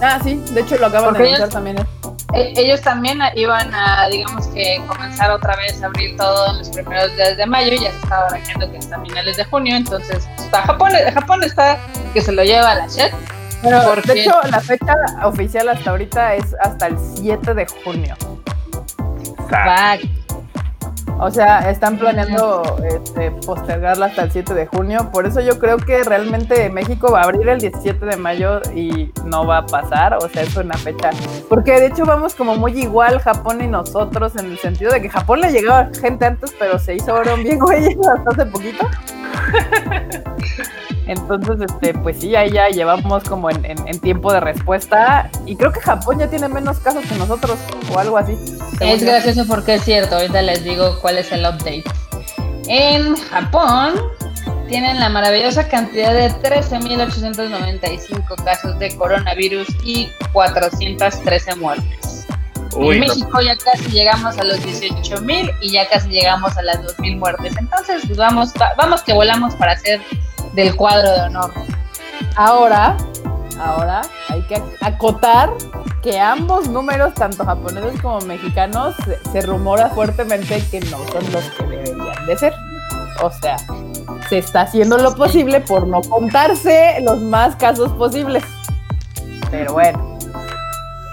Ah, 0.03 0.19
sí, 0.23 0.43
de 0.51 0.61
hecho 0.61 0.77
lo 0.77 0.87
acaban 0.87 1.11
Porque 1.11 1.23
de 1.23 1.29
anunciar 1.37 1.49
ellos- 1.49 1.55
también. 1.55 1.89
E- 2.35 2.53
ellos 2.57 2.81
también 2.81 3.21
iban 3.37 3.73
a, 3.75 4.09
digamos 4.09 4.49
que, 4.49 4.83
comenzar 4.89 5.31
otra 5.31 5.55
vez 5.57 5.81
a 5.83 5.87
abrir 5.87 6.17
todo 6.17 6.51
en 6.51 6.59
los 6.59 6.69
primeros 6.71 7.15
días 7.17 7.37
de 7.37 7.47
mayo 7.47 7.73
y 7.73 7.79
ya 7.79 7.91
se 7.93 7.97
estaba 7.99 8.23
barajando 8.25 8.71
que 8.73 8.79
hasta 8.79 9.01
finales 9.01 9.37
de 9.37 9.45
junio. 9.45 9.77
Entonces, 9.77 10.27
está 10.39 10.63
Japón, 10.63 10.93
Japón 11.15 11.43
está 11.45 11.79
que 12.13 12.21
se 12.21 12.33
lo 12.33 12.43
lleva 12.43 12.73
a 12.73 12.75
la 12.75 12.87
shit. 12.89 13.13
Pero 13.63 13.83
¿Por 13.85 14.03
de 14.05 14.21
hecho 14.21 14.33
la 14.51 14.61
fecha 14.61 14.95
oficial 15.23 15.69
hasta 15.69 15.91
ahorita 15.91 16.35
es 16.35 16.55
hasta 16.61 16.89
el 16.89 16.97
7 17.17 17.55
de 17.55 17.67
junio. 17.85 18.17
Fuck. 19.49 20.24
O 21.19 21.31
sea, 21.31 21.71
están 21.71 21.99
planeando 21.99 22.63
este, 22.85 23.31
postergarla 23.31 24.07
hasta 24.07 24.25
el 24.25 24.31
7 24.33 24.55
de 24.55 24.67
junio. 24.67 25.11
Por 25.13 25.27
eso 25.27 25.41
yo 25.41 25.59
creo 25.59 25.79
que 25.79 26.03
realmente 26.03 26.69
México 26.71 27.13
va 27.13 27.21
a 27.21 27.25
abrir 27.25 27.49
el 27.49 27.61
17 27.61 28.05
de 28.05 28.17
mayo 28.17 28.61
y 28.75 29.13
no 29.25 29.47
va 29.47 29.59
a 29.59 29.67
pasar. 29.67 30.15
O 30.15 30.29
sea, 30.29 30.43
es 30.43 30.57
una 30.57 30.77
fecha. 30.77 31.11
Porque 31.49 31.73
de 31.81 31.87
hecho 31.87 32.05
vamos 32.05 32.35
como 32.35 32.57
muy 32.57 32.79
igual 32.79 33.21
Japón 33.21 33.63
y 33.63 33.67
nosotros 33.67 34.37
en 34.37 34.47
el 34.47 34.59
sentido 34.59 34.93
de 34.93 35.01
que 35.03 35.09
Japón 35.09 35.41
le 35.41 35.51
llegaba 35.51 35.89
gente 36.01 36.27
antes, 36.27 36.55
pero 36.59 36.79
se 36.79 36.95
hizo 36.95 37.23
bien 37.43 37.59
güeyes 37.59 37.97
hasta 38.17 38.31
hace 38.31 38.47
poquito. 38.47 38.87
Entonces, 41.07 41.57
este, 41.71 41.95
pues 41.95 42.19
sí, 42.21 42.35
ahí 42.35 42.51
ya 42.51 42.69
llevamos 42.69 43.25
como 43.25 43.51
en, 43.51 43.65
en- 43.65 43.87
en 43.89 43.99
tiempo 44.01 44.33
de 44.33 44.41
respuesta. 44.41 45.31
Y 45.47 45.57
creo 45.57 45.73
que 45.73 45.81
Japón 45.81 46.19
ya 46.19 46.29
tiene 46.29 46.49
menos 46.49 46.79
casos 46.79 47.05
que 47.07 47.15
nosotros, 47.17 47.59
o 47.95 47.99
algo 47.99 48.17
así. 48.19 48.37
Es 48.81 49.01
yo. 49.01 49.07
gracioso 49.09 49.47
porque 49.47 49.75
es 49.75 49.85
cierto, 49.85 50.17
ahorita 50.17 50.41
les 50.43 50.65
digo 50.65 50.99
cuál 51.03 51.19
es 51.19 51.31
el 51.33 51.41
update. 51.45 51.85
En 52.69 53.17
Japón 53.17 53.93
tienen 54.69 54.99
la 54.99 55.11
maravillosa 55.11 55.69
cantidad 55.69 56.15
de 56.15 56.31
13.895 56.41 58.43
casos 58.45 58.79
de 58.79 58.97
coronavirus 58.97 59.69
y 59.85 60.09
413 60.33 61.55
muertes. 61.57 62.27
Uy, 62.77 62.97
en 62.97 63.01
no, 63.03 63.07
México 63.07 63.41
ya 63.41 63.57
casi 63.57 63.91
llegamos 63.91 64.37
a 64.39 64.45
los 64.45 64.59
18.000 64.61 65.53
y 65.61 65.73
ya 65.73 65.89
casi 65.89 66.09
llegamos 66.09 66.57
a 66.57 66.63
las 66.63 66.81
2.000 66.83 67.19
muertes. 67.19 67.57
Entonces, 67.57 68.03
pues 68.07 68.19
vamos, 68.19 68.53
va- 68.61 68.73
vamos 68.77 69.03
que 69.03 69.13
volamos 69.13 69.55
para 69.57 69.73
hacer 69.73 70.01
del 70.55 70.75
cuadro 70.77 71.11
de 71.11 71.21
honor. 71.23 71.53
Ahora, 72.37 72.97
ahora 73.61 74.03
hay 74.29 74.43
que 74.43 74.57
ac- 74.57 74.77
acotar 74.81 75.51
que 76.03 76.21
ambos 76.21 76.69
números, 76.69 77.15
tanto 77.15 77.45
japoneses 77.45 78.01
como 78.01 78.21
mexicanos, 78.21 78.95
se 79.33 79.41
rumora 79.43 79.89
fuertemente 79.91 80.63
que 80.71 80.81
no 80.81 80.99
son 81.13 81.33
los 81.33 81.45
que 81.45 81.67
deberían 81.67 82.27
de 82.27 82.37
ser. 82.37 82.53
O 83.23 83.31
sea, 83.31 83.57
se 84.29 84.39
está 84.39 84.63
haciendo 84.63 84.99
lo 84.99 85.15
posible 85.15 85.61
por 85.61 85.87
no 85.87 86.03
contarse 86.03 86.99
los 87.03 87.21
más 87.21 87.57
casos 87.57 87.93
posibles. 87.93 88.45
Pero 89.51 89.73
bueno. 89.75 90.19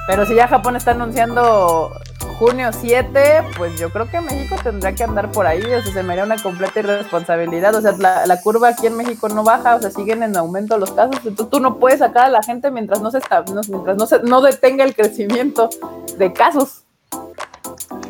Pero 0.07 0.25
si 0.25 0.35
ya 0.35 0.47
Japón 0.47 0.75
está 0.75 0.91
anunciando 0.91 1.93
junio 2.41 2.71
7, 2.73 3.43
pues 3.55 3.77
yo 3.79 3.91
creo 3.91 4.09
que 4.09 4.19
México 4.19 4.55
tendrá 4.63 4.93
que 4.95 5.03
andar 5.03 5.31
por 5.31 5.45
ahí, 5.45 5.61
o 5.61 5.83
sea, 5.83 5.93
se 5.93 6.01
me 6.01 6.13
haría 6.13 6.23
una 6.25 6.37
completa 6.41 6.79
irresponsabilidad, 6.79 7.75
o 7.75 7.81
sea, 7.81 7.91
la, 7.99 8.25
la 8.25 8.41
curva 8.41 8.69
aquí 8.69 8.87
en 8.87 8.97
México 8.97 9.29
no 9.29 9.43
baja, 9.43 9.75
o 9.75 9.79
sea, 9.79 9.91
siguen 9.91 10.23
en 10.23 10.35
aumento 10.35 10.79
los 10.79 10.89
casos, 10.91 11.17
entonces 11.23 11.51
tú 11.51 11.59
no 11.59 11.77
puedes 11.77 11.99
sacar 11.99 12.25
a 12.25 12.29
la 12.29 12.41
gente 12.41 12.71
mientras 12.71 12.99
no 12.99 13.11
se 13.11 13.19
está, 13.19 13.43
no- 13.53 13.61
mientras 13.69 13.95
no 13.95 14.07
se 14.07 14.23
no 14.23 14.41
detenga 14.41 14.83
el 14.83 14.95
crecimiento 14.95 15.69
de 16.17 16.33
casos. 16.33 16.83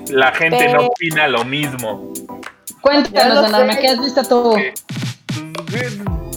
la 0.08 0.32
gente 0.32 0.58
Pero- 0.60 0.82
no 0.84 0.88
opina 0.88 1.28
lo 1.28 1.44
mismo. 1.44 2.14
Cuéntanos, 2.82 3.52
sé. 3.52 3.80
¿qué 3.82 3.88
has 3.90 4.00
visto 4.00 4.24
tú? 4.24 4.56
Eh, 4.56 4.74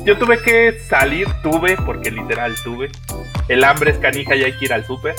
Yo 0.05 0.19
tuve 0.19 0.43
que 0.43 0.81
salir, 0.89 1.29
tuve, 1.45 1.77
porque 1.87 2.11
literal 2.11 2.55
tuve. 2.65 2.91
El 3.49 3.63
hambre 3.63 3.93
es 3.93 3.99
canija 3.99 4.35
y 4.35 4.43
hay 4.43 4.53
que 4.59 4.65
ir 4.65 4.73
al 4.73 4.85
súper. 4.85 5.15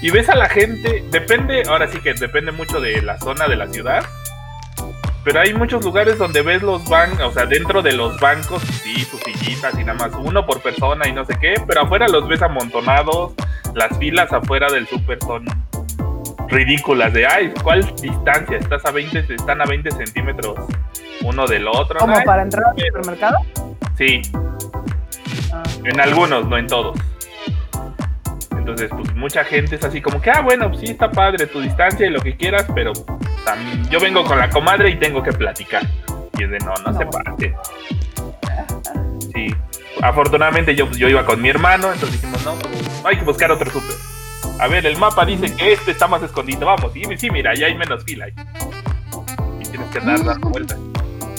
Y 0.00 0.10
ves 0.10 0.28
a 0.28 0.36
la 0.36 0.48
gente, 0.48 1.04
depende, 1.10 1.62
ahora 1.68 1.88
sí 1.88 1.98
que 2.00 2.14
depende 2.14 2.52
mucho 2.52 2.80
de 2.80 3.02
la 3.02 3.18
zona 3.18 3.48
de 3.48 3.56
la 3.56 3.66
ciudad. 3.66 4.04
Pero 5.24 5.40
hay 5.40 5.52
muchos 5.52 5.84
lugares 5.84 6.16
donde 6.18 6.42
ves 6.42 6.62
los 6.62 6.88
bancos, 6.88 7.20
o 7.20 7.32
sea, 7.32 7.44
dentro 7.44 7.82
de 7.82 7.92
los 7.92 8.18
bancos, 8.20 8.62
sí, 8.82 9.04
sus 9.04 9.20
sillitas 9.20 9.74
y 9.78 9.84
nada 9.84 9.94
más, 9.94 10.12
uno 10.18 10.46
por 10.46 10.62
persona 10.62 11.06
y 11.08 11.12
no 11.12 11.24
sé 11.24 11.34
qué, 11.40 11.54
pero 11.66 11.82
afuera 11.82 12.08
los 12.08 12.26
ves 12.28 12.40
amontonados, 12.40 13.32
las 13.74 13.98
filas 13.98 14.32
afuera 14.32 14.68
del 14.72 14.86
súper 14.86 15.18
son 15.20 15.44
ridículas, 16.48 17.12
de, 17.12 17.26
ay, 17.26 17.52
¿cuál 17.62 17.84
distancia? 18.00 18.56
Estás 18.56 18.86
a 18.86 18.90
20, 18.90 19.34
están 19.34 19.60
a 19.60 19.64
20 19.66 19.90
centímetros 19.90 20.54
uno 21.22 21.46
del 21.46 21.66
otro. 21.68 21.98
Como 21.98 22.22
para 22.24 22.42
entrar 22.42 22.64
al 22.66 22.78
supermercado. 22.86 23.36
Sí, 23.98 24.22
Ah. 25.52 25.62
en 25.84 26.00
algunos, 26.00 26.46
no 26.46 26.56
en 26.58 26.66
todos. 26.66 26.98
Entonces, 28.68 28.90
pues 28.94 29.14
mucha 29.14 29.44
gente 29.44 29.76
es 29.76 29.82
así 29.84 30.02
como 30.02 30.20
que, 30.20 30.30
ah, 30.30 30.42
bueno, 30.42 30.68
pues 30.68 30.80
sí 30.80 30.86
está 30.92 31.10
padre 31.10 31.46
tu 31.46 31.58
distancia 31.58 32.06
y 32.06 32.10
lo 32.10 32.20
que 32.20 32.36
quieras, 32.36 32.66
pero 32.74 32.92
tam- 32.92 33.88
yo 33.88 33.98
vengo 33.98 34.22
con 34.24 34.36
la 34.38 34.50
comadre 34.50 34.90
y 34.90 34.96
tengo 34.96 35.22
que 35.22 35.32
platicar. 35.32 35.86
Y 36.38 36.42
es 36.44 36.50
de, 36.50 36.58
no, 36.58 36.74
no, 36.84 36.92
No. 36.92 36.98
se 36.98 37.06
parte. 37.06 37.56
Sí. 39.34 39.54
Afortunadamente 40.02 40.74
yo, 40.76 40.84
pues, 40.86 40.98
yo 40.98 41.08
iba 41.08 41.24
con 41.24 41.40
mi 41.40 41.48
hermano, 41.48 41.90
entonces 41.94 42.20
dijimos, 42.20 42.44
no, 42.44 42.56
pues, 42.56 43.02
hay 43.06 43.16
que 43.16 43.24
buscar 43.24 43.50
otro 43.50 43.70
súper. 43.70 43.96
A 44.60 44.68
ver, 44.68 44.84
el 44.84 44.98
mapa 44.98 45.24
dice 45.24 45.56
que 45.56 45.72
este 45.72 45.92
está 45.92 46.06
más 46.06 46.22
escondido, 46.22 46.66
vamos. 46.66 46.94
Y 46.94 47.04
sí, 47.16 47.30
mira, 47.30 47.54
ya 47.54 47.68
hay 47.68 47.74
menos 47.74 48.04
fila. 48.04 48.28
Y 48.28 49.62
tienes 49.62 49.88
que 49.90 49.98
andar 49.98 50.22
dando 50.22 50.50
vueltas. 50.50 50.78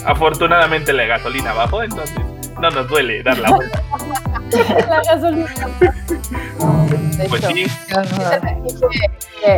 Afortunadamente 0.05 0.93
la 0.93 1.05
gasolina 1.05 1.53
bajó, 1.53 1.83
entonces 1.83 2.17
no 2.59 2.69
nos 2.69 2.87
duele 2.87 3.23
dar 3.23 3.37
la 3.37 3.51
vuelta. 3.51 3.81
La 4.89 5.01
gasolina. 5.03 5.47
Pues 7.29 7.45
sí, 7.45 7.65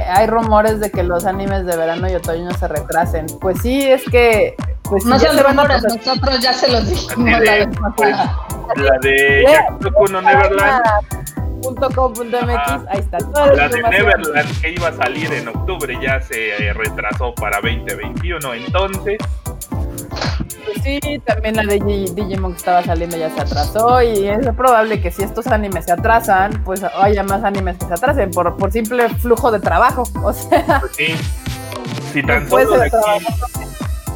hay 0.09 0.27
rumores 0.27 0.79
de 0.79 0.91
que 0.91 1.03
los 1.03 1.25
animes 1.25 1.65
de 1.65 1.77
verano 1.77 2.09
y 2.09 2.15
otoño 2.15 2.51
se 2.51 2.67
retrasen. 2.67 3.27
Pues 3.39 3.61
sí, 3.61 3.89
es 3.89 4.03
que. 4.09 4.55
Pues 4.83 5.05
No 5.05 5.17
se 5.17 5.29
a 5.29 5.43
rumores, 5.43 5.83
nosotros 5.83 6.41
ya 6.41 6.53
se 6.53 6.69
los 6.69 6.89
dijimos 6.89 7.31
la 7.31 7.39
de, 7.39 7.65
vez 7.65 7.77
pasada. 7.77 8.37
la 8.75 8.97
de. 9.01 9.45
Yakuku 9.47 10.07
no 10.07 10.21
Neverland. 10.21 10.83
.com.mx, 11.63 12.33
Ajá. 12.55 12.83
ahí 12.89 12.99
está 12.99 13.17
toda 13.19 13.47
la, 13.47 13.55
La 13.55 13.69
de. 13.69 13.81
Neverland 13.83 14.61
que 14.61 14.71
iba 14.71 14.87
a 14.89 14.93
salir 14.93 15.31
en 15.33 15.47
octubre 15.47 15.97
ya 16.01 16.21
se 16.21 16.67
eh, 16.67 16.73
retrasó 16.73 17.33
para 17.35 17.57
2021, 17.61 18.53
entonces 18.53 19.17
Pues 20.65 20.83
sí, 20.83 20.99
también 21.25 21.55
la 21.55 21.63
de 21.63 21.79
Digi- 21.79 22.13
Digimon 22.13 22.51
que 22.53 22.57
estaba 22.57 22.83
saliendo 22.83 23.17
ya 23.17 23.29
se 23.29 23.41
atrasó 23.41 24.01
y 24.01 24.27
es 24.27 24.47
probable 24.55 25.01
que 25.01 25.11
si 25.11 25.23
estos 25.23 25.47
animes 25.47 25.85
se 25.85 25.91
atrasan, 25.93 26.63
pues 26.63 26.83
haya 26.83 27.23
más 27.23 27.43
animes 27.43 27.77
que 27.77 27.85
se 27.85 27.93
atrasen 27.93 28.31
por, 28.31 28.55
por 28.57 28.71
simple 28.71 29.09
flujo 29.09 29.51
de 29.51 29.59
trabajo. 29.59 30.03
O 30.23 30.33
sea, 30.33 30.79
pues 30.79 30.91
sí. 30.95 31.15
Si 32.13 32.21
tan 32.23 32.47
solo 32.49 32.77
de 32.77 32.85
aquí 32.87 32.95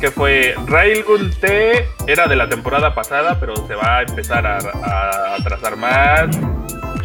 que 0.02 0.12
fue 0.12 0.54
Railgun 0.68 1.32
T 1.40 1.88
era 2.06 2.28
de 2.28 2.36
la 2.36 2.50
temporada 2.50 2.94
pasada, 2.94 3.38
pero 3.40 3.56
se 3.66 3.74
va 3.76 4.00
a 4.00 4.02
empezar 4.02 4.46
a, 4.46 4.58
a 4.58 5.36
atrasar 5.40 5.78
más. 5.78 6.36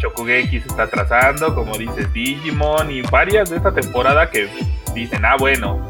Shokugeki 0.01 0.59
se 0.61 0.67
está 0.67 0.83
atrasando, 0.83 1.53
como 1.53 1.77
dices 1.77 2.11
Digimon 2.13 2.91
y 2.91 3.01
varias 3.03 3.49
de 3.49 3.57
esta 3.57 3.71
temporada 3.71 4.29
que 4.29 4.49
dicen, 4.93 5.23
ah 5.25 5.35
bueno, 5.37 5.87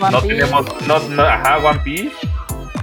One 0.00 0.10
no 0.10 0.20
Piece, 0.20 0.34
tenemos, 0.34 0.86
no, 0.86 0.98
no, 1.10 1.22
ajá, 1.22 1.58
One 1.58 1.80
Piece, 1.80 2.16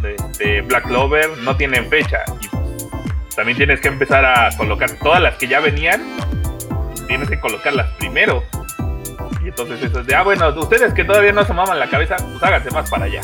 de, 0.02 0.16
de 0.40 0.62
Black 0.62 0.86
Clover 0.86 1.38
no 1.40 1.56
tienen 1.56 1.90
fecha. 1.90 2.24
Y 2.42 2.48
pues, 2.48 2.90
también 3.36 3.58
tienes 3.58 3.82
que 3.82 3.90
empezar 3.90 4.26
a 4.26 4.56
colocar 4.58 4.92
todas 5.00 5.22
las 5.22 5.36
que 5.36 5.48
ya 5.48 5.60
venían, 5.60 6.02
tienes 7.08 7.30
que 7.30 7.40
colocarlas 7.40 7.90
primero. 7.98 8.44
Y 9.44 9.50
entonces 9.50 9.82
eso 9.84 10.00
es 10.00 10.08
de, 10.08 10.16
ah, 10.16 10.24
bueno, 10.24 10.48
ustedes 10.58 10.94
que 10.94 11.04
todavía 11.04 11.34
no 11.34 11.44
se 11.44 11.54
maman 11.54 11.80
la 11.80 11.90
cabeza, 11.90 12.16
pues 12.16 12.42
háganse 12.42 12.72
más 12.72 12.90
para 12.90 13.06
allá. 13.06 13.22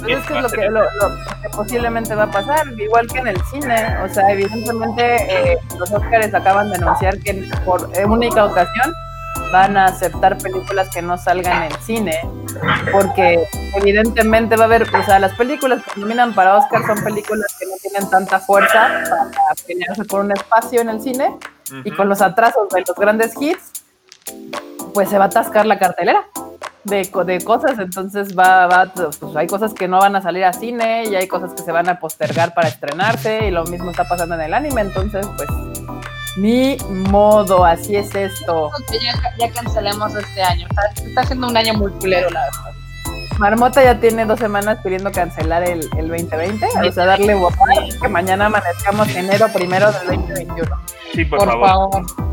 Pues 0.00 0.18
es 0.18 0.26
que 0.26 0.36
es 0.36 0.42
lo 0.42 0.48
que, 0.48 0.68
lo, 0.68 0.80
lo 0.80 1.16
que 1.42 1.48
posiblemente 1.50 2.14
va 2.14 2.24
a 2.24 2.30
pasar, 2.30 2.66
igual 2.78 3.06
que 3.06 3.18
en 3.18 3.28
el 3.28 3.40
cine. 3.46 3.96
O 4.04 4.08
sea, 4.08 4.30
evidentemente 4.30 5.52
eh, 5.52 5.58
los 5.78 5.90
Oscars 5.90 6.32
acaban 6.34 6.70
de 6.70 6.76
anunciar 6.76 7.18
que 7.18 7.48
por 7.64 7.90
única 8.06 8.44
ocasión 8.44 8.92
van 9.52 9.76
a 9.76 9.86
aceptar 9.86 10.36
películas 10.38 10.88
que 10.92 11.00
no 11.00 11.16
salgan 11.16 11.64
en 11.64 11.80
cine, 11.80 12.20
porque 12.92 13.44
evidentemente 13.76 14.56
va 14.56 14.64
a 14.64 14.66
haber, 14.66 14.82
o 14.82 15.04
sea, 15.04 15.18
las 15.18 15.34
películas 15.34 15.82
que 15.84 16.00
nominan 16.00 16.34
para 16.34 16.56
Oscar 16.56 16.82
son 16.86 17.02
películas 17.02 17.56
que 17.58 17.66
no 17.66 17.72
tienen 17.80 18.10
tanta 18.10 18.40
fuerza 18.40 18.88
para 19.08 19.54
pelearse 19.66 20.04
por 20.04 20.20
un 20.20 20.32
espacio 20.32 20.80
en 20.80 20.90
el 20.90 21.00
cine, 21.00 21.36
y 21.84 21.90
con 21.92 22.08
los 22.08 22.20
atrasos 22.20 22.68
de 22.70 22.82
los 22.86 22.96
grandes 22.96 23.32
hits, 23.40 23.84
pues 24.92 25.08
se 25.08 25.18
va 25.18 25.24
a 25.24 25.28
atascar 25.28 25.66
la 25.66 25.78
cartelera 25.78 26.24
de, 26.88 27.10
co- 27.10 27.24
de 27.24 27.40
cosas, 27.42 27.78
entonces 27.78 28.36
va, 28.38 28.66
va, 28.66 28.92
pues 28.94 29.36
hay 29.36 29.46
cosas 29.46 29.74
que 29.74 29.88
no 29.88 29.98
van 29.98 30.16
a 30.16 30.22
salir 30.22 30.44
a 30.44 30.52
cine 30.52 31.04
y 31.04 31.14
hay 31.14 31.26
cosas 31.28 31.52
que 31.54 31.62
se 31.62 31.72
van 31.72 31.88
a 31.88 31.98
postergar 32.00 32.54
para 32.54 32.68
estrenarse 32.68 33.46
y 33.46 33.50
lo 33.50 33.64
mismo 33.64 33.90
está 33.90 34.04
pasando 34.08 34.34
en 34.34 34.42
el 34.42 34.54
anime, 34.54 34.80
entonces 34.82 35.26
pues 35.36 35.48
ni 36.36 36.76
modo, 37.10 37.64
así 37.64 37.96
es 37.96 38.14
esto. 38.14 38.70
Ya, 39.02 39.14
ya 39.48 39.52
cancelemos 39.52 40.14
este 40.14 40.40
año. 40.42 40.66
Está, 40.70 41.02
está 41.04 41.24
siendo 41.24 41.48
un 41.48 41.56
año 41.56 41.74
muy 41.74 41.90
culero, 41.92 42.30
la 42.30 42.42
verdad. 42.44 42.72
Marmota 43.38 43.82
ya 43.84 43.98
tiene 44.00 44.24
dos 44.24 44.38
semanas 44.40 44.78
pidiendo 44.82 45.10
cancelar 45.12 45.62
el, 45.62 45.80
el 45.96 46.08
2020, 46.08 46.66
o 46.88 46.92
sea, 46.92 47.06
darle 47.06 47.36
que 48.00 48.08
mañana 48.08 48.46
amanezcamos 48.46 49.08
enero 49.14 49.46
primero 49.52 49.90
del 49.92 50.06
2021. 50.08 50.76
Sí, 51.14 51.24
por, 51.24 51.38
Por, 51.38 51.48
favor. 51.48 51.68
favor. 51.68 52.27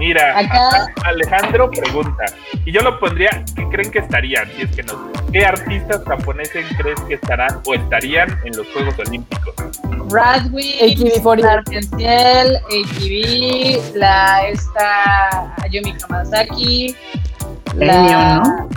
Mira, 0.00 0.38
Acá- 0.38 0.86
Alejandro 1.04 1.70
pregunta, 1.70 2.24
y 2.64 2.72
yo 2.72 2.80
lo 2.80 2.98
pondría, 2.98 3.44
¿qué 3.54 3.68
creen 3.68 3.90
que 3.90 3.98
estarían? 3.98 4.48
Si 4.56 4.62
es 4.62 4.74
que 4.74 4.82
no, 4.82 4.94
¿qué 5.30 5.44
artistas 5.44 6.00
japoneses 6.06 6.64
crees 6.78 6.98
que 7.02 7.14
estarán 7.14 7.60
o 7.66 7.74
estarían 7.74 8.34
en 8.46 8.56
los 8.56 8.66
Juegos 8.72 8.98
Olímpicos? 8.98 9.54
Radwin, 10.10 10.72
AKB48. 10.80 11.44
Arkenciel, 11.44 12.56
AKB, 12.56 13.94
la 13.96 14.46
esta 14.48 15.54
Ayumi 15.62 15.94
Hamasaki, 16.02 16.96
la 17.74 17.94
Enio, 17.94 18.68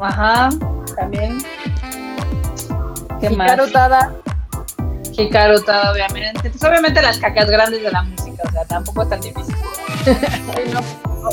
Ajá, 0.00 0.48
también. 0.96 1.38
¿Qué 3.20 3.30
más? 3.30 3.52
Hikaru 3.52 3.70
Tada, 3.70 4.12
Hikaru 5.16 5.60
Tada, 5.62 5.92
obviamente. 5.92 6.50
Pues 6.50 6.64
obviamente 6.64 7.00
las 7.00 7.18
cacas 7.18 7.48
grandes 7.48 7.82
de 7.84 7.92
la 7.92 8.02
música, 8.02 8.42
o 8.48 8.50
sea, 8.50 8.64
tampoco 8.64 9.02
es 9.04 9.08
tan 9.10 9.20
difícil. 9.20 9.54
No, 10.72 10.80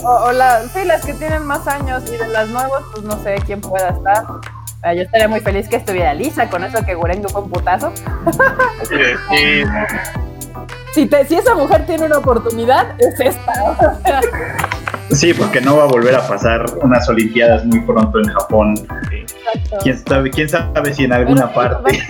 o, 0.08 0.26
o- 0.28 0.32
la- 0.32 0.62
sí, 0.74 0.84
las 0.86 1.06
que 1.06 1.14
tienen 1.14 1.46
más 1.46 1.68
años 1.68 2.04
y 2.08 2.18
de 2.18 2.28
las 2.28 2.48
nuevas, 2.50 2.84
pues 2.94 3.04
no 3.06 3.22
sé 3.24 3.36
quién 3.46 3.62
pueda 3.62 3.90
estar. 3.90 4.24
Yo 4.96 5.04
estaría 5.04 5.28
muy 5.28 5.40
feliz 5.42 5.68
que 5.70 5.76
estuviera 5.76 6.14
Lisa 6.14 6.50
con 6.50 6.64
eso 6.64 6.84
que 6.84 6.96
Gurengo 6.96 7.30
fue 7.30 7.42
un 7.42 7.50
putazo. 7.52 7.92
Sí, 8.90 9.64
Si, 10.94 11.06
te, 11.06 11.24
si 11.26 11.36
esa 11.36 11.54
mujer 11.56 11.86
tiene 11.86 12.06
una 12.06 12.18
oportunidad, 12.18 12.96
es 13.00 13.20
esta. 13.20 14.22
Sí, 15.12 15.34
porque 15.34 15.62
no 15.62 15.78
va 15.78 15.84
a 15.84 15.88
volver 15.88 16.16
a 16.16 16.28
pasar 16.28 16.66
unas 16.82 17.08
Olimpiadas 17.10 17.64
muy 17.66 17.80
pronto 17.82 18.20
en 18.20 18.28
Japón. 18.30 18.74
¿Quién 19.84 20.04
sabe, 20.06 20.30
quién 20.32 20.50
sabe 20.50 20.94
si 20.94 21.04
en 21.06 21.14
alguna 21.14 21.52
Pero 21.54 21.54
parte? 21.84 22.04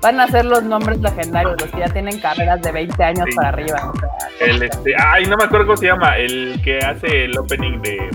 Van 0.00 0.20
a 0.20 0.28
ser 0.28 0.44
los 0.44 0.62
nombres 0.62 0.98
legendarios, 1.00 1.60
los 1.60 1.70
que 1.70 1.78
ya 1.80 1.88
tienen 1.88 2.20
carreras 2.20 2.60
de 2.62 2.70
20 2.72 3.02
años 3.04 3.24
Sí. 3.28 3.34
para 3.36 3.48
arriba. 3.48 3.92
o 3.92 3.98
sea, 3.98 4.08
El 4.46 4.62
este, 4.62 4.94
ay, 4.96 5.26
no 5.26 5.36
me 5.36 5.44
acuerdo 5.44 5.66
cómo 5.66 5.76
se 5.76 5.86
llama, 5.86 6.16
el 6.16 6.60
que 6.62 6.78
hace 6.78 7.24
el 7.24 7.36
opening 7.36 7.80
de 7.82 8.08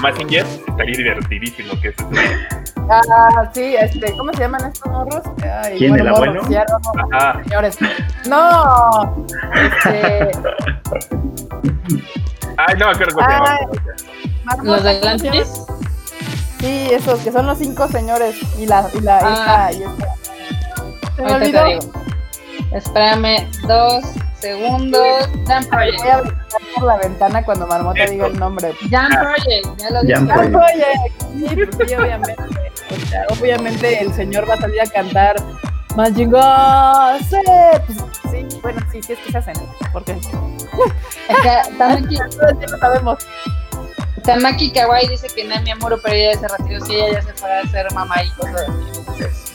Massinger, 0.00 0.44
estaría 0.66 0.96
divertidísimo 0.96 1.80
que 1.80 1.88
es 1.88 1.94
Ah, 2.90 3.50
sí, 3.52 3.74
este, 3.78 4.12
¿cómo 4.16 4.32
se 4.32 4.40
llaman 4.40 4.64
estos 4.72 4.90
morros? 4.90 5.22
Ay, 5.62 5.76
¿Quién, 5.78 5.98
el 5.98 6.08
abuelo? 6.08 6.34
morros, 6.34 6.48
ya 6.48 6.64
no, 6.64 7.16
Ajá, 7.16 7.42
señores. 7.44 7.78
No, 8.28 9.26
este, 9.54 10.30
ay, 12.56 12.74
no 12.78 12.86
me 12.86 12.92
acuerdo 12.92 13.14
cómo 13.14 13.26
se 13.26 13.32
llama. 13.34 13.58
¿Los 14.62 14.82
de. 14.84 15.44
Sí, 16.60 16.88
esos 16.90 17.20
que 17.20 17.30
son 17.30 17.46
los 17.46 17.58
cinco 17.58 17.86
señores 17.88 18.36
y 18.58 18.66
la 18.66 18.88
y 18.94 19.00
la 19.00 19.18
Ah. 19.22 19.70
esta 19.70 19.72
y 19.72 19.82
esta. 19.84 20.14
Se 21.18 21.22
me 21.24 21.32
Ahorita 21.32 21.50
te 21.52 21.64
olvidó. 21.64 21.80
digo. 21.80 21.92
Espérame 22.72 23.50
dos 23.66 24.04
segundos. 24.40 25.28
Voy 25.32 25.52
a 25.52 25.60
Project. 25.68 26.00
aventar 26.02 26.34
por 26.74 26.84
la 26.84 26.96
ventana 26.98 27.44
cuando 27.44 27.66
Marmota 27.66 28.06
diga 28.06 28.26
el 28.28 28.38
nombre. 28.38 28.72
Jump 28.82 29.10
Project, 29.20 29.80
ya 29.80 29.90
lo 29.90 30.02
dije. 30.02 30.14
Ah, 30.30 30.48
Project. 30.50 31.78
sí, 31.80 31.86
sí, 31.88 31.94
obviamente. 31.94 32.36
O 32.90 33.06
sea, 33.08 33.26
obviamente 33.30 34.02
el 34.02 34.12
señor 34.14 34.48
va 34.48 34.54
a 34.54 34.60
salir 34.60 34.80
a 34.80 34.86
cantar 34.86 35.36
Majinga 35.96 37.18
sí, 37.28 37.36
pues 37.44 37.98
sí, 38.30 38.58
bueno, 38.62 38.80
sí, 38.92 39.02
sí 39.02 39.12
es 39.14 39.18
que 39.18 39.32
se 39.32 39.38
hacen, 39.38 39.54
porque 39.92 40.12
Acá, 41.28 41.62
Tamaki, 41.76 42.16
ya 42.60 42.66
lo 42.70 42.78
sabemos. 42.78 43.18
Tamaki 44.24 44.70
Kawaii 44.72 45.08
dice 45.08 45.26
que 45.34 45.44
Nami 45.44 45.70
Amuro, 45.72 45.98
pero 46.00 46.14
ella 46.14 46.32
ya 46.34 46.40
se 46.40 46.48
retiró. 46.56 46.84
Sí, 46.86 46.94
ella 46.94 47.12
ya 47.14 47.22
se 47.22 47.32
fue 47.34 47.52
a 47.52 47.60
hacer 47.60 47.92
mamá 47.92 48.22
y 48.22 48.30
cosas 48.30 48.54
así. 48.62 48.98
Entonces, 48.98 49.52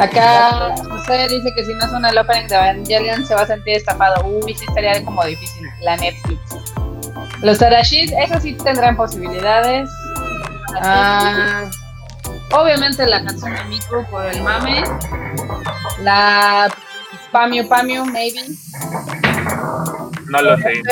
Acá 0.00 0.74
José 0.76 1.28
dice 1.28 1.52
que 1.54 1.64
si 1.64 1.74
no 1.74 1.88
suena 1.88 2.10
el 2.10 2.18
opening 2.18 2.46
de 2.46 2.54
Evangelion 2.54 3.26
se 3.26 3.34
va 3.34 3.42
a 3.42 3.46
sentir 3.46 3.76
estafado. 3.76 4.24
Uy, 4.24 4.54
sí 4.54 4.64
estaría 4.68 5.04
como 5.04 5.24
difícil. 5.24 5.66
La 5.80 5.96
Netflix. 5.96 6.40
Los 7.42 7.60
Arashid, 7.60 8.12
esos 8.12 8.42
sí 8.42 8.54
tendrán 8.54 8.96
posibilidades. 8.96 9.90
Ah, 10.80 11.64
obviamente 12.52 13.04
la 13.06 13.24
canción 13.24 13.54
de 13.54 13.64
Miku 13.64 14.06
por 14.10 14.26
el 14.26 14.42
mame. 14.42 14.82
La 16.02 16.72
Pamiu 17.32 17.68
Pamiu, 17.68 18.04
maybe. 18.04 18.42
No 20.26 20.40
lo 20.40 20.56
sé. 20.58 20.82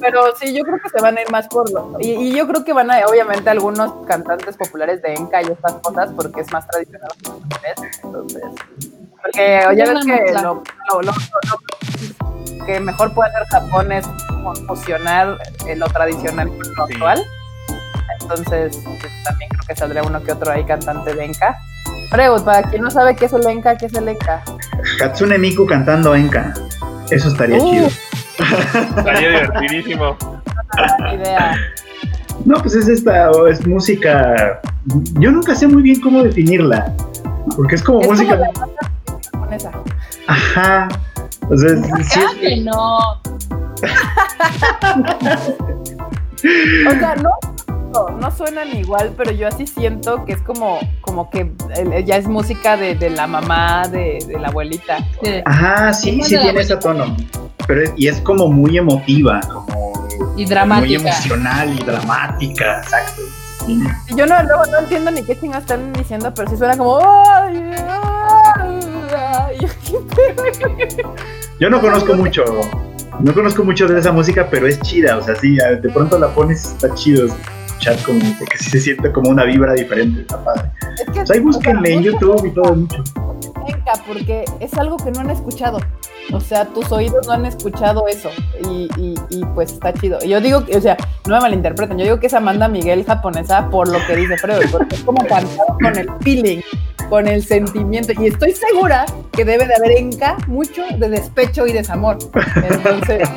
Pero 0.00 0.34
sí, 0.36 0.54
yo 0.54 0.62
creo 0.64 0.78
que 0.82 0.88
se 0.88 1.00
van 1.02 1.16
a 1.16 1.22
ir 1.22 1.30
más 1.30 1.46
por 1.48 1.70
lo. 1.72 1.96
Y, 2.00 2.10
y 2.10 2.36
yo 2.36 2.46
creo 2.46 2.64
que 2.64 2.72
van 2.72 2.90
a, 2.90 2.98
obviamente, 3.06 3.48
algunos 3.50 3.92
cantantes 4.06 4.56
populares 4.56 5.00
de 5.02 5.14
Enka 5.14 5.42
y 5.42 5.46
estas 5.46 5.74
cosas, 5.74 6.10
porque 6.16 6.40
es 6.40 6.52
más 6.52 6.66
tradicional 6.68 7.10
que 7.22 7.28
el 7.30 7.34
japonés, 7.34 8.00
Entonces, 8.04 8.42
porque 9.22 9.60
ya 9.76 9.92
ves 9.92 10.04
que 10.04 10.32
lo, 10.34 10.42
lo- 10.42 11.02
lo- 11.02 11.12
lo 11.12 12.64
que 12.66 12.80
mejor 12.80 13.12
puede 13.14 13.30
hacer 13.30 13.46
Japón 13.48 13.92
es 13.92 14.06
fusionar 14.66 15.38
eh, 15.66 15.76
lo 15.76 15.86
tradicional 15.88 16.48
con 16.48 16.58
lo 16.58 16.86
Sí. 16.86 16.92
actual. 16.94 17.22
Entonces, 18.20 18.80
pues, 18.84 19.12
también 19.24 19.50
creo 19.50 19.62
que 19.68 19.76
saldrá 19.76 20.02
uno 20.02 20.22
que 20.22 20.32
otro 20.32 20.50
ahí 20.52 20.64
cantante 20.64 21.14
de 21.14 21.24
Enka. 21.24 21.56
Pregun, 22.10 22.44
para 22.44 22.62
quien 22.68 22.82
no 22.82 22.90
sabe 22.90 23.16
qué 23.16 23.24
es 23.26 23.32
el 23.32 23.46
Enka, 23.46 23.76
¿qué 23.76 23.86
es 23.86 23.94
el 23.94 24.08
Enka? 24.08 24.42
Hatsune 25.02 25.38
Miku 25.38 25.66
cantando 25.66 26.14
Enka. 26.14 26.52
Eso 27.10 27.28
estaría 27.28 27.58
Uh. 27.58 27.70
chido. 27.70 27.88
Estaría 28.38 29.28
divertidísimo. 29.28 30.16
Idea. 31.14 31.54
No, 32.44 32.56
pues 32.56 32.74
es 32.74 32.88
esta, 32.88 33.30
es 33.50 33.66
música. 33.66 34.60
Yo 35.18 35.30
nunca 35.30 35.54
sé 35.54 35.68
muy 35.68 35.82
bien 35.82 36.00
cómo 36.00 36.22
definirla. 36.22 36.92
Porque 37.56 37.74
es 37.76 37.82
como 37.82 38.00
Es 38.00 38.08
música. 38.08 38.38
como 38.38 38.44
la 38.44 38.50
banda 38.60 38.76
japonesa. 39.32 39.70
Ajá. 40.26 40.88
O 41.50 41.56
sea, 41.56 41.68
sí- 42.02 42.20
es- 42.20 42.34
que 42.40 42.56
no. 42.62 42.98
O 46.88 46.90
sea, 46.98 47.14
no, 47.16 47.30
no, 47.92 48.08
no 48.10 48.30
suenan 48.30 48.76
igual, 48.76 49.12
pero 49.16 49.30
yo 49.32 49.48
así 49.48 49.66
siento 49.66 50.24
que 50.24 50.32
es 50.32 50.42
como, 50.42 50.78
como 51.00 51.30
que 51.30 51.50
el- 51.76 52.04
ya 52.04 52.16
es 52.16 52.26
música 52.26 52.76
de, 52.76 52.94
de 52.94 53.10
la 53.10 53.26
mamá, 53.26 53.86
de, 53.88 54.18
de 54.26 54.38
la 54.38 54.48
abuelita. 54.48 54.98
Sí. 55.22 55.30
Ajá, 55.44 55.92
sí, 55.92 56.20
sí 56.22 56.36
tiene 56.38 56.60
ese 56.60 56.76
tono. 56.76 57.16
Pero 57.66 57.82
es- 57.82 57.92
y 57.96 58.08
es 58.08 58.20
como 58.20 58.48
muy 58.48 58.78
emotiva, 58.78 59.40
como 59.52 59.92
Y 60.32 60.42
muy 60.42 60.44
dramática. 60.46 61.00
emocional 61.00 61.74
y 61.78 61.84
dramática, 61.84 62.78
exacto. 62.82 63.22
Sí. 63.66 63.80
Y 64.08 64.16
yo 64.16 64.26
no, 64.26 64.42
luego 64.42 64.66
no 64.66 64.78
entiendo 64.80 65.10
ni 65.12 65.22
qué 65.22 65.38
chingas 65.38 65.60
están 65.62 65.92
diciendo, 65.92 66.32
pero 66.34 66.50
sí 66.50 66.56
suena 66.56 66.76
como. 66.76 66.98
"Ay, 66.98 67.62
ay, 68.58 68.80
ay". 69.16 69.68
Yo 71.60 71.70
no 71.70 71.80
conozco 71.80 72.14
mucho, 72.14 72.42
no 73.20 73.32
conozco 73.34 73.62
mucho 73.62 73.86
de 73.86 74.00
esa 74.00 74.10
música, 74.10 74.48
pero 74.50 74.66
es 74.66 74.80
chida, 74.80 75.16
o 75.16 75.22
sea, 75.22 75.36
sí, 75.36 75.56
de 75.56 75.88
pronto 75.90 76.18
la 76.18 76.28
pones, 76.28 76.64
está 76.66 76.92
chido 76.94 77.28
escuchar 77.82 78.04
como, 78.04 78.38
porque 78.38 78.58
sí 78.58 78.70
se 78.70 78.80
siente 78.80 79.12
como 79.12 79.30
una 79.30 79.44
vibra 79.44 79.74
diferente, 79.74 80.22
está 80.22 80.42
padre. 80.42 80.70
Es 80.94 81.04
que, 81.06 81.12
Pues 81.12 81.30
ahí 81.30 81.40
búsquenle 81.40 81.94
o 81.94 81.98
en 81.98 82.02
sea, 82.02 82.12
YouTube 82.12 82.46
y 82.46 82.50
todo 82.50 82.74
mucho. 82.74 83.04
Venga, 83.66 83.92
porque 84.06 84.44
es 84.60 84.74
algo 84.74 84.96
que 84.96 85.10
no 85.10 85.20
han 85.20 85.30
escuchado. 85.30 85.80
O 86.32 86.40
sea, 86.40 86.66
tus 86.66 86.90
oídos 86.92 87.26
no 87.26 87.32
han 87.32 87.46
escuchado 87.46 88.06
eso 88.06 88.30
y, 88.70 88.88
y, 88.96 89.14
y 89.30 89.44
pues 89.54 89.72
está 89.72 89.92
chido. 89.92 90.20
Yo 90.24 90.40
digo, 90.40 90.64
que, 90.64 90.76
o 90.76 90.80
sea, 90.80 90.96
no 91.26 91.34
me 91.34 91.40
malinterpreten, 91.40 91.98
yo 91.98 92.04
digo 92.04 92.20
que 92.20 92.28
es 92.28 92.34
Amanda 92.34 92.68
Miguel 92.68 93.04
japonesa 93.04 93.68
por 93.70 93.88
lo 93.90 93.98
que 94.06 94.16
dice 94.16 94.36
Fredo, 94.38 94.60
porque 94.70 94.94
es 94.94 95.02
como 95.02 95.18
cantado 95.26 95.76
con 95.82 95.98
el 95.98 96.08
feeling, 96.20 96.60
con 97.08 97.26
el 97.26 97.42
sentimiento 97.42 98.12
y 98.20 98.28
estoy 98.28 98.52
segura 98.52 99.04
que 99.32 99.44
debe 99.44 99.66
de 99.66 99.74
haber 99.74 99.92
enca 99.98 100.36
mucho 100.46 100.82
de 100.96 101.08
despecho 101.08 101.66
y 101.66 101.72
desamor. 101.72 102.18
Entonces, 102.70 103.28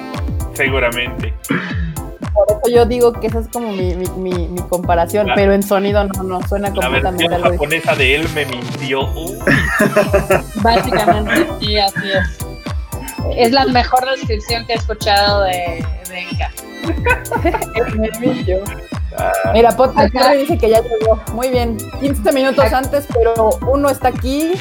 Seguramente. 0.54 1.34
Por 2.36 2.48
eso 2.52 2.76
yo 2.76 2.86
digo 2.86 3.14
que 3.14 3.28
esa 3.28 3.40
es 3.40 3.48
como 3.48 3.72
mi, 3.72 3.96
mi, 3.96 4.06
mi, 4.18 4.48
mi 4.50 4.62
comparación, 4.64 5.28
La- 5.28 5.36
pero 5.36 5.54
en 5.54 5.64
sonido 5.64 6.04
no, 6.04 6.24
no, 6.24 6.48
suena 6.48 6.68
La 6.70 6.74
completamente 6.76 7.28
versión 7.28 7.34
algo 7.34 7.52
distinto. 7.52 7.76
japonesa 7.80 7.96
de 7.96 8.16
él 8.16 8.28
me 8.36 8.46
mintió. 8.46 9.02
Uy, 9.14 9.38
Básicamente, 10.62 11.48
sí, 11.60 11.78
así 11.78 12.12
es. 12.12 12.38
Es 13.38 13.52
la 13.52 13.66
mejor 13.66 14.06
descripción 14.06 14.66
que 14.68 14.74
he 14.74 14.76
escuchado 14.76 15.44
de, 15.44 15.84
de 16.10 16.20
Enka. 16.20 16.52
Me 17.96 18.10
mintió. 18.20 18.60
ah, 19.18 19.32
Mira, 19.54 19.72
Podcast 19.76 20.14
dice 20.38 20.58
que 20.58 20.70
ya 20.70 20.82
llegó. 20.82 21.20
Muy 21.34 21.50
bien, 21.50 21.78
15 22.00 22.32
minutos 22.32 22.72
antes, 22.72 23.06
pero 23.14 23.50
uno 23.68 23.90
está 23.90 24.10
aquí. 24.10 24.52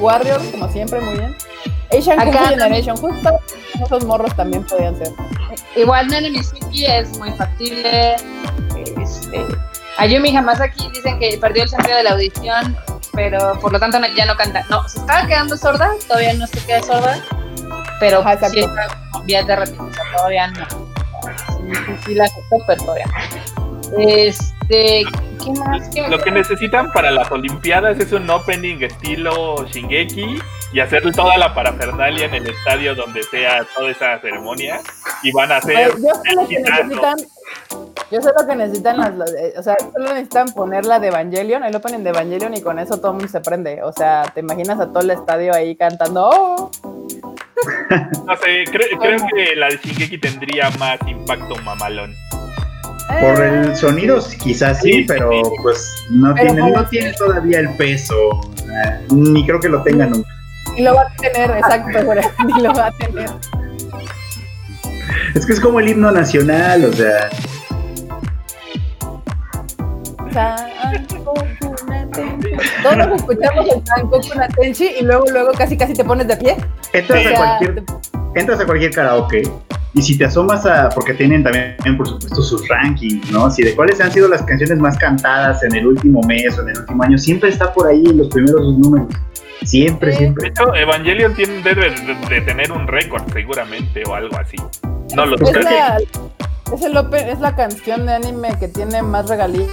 Warrior, 0.00 0.40
como 0.50 0.68
siempre, 0.72 1.00
muy 1.00 1.18
bien. 1.18 1.34
Asian 1.90 2.18
Kung 2.18 2.28
Acá 2.28 2.38
Fu 2.38 2.44
también- 2.44 2.60
Generation, 2.60 2.96
justo 2.96 3.40
esos 3.84 4.04
morros 4.04 4.34
también 4.36 4.64
podían 4.64 4.96
ser. 4.98 5.08
Igual 5.76 6.08
Nene 6.08 6.30
Mizuki 6.30 6.86
es 6.86 7.16
muy 7.18 7.30
factible. 7.32 8.16
Este, 9.00 9.44
Ayumi 9.98 10.36
Hamasaki 10.36 10.90
dicen 10.92 11.18
que 11.18 11.38
perdió 11.40 11.62
el 11.62 11.68
sentido 11.68 11.96
de 11.96 12.02
la 12.04 12.10
audición, 12.12 12.76
pero 13.12 13.58
por 13.60 13.72
lo 13.72 13.78
tanto 13.80 13.98
ya 14.16 14.26
no 14.26 14.36
canta. 14.36 14.64
No, 14.68 14.86
se 14.88 14.98
estaba 14.98 15.26
quedando 15.26 15.56
sorda, 15.56 15.90
todavía 16.06 16.34
no 16.34 16.46
se 16.46 16.58
queda 16.66 16.82
sorda, 16.82 17.18
pero 18.00 18.20
Ajá, 18.20 18.36
sí 18.50 18.60
está 18.60 18.88
como 19.12 19.24
vías 19.24 19.46
de 19.46 19.56
repetición, 19.56 19.90
todavía 20.16 20.48
no. 20.48 20.66
Sí, 20.68 21.74
sí, 21.86 21.92
sí 22.06 22.14
la 22.14 22.24
aceptó, 22.24 22.56
pero 22.66 22.82
todavía 22.82 23.06
no. 23.06 23.98
Este, 23.98 25.04
¿qué 25.42 25.52
más? 25.64 25.88
¿Qué- 25.94 26.08
Lo 26.08 26.18
que 26.18 26.30
necesitan 26.30 26.90
para 26.92 27.10
las 27.10 27.30
Olimpiadas 27.30 27.98
es 28.00 28.12
un 28.12 28.28
opening 28.28 28.82
estilo 28.82 29.64
Shingeki 29.66 30.38
y 30.76 30.80
hacer 30.80 31.10
toda 31.12 31.38
la 31.38 31.54
parafernalia 31.54 32.26
en 32.26 32.34
el 32.34 32.50
estadio 32.50 32.94
donde 32.94 33.22
sea 33.22 33.64
toda 33.74 33.90
esa 33.90 34.18
ceremonia 34.20 34.78
y 35.22 35.32
van 35.32 35.50
a 35.50 35.56
hacer 35.56 35.74
Oye, 35.74 36.02
yo 36.02 36.14
sé 36.22 36.34
lo 36.34 36.46
que 36.46 36.58
necesitan. 36.60 37.16
Yo 38.10 38.20
sé 38.20 38.30
lo 38.38 38.46
que 38.46 38.56
necesitan 38.56 38.98
las, 38.98 39.14
las- 39.16 39.32
eh, 39.32 39.54
o 39.56 39.62
sea, 39.62 39.74
solo 39.94 40.04
necesitan 40.12 40.48
poner 40.52 40.84
la 40.84 41.00
de 41.00 41.08
Evangelion, 41.08 41.64
el 41.64 41.74
opening 41.74 42.00
de 42.04 42.10
Evangelion 42.10 42.52
y 42.54 42.60
con 42.60 42.78
eso 42.78 42.98
todo 42.98 43.12
el 43.12 43.14
mundo 43.14 43.28
se 43.28 43.40
prende. 43.40 43.82
O 43.82 43.90
sea, 43.92 44.30
te 44.34 44.40
imaginas 44.40 44.78
a 44.78 44.88
todo 44.88 45.00
el 45.00 45.10
estadio 45.12 45.54
ahí 45.54 45.76
cantando. 45.76 46.28
"Oh". 46.30 46.70
No 48.26 48.36
sé, 48.36 48.64
cre- 48.66 48.98
creo 49.00 49.18
que 49.34 49.56
la 49.56 49.68
de 49.68 49.78
Shingeki 49.82 50.18
tendría 50.18 50.68
más 50.78 50.98
impacto 51.06 51.56
mamalón. 51.64 52.14
Por 53.08 53.42
Eh, 53.42 53.60
el 53.62 53.76
sonido 53.76 54.18
quizás 54.42 54.80
sí, 54.82 54.92
Sí, 54.92 55.04
pero 55.08 55.30
sí. 55.30 55.40
pues 55.62 55.94
no 56.10 56.34
Pero 56.34 56.52
tiene, 56.52 56.70
no 56.70 56.86
tiene 56.88 57.12
todavía 57.14 57.60
el 57.60 57.70
peso. 57.76 58.14
Ni 59.10 59.46
creo 59.46 59.58
que 59.58 59.70
lo 59.70 59.82
tengan 59.82 60.10
nunca. 60.10 60.28
Ni 60.76 60.82
lo 60.82 60.94
va 60.94 61.02
a 61.02 61.16
tener, 61.16 61.50
exacto, 61.52 62.04
güey, 62.04 62.18
ni 62.44 62.62
lo 62.62 62.74
va 62.74 62.86
a 62.86 62.92
tener. 62.92 63.30
Es 65.34 65.46
que 65.46 65.52
es 65.54 65.60
como 65.60 65.80
el 65.80 65.88
himno 65.88 66.10
nacional, 66.10 66.84
o 66.84 66.92
sea. 66.92 67.30
Todos 72.82 73.16
escuchamos 73.16 73.66
el 73.74 73.86
Sankoku 73.86 74.38
no 74.38 74.48
Tenchi 74.60 74.88
y 75.00 75.02
luego, 75.02 75.24
luego 75.30 75.52
casi 75.52 75.76
casi 75.76 75.94
te 75.94 76.04
pones 76.04 76.28
de 76.28 76.36
pie. 76.36 76.56
entras, 76.92 77.26
a 77.26 77.34
cualquier, 77.34 77.84
entras 78.34 78.60
a 78.60 78.66
cualquier 78.66 78.90
karaoke 78.92 79.50
y 79.94 80.02
si 80.02 80.18
te 80.18 80.26
asomas 80.26 80.66
a, 80.66 80.90
porque 80.90 81.14
tienen 81.14 81.42
también 81.42 81.96
por 81.96 82.06
supuesto 82.06 82.42
sus 82.42 82.68
rankings, 82.68 83.30
¿no? 83.30 83.50
Si 83.50 83.62
de 83.62 83.74
cuáles 83.74 83.98
han 84.00 84.12
sido 84.12 84.28
las 84.28 84.42
canciones 84.42 84.78
más 84.78 84.98
cantadas 84.98 85.62
en 85.62 85.74
el 85.74 85.86
último 85.86 86.20
mes 86.22 86.58
o 86.58 86.62
en 86.62 86.68
el 86.68 86.78
último 86.80 87.02
año, 87.02 87.16
siempre 87.16 87.48
está 87.48 87.72
por 87.72 87.86
ahí 87.86 88.04
en 88.04 88.18
los 88.18 88.28
primeros 88.28 88.78
números. 88.78 89.08
Siempre, 89.64 90.12
Sí. 90.12 90.18
De 90.18 90.24
siempre. 90.24 90.48
hecho, 90.48 90.74
Evangelion 90.74 91.34
tiene, 91.34 91.62
debe 91.62 91.90
de, 91.90 92.14
de 92.28 92.40
tener 92.42 92.70
un 92.72 92.86
récord 92.86 93.22
seguramente 93.32 94.02
o 94.06 94.14
algo 94.14 94.36
así. 94.38 94.56
No 95.14 95.26
lo 95.26 95.38
sé. 95.38 95.60
es, 96.74 96.82
el 96.82 96.96
es 97.14 97.40
la 97.40 97.54
canción 97.56 98.06
de 98.06 98.14
anime 98.14 98.56
que 98.58 98.68
tiene 98.68 99.02
más 99.02 99.28
regalías 99.28 99.70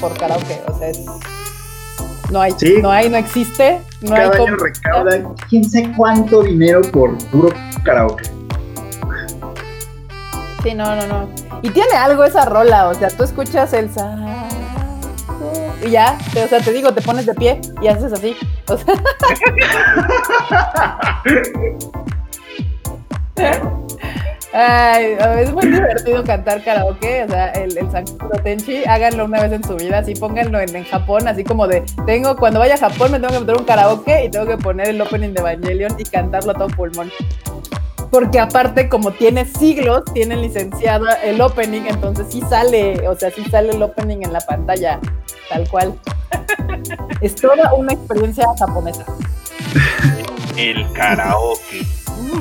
por 0.00 0.16
karaoke. 0.18 0.60
O 0.68 0.78
sea, 0.78 0.88
es. 0.88 1.04
No 2.30 2.40
hay, 2.40 2.52
Sí. 2.56 2.76
no 2.82 2.90
hay, 2.90 3.08
no 3.10 3.16
existe. 3.18 3.80
No 4.00 4.14
hay 4.14 4.22
Cada 4.22 4.34
año 4.36 4.44
cómo- 4.44 4.56
recauda 4.56 5.22
quién 5.48 5.64
sabe 5.70 5.92
cuánto 5.96 6.42
dinero 6.42 6.80
por 6.90 7.16
puro 7.28 7.50
karaoke. 7.84 8.24
Sí, 10.62 10.74
no, 10.74 10.96
no, 10.96 11.06
no. 11.06 11.28
Y 11.62 11.70
tiene 11.70 11.92
algo 11.92 12.24
esa 12.24 12.46
rola, 12.46 12.88
o 12.88 12.94
sea, 12.94 13.08
tú 13.08 13.22
escuchas 13.24 13.72
el 13.74 13.90
sa- 13.90 14.16
y 15.84 15.90
ya, 15.90 16.18
o 16.42 16.48
sea, 16.48 16.60
te 16.60 16.72
digo, 16.72 16.92
te 16.92 17.02
pones 17.02 17.26
de 17.26 17.34
pie 17.34 17.60
y 17.82 17.88
haces 17.88 18.12
así. 18.12 18.36
O 18.66 18.76
sea, 18.76 18.94
es 25.40 25.52
muy 25.52 25.66
divertido 25.66 26.22
cantar 26.24 26.62
karaoke, 26.62 27.24
o 27.24 27.28
sea, 27.28 27.48
el, 27.50 27.76
el 27.76 27.88
Tenchi, 28.42 28.84
háganlo 28.86 29.24
una 29.24 29.42
vez 29.42 29.52
en 29.52 29.64
su 29.64 29.74
vida, 29.74 29.98
así 29.98 30.14
pónganlo 30.14 30.60
en, 30.60 30.76
en 30.76 30.84
Japón, 30.84 31.26
así 31.26 31.42
como 31.42 31.66
de, 31.66 31.82
tengo, 32.06 32.36
cuando 32.36 32.60
vaya 32.60 32.74
a 32.74 32.78
Japón 32.78 33.10
me 33.10 33.18
tengo 33.18 33.34
que 33.34 33.40
meter 33.40 33.56
un 33.56 33.64
karaoke 33.64 34.24
y 34.24 34.30
tengo 34.30 34.46
que 34.46 34.56
poner 34.56 34.88
el 34.88 35.00
opening 35.00 35.30
de 35.30 35.40
Evangelion 35.40 35.96
y 35.98 36.04
cantarlo 36.04 36.52
a 36.52 36.54
todo 36.54 36.68
pulmón. 36.68 37.10
Porque 38.10 38.38
aparte, 38.38 38.88
como 38.88 39.10
tiene 39.10 39.44
siglos, 39.44 40.04
tienen 40.14 40.40
licenciado 40.40 41.06
el 41.24 41.40
opening, 41.40 41.82
entonces 41.88 42.26
sí 42.30 42.40
sale, 42.48 43.08
o 43.08 43.16
sea, 43.16 43.32
sí 43.32 43.44
sale 43.50 43.72
el 43.72 43.82
opening 43.82 44.18
en 44.22 44.32
la 44.32 44.40
pantalla, 44.40 45.00
tal 45.54 45.68
cual. 45.68 45.94
es 47.20 47.34
toda 47.36 47.72
una 47.74 47.92
experiencia 47.92 48.44
japonesa. 48.58 49.04
El 50.56 50.90
karaoke. 50.92 51.86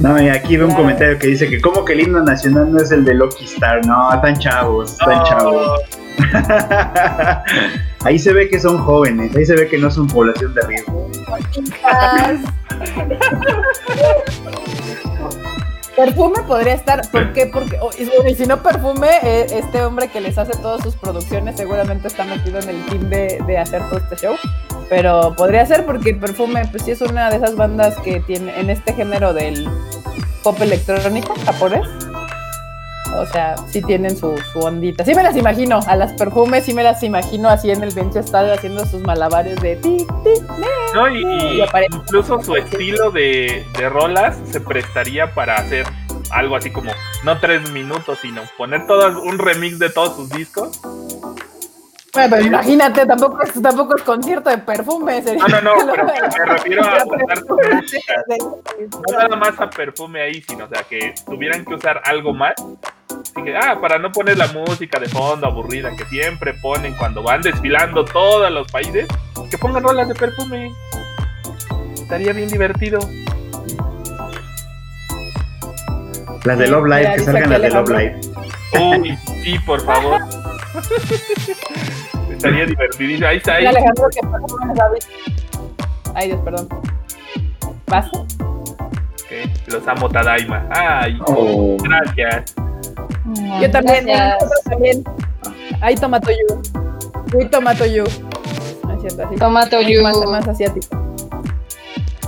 No, 0.02 0.22
y 0.22 0.30
aquí 0.30 0.58
veo 0.58 0.68
un 0.68 0.74
comentario 0.74 1.18
que 1.20 1.28
dice 1.28 1.50
que 1.50 1.62
como 1.62 1.86
que 1.86 1.94
el 1.94 2.02
himno 2.02 2.24
nacional 2.24 2.72
no 2.72 2.80
es 2.80 2.92
el 2.92 3.06
de 3.06 3.14
Lucky 3.14 3.46
Star, 3.46 3.86
no, 3.86 4.14
están 4.14 4.38
chavos, 4.38 4.98
No, 5.06 5.24
chavos. 5.24 5.82
ahí 8.04 8.20
se 8.20 8.34
ve 8.34 8.50
que 8.50 8.60
son 8.60 8.78
jóvenes, 8.80 9.36
ahí 9.36 9.46
se 9.46 9.56
ve 9.56 9.68
que 9.68 9.78
no 9.78 9.90
son 9.90 10.08
población 10.08 10.54
de 10.54 10.62
riesgo. 10.62 11.10
Perfume 15.96 16.42
podría 16.48 16.74
estar, 16.74 17.08
¿por 17.12 17.34
qué? 17.34 17.46
Porque, 17.46 17.78
oh, 17.80 17.92
y 18.28 18.36
si 18.36 18.46
no 18.48 18.64
perfume, 18.64 19.10
eh, 19.22 19.46
este 19.52 19.84
hombre 19.84 20.08
que 20.08 20.22
les 20.22 20.40
hace 20.40 20.58
todas 20.58 20.82
sus 20.82 20.96
producciones 20.96 21.56
seguramente 21.56 22.08
está 22.08 22.24
metido 22.24 22.60
en 22.60 22.70
el 22.70 22.86
team 22.88 23.10
de, 23.10 23.40
de 23.46 23.58
hacer 23.60 23.88
todo 23.90 24.00
este 24.00 24.16
show. 24.16 24.36
Pero 24.90 25.36
podría 25.36 25.64
ser 25.68 25.86
porque 25.86 26.16
perfume, 26.16 26.66
pues 26.72 26.84
sí 26.84 26.92
es 26.92 27.02
una 27.02 27.30
de 27.30 27.38
esas 27.38 27.56
bandas 27.56 27.96
que 28.00 28.20
tiene 28.22 28.60
en 28.60 28.72
este 28.72 28.94
género 28.94 29.34
del 29.34 29.70
pop 30.42 30.60
electrónico 30.62 31.36
japonés. 31.46 31.88
O 33.18 33.26
sea, 33.28 33.56
sí 33.70 33.82
tienen 33.82 34.18
su, 34.18 34.36
su 34.52 34.60
ondita. 34.60 35.06
Sí 35.06 35.14
me 35.16 35.24
las 35.24 35.36
imagino, 35.38 35.80
a 35.88 35.96
las 35.96 36.14
perfumes 36.14 36.66
sí 36.66 36.74
me 36.74 36.84
las 36.84 37.02
imagino 37.04 37.48
así 37.50 37.72
en 37.72 37.84
el 37.84 37.94
bench 37.94 38.16
haciendo 38.18 38.86
sus 38.86 39.02
malabares 39.02 39.60
de 39.62 39.76
ti, 39.78 39.98
ti, 40.24 40.30
No, 40.94 41.08
y, 41.10 41.24
y 41.24 41.58
Y 41.58 41.62
aparece- 41.62 41.96
incluso 41.96 42.42
su 42.42 42.56
estilo 42.56 43.12
de, 43.12 43.66
de 43.78 43.90
rolas 43.90 44.38
se 44.52 44.60
prestaría 44.62 45.34
para 45.34 45.56
hacer 45.56 45.86
algo 46.32 46.56
así 46.56 46.72
como, 46.72 46.92
no 47.24 47.40
tres 47.40 47.70
minutos, 47.72 48.18
sino 48.22 48.42
poner 48.58 48.88
todo 48.88 49.22
un 49.22 49.38
remix 49.38 49.78
de 49.80 49.90
todos 49.90 50.16
sus 50.16 50.30
discos. 50.30 50.80
Bueno, 52.14 52.30
pero 52.36 52.46
imagínate, 52.46 53.06
tampoco 53.08 53.42
es, 53.42 53.60
tampoco 53.60 53.96
es 53.98 54.04
concierto 54.04 54.50
de 54.50 54.60
perfume. 54.60 55.22
sería- 55.24 55.48
No, 55.48 55.62
no, 55.62 55.76
no, 55.84 55.94
pero 55.94 56.06
me 56.06 56.46
refiero 56.54 56.84
a 56.84 57.04
usar 57.06 57.44
música. 57.50 58.14
No 59.12 59.18
nada 59.18 59.36
más 59.36 59.60
a 59.60 59.70
perfume 59.70 60.22
ahí, 60.22 60.42
sino 60.48 60.66
o 60.66 60.68
sea 60.70 60.84
que 60.84 61.16
tuvieran 61.26 61.66
que 61.66 61.74
usar 61.74 62.02
algo 62.06 62.32
más. 62.34 62.54
Así 63.10 63.44
que, 63.44 63.58
ah, 63.58 63.80
para 63.82 63.98
no 63.98 64.12
poner 64.12 64.38
la 64.38 64.48
música 64.48 65.00
de 65.00 65.08
fondo 65.10 65.48
aburrida 65.48 65.90
que 65.96 66.06
siempre 66.06 66.54
ponen 66.62 66.94
cuando 66.96 67.24
van 67.24 67.42
desfilando 67.42 68.06
todos 68.06 68.52
los 68.52 68.72
países, 68.72 69.08
que 69.50 69.58
pongan 69.58 69.82
rolas 69.84 70.08
de 70.08 70.14
perfume. 70.14 70.72
Estaría 71.96 72.32
bien 72.34 72.50
divertido. 72.50 73.00
Las 76.44 76.58
de 76.60 76.68
Love 76.68 76.86
Live, 76.88 77.14
que 77.16 77.20
salgan 77.24 77.50
las 77.50 77.62
de 77.62 77.70
Love. 77.70 77.90
Live. 77.90 78.22
Uy, 78.80 79.18
sí, 79.44 79.58
por 79.66 79.84
favor. 79.86 80.22
Estaría 82.32 82.66
divertidísimo. 82.66 83.28
Ahí 83.28 83.38
está, 83.38 83.56
ahí. 83.56 83.66
Alejandro, 83.66 84.10
que. 84.10 84.20
Ay, 86.16 86.28
Dios, 86.28 86.42
perdón. 86.44 86.68
¿Vas? 87.88 88.08
Los 89.68 89.88
amo, 89.88 90.10
Tadaima. 90.10 90.68
Ay, 90.70 91.18
Oh. 91.28 91.78
gracias. 91.82 92.56
Yo 93.62 93.72
también, 93.72 94.06
Gracias. 94.06 94.34
nosotros 94.34 94.64
también. 94.66 95.04
Ay, 95.82 95.96
tomato 95.96 96.30
you. 96.32 96.62
Uy, 97.38 97.46
tomato 97.50 97.86
you. 97.86 98.04
No 98.84 98.94
es 98.94 99.02
cierto, 99.02 99.26
así. 99.26 99.36
Tomato 99.36 99.82
you. 99.82 100.02
Más, 100.04 100.18
más 100.28 100.48
asiático. 100.48 101.00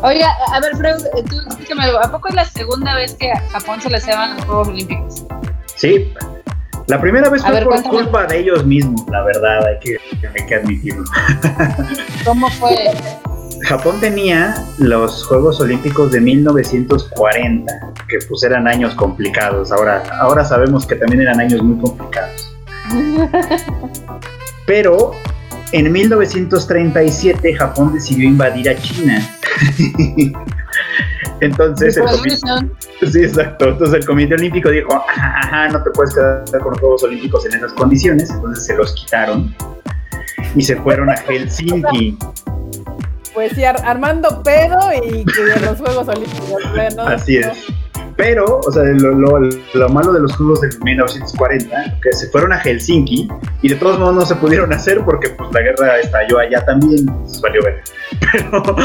Oiga, 0.01 0.29
a 0.53 0.59
ver, 0.59 0.75
Freud, 0.75 1.03
tú, 1.29 1.35
platícame 1.47 1.83
algo. 1.83 1.99
¿A 1.99 2.11
poco 2.11 2.27
es 2.29 2.35
la 2.35 2.45
segunda 2.45 2.95
vez 2.95 3.13
que 3.15 3.31
a 3.31 3.39
Japón 3.49 3.81
se 3.81 3.89
le 3.89 3.99
llevan 3.99 4.35
los 4.35 4.45
Juegos 4.45 4.67
Olímpicos? 4.69 5.25
Sí. 5.75 6.13
La 6.87 7.01
primera 7.01 7.29
vez 7.29 7.41
A 7.43 7.47
fue 7.47 7.55
ver, 7.55 7.63
por 7.63 7.73
cuéntame. 7.73 7.97
culpa 7.97 8.27
de 8.27 8.39
ellos 8.39 8.65
mismos, 8.65 9.03
la 9.09 9.23
verdad, 9.23 9.65
hay 9.65 9.79
que, 9.79 9.97
hay 10.27 10.45
que 10.45 10.55
admitirlo. 10.55 11.03
¿Cómo 12.23 12.49
fue? 12.51 12.75
Japón 13.63 13.99
tenía 13.99 14.53
los 14.77 15.25
Juegos 15.25 15.59
Olímpicos 15.59 16.11
de 16.11 16.21
1940, 16.21 17.73
que 18.07 18.19
pues 18.29 18.43
eran 18.43 18.67
años 18.67 18.93
complicados. 18.93 19.71
Ahora, 19.71 20.03
ahora 20.21 20.45
sabemos 20.45 20.85
que 20.85 20.95
también 20.95 21.21
eran 21.21 21.39
años 21.39 21.63
muy 21.63 21.79
complicados. 21.81 22.53
Pero 24.67 25.11
en 25.71 25.91
1937 25.91 27.55
Japón 27.55 27.93
decidió 27.93 28.27
invadir 28.27 28.69
a 28.69 28.75
China. 28.75 29.19
Entonces 31.41 31.97
el 31.97 32.03
comité, 32.05 32.37
sí, 33.11 33.23
exacto. 33.23 33.69
Entonces 33.69 33.95
el 33.99 34.05
Comité 34.05 34.35
Olímpico 34.35 34.69
dijo, 34.69 34.93
"Ajá, 34.93 35.39
ajá, 35.39 35.67
no 35.69 35.83
te 35.83 35.89
puedes 35.91 36.13
quedar 36.15 36.43
con 36.61 36.71
los 36.71 36.79
Juegos 36.79 37.03
Olímpicos 37.03 37.45
en 37.45 37.53
esas 37.55 37.73
condiciones. 37.73 38.29
Entonces 38.29 38.65
se 38.65 38.75
los 38.75 38.93
quitaron 38.93 39.53
y 40.55 40.61
se 40.61 40.75
fueron 40.77 41.09
a 41.09 41.15
Helsinki. 41.17 42.17
Pues 43.33 43.51
sí, 43.53 43.65
ar- 43.65 43.81
armando 43.85 44.41
pedo 44.43 44.79
y 45.05 45.25
que 45.25 45.59
los 45.65 45.77
Juegos 45.77 46.07
Olímpicos. 46.07 46.95
¿no? 46.95 47.03
Así 47.03 47.37
es. 47.37 47.57
Pero, 48.17 48.59
o 48.65 48.71
sea, 48.71 48.83
lo, 48.83 49.11
lo- 49.11 49.39
lo 49.73 49.89
malo 49.89 50.13
de 50.13 50.21
los 50.21 50.33
Juegos 50.37 50.61
de 50.61 50.69
1940, 50.83 51.99
que 52.01 52.13
se 52.13 52.29
fueron 52.29 52.53
a 52.53 52.59
Helsinki 52.59 53.27
y 53.61 53.69
de 53.69 53.75
todos 53.75 53.99
modos 53.99 54.15
no 54.15 54.25
se 54.25 54.35
pudieron 54.35 54.71
hacer 54.71 55.01
porque 55.03 55.29
pues 55.29 55.49
la 55.53 55.61
guerra 55.61 55.99
estalló 55.99 56.39
allá 56.39 56.63
también, 56.65 57.05
pues 57.05 57.41
valió 57.41 57.61
ver. 57.63 57.83
Pero, 58.31 58.75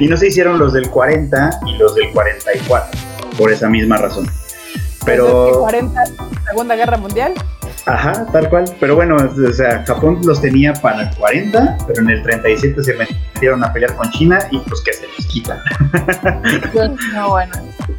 y 0.00 0.06
no 0.06 0.16
se 0.16 0.28
hicieron 0.28 0.58
los 0.58 0.72
del 0.74 0.90
40 0.90 1.60
y 1.66 1.76
los 1.78 1.94
del 1.94 2.10
44, 2.12 2.90
por 3.38 3.50
esa 3.50 3.68
misma 3.70 3.96
razón. 3.96 4.26
Pero... 5.04 5.24
Pero, 5.46 5.60
40, 5.60 6.04
Segunda 6.48 6.76
Guerra 6.76 6.96
Mundial. 6.98 7.32
Ajá, 7.86 8.26
tal 8.32 8.48
cual. 8.48 8.64
Pero 8.80 8.94
bueno, 8.96 9.16
o 9.16 9.52
sea, 9.52 9.84
Japón 9.86 10.20
los 10.24 10.40
tenía 10.40 10.72
para 10.74 11.02
el 11.08 11.16
40, 11.16 11.78
pero 11.86 12.00
en 12.02 12.10
el 12.10 12.22
37 12.22 12.82
se 12.82 12.94
metieron 12.94 13.62
a 13.64 13.72
pelear 13.72 13.94
con 13.96 14.10
China 14.10 14.38
y 14.50 14.58
pues 14.60 14.80
que 14.82 14.92
se 14.92 15.06
los 15.06 15.26
quitan. 15.26 15.58
No, 17.14 17.30
bueno. 17.30 17.52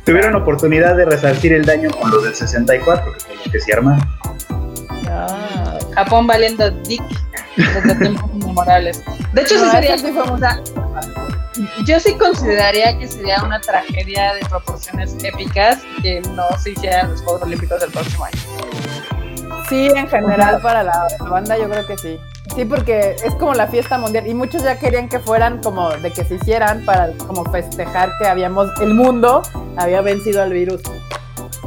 Tuvieron 0.06 0.36
oportunidad 0.36 0.96
de 0.98 1.06
resarcir 1.06 1.54
el 1.54 1.66
daño 1.66 1.90
con 1.92 2.12
los 2.12 2.24
del 2.24 2.36
64, 2.36 3.14
que 3.14 3.20
fue 3.20 3.36
lo 3.46 3.52
que 3.52 3.60
se 3.60 3.74
armaron. 3.74 4.08
Ah, 5.10 5.78
Japón 5.96 6.28
valiendo 6.28 6.70
dick 6.72 7.04
desde 7.56 7.96
tiempos 7.96 8.30
inmemorables. 8.34 9.04
De 9.34 9.42
hecho, 9.42 9.56
sí 9.56 9.62
No, 9.66 9.72
sería. 9.72 9.98
sí 9.98 10.12
fue 10.12 10.22
o 10.24 10.38
sea, 10.38 10.60
yo 11.86 12.00
sí 12.00 12.16
consideraría 12.18 12.98
que 12.98 13.08
sería 13.08 13.44
una 13.44 13.62
tragedia 13.62 14.34
de 14.34 14.40
proporciones 14.50 15.16
épicas 15.24 15.80
que 16.02 16.22
no 16.36 16.46
se 16.58 16.72
hicieran 16.72 17.12
los 17.12 17.22
Juegos 17.22 17.44
Olímpicos 17.44 17.80
del 17.80 17.92
próximo 17.92 18.26
año. 18.26 18.38
Sí, 19.70 19.88
en 19.96 20.08
general 20.08 20.62
para 20.62 20.84
la, 20.84 21.08
la 21.20 21.30
banda 21.30 21.58
yo 21.58 21.70
creo 21.70 21.86
que 21.86 21.98
sí. 21.98 22.20
Sí, 22.56 22.66
porque 22.66 23.16
es 23.24 23.34
como 23.36 23.54
la 23.54 23.68
fiesta 23.68 23.98
mundial 23.98 24.28
y 24.28 24.34
muchos 24.34 24.64
ya 24.64 24.78
querían 24.78 25.10
que 25.10 25.20
fueran 25.20 25.62
como 25.62 25.90
de 25.90 26.12
que 26.12 26.24
se 26.24 26.36
hicieran 26.36 26.86
para 26.86 27.12
como 27.14 27.44
festejar 27.46 28.12
que 28.20 28.28
habíamos, 28.28 28.70
el 28.82 28.94
mundo 28.94 29.42
había 29.78 30.02
vencido 30.02 30.44
al 30.44 30.54
virus. 30.54 30.82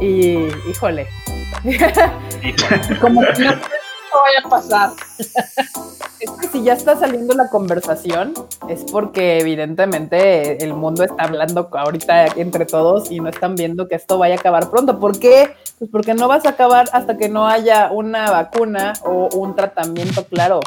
Y 0.01 0.47
híjole. 0.69 1.09
Híjole. 1.65 2.99
Como 3.01 3.23
que 3.23 3.45
no 3.45 3.51
esto 3.51 4.19
vaya 4.25 4.41
a 4.45 4.49
pasar. 4.49 4.91
Es 6.27 6.33
que 6.41 6.49
si 6.49 6.65
ya 6.65 6.73
está 6.73 6.97
saliendo 6.99 7.35
la 7.35 7.49
conversación, 7.49 8.35
es 8.69 8.85
porque 8.91 9.39
evidentemente 9.39 10.63
el 10.65 10.75
mundo 10.75 11.05
está 11.05 11.23
hablando 11.23 11.69
ahorita 11.73 12.27
entre 12.37 12.67
todos 12.67 13.13
y 13.13 13.21
no 13.21 13.29
están 13.29 13.55
viendo 13.55 13.87
que 13.87 13.95
esto 13.95 14.19
vaya 14.19 14.35
a 14.35 14.39
acabar 14.39 14.69
pronto. 14.69 14.99
¿Por 14.99 15.21
qué? 15.21 15.55
Pues 15.79 15.89
porque 15.89 16.15
no 16.15 16.27
vas 16.27 16.45
a 16.45 16.51
acabar 16.51 16.89
hasta 16.93 17.17
que 17.17 17.29
no 17.29 17.47
haya 17.47 17.91
una 17.93 18.29
vacuna 18.33 18.95
o 19.05 19.29
un 19.37 19.55
tratamiento 19.55 20.25
claro. 20.25 20.59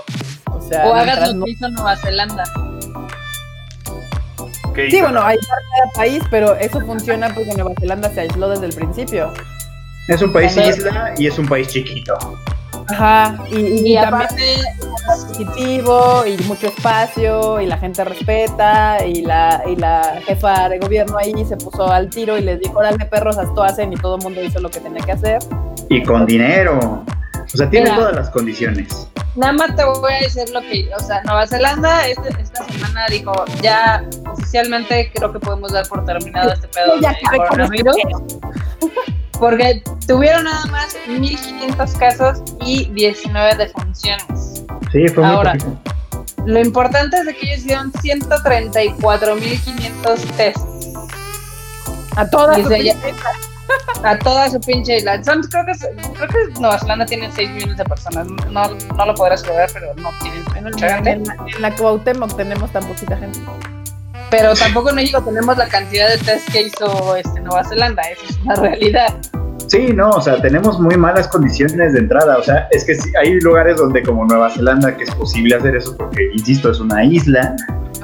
O 0.50 0.62
sea, 0.62 0.88
O 0.88 0.94
hagas 0.94 1.28
lo 1.28 1.34
no- 1.34 1.46
que 1.46 1.52
hizo 1.52 1.68
Nueva 1.70 1.98
Zelanda. 1.98 2.46
¿Qué 4.74 4.90
Sí, 4.90 5.02
bueno, 5.02 5.22
hay 5.22 5.36
parte 5.38 5.98
país, 5.98 6.24
pero 6.32 6.56
eso 6.56 6.80
funciona 6.82 7.34
porque 7.34 7.52
Nueva 7.54 7.72
Zelanda 7.82 8.10
se 8.12 8.22
aisló 8.22 8.48
desde 8.48 8.68
el 8.68 8.74
principio. 8.74 9.34
Es 10.08 10.22
un 10.22 10.32
país 10.32 10.56
isla 10.56 11.14
y 11.18 11.28
es 11.28 11.38
un 11.38 11.48
país 11.48 11.68
chiquito. 11.68 12.18
Ajá, 12.92 13.38
y, 13.52 13.56
y, 13.60 13.88
Y 13.94 13.98
aparte, 13.98 14.54
es 14.56 14.66
positivo 15.06 16.24
y 16.26 16.38
mucho 16.44 16.68
espacio 16.68 17.60
y 17.62 17.66
la 17.66 17.78
gente 17.78 18.04
respeta 18.04 19.06
y 19.06 19.22
la, 19.22 19.62
y 19.68 19.76
la 19.76 20.20
jefa 20.26 20.70
de 20.70 20.80
gobierno 20.80 21.18
ahí 21.18 21.34
se 21.46 21.58
puso 21.58 21.92
al 21.92 22.10
tiro 22.10 22.38
y 22.38 22.42
les 22.42 22.60
dijo, 22.60 22.78
órale 22.80 23.06
perros, 23.06 23.38
esto 23.38 23.64
hacen 23.64 23.94
y 23.94 23.96
todo 23.98 24.18
el 24.18 24.24
mundo 24.24 24.42
hizo 24.44 24.60
lo 24.60 24.70
que 24.70 24.80
tenía 24.80 25.04
que 25.04 25.12
hacer. 25.14 25.40
Y 25.90 26.04
con 26.04 26.26
dinero. 26.26 27.04
O 27.52 27.58
sea, 27.58 27.68
tiene 27.70 27.86
Mira. 27.86 27.98
todas 27.98 28.16
las 28.16 28.30
condiciones. 28.30 29.08
nada 29.36 29.54
más 29.54 29.76
te 29.76 29.84
voy 29.84 30.14
a 30.14 30.20
decir 30.24 30.48
lo 30.52 30.62
que. 30.62 30.88
O 30.96 31.00
sea, 31.00 31.24
Nueva 31.24 31.48
Zelanda 31.48 32.06
este- 32.08 32.30
esta 32.40 32.64
semana 32.66 33.08
dijo: 33.10 33.34
ya 33.64 34.04
oficialmente 34.32 35.12
creo 35.16 35.34
que 35.34 35.40
podemos 35.40 35.72
dar 35.72 35.88
por 35.88 36.06
terminado 36.06 36.52
este 36.54 36.68
pedo 36.68 37.00
Ya 37.02 37.10
de 37.32 37.38
coronavirus. 37.38 37.96
Porque 39.40 39.82
tuvieron 40.08 40.44
nada 40.44 40.66
más 40.68 40.96
1.500 41.08 41.98
casos 41.98 42.44
y 42.66 42.86
19 42.92 43.56
defunciones. 43.56 44.64
Sí, 44.92 45.08
fue 45.08 45.24
muy 45.24 45.34
Ahora. 45.36 45.54
poquito. 45.54 45.78
Lo 46.46 46.60
importante 46.60 47.18
es 47.18 47.26
de 47.26 47.36
que 47.36 47.46
ellos 47.48 47.60
hicieron 47.60 47.92
134.500 47.94 50.16
tests 50.38 50.64
A 52.16 52.28
todas 52.30 52.58
Y 52.58 52.62
sus 52.64 52.70
se- 52.72 52.78
princesas. 52.80 53.24
a 54.04 54.18
toda 54.18 54.50
su 54.50 54.60
pinche 54.62 54.98
isla. 54.98 55.24
Son, 55.24 55.42
creo, 55.44 55.64
que, 55.66 55.74
creo 56.16 56.28
que 56.28 56.38
Nueva 56.60 56.80
Zelanda 56.80 57.06
tiene 57.06 57.32
6 57.32 57.50
millones 57.52 57.78
de 57.78 57.86
personas. 57.86 58.26
No, 58.50 58.70
no 58.96 59.06
lo 59.06 59.14
podrás 59.16 59.44
creer, 59.44 59.70
pero 59.74 59.94
no 59.96 60.10
tienen 60.22 60.44
mucha 60.64 60.96
gente. 60.96 61.12
en, 61.12 61.24
la, 61.26 61.36
en 61.56 61.62
la 61.62 61.76
Cuauhtémoc 61.76 62.36
tenemos 62.36 62.72
tan 62.72 62.84
poquita 62.86 63.16
gente. 63.18 63.40
Pero 64.32 64.54
tampoco 64.54 64.90
en 64.90 64.96
México 64.98 65.22
tenemos 65.24 65.58
la 65.58 65.68
cantidad 65.68 66.10
de 66.10 66.18
test 66.20 66.50
que 66.52 66.64
hizo 66.64 67.16
este, 67.16 67.40
Nueva 67.42 67.64
Zelanda. 67.64 68.02
Eso 68.04 68.22
es 68.30 68.38
una 68.46 68.56
realidad. 68.56 69.14
Sí, 69.68 69.92
no, 69.94 70.10
o 70.12 70.22
sea, 70.22 70.42
tenemos 70.42 70.80
muy 70.80 70.96
malas 70.98 71.28
condiciones 71.28 71.94
de 71.94 72.00
entrada. 72.00 72.38
O 72.38 72.44
sea, 72.44 72.68
es 72.72 72.86
que 72.86 72.96
sí, 72.96 73.12
hay 73.22 73.40
lugares 73.42 73.78
donde 73.78 74.02
como 74.04 74.26
Nueva 74.26 74.50
Zelanda 74.50 74.96
que 74.96 75.04
es 75.04 75.14
posible 75.16 75.56
hacer 75.56 75.76
eso 75.76 75.96
porque, 75.98 76.30
insisto, 76.34 76.72
es 76.72 76.80
una 76.80 77.04
isla. 77.04 77.56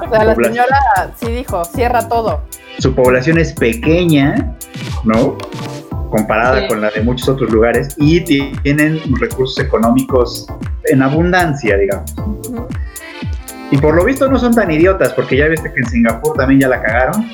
O 0.04 0.08
sea, 0.10 0.24
la 0.24 0.34
señora 0.34 0.78
sí 1.20 1.26
dijo, 1.32 1.64
cierra 1.64 2.06
todo. 2.08 2.42
Su 2.78 2.94
población 2.94 3.38
es 3.38 3.52
pequeña, 3.52 4.54
¿no? 5.04 5.38
Comparada 6.10 6.60
Sí. 6.62 6.68
con 6.68 6.80
la 6.82 6.90
de 6.90 7.00
muchos 7.02 7.28
otros 7.28 7.50
lugares 7.50 7.94
y 7.98 8.20
ti- 8.20 8.52
tienen 8.62 9.00
recursos 9.18 9.58
económicos 9.64 10.46
en 10.84 11.02
abundancia, 11.02 11.76
digamos. 11.76 12.12
Ujú. 12.18 12.66
Y 13.70 13.78
por 13.78 13.94
lo 13.94 14.04
visto 14.04 14.28
no 14.28 14.38
son 14.38 14.54
tan 14.54 14.70
idiotas 14.70 15.12
porque 15.12 15.36
ya 15.36 15.46
viste 15.46 15.72
que 15.72 15.80
en 15.80 15.86
Singapur 15.88 16.36
también 16.36 16.60
ya 16.60 16.68
la 16.68 16.80
cagaron. 16.82 17.30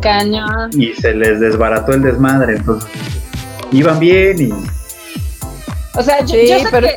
Cañón. 0.00 0.70
y 0.72 0.94
se 0.94 1.12
les 1.14 1.38
desbarató 1.38 1.92
el 1.92 2.00
desmadre, 2.02 2.56
entonces 2.56 2.88
iban 3.72 3.98
bien 3.98 4.40
y 4.40 4.50
O 5.98 6.02
sea, 6.02 6.20
yo, 6.20 6.28
Sí, 6.28 6.48
yo 6.48 6.58
sé 6.60 6.66
pero- 6.70 6.86
que. 6.88 6.96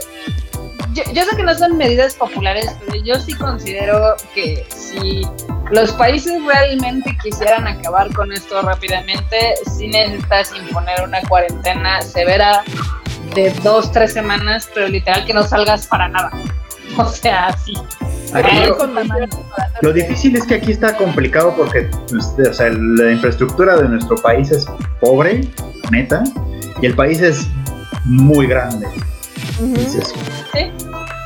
Yo, 0.93 1.03
yo 1.13 1.23
sé 1.23 1.35
que 1.35 1.43
no 1.43 1.53
son 1.55 1.77
medidas 1.77 2.15
populares, 2.15 2.67
pero 2.85 2.95
yo 3.03 3.19
sí 3.19 3.33
considero 3.33 4.15
que 4.33 4.65
si 4.75 5.21
los 5.71 5.91
países 5.91 6.33
realmente 6.45 7.15
quisieran 7.21 7.67
acabar 7.67 8.11
con 8.13 8.31
esto 8.31 8.61
rápidamente, 8.61 9.55
sí 9.77 9.87
necesitas 9.89 10.51
imponer 10.55 11.03
una 11.03 11.21
cuarentena 11.29 12.01
severa 12.01 12.63
de 13.35 13.53
dos, 13.61 13.91
tres 13.91 14.13
semanas, 14.13 14.67
pero 14.73 14.87
literal 14.87 15.25
que 15.25 15.33
no 15.33 15.43
salgas 15.43 15.85
para 15.85 16.07
nada. 16.09 16.31
O 16.97 17.05
sea, 17.07 17.55
sí. 17.65 17.73
aquí 18.33 18.49
Hay 18.57 18.69
lo, 19.81 19.93
difícil 19.93 20.35
es 20.35 20.45
que 20.45 20.55
aquí 20.55 20.71
está 20.71 20.95
complicado 20.97 21.53
porque 21.55 21.89
pues, 22.09 22.33
o 22.49 22.53
sea, 22.53 22.69
la 22.69 23.11
infraestructura 23.11 23.77
de 23.77 23.87
nuestro 23.87 24.15
país 24.17 24.51
es 24.51 24.65
pobre, 24.99 25.47
neta, 25.91 26.23
y 26.81 26.85
el 26.87 26.95
país 26.95 27.21
es 27.21 27.47
muy 28.05 28.47
grande. 28.47 28.87
Entonces, 29.59 30.13
Sí. 30.53 30.71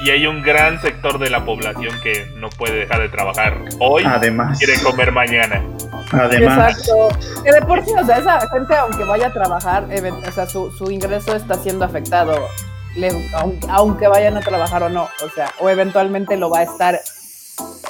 Y 0.05 0.09
hay 0.09 0.27
un 0.27 0.43
gran 0.43 0.81
sector 0.81 1.17
de 1.17 1.29
la 1.29 1.45
población 1.45 1.93
que 2.03 2.29
no 2.35 2.49
puede 2.49 2.79
dejar 2.81 2.99
de 3.01 3.07
trabajar 3.09 3.57
hoy 3.79 4.03
además, 4.05 4.57
quiere 4.59 4.77
comer 4.81 5.13
mañana. 5.13 5.63
además, 6.11 6.77
Exacto. 6.77 7.07
Que 7.43 7.51
de 7.53 7.61
por 7.61 7.85
sí, 7.85 7.91
o 7.99 8.05
sea, 8.05 8.17
esa 8.17 8.39
gente, 8.49 8.75
aunque 8.75 9.05
vaya 9.05 9.27
a 9.27 9.33
trabajar, 9.33 9.87
even- 9.91 10.15
o 10.27 10.31
sea, 10.33 10.45
su, 10.45 10.69
su 10.71 10.91
ingreso 10.91 11.33
está 11.37 11.55
siendo 11.55 11.85
afectado, 11.85 12.47
le- 12.95 13.29
aunque, 13.69 14.07
vayan 14.07 14.37
a 14.37 14.41
trabajar 14.41 14.83
o 14.83 14.89
no, 14.89 15.03
o 15.25 15.29
sea, 15.35 15.51
o 15.59 15.69
eventualmente 15.69 16.37
lo 16.37 16.49
va 16.49 16.59
a 16.59 16.63
estar. 16.63 16.99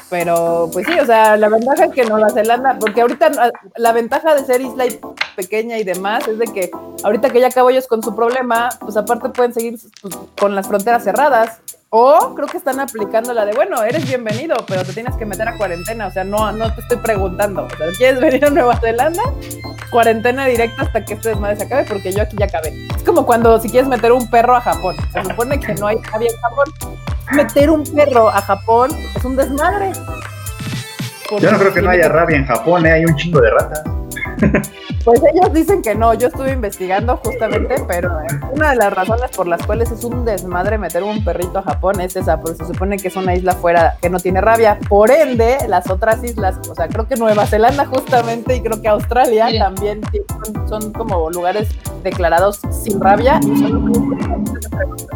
Pero, 0.09 0.69
pues 0.71 0.85
sí, 0.85 0.99
o 0.99 1.05
sea, 1.05 1.38
la 1.38 1.49
ventaja 1.49 1.85
es 1.85 1.93
que 1.93 2.05
Nueva 2.05 2.30
Zelanda, 2.30 2.77
porque 2.80 3.01
ahorita 3.01 3.30
la- 3.30 3.51
la 3.77 3.91
ventaja 3.93 4.35
de 4.35 4.45
ser 4.45 4.61
isla 4.61 4.85
y 4.85 4.99
pequeña 5.35 5.77
y 5.80 5.84
demás 5.84 6.27
es 6.27 6.38
de 6.38 6.45
que 6.47 6.69
ahorita 7.03 7.30
que 7.30 7.39
ya 7.39 7.47
acabó 7.47 7.69
ellos 7.69 7.88
con 7.88 8.03
su 8.03 8.15
problema, 8.15 8.69
pues 8.80 8.95
aparte 8.97 9.30
pueden 9.30 9.53
seguir 9.53 9.80
pues, 10.01 10.15
con 10.39 10.53
las 10.55 10.67
fronteras 10.67 11.03
cerradas 11.03 11.59
O 11.95 12.33
creo 12.33 12.47
que 12.47 12.57
están 12.57 12.79
aplicando 12.79 13.35
la 13.35 13.45
de, 13.45 13.53
bueno, 13.53 13.83
eres 13.83 14.07
bienvenido, 14.07 14.55
pero 14.67 14.83
te 14.83 14.93
tienes 14.93 15.15
que 15.15 15.27
meter 15.27 15.47
a 15.47 15.55
cuarentena. 15.57 16.07
O 16.07 16.11
sea, 16.11 16.23
no, 16.23 16.51
no 16.51 16.73
te 16.73 16.81
estoy 16.81 16.97
preguntando. 16.97 17.65
O 17.65 17.69
sea, 17.69 17.85
¿quieres 17.95 18.19
venir 18.19 18.43
a 18.43 18.49
Nueva 18.49 18.77
Zelanda? 18.77 19.21
Cuarentena 19.91 20.47
directa 20.47 20.81
hasta 20.81 21.05
que 21.05 21.13
este 21.13 21.29
desmadre 21.29 21.55
se 21.55 21.65
acabe, 21.65 21.85
porque 21.87 22.11
yo 22.11 22.23
aquí 22.23 22.35
ya 22.35 22.45
acabé. 22.45 22.73
Es 22.95 23.03
como 23.03 23.27
cuando 23.27 23.59
si 23.59 23.69
quieres 23.69 23.87
meter 23.87 24.11
un 24.11 24.27
perro 24.27 24.55
a 24.55 24.61
Japón. 24.61 24.95
Se 25.13 25.23
supone 25.23 25.59
que 25.59 25.75
no 25.75 25.85
hay 25.85 25.97
nadie 26.11 26.29
en 26.29 26.41
Japón. 26.41 26.95
Meter 27.31 27.69
un 27.69 27.83
perro 27.83 28.27
a 28.27 28.41
Japón 28.41 28.89
es 29.15 29.23
un 29.23 29.35
desmadre. 29.35 29.91
Yo 31.39 31.51
no 31.51 31.59
creo 31.59 31.73
que 31.75 31.81
no 31.83 31.91
haya 31.91 32.09
rabia 32.09 32.37
en 32.37 32.47
Japón, 32.47 32.87
¿eh? 32.87 32.91
hay 32.91 33.05
un 33.05 33.15
chingo 33.17 33.39
de 33.39 33.51
ratas. 33.51 33.83
Pues 35.03 35.21
ellos 35.34 35.51
dicen 35.53 35.81
que 35.81 35.95
no, 35.95 36.13
yo 36.13 36.27
estuve 36.27 36.51
investigando 36.53 37.17
justamente, 37.17 37.75
pero 37.88 38.21
eh, 38.21 38.27
una 38.53 38.71
de 38.71 38.77
las 38.77 38.93
razones 38.93 39.31
por 39.35 39.47
las 39.47 39.65
cuales 39.65 39.91
es 39.91 40.03
un 40.03 40.23
desmadre 40.23 40.77
meter 40.77 41.03
un 41.03 41.23
perrito 41.23 41.59
a 41.59 41.63
Japón 41.63 41.99
es 41.99 42.15
esa, 42.15 42.39
porque 42.39 42.63
se 42.63 42.73
supone 42.73 42.97
que 42.97 43.09
es 43.09 43.15
una 43.15 43.35
isla 43.35 43.53
fuera 43.53 43.97
que 44.01 44.09
no 44.09 44.19
tiene 44.19 44.39
rabia. 44.39 44.80
Por 44.88 45.11
ende, 45.11 45.57
las 45.67 45.89
otras 45.89 46.23
islas, 46.23 46.57
o 46.69 46.75
sea, 46.75 46.88
creo 46.88 47.07
que 47.07 47.15
Nueva 47.15 47.45
Zelanda 47.45 47.85
justamente 47.85 48.55
y 48.55 48.61
creo 48.61 48.81
que 48.81 48.88
Australia 48.88 49.47
también 49.57 50.01
son, 50.45 50.69
son, 50.69 50.93
como 50.93 51.30
lugares 51.30 51.69
declarados 52.03 52.61
sin 52.71 53.01
rabia 53.01 53.39
y 53.41 53.57
son 53.57 53.84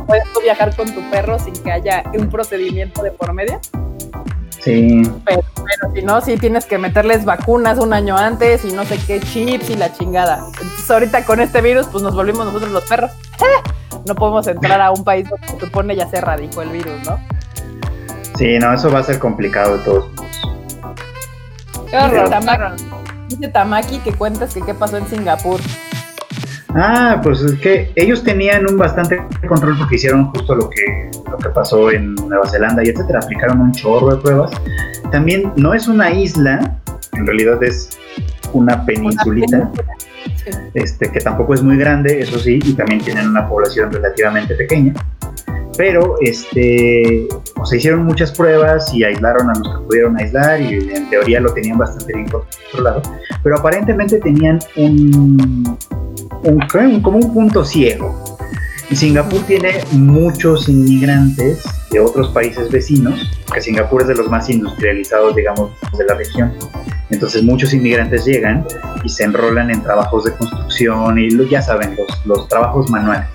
puedes 0.07 0.23
viajar 0.41 0.75
con 0.75 0.93
tu 0.93 1.01
perro 1.11 1.37
sin 1.37 1.53
que 1.53 1.71
haya 1.71 2.03
un 2.17 2.29
procedimiento 2.29 3.03
de 3.03 3.11
por 3.11 3.33
medio. 3.33 3.59
Sí. 4.67 5.11
Pero, 5.25 5.41
si 5.93 6.01
no, 6.01 6.21
sí 6.21 6.37
tienes 6.37 6.65
que 6.65 6.77
meterles 6.77 7.25
vacunas 7.25 7.77
un 7.79 7.93
año 7.93 8.17
antes 8.17 8.65
y 8.65 8.71
no 8.71 8.85
sé 8.85 8.97
qué 9.05 9.19
chips 9.19 9.69
y 9.69 9.75
la 9.75 9.93
chingada. 9.93 10.45
Entonces 10.47 10.89
ahorita 10.89 11.25
con 11.25 11.39
este 11.39 11.61
virus, 11.61 11.87
pues 11.87 12.03
nos 12.03 12.15
volvimos 12.15 12.45
nosotros 12.45 12.71
los 12.71 12.83
perros. 12.85 13.11
No 14.05 14.15
podemos 14.15 14.47
entrar 14.47 14.79
a 14.79 14.91
un 14.91 15.03
país 15.03 15.27
donde 15.27 15.47
se 15.47 15.59
supone 15.59 15.93
ya 15.93 16.07
se 16.07 16.19
erradicó 16.19 16.61
el 16.61 16.69
virus, 16.69 17.05
¿no? 17.05 17.19
Sí, 18.37 18.57
no, 18.57 18.73
eso 18.73 18.89
va 18.89 18.99
a 18.99 19.03
ser 19.03 19.19
complicado 19.19 19.77
de 19.77 19.83
todos 19.83 20.13
modos. 20.13 20.27
Qué 21.89 21.97
horror, 21.97 22.29
Dice 23.27 23.47
Tamaki 23.49 23.99
que 23.99 24.13
cuentas 24.13 24.53
que 24.53 24.61
qué 24.61 24.73
pasó 24.73 24.97
en 24.97 25.07
Singapur. 25.07 25.59
Ah, 26.79 27.19
pues 27.23 27.41
es 27.41 27.59
que 27.59 27.91
ellos 27.95 28.23
tenían 28.23 28.69
un 28.69 28.77
bastante 28.77 29.19
control 29.47 29.75
porque 29.79 29.95
hicieron 29.95 30.25
justo 30.31 30.53
lo 30.53 30.69
que, 30.69 31.09
lo 31.29 31.37
que 31.39 31.49
pasó 31.49 31.89
en 31.89 32.13
Nueva 32.13 32.47
Zelanda 32.47 32.83
y 32.85 32.89
etcétera. 32.89 33.19
Aplicaron 33.23 33.61
un 33.61 33.71
chorro 33.71 34.15
de 34.15 34.21
pruebas. 34.21 34.51
También 35.11 35.51
no 35.55 35.73
es 35.73 35.87
una 35.87 36.11
isla, 36.11 36.77
en 37.13 37.25
realidad 37.25 37.63
es 37.63 37.97
una 38.53 38.85
peninsulita, 38.85 39.71
este, 40.75 41.11
que 41.11 41.19
tampoco 41.19 41.55
es 41.55 41.63
muy 41.63 41.77
grande, 41.77 42.19
eso 42.19 42.37
sí, 42.37 42.59
y 42.63 42.73
también 42.73 43.01
tienen 43.01 43.27
una 43.27 43.47
población 43.49 43.91
relativamente 43.91 44.53
pequeña. 44.53 44.93
Pero 45.77 46.15
este, 46.21 47.27
se 47.63 47.77
hicieron 47.77 48.05
muchas 48.05 48.31
pruebas 48.31 48.93
y 48.93 49.03
aislaron 49.03 49.49
a 49.49 49.53
los 49.59 49.77
que 49.77 49.85
pudieron 49.85 50.17
aislar 50.17 50.59
y 50.61 50.73
en 50.93 51.09
teoría 51.09 51.39
lo 51.39 51.53
tenían 51.53 51.77
bastante 51.77 52.13
bien 52.13 52.27
controlado. 52.29 53.01
Pero 53.43 53.57
aparentemente 53.57 54.19
tenían 54.19 54.59
un, 54.75 55.77
un, 56.43 57.01
como 57.01 57.17
un 57.17 57.33
punto 57.33 57.63
ciego. 57.63 58.36
Y 58.89 58.95
Singapur 58.95 59.41
tiene 59.43 59.81
muchos 59.91 60.69
inmigrantes 60.69 61.63
de 61.91 61.99
otros 61.99 62.29
países 62.29 62.71
vecinos, 62.71 63.19
que 63.53 63.61
Singapur 63.61 64.01
es 64.01 64.07
de 64.07 64.15
los 64.15 64.29
más 64.29 64.49
industrializados, 64.49 65.35
digamos, 65.35 65.71
de 65.97 66.05
la 66.05 66.15
región. 66.15 66.53
Entonces 67.09 67.43
muchos 67.43 67.73
inmigrantes 67.73 68.25
llegan 68.25 68.65
y 69.03 69.09
se 69.09 69.23
enrolan 69.23 69.71
en 69.71 69.83
trabajos 69.83 70.25
de 70.25 70.33
construcción 70.33 71.19
y 71.19 71.29
ya 71.49 71.61
saben, 71.61 71.95
los, 71.95 72.25
los 72.25 72.47
trabajos 72.47 72.89
manuales. 72.89 73.27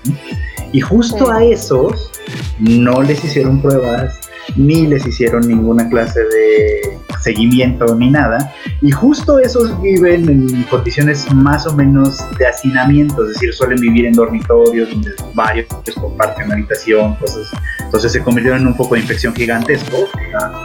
Y 0.71 0.81
justo 0.81 1.31
a 1.31 1.43
esos 1.43 2.11
no 2.59 3.03
les 3.03 3.23
hicieron 3.23 3.61
pruebas, 3.61 4.19
ni 4.55 4.87
les 4.87 5.05
hicieron 5.05 5.47
ninguna 5.47 5.89
clase 5.89 6.19
de 6.19 6.99
seguimiento 7.21 7.95
ni 7.95 8.09
nada. 8.09 8.53
Y 8.81 8.91
justo 8.91 9.39
esos 9.39 9.81
viven 9.81 10.29
en 10.29 10.63
condiciones 10.63 11.31
más 11.33 11.65
o 11.65 11.73
menos 11.73 12.17
de 12.37 12.47
hacinamiento, 12.47 13.23
es 13.23 13.29
decir, 13.29 13.53
suelen 13.53 13.79
vivir 13.79 14.05
en 14.05 14.13
dormitorios 14.13 14.89
donde 14.89 15.11
varios 15.33 15.67
comparten 15.99 16.51
habitación, 16.51 17.15
cosas. 17.15 17.49
Entonces 17.79 18.11
se 18.11 18.23
convirtieron 18.23 18.61
en 18.61 18.67
un 18.67 18.77
poco 18.77 18.95
de 18.95 19.01
infección 19.01 19.33
gigantesco 19.33 20.09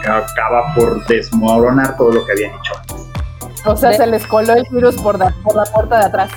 que 0.01 0.09
acaba 0.09 0.73
por 0.75 1.05
desmoronar 1.07 1.95
todo 1.97 2.11
lo 2.11 2.25
que 2.25 2.33
habían 2.33 2.51
hecho 2.51 2.73
antes. 2.77 3.09
O 3.65 3.75
sea, 3.75 3.93
se 3.93 4.07
les 4.07 4.25
coló 4.27 4.53
el 4.53 4.63
virus 4.71 4.95
por, 4.95 5.17
por 5.43 5.55
la 5.55 5.63
puerta 5.63 5.99
de 5.99 6.05
atrás. 6.05 6.31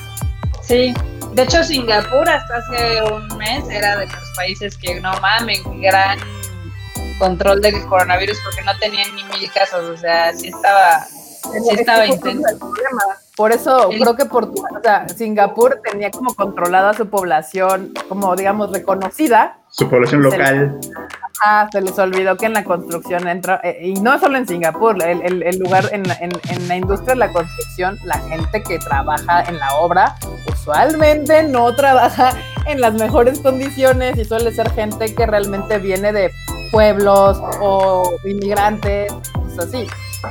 Sí, 0.61 0.95
de 1.35 1.43
hecho 1.43 1.63
Singapur 1.65 2.29
hasta 2.29 2.57
hace 2.57 3.13
un 3.13 3.39
mes 3.39 3.65
era 3.71 3.97
de 3.99 4.07
los 4.07 4.33
países 4.37 4.77
que 4.77 5.01
no 5.01 5.13
mamen, 5.21 5.63
gran 5.81 6.19
control 7.19 7.61
del 7.61 7.85
coronavirus 7.87 8.39
porque 8.45 8.63
no 8.63 8.77
tenían 8.79 9.15
ni 9.15 9.25
mil 9.25 9.51
casos, 9.53 9.83
o 9.85 9.97
sea, 9.97 10.33
sí 10.33 10.49
estaba, 10.49 11.05
sí 11.05 11.71
estaba 11.71 12.07
intenso. 12.07 12.73
Por 13.37 13.51
eso 13.51 13.89
creo 13.89 14.15
que 14.15 14.27
por, 14.27 14.45
o 14.45 14.83
sea, 14.83 15.09
Singapur 15.09 15.81
tenía 15.83 16.11
como 16.11 16.35
controlada 16.35 16.93
su 16.93 17.09
población, 17.09 17.93
como 18.09 18.37
digamos 18.37 18.71
reconocida. 18.71 19.57
Su 19.71 19.89
población 19.89 20.23
local. 20.23 20.79
Ah, 21.45 21.67
se 21.73 21.81
les 21.81 21.99
olvidó 21.99 22.37
que 22.37 22.47
en 22.47 22.53
la 22.53 22.63
construcción 22.63 23.27
entra, 23.27 23.61
eh, 23.65 23.79
y 23.83 23.95
no 23.95 24.19
solo 24.21 24.37
en 24.37 24.47
Singapur, 24.47 25.03
el, 25.03 25.43
el, 25.43 25.59
lugar 25.59 25.89
en, 25.91 26.05
en, 26.21 26.31
en, 26.51 26.69
la 26.69 26.77
industria 26.77 27.15
de 27.15 27.19
la 27.21 27.33
construcción, 27.33 27.99
la 28.05 28.19
gente 28.19 28.63
que 28.63 28.79
trabaja 28.79 29.43
en 29.49 29.59
la 29.59 29.75
obra 29.77 30.15
usualmente 30.53 31.43
no 31.43 31.75
trabaja 31.75 32.37
en 32.67 32.81
las 32.81 32.95
mejores 32.95 33.41
condiciones 33.41 34.19
y 34.19 34.25
suele 34.25 34.53
ser 34.53 34.71
gente 34.71 35.15
que 35.15 35.27
realmente 35.27 35.79
viene 35.79 36.13
de 36.13 36.31
pueblos 36.73 37.41
o 37.61 38.19
inmigrantes, 38.25 39.13
pues 39.35 39.59
así. 39.61 39.87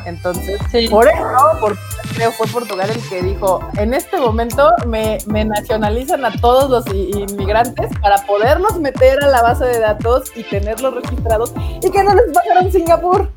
Entonces, 0.05 0.59
por 0.89 1.07
eso, 1.07 1.57
por, 1.59 1.77
creo 2.15 2.31
fue 2.31 2.47
Portugal 2.47 2.89
el 2.89 3.09
que 3.09 3.21
dijo, 3.21 3.59
en 3.75 3.93
este 3.93 4.17
momento 4.19 4.71
me, 4.87 5.17
me, 5.27 5.43
nacionalizan 5.45 6.23
a 6.23 6.31
todos 6.39 6.69
los 6.69 6.95
inmigrantes 6.95 7.89
para 8.01 8.25
poderlos 8.25 8.79
meter 8.79 9.21
a 9.23 9.27
la 9.27 9.41
base 9.41 9.65
de 9.65 9.79
datos 9.79 10.31
y 10.35 10.43
tenerlos 10.43 10.95
registrados 10.95 11.53
y 11.83 11.91
que 11.91 12.03
no 12.03 12.15
les 12.15 12.33
pagaron 12.33 12.71
Singapur. 12.71 13.29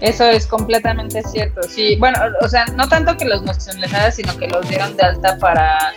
Eso 0.00 0.24
es 0.24 0.46
completamente 0.46 1.22
cierto, 1.22 1.62
sí. 1.62 1.96
Bueno, 1.96 2.18
o 2.40 2.48
sea, 2.48 2.64
no 2.74 2.88
tanto 2.88 3.16
que 3.16 3.24
los 3.24 3.42
nacionalizaran, 3.42 4.12
sino 4.12 4.36
que 4.36 4.48
los 4.48 4.68
dieron 4.68 4.96
de 4.96 5.04
alta 5.04 5.36
para 5.38 5.92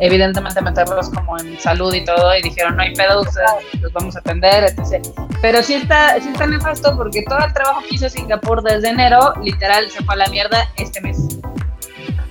evidentemente 0.00 0.60
meterlos 0.60 1.10
como 1.10 1.38
en 1.38 1.58
salud 1.60 1.92
y 1.94 2.04
todo, 2.04 2.36
y 2.36 2.42
dijeron, 2.42 2.76
no 2.76 2.82
hay 2.82 2.94
pedo, 2.94 3.22
los 3.80 3.92
vamos 3.92 4.16
a 4.16 4.18
atender, 4.20 4.64
etc. 4.64 5.06
Pero 5.40 5.62
sí 5.62 5.74
está, 5.74 6.20
sí 6.20 6.28
está 6.28 6.46
nefasto 6.46 6.96
porque 6.96 7.22
todo 7.28 7.38
el 7.38 7.52
trabajo 7.52 7.80
que 7.88 7.94
hizo 7.94 8.08
Singapur 8.08 8.62
desde 8.62 8.88
enero, 8.88 9.34
literal, 9.42 9.90
se 9.90 10.02
fue 10.04 10.14
a 10.14 10.18
la 10.18 10.26
mierda 10.28 10.68
este 10.76 11.00
mes. 11.00 11.18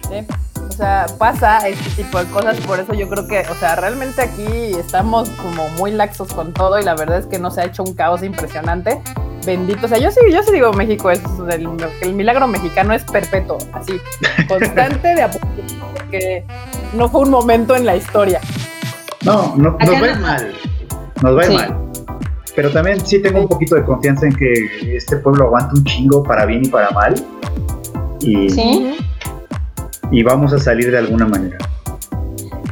Sí. 0.10 0.26
O 0.68 0.74
sea, 0.74 1.06
pasa 1.20 1.68
este 1.68 2.04
tipo 2.04 2.18
de 2.18 2.32
cosas, 2.32 2.58
por 2.62 2.80
eso 2.80 2.94
yo 2.94 3.10
creo 3.10 3.28
que, 3.28 3.42
o 3.50 3.56
sea, 3.56 3.76
realmente 3.76 4.22
aquí 4.22 4.74
estamos 4.80 5.30
como 5.30 5.68
muy 5.70 5.92
laxos 5.92 6.34
con 6.34 6.54
todo 6.54 6.80
y 6.80 6.84
la 6.84 6.96
verdad 6.96 7.20
es 7.20 7.26
que 7.26 7.40
no 7.40 7.52
se 7.52 7.62
ha 7.62 7.66
hecho 7.66 7.84
un 7.84 7.94
caos 7.94 8.24
impresionante. 8.24 9.02
Bendito, 9.45 9.85
o 9.85 9.89
sea, 9.89 9.97
yo 9.97 10.11
sí, 10.11 10.19
yo 10.31 10.43
sí 10.43 10.51
digo 10.51 10.72
México 10.73 11.09
es 11.09 11.22
el, 11.49 11.68
el 12.01 12.13
milagro 12.13 12.47
mexicano 12.47 12.93
es 12.93 13.03
perpetuo, 13.03 13.57
así, 13.73 13.99
constante 14.47 15.15
de 15.15 15.22
apoyo, 15.23 15.63
porque 15.95 16.45
no 16.93 17.09
fue 17.09 17.22
un 17.22 17.31
momento 17.31 17.76
en 17.76 17.85
la 17.85 17.95
historia. 17.95 18.39
No, 19.23 19.55
no 19.55 19.77
nos 19.80 19.89
va 19.89 20.15
mal. 20.15 20.53
Nos 21.22 21.38
va 21.38 21.53
mal. 21.53 21.77
Pero 22.55 22.69
también 22.72 23.05
sí 23.05 23.22
tengo 23.22 23.41
un 23.41 23.47
poquito 23.47 23.76
de 23.76 23.84
confianza 23.84 24.26
en 24.26 24.35
que 24.35 24.95
este 24.95 25.18
pueblo 25.18 25.45
aguanta 25.45 25.73
un 25.76 25.84
chingo 25.85 26.22
para 26.23 26.45
bien 26.45 26.65
y 26.65 26.68
para 26.68 26.91
mal. 26.91 27.15
Y, 28.19 28.49
¿Sí? 28.49 28.97
y 30.11 30.23
vamos 30.23 30.53
a 30.53 30.59
salir 30.59 30.91
de 30.91 30.97
alguna 30.97 31.26
manera. 31.26 31.57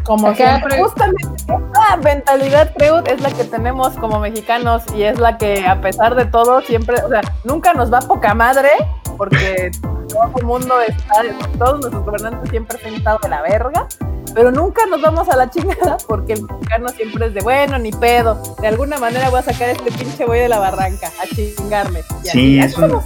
Como 0.03 0.33
que 0.33 0.45
justamente 0.79 1.28
esa 1.49 1.97
mentalidad 1.97 2.73
creo 2.77 3.03
es 3.05 3.21
la 3.21 3.31
que 3.31 3.43
tenemos 3.43 3.95
como 3.97 4.19
mexicanos 4.19 4.83
y 4.95 5.03
es 5.03 5.19
la 5.19 5.37
que 5.37 5.65
a 5.67 5.81
pesar 5.81 6.15
de 6.15 6.25
todo 6.25 6.61
siempre, 6.61 6.97
o 7.03 7.09
sea, 7.09 7.21
nunca 7.43 7.73
nos 7.73 7.91
va 7.91 7.99
poca 7.99 8.33
madre 8.33 8.69
porque 9.17 9.71
todo 10.09 10.31
el 10.37 10.45
mundo 10.45 10.75
está, 10.81 11.23
todos 11.57 11.81
nuestros 11.81 12.05
gobernantes 12.05 12.49
siempre 12.49 12.77
han 12.85 12.93
estado 12.95 13.19
de 13.21 13.29
la 13.29 13.41
verga, 13.41 13.87
pero 14.33 14.51
nunca 14.51 14.85
nos 14.85 15.01
vamos 15.01 15.29
a 15.29 15.35
la 15.35 15.49
chingada 15.49 15.97
porque 16.07 16.33
el 16.33 16.43
mexicano 16.43 16.89
siempre 16.89 17.27
es 17.27 17.33
de 17.33 17.41
bueno, 17.41 17.77
ni 17.79 17.91
pedo. 17.91 18.41
De 18.61 18.67
alguna 18.67 18.97
manera 18.97 19.29
voy 19.29 19.39
a 19.39 19.43
sacar 19.43 19.69
este 19.69 19.91
pinche 19.91 20.25
güey 20.25 20.41
de 20.41 20.49
la 20.49 20.59
barranca 20.59 21.11
a 21.21 21.27
chingarme. 21.35 22.01
sí, 22.23 22.59
eso 22.59 23.03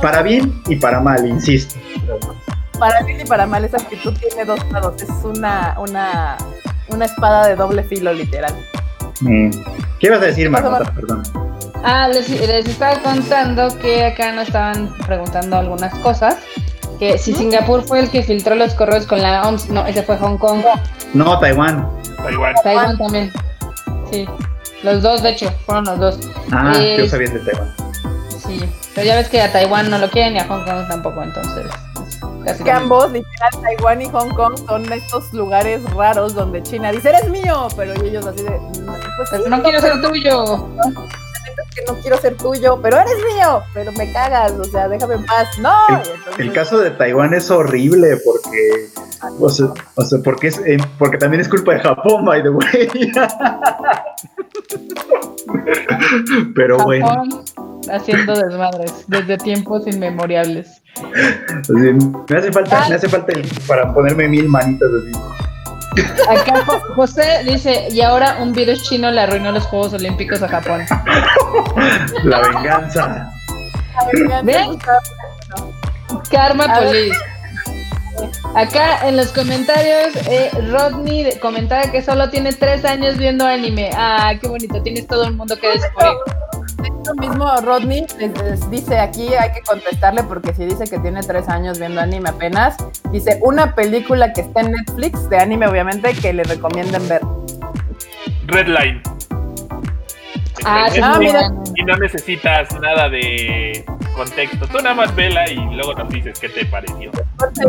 para 0.00 0.22
bien 0.22 0.62
y 0.66 0.76
para 0.76 1.00
mal, 1.00 1.26
insisto. 1.26 1.76
Para 2.78 3.02
bien 3.02 3.20
y 3.20 3.24
para 3.24 3.46
mal, 3.46 3.64
esa 3.64 3.78
actitud 3.78 4.12
tiene 4.18 4.44
dos 4.44 4.60
lados. 4.70 5.02
Es 5.02 5.08
una, 5.24 5.74
una, 5.78 6.36
una 6.88 7.04
espada 7.04 7.46
de 7.48 7.56
doble 7.56 7.82
filo, 7.84 8.12
literal. 8.12 8.54
Mm. 9.20 9.50
¿Qué 9.98 10.06
ibas 10.08 10.20
a 10.20 10.26
decir, 10.26 10.50
Marmota? 10.50 10.92
Perdón. 10.94 11.22
Ah, 11.84 12.08
les, 12.08 12.28
les 12.28 12.66
estaba 12.66 12.98
contando 13.00 13.68
que 13.78 14.04
acá 14.04 14.32
nos 14.32 14.48
estaban 14.48 14.92
preguntando 15.06 15.56
algunas 15.56 15.94
cosas 16.00 16.36
que 16.98 17.16
si 17.18 17.32
Singapur 17.34 17.82
fue 17.86 18.00
el 18.00 18.10
que 18.10 18.22
filtró 18.22 18.54
los 18.54 18.74
correos 18.74 19.06
con 19.06 19.22
la 19.22 19.46
OMS, 19.46 19.68
no, 19.70 19.86
ese 19.86 20.02
fue 20.02 20.16
Hong 20.18 20.36
Kong. 20.38 20.62
No, 21.14 21.38
Taiwán. 21.38 21.86
Taiwán. 22.16 22.54
Taiwán 22.62 22.98
también. 22.98 23.32
Sí. 24.10 24.26
Los 24.82 25.02
dos, 25.02 25.22
de 25.22 25.30
hecho, 25.30 25.50
fueron 25.64 25.84
los 25.84 25.98
dos. 25.98 26.18
Ah, 26.52 26.72
Eh, 26.76 26.96
yo 26.98 27.08
sabía 27.08 27.30
de 27.30 27.38
Taiwán. 27.40 27.74
Sí, 28.46 28.60
pero 28.94 29.06
ya 29.06 29.16
ves 29.16 29.28
que 29.28 29.40
a 29.40 29.50
Taiwán 29.52 29.90
no 29.90 29.98
lo 29.98 30.10
quieren 30.10 30.36
y 30.36 30.38
a 30.38 30.44
Hong 30.46 30.64
Kong 30.64 30.86
tampoco, 30.88 31.22
entonces. 31.22 31.66
Casi 32.46 32.62
Que 32.64 32.70
ambos, 32.70 33.10
literal, 33.12 33.50
Taiwán 33.60 34.00
y 34.02 34.08
Hong 34.10 34.30
Kong 34.34 34.56
son 34.66 34.90
estos 34.92 35.32
lugares 35.34 35.82
raros 35.94 36.34
donde 36.34 36.62
China 36.62 36.90
dice, 36.92 37.08
eres 37.10 37.28
mío, 37.28 37.66
pero 37.76 37.92
ellos 38.04 38.24
así 38.26 38.42
de, 38.44 38.50
"Mm, 38.50 38.86
pues 39.16 39.28
sí, 39.30 39.36
no 39.50 39.62
quiero 39.62 39.80
ser 39.80 40.00
tuyo. 40.00 40.68
que 41.74 41.82
no 41.86 41.94
quiero 42.00 42.16
ser 42.18 42.36
tuyo, 42.38 42.78
pero 42.80 42.96
eres 42.98 43.16
mío, 43.34 43.62
pero 43.74 43.90
me 43.92 44.10
cagas, 44.12 44.52
o 44.52 44.64
sea, 44.64 44.88
déjame 44.88 45.14
en 45.16 45.26
paz. 45.26 45.58
No. 45.58 45.72
El, 45.88 45.94
Y 45.94 45.96
entonces- 46.10 46.38
el 46.38 46.52
caso 46.52 46.78
de 46.78 46.90
Taiwán 46.92 47.34
es 47.34 47.50
horrible 47.50 48.16
porque, 48.24 48.88
o 49.40 49.48
sea, 49.50 49.66
o 49.96 50.02
sea, 50.02 50.18
porque, 50.24 50.46
es, 50.48 50.58
eh, 50.64 50.78
porque 50.98 51.18
también 51.18 51.40
es 51.42 51.48
culpa 51.48 51.74
de 51.74 51.80
Japón, 51.80 52.24
by 52.24 52.42
the 52.42 52.48
way. 52.50 52.88
Pero 56.54 56.78
bueno, 56.78 57.24
haciendo 57.90 58.34
desmadres 58.34 58.92
desde 59.08 59.36
tiempos 59.38 59.86
inmemorables. 59.86 60.82
así, 60.96 61.72
me 62.28 62.38
hace 62.38 62.52
falta, 62.52 62.88
me 62.88 62.94
hace 62.94 63.08
falta 63.08 63.32
el- 63.32 63.48
para 63.66 63.92
ponerme 63.92 64.28
mil 64.28 64.48
manitas 64.48 64.88
así. 65.00 65.12
Acá 66.28 66.62
Jo- 66.66 66.94
José 66.94 67.42
dice, 67.44 67.88
y 67.90 68.00
ahora 68.02 68.36
un 68.40 68.52
virus 68.52 68.82
chino 68.82 69.10
le 69.10 69.20
arruinó 69.20 69.50
los 69.52 69.64
Juegos 69.64 69.94
Olímpicos 69.94 70.42
a 70.42 70.48
Japón. 70.48 70.82
La 72.24 72.40
venganza. 72.40 73.30
¿Ven? 74.42 74.78
Karma. 76.30 76.66
Police. 76.80 77.16
Acá 78.54 79.06
en 79.08 79.16
los 79.16 79.28
comentarios, 79.32 80.16
eh, 80.28 80.50
Rodney 80.70 81.38
comentaba 81.40 81.82
que 81.90 82.00
solo 82.02 82.30
tiene 82.30 82.52
tres 82.52 82.84
años 82.84 83.18
viendo 83.18 83.46
anime. 83.46 83.90
Ah, 83.94 84.32
qué 84.40 84.48
bonito, 84.48 84.82
tienes 84.82 85.06
todo 85.06 85.24
el 85.24 85.34
mundo 85.34 85.56
que 85.58 85.68
descubrir. 85.68 86.12
Lo 87.06 87.14
mismo 87.14 87.56
Rodney 87.62 88.06
les- 88.18 88.42
les 88.42 88.70
dice 88.70 88.98
aquí, 88.98 89.32
hay 89.34 89.52
que 89.52 89.62
contestarle 89.62 90.22
porque 90.24 90.52
si 90.54 90.64
dice 90.66 90.84
que 90.84 90.98
tiene 90.98 91.22
tres 91.22 91.48
años 91.48 91.78
viendo 91.78 92.00
anime 92.00 92.28
apenas, 92.30 92.76
dice 93.10 93.38
una 93.42 93.74
película 93.74 94.32
que 94.32 94.42
está 94.42 94.60
en 94.60 94.72
Netflix, 94.72 95.28
de 95.30 95.38
anime 95.38 95.66
obviamente, 95.66 96.12
que 96.14 96.32
le 96.32 96.44
recomienden 96.44 97.08
ver. 97.08 97.22
Redline. 98.46 99.02
Ah, 100.64 100.88
sí, 100.90 101.00
Ah, 101.02 101.16
mira. 101.18 101.50
Y 101.76 101.84
no 101.84 101.96
necesitas 101.96 102.68
nada 102.80 103.08
de 103.08 103.84
contexto. 104.14 104.66
Tú 104.66 104.78
nada 104.78 104.94
más 104.94 105.14
vela 105.14 105.48
y 105.50 105.56
luego 105.56 105.92
nos 105.94 106.08
dices 106.08 106.38
qué 106.40 106.48
te 106.48 106.64
pareció. 106.66 107.10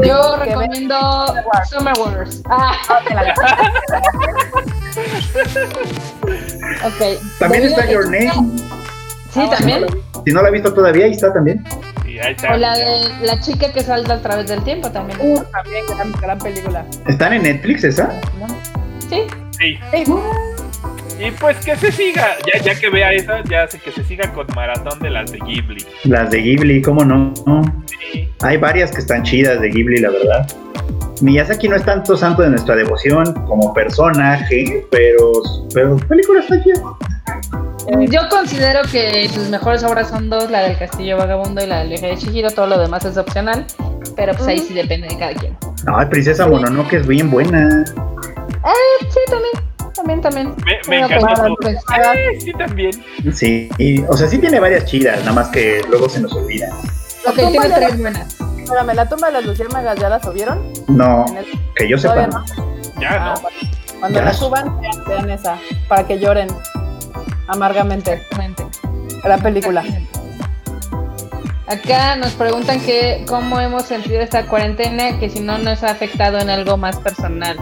Yo 0.03 0.37
recomiendo 0.37 1.25
Summer 1.69 1.93
Wars. 1.99 2.41
Ah, 2.49 2.73
ok. 6.85 7.01
También 7.39 7.63
está 7.65 7.85
Your 7.91 8.05
Name. 8.09 8.31
Sí, 9.31 9.41
también. 9.49 9.85
Si 10.25 10.33
no 10.33 10.41
la 10.41 10.47
ha 10.47 10.51
visto 10.51 10.73
todavía, 10.73 11.05
ahí 11.05 11.11
está 11.11 11.33
también. 11.33 11.63
Ahí 12.05 12.33
está. 12.33 12.53
O 12.53 12.57
la 12.57 12.75
de 12.77 13.09
la 13.21 13.39
chica 13.39 13.71
que 13.71 13.81
salta 13.81 14.15
a 14.15 14.21
través 14.21 14.47
del 14.47 14.63
tiempo 14.63 14.89
también. 14.91 15.19
Uh, 15.21 15.43
también 15.51 15.85
gran, 15.87 16.11
gran 16.13 16.39
película. 16.39 16.85
¿Están 17.07 17.33
en 17.33 17.43
Netflix 17.43 17.83
esa? 17.83 18.09
Sí. 19.09 19.21
Sí. 19.59 19.79
Sí. 19.91 20.03
Y 21.19 21.31
pues 21.31 21.57
que 21.63 21.75
se 21.75 21.91
siga. 21.91 22.35
Ya, 22.53 22.61
ya 22.61 22.79
que 22.79 22.89
vea 22.89 23.11
esa, 23.13 23.43
ya 23.43 23.67
sé 23.67 23.79
que 23.79 23.91
se 23.91 24.03
siga 24.03 24.31
con 24.33 24.47
maratón 24.55 24.99
de 24.99 25.09
las 25.09 25.31
de 25.31 25.39
Ghibli. 25.39 25.85
Las 26.03 26.29
de 26.29 26.41
Ghibli, 26.41 26.81
¿cómo 26.81 27.03
no? 27.03 27.33
Sí. 27.85 28.29
Hay 28.41 28.57
varias 28.57 28.91
que 28.91 28.99
están 28.99 29.23
chidas 29.23 29.59
de 29.59 29.69
Ghibli, 29.69 29.99
la 29.99 30.09
verdad. 30.09 30.47
Miyazaki 31.21 31.67
no 31.67 31.75
es 31.75 31.83
tanto 31.83 32.15
santo 32.15 32.43
de 32.43 32.49
nuestra 32.51 32.75
devoción 32.75 33.33
como 33.45 33.73
personaje, 33.73 34.85
pero, 34.91 35.31
pero 35.73 35.97
película 35.97 36.41
está 36.41 36.61
chida. 36.63 36.81
Yo 38.09 38.21
considero 38.29 38.81
que 38.91 39.29
sus 39.29 39.49
mejores 39.49 39.83
obras 39.83 40.09
son 40.09 40.29
dos, 40.29 40.51
la 40.51 40.61
del 40.63 40.77
Castillo 40.77 41.17
Vagabundo 41.17 41.63
y 41.63 41.67
la 41.67 41.79
del 41.79 41.89
viaje 41.89 42.07
de 42.07 42.17
Chihiro, 42.17 42.51
todo 42.51 42.67
lo 42.67 42.77
demás 42.77 43.05
es 43.05 43.17
opcional, 43.17 43.65
pero 44.15 44.33
pues 44.33 44.47
ahí 44.47 44.59
sí 44.59 44.73
depende 44.73 45.07
de 45.07 45.17
cada 45.17 45.33
quien. 45.33 45.57
No, 45.85 45.97
Princesa 46.09 46.47
Mononoke 46.47 46.93
es 46.97 47.07
bien 47.07 47.31
buena. 47.31 47.85
Sí, 49.09 49.19
también, 49.29 49.53
también, 49.95 50.21
también. 50.21 50.55
Me, 50.89 50.99
encantó. 50.99 51.55
pues, 51.61 51.77
Eh, 51.77 52.39
sí, 52.41 52.51
también. 52.53 52.91
Sí, 53.33 53.69
y- 53.77 54.01
o 54.03 54.17
sea, 54.17 54.27
sí 54.27 54.37
tiene 54.37 54.59
varias 54.59 54.85
chidas, 54.85 55.19
nada 55.19 55.31
más 55.33 55.47
que 55.49 55.81
luego 55.89 56.09
se 56.09 56.19
nos 56.19 56.33
olvidan. 56.33 56.71
Ok, 57.25 57.35
tiene 57.35 57.69
tres 57.69 57.97
buenas. 57.99 58.35
Espérame, 58.63 58.93
¿la 58.95 59.07
tumba 59.07 59.27
de 59.27 59.33
las 59.33 59.45
luciérnagas 59.45 59.97
ya 59.97 60.09
la 60.09 60.21
subieron? 60.21 60.61
No, 60.89 61.25
el- 61.37 61.45
que 61.75 61.87
yo 61.87 61.97
sepa. 61.97 62.27
No. 62.27 62.43
Ya, 62.99 63.09
Ah, 63.11 63.33
¿no? 63.35 63.41
bueno. 63.41 63.57
Cuando 63.99 64.19
Ya. 64.19 64.25
la 64.25 64.33
suban, 64.33 64.79
vean, 64.81 65.03
vean 65.07 65.29
esa, 65.31 65.57
para 65.87 66.05
que 66.05 66.19
lloren 66.19 66.47
amargamente. 67.47 68.13
Exactamente. 68.13 68.63
Gran 69.23 69.41
película. 69.41 69.83
Acá 71.67 72.15
nos 72.15 72.31
preguntan 72.33 72.79
que 72.79 73.25
cómo 73.27 73.59
hemos 73.59 73.83
sentido 73.83 74.21
esta 74.21 74.45
cuarentena, 74.45 75.19
que 75.19 75.29
si 75.29 75.41
no 75.41 75.57
nos 75.57 75.83
ha 75.83 75.91
afectado 75.91 76.39
en 76.39 76.49
algo 76.49 76.77
más 76.77 76.97
personal. 76.97 77.57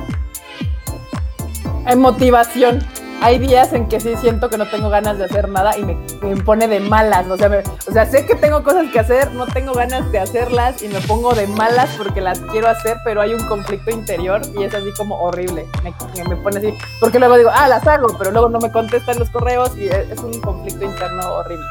Hay 1.85 1.95
motivación. 1.95 2.85
Hay 3.26 3.39
días 3.39 3.73
en 3.73 3.88
que 3.88 3.99
sí 3.99 4.15
siento 4.18 4.52
que 4.52 4.57
no 4.60 4.68
tengo 4.68 4.88
ganas 4.91 5.18
de 5.18 5.23
hacer 5.26 5.49
nada 5.49 5.76
y 5.76 5.84
me, 5.84 5.97
me 6.22 6.38
pone 6.43 6.68
de 6.68 6.80
malas. 6.80 7.26
O 7.26 7.35
sea, 7.35 7.49
me- 7.49 7.64
o 7.88 7.91
sea, 7.91 8.06
sé 8.06 8.23
que 8.27 8.35
tengo 8.35 8.61
cosas 8.64 8.85
que 8.93 8.99
hacer, 8.99 9.31
no 9.31 9.47
tengo 9.47 9.73
ganas 9.73 10.11
de 10.11 10.19
hacerlas 10.19 10.84
y 10.84 10.89
me 10.89 11.02
pongo 11.02 11.34
de 11.34 11.47
malas 11.47 11.89
porque 11.97 12.22
las 12.22 12.39
quiero 12.52 12.68
hacer, 12.68 12.97
pero 13.03 13.22
hay 13.22 13.34
un 13.34 13.43
conflicto 13.47 13.89
interior 13.89 14.41
y 14.56 14.61
es 14.64 14.76
así 14.76 14.91
como 14.95 15.19
horrible. 15.19 15.65
Me, 15.84 15.91
pone 16.35 16.60
así. 16.60 16.72
Porque 16.99 17.18
luego 17.18 17.35
digo, 17.38 17.49
ah, 17.52 17.68
las 17.68 17.88
hago, 17.88 18.15
pero 18.15 18.30
luego 18.30 18.47
no 18.47 18.60
me 18.60 18.72
contestan 18.72 19.18
los 19.18 19.31
correos 19.31 19.76
y 19.76 19.88
es 19.88 20.19
un 20.19 20.39
conflicto 20.41 20.85
interno 20.85 21.27
horrible. 21.34 21.65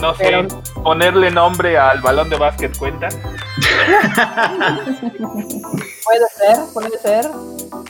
No 0.00 0.14
sé. 0.14 0.24
Pero- 0.24 0.48
Ponerle 0.82 1.30
nombre 1.30 1.76
al 1.78 2.00
balón 2.00 2.30
de 2.30 2.36
básquet 2.38 2.76
cuenta. 2.78 3.08
Puede 6.04 6.26
ser, 6.36 6.56
puede 6.72 6.98
ser. 6.98 7.26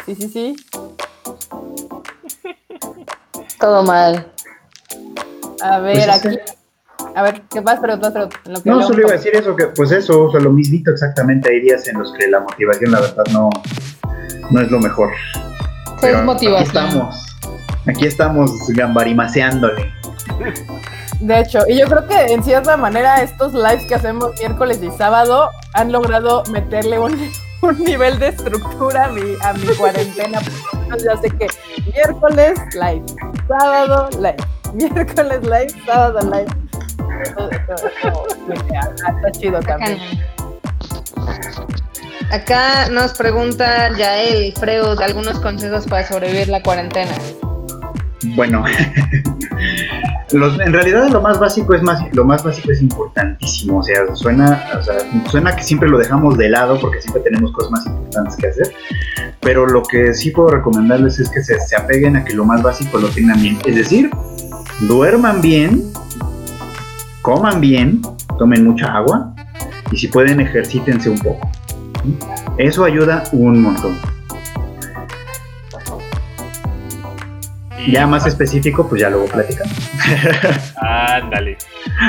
Sí, 0.06 0.14
sí, 0.16 0.28
sí. 0.28 0.56
Todo 3.58 3.82
mal. 3.84 4.26
A 5.62 5.78
ver, 5.78 5.94
Pues 5.94 6.06
es 6.08 6.26
aquí. 6.26 6.36
que- 6.36 6.44
A 7.14 7.22
ver, 7.22 7.42
¿qué 7.50 7.60
más? 7.60 7.78
Pero, 7.80 7.98
pero 8.00 8.28
en 8.44 8.52
lo 8.52 8.62
que 8.62 8.70
No, 8.70 8.82
solo 8.82 9.00
iba 9.00 9.10
a 9.10 9.12
decir 9.12 9.34
eso, 9.34 9.54
que 9.56 9.66
pues 9.68 9.90
eso, 9.92 10.24
o 10.24 10.30
sea, 10.30 10.40
lo 10.40 10.50
mismito 10.50 10.90
exactamente. 10.90 11.48
Hay 11.50 11.60
días 11.60 11.86
en 11.88 11.98
los 11.98 12.12
que 12.14 12.28
la 12.28 12.40
motivación, 12.40 12.90
la 12.92 13.00
verdad, 13.00 13.24
no, 13.32 13.48
no 14.50 14.60
es 14.60 14.70
lo 14.70 14.78
mejor. 14.80 15.10
Pero 16.00 16.18
es 16.18 16.24
motivación. 16.24 16.84
Aquí 16.84 16.88
estamos. 16.88 17.26
Aquí 17.86 18.06
estamos 18.06 18.50
gambarimaseándole. 18.68 19.92
De 21.20 21.40
hecho, 21.40 21.60
y 21.68 21.78
yo 21.78 21.86
creo 21.86 22.06
que 22.06 22.32
en 22.32 22.42
cierta 22.42 22.78
manera 22.78 23.22
estos 23.22 23.52
lives 23.52 23.84
que 23.84 23.94
hacemos 23.94 24.32
miércoles 24.38 24.82
y 24.82 24.90
sábado 24.90 25.51
han 25.74 25.92
logrado 25.92 26.42
meterle 26.51 26.98
un, 26.98 27.30
un 27.62 27.78
nivel 27.84 28.18
de 28.18 28.28
estructura 28.28 29.05
a 29.05 29.09
mi, 29.09 29.22
a 29.42 29.52
mi 29.52 29.66
cuarentena. 29.76 30.40
Ya 31.05 31.16
sé 31.20 31.30
que 31.30 31.47
miércoles 31.92 32.59
live, 32.72 33.05
sábado 33.47 34.09
live, 34.18 34.36
miércoles 34.72 35.42
live, 35.42 35.68
sábado 35.84 36.20
live. 36.22 36.51
Está 38.97 39.30
chido 39.32 39.60
también. 39.60 39.98
Acá 42.32 42.88
nos 42.88 43.12
pregunta 43.12 43.90
Yael 43.97 44.55
Freud 44.55 45.01
algunos 45.01 45.38
consejos 45.40 45.86
para 45.86 46.06
sobrevivir 46.06 46.48
la 46.48 46.62
cuarentena. 46.62 47.12
Bueno, 48.34 48.64
en 50.32 50.72
realidad 50.72 51.09
lo 51.10 51.20
más 51.20 51.38
básico 51.38 51.74
es 51.74 51.82
más, 51.82 52.02
lo 52.12 52.24
más 52.24 52.44
básico 52.44 52.70
es 52.70 52.82
importantísimo. 52.82 53.78
O 53.78 53.82
sea, 53.82 54.14
suena, 54.14 54.62
suena 55.30 55.56
que 55.56 55.62
siempre 55.62 55.88
lo 55.88 55.98
dejamos 55.98 56.36
de 56.36 56.48
lado 56.48 56.78
porque 56.80 57.01
siempre 57.01 57.22
tenemos 57.22 57.52
cosas 57.52 57.70
más 57.70 57.86
importantes 57.86 58.36
que 58.36 58.47
hacer. 58.48 58.72
Pero 59.40 59.66
lo 59.66 59.82
que 59.82 60.12
sí 60.14 60.30
puedo 60.30 60.51
recomendarles 60.51 61.18
es 61.18 61.30
que 61.30 61.42
se, 61.42 61.59
se 61.60 61.76
apeguen 61.76 62.16
a 62.16 62.24
que 62.24 62.34
lo 62.34 62.44
más 62.44 62.62
básico 62.62 62.98
lo 62.98 63.09
tengan 63.09 63.40
bien. 63.40 63.59
Es 63.64 63.76
decir, 63.76 64.10
duerman 64.80 65.40
bien, 65.40 65.82
coman 67.22 67.60
bien, 67.60 68.02
tomen 68.38 68.64
mucha 68.64 68.94
agua 68.94 69.34
y 69.90 69.97
si 69.97 70.09
pueden 70.09 70.40
ejercítense 70.40 71.10
un 71.10 71.18
poco. 71.18 71.51
Eso 72.59 72.84
ayuda 72.84 73.24
un 73.32 73.62
montón. 73.62 74.19
Y 77.86 77.93
Ya 77.93 78.07
más 78.07 78.27
específico, 78.27 78.86
pues 78.89 79.01
ya 79.01 79.11
luego 79.11 79.27
platicamos. 79.27 79.73
Ándale. 80.77 81.57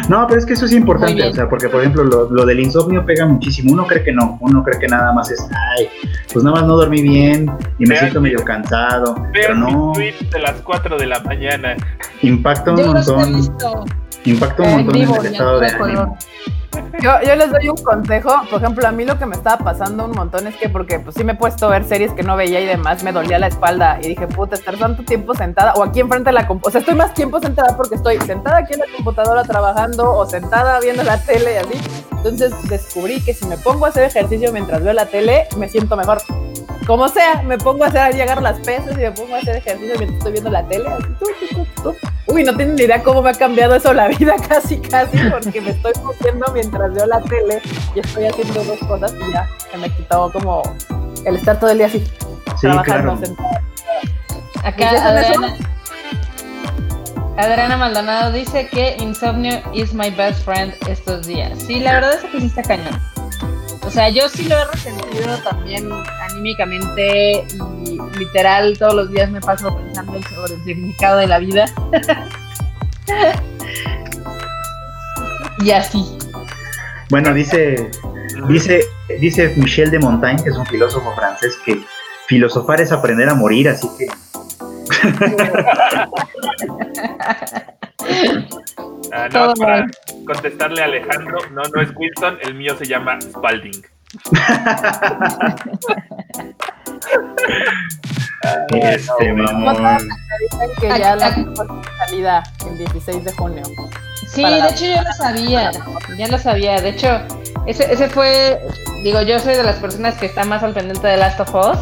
No, 0.10 0.26
pero 0.27 0.39
es 0.39 0.45
que 0.45 0.53
eso 0.53 0.65
es 0.65 0.73
importante, 0.73 1.23
o 1.23 1.34
sea, 1.34 1.48
porque 1.49 1.69
por 1.69 1.81
ejemplo 1.81 2.03
lo, 2.03 2.30
lo 2.30 2.45
del 2.45 2.60
insomnio 2.60 3.06
pega 3.06 3.26
muchísimo. 3.26 3.72
Uno 3.73 3.85
cree 3.88 4.03
que 4.03 4.11
no, 4.11 4.38
uno 4.41 4.64
cree 4.64 4.80
que 4.80 4.88
nada 4.88 5.14
más 5.14 5.31
es, 5.31 5.39
ay, 5.77 5.89
pues 6.31 6.43
nada 6.43 6.57
más 6.57 6.68
no 6.68 6.76
dormí 6.76 7.02
bien 7.02 7.49
y 7.80 7.84
me 7.84 7.89
Vean 7.89 7.99
siento 8.02 8.22
medio 8.22 8.43
cansado. 8.43 9.15
Pero 9.34 9.56
no, 9.56 9.93
de 9.95 10.39
las 10.39 10.61
4 10.61 10.98
de 10.98 11.06
la 11.07 11.19
mañana. 11.22 11.76
impacta 12.22 12.72
un 12.72 12.77
Yo 12.77 12.93
montón, 12.93 13.41
impacta 14.26 14.64
un 14.64 14.72
montón 14.72 14.95
en 14.95 15.02
vivo 15.02 15.19
el 15.22 15.26
estado 15.27 15.60
de 15.60 15.77
color. 15.77 15.89
ánimo. 15.99 16.18
Yo, 17.01 17.35
les 17.35 17.51
doy 17.51 17.69
un 17.69 17.77
consejo. 17.77 18.30
Por 18.49 18.61
ejemplo, 18.61 18.88
a 18.88 18.91
mí 18.91 19.05
lo 19.05 19.18
que 19.18 19.26
me 19.26 19.35
estaba 19.35 19.63
pasando 19.63 20.05
un 20.05 20.11
montón 20.11 20.45
es 20.47 20.55
que, 20.55 20.69
porque 20.69 20.99
pues 20.99 21.15
sí 21.15 21.23
me 21.23 21.34
he 21.34 21.35
puesto 21.35 21.65
a 21.65 21.69
ver 21.69 21.84
series 21.84 22.11
que 22.13 22.23
no 22.23 22.35
veía 22.35 22.59
y 22.59 22.65
demás, 22.65 23.03
me 23.03 23.11
dolía 23.11 23.39
la 23.39 23.47
espalda. 23.47 23.97
Y 24.01 24.09
dije, 24.09 24.27
puta, 24.27 24.55
estar 24.55 24.77
tanto 24.77 25.03
tiempo 25.03 25.34
sentada 25.34 25.73
o 25.73 25.84
aquí 25.84 25.99
enfrente 25.99 26.30
de 26.30 26.34
la 26.34 26.47
computadora. 26.47 26.69
O 26.69 26.72
sea, 26.72 26.80
estoy 26.81 26.95
más 26.95 27.13
tiempo 27.13 27.39
sentada 27.39 27.76
porque 27.76 27.95
estoy 27.95 28.19
sentada 28.22 28.57
aquí 28.57 28.73
en 28.73 28.80
la 28.80 28.85
computadora 28.95 29.43
trabajando 29.43 30.11
o 30.11 30.26
sentada 30.26 30.80
viendo 30.80 31.03
la 31.03 31.18
tele 31.23 31.53
y 31.53 31.57
así. 31.57 32.01
Entonces 32.11 32.53
descubrí 32.69 33.19
que 33.22 33.34
si 33.34 33.45
me 33.45 33.57
pongo 33.57 33.85
a 33.85 33.89
hacer 33.89 34.03
ejercicio 34.03 34.51
mientras 34.51 34.84
veo 34.84 34.93
la 34.93 35.07
tele, 35.07 35.47
me 35.57 35.68
siento 35.69 35.95
mejor. 35.95 36.22
Como 36.91 37.07
sea, 37.07 37.41
me 37.43 37.57
pongo 37.57 37.85
a 37.85 37.88
hacer, 37.88 38.13
llegar 38.15 38.41
las 38.41 38.59
pesas 38.59 38.91
y 38.91 38.97
me 38.97 39.11
pongo 39.13 39.35
a 39.35 39.38
hacer 39.38 39.55
ejercicio 39.55 39.93
mientras 39.97 40.18
estoy 40.18 40.31
viendo 40.34 40.49
la 40.49 40.68
tele. 40.68 40.89
Así, 40.89 41.07
tú, 41.18 41.26
tú, 41.39 41.55
tú, 41.55 41.84
tú. 41.84 41.95
Uy, 42.34 42.43
no 42.43 42.53
tienen 42.53 42.76
ni 42.76 42.81
idea 42.81 43.01
cómo 43.01 43.22
me 43.22 43.30
ha 43.30 43.34
cambiado 43.34 43.76
eso 43.76 43.93
la 43.93 44.09
vida 44.09 44.35
casi, 44.49 44.77
casi, 44.77 45.18
porque 45.30 45.61
me 45.61 45.69
estoy 45.69 45.93
moviendo 46.03 46.51
mientras 46.51 46.93
veo 46.93 47.05
la 47.05 47.22
tele 47.22 47.61
y 47.95 47.99
estoy 48.01 48.26
haciendo 48.26 48.61
dos 48.65 48.77
cosas 48.80 49.13
y 49.26 49.31
ya 49.31 49.47
se 49.72 49.77
me 49.77 49.89
quitó 49.89 50.34
como 50.34 50.63
el 51.23 51.38
estar 51.38 51.57
todo 51.61 51.69
el 51.69 51.77
día 51.77 51.88
así, 51.88 51.99
Sí, 51.99 52.68
trabajando, 52.68 53.15
claro. 53.15 53.26
sentada. 53.26 53.61
Acá. 54.65 54.89
Adriana, 55.07 55.55
Adriana 57.38 57.77
Maldonado 57.77 58.34
dice 58.34 58.68
que 58.68 58.97
Insomnio 58.99 59.61
is 59.73 59.93
my 59.93 60.09
best 60.09 60.43
friend 60.43 60.73
estos 60.89 61.26
días. 61.26 61.57
Sí, 61.57 61.80
la 61.80 61.93
verdad 61.93 62.15
es 62.15 62.30
que 62.30 62.41
sí 62.41 62.47
está 62.47 62.63
cañón. 62.63 62.99
O 63.83 63.89
sea, 63.89 64.09
yo 64.09 64.29
sí 64.29 64.47
lo 64.47 64.57
he 64.57 64.65
resentido 64.65 65.37
también 65.39 65.89
anímicamente 66.29 67.45
y 67.85 67.97
literal 68.17 68.77
todos 68.77 68.93
los 68.93 69.11
días 69.11 69.29
me 69.29 69.41
paso 69.41 69.75
pensando 69.75 70.21
sobre 70.29 70.53
el 70.55 70.63
significado 70.63 71.17
de 71.17 71.27
la 71.27 71.39
vida. 71.39 71.65
y 75.63 75.71
así. 75.71 76.17
Bueno, 77.09 77.33
dice, 77.33 77.89
dice, 78.47 78.85
dice 79.19 79.53
Michel 79.57 79.91
de 79.91 79.99
Montaigne, 79.99 80.43
que 80.43 80.51
es 80.51 80.57
un 80.57 80.65
filósofo 80.67 81.13
francés, 81.15 81.57
que 81.65 81.81
filosofar 82.27 82.79
es 82.79 82.91
aprender 82.91 83.27
a 83.29 83.35
morir, 83.35 83.69
así 83.69 83.89
que 83.97 84.07
Ah, 89.13 89.27
no, 89.33 89.53
para. 89.55 89.87
Contestarle 90.26 90.81
a 90.81 90.85
Alejandro, 90.85 91.38
no, 91.52 91.61
no 91.64 91.81
es 91.81 91.89
Wilson, 91.95 92.38
el 92.41 92.56
mío 92.56 92.76
se 92.77 92.85
llama 92.85 93.19
Spalding. 93.22 93.85
este 98.73 99.34
dicen 99.34 100.69
que 100.80 100.88
ya 100.88 101.15
la 101.15 101.31
salida 102.06 102.43
el 102.68 102.77
16 102.77 103.26
de 103.26 103.34
junio. 103.34 103.64
Sí, 104.27 104.43
de 104.43 104.69
hecho 104.69 104.85
yo 104.85 105.02
lo 105.02 105.14
sabía, 105.14 105.72
ya 106.18 106.27
lo 106.27 106.38
sabía. 106.38 106.81
De 106.81 106.89
hecho, 106.89 107.07
ese, 107.68 107.91
ese 107.91 108.10
fue, 108.10 108.60
digo, 109.03 109.22
yo 109.22 109.39
soy 109.39 109.56
de 109.56 109.64
las 109.64 109.76
personas 109.77 110.15
que 110.18 110.26
está 110.26 110.43
más 110.45 110.64
al 110.64 110.73
pendiente 110.73 111.06
de 111.07 111.18
Last 111.18 111.39
of 111.41 111.53
Us. 111.53 111.80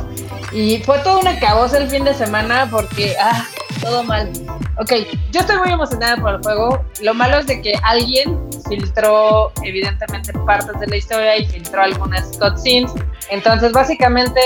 Y 0.52 0.80
fue 0.80 0.98
todo 1.00 1.20
una 1.20 1.40
cabosa 1.40 1.78
el 1.78 1.90
fin 1.90 2.04
de 2.04 2.14
semana 2.14 2.68
porque, 2.72 3.16
ah, 3.22 3.46
todo 3.82 4.04
mal. 4.04 4.32
Ok, 4.78 4.94
yo 5.32 5.42
estoy 5.42 5.58
muy 5.58 5.72
emocionada 5.72 6.18
por 6.18 6.36
el 6.36 6.42
juego. 6.42 6.84
Lo 7.02 7.14
malo 7.14 7.40
es 7.40 7.48
de 7.48 7.62
que 7.62 7.74
alguien 7.84 8.40
filtró, 8.68 9.52
evidentemente, 9.64 10.34
partes 10.46 10.80
de 10.80 10.88
la 10.88 10.98
historia 10.98 11.38
y 11.38 11.46
filtró 11.46 11.82
algunas 11.82 12.38
cutscenes. 12.38 12.92
Entonces, 13.30 13.72
básicamente, 13.72 14.40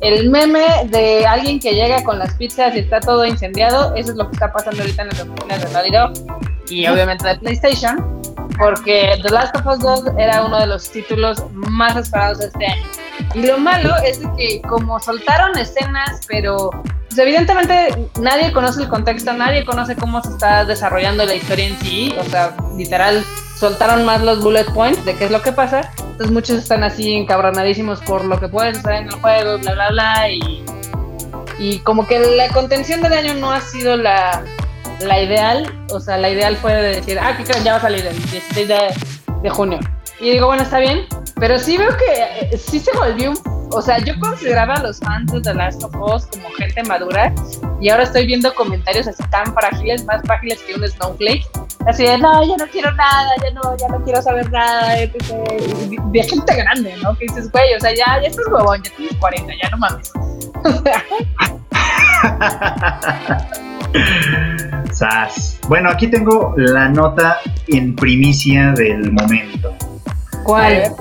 el 0.00 0.30
meme 0.30 0.66
de 0.86 1.26
alguien 1.26 1.60
que 1.60 1.74
llega 1.74 2.02
con 2.04 2.18
las 2.18 2.34
pizzas 2.34 2.74
y 2.74 2.80
está 2.80 3.00
todo 3.00 3.24
incendiado, 3.26 3.94
eso 3.94 4.12
es 4.12 4.16
lo 4.16 4.28
que 4.28 4.32
está 4.34 4.52
pasando 4.52 4.82
ahorita 4.82 5.02
en 5.02 5.08
las 5.08 5.20
oficinas 5.20 5.62
de 5.62 5.72
Naughty 5.72 5.90
Dog 5.90 6.12
y 6.70 6.86
obviamente 6.86 7.26
de 7.26 7.36
PlayStation, 7.36 8.22
porque 8.58 9.18
The 9.22 9.30
Last 9.30 9.56
of 9.56 9.66
Us 9.66 9.80
2 9.80 10.04
era 10.18 10.44
uno 10.44 10.58
de 10.60 10.66
los 10.66 10.90
títulos 10.90 11.42
más 11.52 11.96
esperados 11.96 12.38
de 12.38 12.46
este 12.46 12.66
año. 12.66 12.86
Y 13.34 13.42
lo 13.42 13.58
malo 13.58 13.94
es 14.04 14.20
de 14.20 14.28
que 14.36 14.62
como 14.62 14.98
soltaron 15.00 15.56
escenas, 15.58 16.20
pero 16.26 16.70
pues, 17.10 17.18
evidentemente 17.18 18.08
nadie 18.20 18.52
conoce 18.52 18.82
el 18.82 18.88
contexto, 18.88 19.32
nadie 19.32 19.64
conoce 19.64 19.96
cómo 19.96 20.22
se 20.22 20.30
está 20.30 20.64
desarrollando 20.64 21.24
la 21.24 21.34
historia 21.34 21.66
en 21.66 21.78
sí, 21.80 22.14
o 22.16 22.24
sea, 22.24 22.56
literal 22.76 23.24
soltaron 23.58 24.04
más 24.04 24.22
los 24.22 24.40
bullet 24.42 24.64
points 24.72 25.04
de 25.04 25.16
qué 25.16 25.24
es 25.24 25.30
lo 25.32 25.42
que 25.42 25.50
pasa, 25.50 25.90
entonces 25.98 26.30
muchos 26.30 26.58
están 26.58 26.84
así 26.84 27.14
encabronadísimos 27.14 28.00
por 28.02 28.24
lo 28.24 28.38
que 28.38 28.46
puede 28.48 28.76
suceder 28.76 29.02
en 29.02 29.08
el 29.08 29.14
juego, 29.14 29.58
bla, 29.58 29.74
bla, 29.74 29.90
bla, 29.90 30.30
y, 30.30 30.64
y 31.58 31.80
como 31.80 32.06
que 32.06 32.20
la 32.20 32.48
contención 32.50 33.02
del 33.02 33.12
año 33.12 33.34
no 33.34 33.50
ha 33.50 33.60
sido 33.60 33.96
la, 33.96 34.44
la 35.00 35.20
ideal, 35.20 35.66
o 35.90 35.98
sea, 35.98 36.16
la 36.16 36.30
ideal 36.30 36.56
fue 36.56 36.74
de 36.74 36.96
decir, 36.96 37.18
ah, 37.18 37.36
¿qué 37.36 37.42
creen? 37.42 37.64
Ya 37.64 37.72
va 37.72 37.78
a 37.78 37.82
salir 37.82 38.06
el 38.06 38.16
16 38.16 38.68
de, 38.68 38.78
de 39.42 39.50
junio. 39.50 39.80
Y 40.20 40.30
digo, 40.30 40.46
bueno, 40.46 40.62
está 40.62 40.78
bien, 40.78 41.06
pero 41.40 41.58
sí 41.58 41.76
veo 41.76 41.90
que 41.96 42.50
eh, 42.52 42.56
sí 42.56 42.78
se 42.78 42.96
volvió 42.96 43.30
un... 43.30 43.59
O 43.72 43.80
sea, 43.80 43.98
yo 43.98 44.18
consideraba 44.18 44.74
a 44.74 44.82
los 44.82 44.98
fans 44.98 45.32
de 45.32 45.40
The 45.40 45.54
Last 45.54 45.84
of 45.84 45.94
Us 45.94 46.26
como 46.26 46.50
gente 46.56 46.82
madura 46.84 47.32
y 47.80 47.88
ahora 47.88 48.02
estoy 48.02 48.26
viendo 48.26 48.52
comentarios 48.54 49.06
así 49.06 49.22
tan 49.30 49.52
frágiles, 49.54 50.04
más 50.04 50.22
frágiles 50.22 50.60
que 50.62 50.74
un 50.74 50.86
snowflake. 50.86 51.46
Así 51.86 52.04
de, 52.04 52.18
no, 52.18 52.44
ya 52.44 52.56
no 52.56 52.66
quiero 52.70 52.92
nada, 52.92 53.30
ya 53.42 53.50
no, 53.52 53.76
ya 53.76 53.88
no 53.88 54.04
quiero 54.04 54.20
saber 54.20 54.50
nada, 54.50 54.94
De, 54.94 55.10
de 56.04 56.22
gente 56.22 56.56
grande, 56.56 56.94
¿no? 57.02 57.16
Que 57.16 57.26
dices, 57.26 57.50
güey, 57.50 57.74
o 57.74 57.80
sea, 57.80 57.94
ya, 57.94 58.20
ya 58.20 58.28
estás 58.28 58.46
huevón, 58.50 58.82
ya 58.82 58.90
tienes 58.96 59.16
40, 59.16 59.52
ya 59.62 59.70
no 59.70 59.78
mames. 59.78 60.12
O 60.64 60.72
sea, 60.82 61.04
Sas. 64.92 65.58
Bueno, 65.68 65.90
aquí 65.90 66.08
tengo 66.08 66.54
la 66.56 66.88
nota 66.88 67.38
en 67.68 67.96
primicia 67.96 68.72
del 68.72 69.12
momento. 69.12 69.74
¿cuál? 70.42 70.94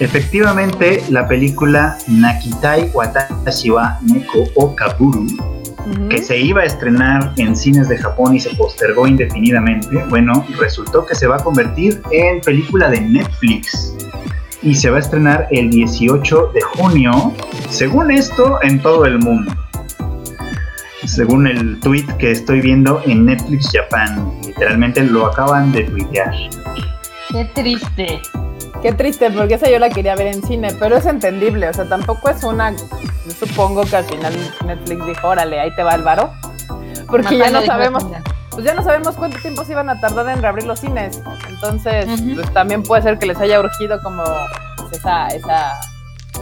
Efectivamente, 0.00 1.02
la 1.10 1.26
película 1.28 1.96
Nakitai 2.08 2.90
Watashi 2.92 3.70
wa 3.70 3.98
Neko 4.02 4.44
o 4.56 4.74
Kaburu, 4.74 5.26
Ujú. 5.86 6.08
que 6.08 6.22
se 6.22 6.38
iba 6.38 6.62
a 6.62 6.64
estrenar 6.64 7.32
en 7.36 7.54
cines 7.54 7.88
de 7.88 7.98
Japón 7.98 8.34
y 8.34 8.40
se 8.40 8.50
postergó 8.56 9.06
indefinidamente, 9.06 9.88
bueno, 10.08 10.44
resultó 10.58 11.04
que 11.04 11.14
se 11.14 11.26
va 11.26 11.36
a 11.36 11.44
convertir 11.44 12.00
en 12.10 12.40
película 12.40 12.88
de 12.90 13.00
Netflix 13.02 13.94
y 14.62 14.74
se 14.74 14.88
va 14.90 14.96
a 14.96 15.00
estrenar 15.00 15.46
el 15.50 15.70
18 15.70 16.50
de 16.54 16.60
junio, 16.62 17.32
según 17.68 18.10
esto, 18.10 18.58
en 18.62 18.80
todo 18.80 19.04
el 19.04 19.18
mundo. 19.18 19.52
Según 21.04 21.46
el 21.46 21.78
tweet 21.80 22.06
que 22.18 22.30
estoy 22.30 22.62
viendo 22.62 23.02
en 23.04 23.26
Netflix 23.26 23.70
Japan, 23.70 24.32
literalmente 24.46 25.02
lo 25.04 25.26
acaban 25.26 25.70
de 25.70 25.84
tuitear. 25.84 26.32
Qué 27.30 27.44
triste. 27.54 28.20
Qué 28.84 28.92
triste, 28.92 29.30
porque 29.30 29.54
esa 29.54 29.70
yo 29.70 29.78
la 29.78 29.88
quería 29.88 30.14
ver 30.14 30.26
en 30.26 30.42
cine, 30.46 30.68
pero 30.78 30.98
es 30.98 31.06
entendible, 31.06 31.70
o 31.70 31.72
sea, 31.72 31.88
tampoco 31.88 32.28
es 32.28 32.44
una, 32.44 32.70
yo 32.72 33.32
supongo 33.38 33.82
que 33.86 33.96
al 33.96 34.04
final 34.04 34.34
Netflix 34.66 35.06
dijo, 35.06 35.28
órale, 35.28 35.58
ahí 35.58 35.74
te 35.74 35.82
va 35.82 35.94
el 35.94 36.02
varo, 36.02 36.30
porque 37.06 37.38
ya 37.38 37.48
no 37.50 37.62
sabemos, 37.62 38.04
pues 38.50 38.62
ya 38.62 38.74
no 38.74 38.82
sabemos 38.84 39.16
cuánto 39.16 39.38
tiempo 39.40 39.64
se 39.64 39.72
iban 39.72 39.88
a 39.88 39.98
tardar 39.98 40.28
en 40.28 40.42
reabrir 40.42 40.66
los 40.66 40.80
cines, 40.80 41.22
entonces, 41.48 42.04
pues 42.34 42.52
también 42.52 42.82
puede 42.82 43.00
ser 43.00 43.18
que 43.18 43.24
les 43.24 43.38
haya 43.38 43.58
urgido 43.58 44.02
como 44.02 44.22
pues, 44.76 44.92
esa, 44.98 45.28
esa, 45.28 45.80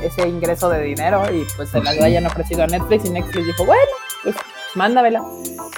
ese 0.02 0.26
ingreso 0.28 0.68
de 0.68 0.82
dinero 0.82 1.22
y 1.32 1.46
pues 1.56 1.68
se 1.68 1.80
la 1.80 1.92
Sí. 1.92 2.00
hayan 2.02 2.26
ofrecido 2.26 2.64
a 2.64 2.66
Netflix 2.66 3.04
y 3.04 3.10
Netflix 3.10 3.46
dijo, 3.46 3.64
bueno, 3.64 3.82
pues 4.24 4.34
mándamela. 4.74 5.22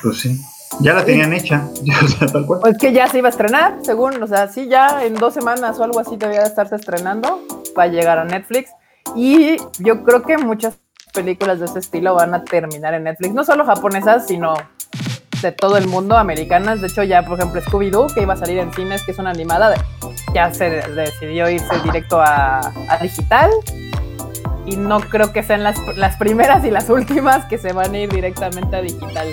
Pues 0.03 0.19
sí, 0.19 0.41
ya 0.81 0.95
la 0.95 1.05
tenían 1.05 1.33
hecha, 1.33 1.69
o 2.05 2.09
sea, 2.09 2.27
tal 2.29 2.47
cual. 2.47 2.61
Pues 2.61 2.79
que 2.79 2.93
ya 2.93 3.09
se 3.09 3.19
iba 3.19 3.29
a 3.29 3.31
estrenar, 3.31 3.79
según, 3.83 4.23
o 4.23 4.27
sea, 4.27 4.49
sí, 4.49 4.69
ya 4.69 5.05
en 5.05 5.15
dos 5.15 5.35
semanas 5.35 5.79
o 5.79 5.85
algo 5.85 6.01
así 6.01 6.17
debía 6.17 6.41
de 6.41 6.47
estarse 6.47 6.77
estrenando 6.77 7.41
para 7.75 7.89
llegar 7.91 8.19
a 8.19 8.25
Netflix. 8.25 8.71
Y 9.15 9.57
yo 9.79 10.03
creo 10.03 10.23
que 10.23 10.39
muchas 10.39 10.79
películas 11.13 11.61
de 11.61 11.67
ese 11.67 11.79
estilo 11.79 12.15
van 12.15 12.35
a 12.35 12.45
terminar 12.45 12.95
en 12.95 13.05
Netflix, 13.05 13.35
no 13.35 13.45
solo 13.45 13.65
japonesas, 13.65 14.27
sino 14.27 14.55
de 15.43 15.53
todo 15.53 15.77
el 15.77 15.87
mundo, 15.87 16.17
americanas. 16.17 16.81
De 16.81 16.89
hecho, 16.89 17.03
ya, 17.03 17.23
por 17.23 17.39
ejemplo, 17.39 17.61
Scooby-Doo, 17.61 18.13
que 18.13 18.23
iba 18.23 18.35
a 18.35 18.37
salir 18.37 18.59
en 18.59 18.73
cines, 18.73 19.03
que 19.05 19.13
es 19.13 19.19
una 19.19 19.31
animada, 19.31 19.75
ya 20.35 20.53
se 20.53 20.71
decidió 20.71 21.49
irse 21.49 21.79
directo 21.85 22.21
a, 22.21 22.61
a 22.89 22.99
digital. 23.01 23.51
Y 24.67 24.77
no 24.77 25.01
creo 25.01 25.33
que 25.33 25.43
sean 25.43 25.63
las, 25.63 25.79
las 25.97 26.17
primeras 26.17 26.65
y 26.65 26.71
las 26.71 26.89
últimas 26.89 27.45
que 27.45 27.59
se 27.59 27.73
van 27.73 27.95
a 27.95 27.99
ir 27.99 28.09
directamente 28.11 28.75
a 28.75 28.81
digital. 28.81 29.29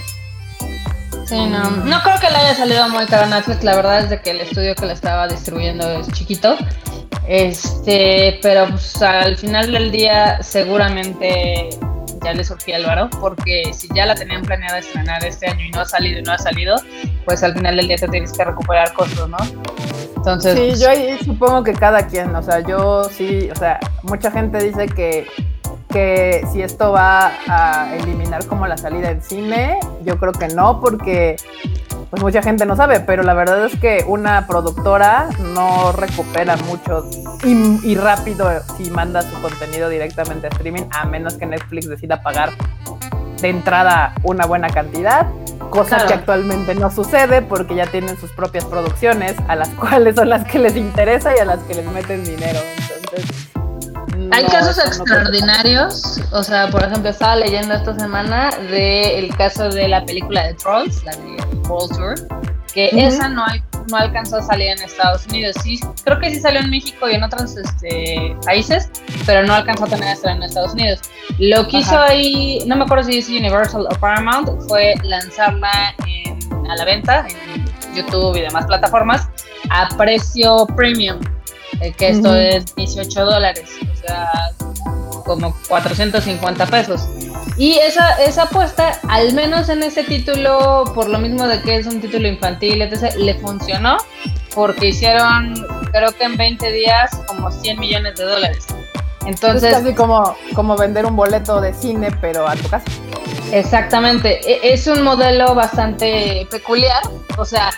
Sí, 1.32 1.46
no. 1.46 1.70
No 1.70 2.04
creo 2.04 2.20
que 2.20 2.30
le 2.30 2.36
haya 2.36 2.54
salido 2.54 2.90
muy 2.90 3.06
caro 3.06 3.26
Netflix. 3.26 3.64
La 3.64 3.78
verdad 3.78 4.02
es 4.02 4.10
de 4.10 4.22
que 4.22 4.32
el 4.32 4.42
estudio 4.42 4.76
que 4.76 4.86
le 4.86 4.92
estaba 4.92 5.30
distribuyendo 5.30 5.90
es 5.90 6.12
chiquito. 6.12 6.58
Este, 7.26 8.38
pero 8.42 8.68
pues, 8.68 9.02
al 9.02 9.38
final 9.38 9.72
del 9.72 9.94
día 9.94 10.44
seguramente 10.44 11.70
ya 12.22 12.34
le 12.34 12.44
surgía 12.44 12.76
el 12.76 12.86
varo, 12.86 13.10
porque 13.22 13.72
si 13.74 13.88
ya 13.96 14.08
la 14.08 14.16
tenían 14.16 14.42
planeada 14.42 14.80
estrenar 14.80 15.24
este 15.24 15.48
año 15.50 15.68
y 15.68 15.72
no 15.72 15.80
ha 15.80 15.86
salido 15.86 16.20
y 16.20 16.22
no 16.22 16.34
ha 16.34 16.38
salido, 16.38 16.76
pues 17.24 17.42
al 17.44 17.54
final 17.54 17.78
del 17.78 17.88
día 17.88 17.96
te 17.96 18.10
tienes 18.10 18.34
que 18.34 18.44
recuperar 18.44 18.92
costos, 18.92 19.30
¿no? 19.30 19.38
Entonces, 20.18 20.54
Sí, 20.58 20.66
pues, 20.68 20.82
yo 20.82 20.90
ahí 20.90 21.18
supongo 21.24 21.64
que 21.64 21.74
cada 21.74 22.06
quien, 22.08 22.36
o 22.36 22.44
sea, 22.44 22.60
yo 22.60 23.06
sí, 23.06 23.50
o 23.50 23.56
sea, 23.56 23.80
mucha 24.04 24.30
gente 24.32 24.62
dice 24.62 24.86
que, 24.88 25.26
que 25.92 26.44
si 26.52 26.62
esto 26.62 26.92
va 26.92 27.32
a 27.48 27.96
eliminar 27.96 28.46
como 28.48 28.68
la 28.68 28.78
salida 28.78 29.12
en 29.12 29.22
cine, 29.22 29.80
yo 30.04 30.18
creo 30.18 30.32
que 30.34 30.48
no, 30.50 30.80
porque 30.80 31.36
pues 32.10 32.22
mucha 32.24 32.42
gente 32.42 32.66
no 32.66 32.76
sabe, 32.76 33.00
pero 33.00 33.24
la 33.24 33.34
verdad 33.34 33.66
es 33.66 33.80
que 33.80 34.04
una 34.08 34.46
productora 34.48 35.30
no 35.54 35.92
recupera 35.94 36.58
mucho 36.58 37.08
y, 37.46 37.80
y 37.90 37.96
rápido 37.96 38.50
si 38.78 38.90
manda 38.92 39.22
su 39.22 39.42
contenido 39.42 39.88
directamente 39.88 40.48
a 40.48 40.50
streaming, 40.50 40.84
a 40.92 41.06
menos 41.06 41.36
que 41.36 41.46
Netflix 41.46 41.88
decida 41.88 42.22
pagar 42.22 42.50
de 43.42 43.50
entrada 43.50 44.14
una 44.24 44.46
buena 44.46 44.70
cantidad, 44.70 45.28
cosa 45.70 45.96
Claro. 45.96 46.08
que 46.10 46.14
actualmente 46.16 46.76
no 46.76 46.92
sucede 46.92 47.42
porque 47.42 47.76
ya 47.76 47.88
tienen 47.88 48.18
sus 48.18 48.30
propias 48.32 48.66
producciones 48.66 49.36
a 49.48 49.56
las 49.56 49.70
cuales 49.80 50.16
son 50.16 50.30
las 50.30 50.44
que 50.46 50.60
les 50.60 50.76
interesa 50.76 51.36
y 51.36 51.40
a 51.40 51.46
las 51.46 51.60
que 51.62 51.76
les 51.76 51.86
meten 51.92 52.24
dinero. 52.24 52.60
Entonces, 52.78 53.51
Hay 54.32 54.46
casos 54.46 54.78
extraordinarios, 54.78 56.20
o 56.32 56.44
sea, 56.44 56.70
por 56.70 56.84
ejemplo, 56.84 57.10
estaba 57.10 57.36
leyendo 57.36 57.74
esta 57.74 57.94
semana 57.98 58.50
del 58.70 59.36
caso 59.36 59.70
de 59.70 59.88
la 59.88 60.06
película 60.06 60.48
de 60.48 60.54
Trolls, 60.56 61.04
la 61.04 61.12
de 61.16 61.38
Tour, 61.64 62.16
que 62.74 62.90
Ujú. 62.94 63.00
esa 63.00 63.28
no, 63.30 63.46
hay- 63.46 63.62
no 63.90 63.98
alcanzó 63.98 64.38
a 64.38 64.42
salir 64.42 64.68
en 64.70 64.82
Estados 64.82 65.26
Unidos. 65.28 65.56
Sí, 65.64 65.80
creo 66.04 66.20
que 66.20 66.30
sí 66.30 66.40
salió 66.40 66.62
en 66.62 66.70
México 66.70 67.10
y 67.10 67.16
en 67.16 67.24
otros 67.24 67.58
este, 67.58 68.36
países, 68.46 68.90
pero 69.26 69.44
no 69.46 69.54
alcanzó 69.54 69.86
también 69.88 70.10
a 70.10 70.14
estar 70.14 70.36
en 70.36 70.44
Estados 70.44 70.74
Unidos. 70.74 71.00
Lo 71.40 71.68
que 71.68 71.78
hizo 71.80 72.00
ahí, 72.00 72.60
no 72.68 72.76
me 72.78 72.84
acuerdo 72.86 73.04
si 73.06 73.18
es 73.18 73.28
Universal 73.30 73.86
o 73.90 73.96
Paramount, 74.00 74.50
fue 74.68 74.94
lanzarla 75.04 75.94
en- 76.08 76.40
a 76.70 76.76
la 76.76 76.86
venta 76.86 77.26
en 77.28 77.96
YouTube 77.96 78.38
y 78.38 78.42
demás 78.42 78.66
plataformas 78.66 79.28
a 79.70 79.90
precio 79.98 80.66
premium, 80.76 81.20
eh, 81.80 81.94
que 81.94 82.10
esto 82.10 82.30
Ujú. 82.30 82.38
es 82.38 82.76
18 82.76 83.26
dólares, 83.26 83.70
o 83.82 83.96
sea, 83.96 84.32
como 85.26 85.56
450 85.68 86.66
pesos. 86.68 87.02
Y 87.58 87.74
esa, 87.74 88.22
esa 88.24 88.44
apuesta, 88.44 89.00
al 89.08 89.34
menos 89.34 89.70
en 89.70 89.84
ese 89.84 90.04
título, 90.04 90.84
por 90.96 91.10
lo 91.10 91.20
mismo 91.20 91.48
de 91.48 91.62
que 91.62 91.78
es 91.78 91.88
un 91.88 92.02
título 92.02 92.28
infantil, 92.28 92.82
etc., 92.82 93.16
le 93.18 93.36
funcionó 93.36 93.98
porque 94.54 94.90
hicieron, 94.90 95.54
creo 95.92 96.12
que 96.12 96.24
en 96.26 96.38
20 96.38 96.72
días, 96.72 97.12
como 97.28 97.52
100 97.52 97.80
millones 97.80 98.16
de 98.16 98.24
dólares. 98.24 98.66
Es 99.22 99.28
Entonces, 99.28 99.72
casi 99.74 99.94
como, 99.94 100.36
como 100.56 100.76
vender 100.76 101.06
un 101.06 101.16
boleto 101.16 101.62
de 101.62 101.74
cine, 101.74 102.10
pero 102.22 102.48
a 102.48 102.56
tu 102.56 102.68
casa. 102.70 102.86
Exactamente, 103.52 104.40
E- 104.50 104.74
es 104.74 104.88
un 104.88 105.02
modelo 105.04 105.54
bastante 105.54 106.48
peculiar, 106.50 107.02
o 107.38 107.46
sea, 107.46 107.72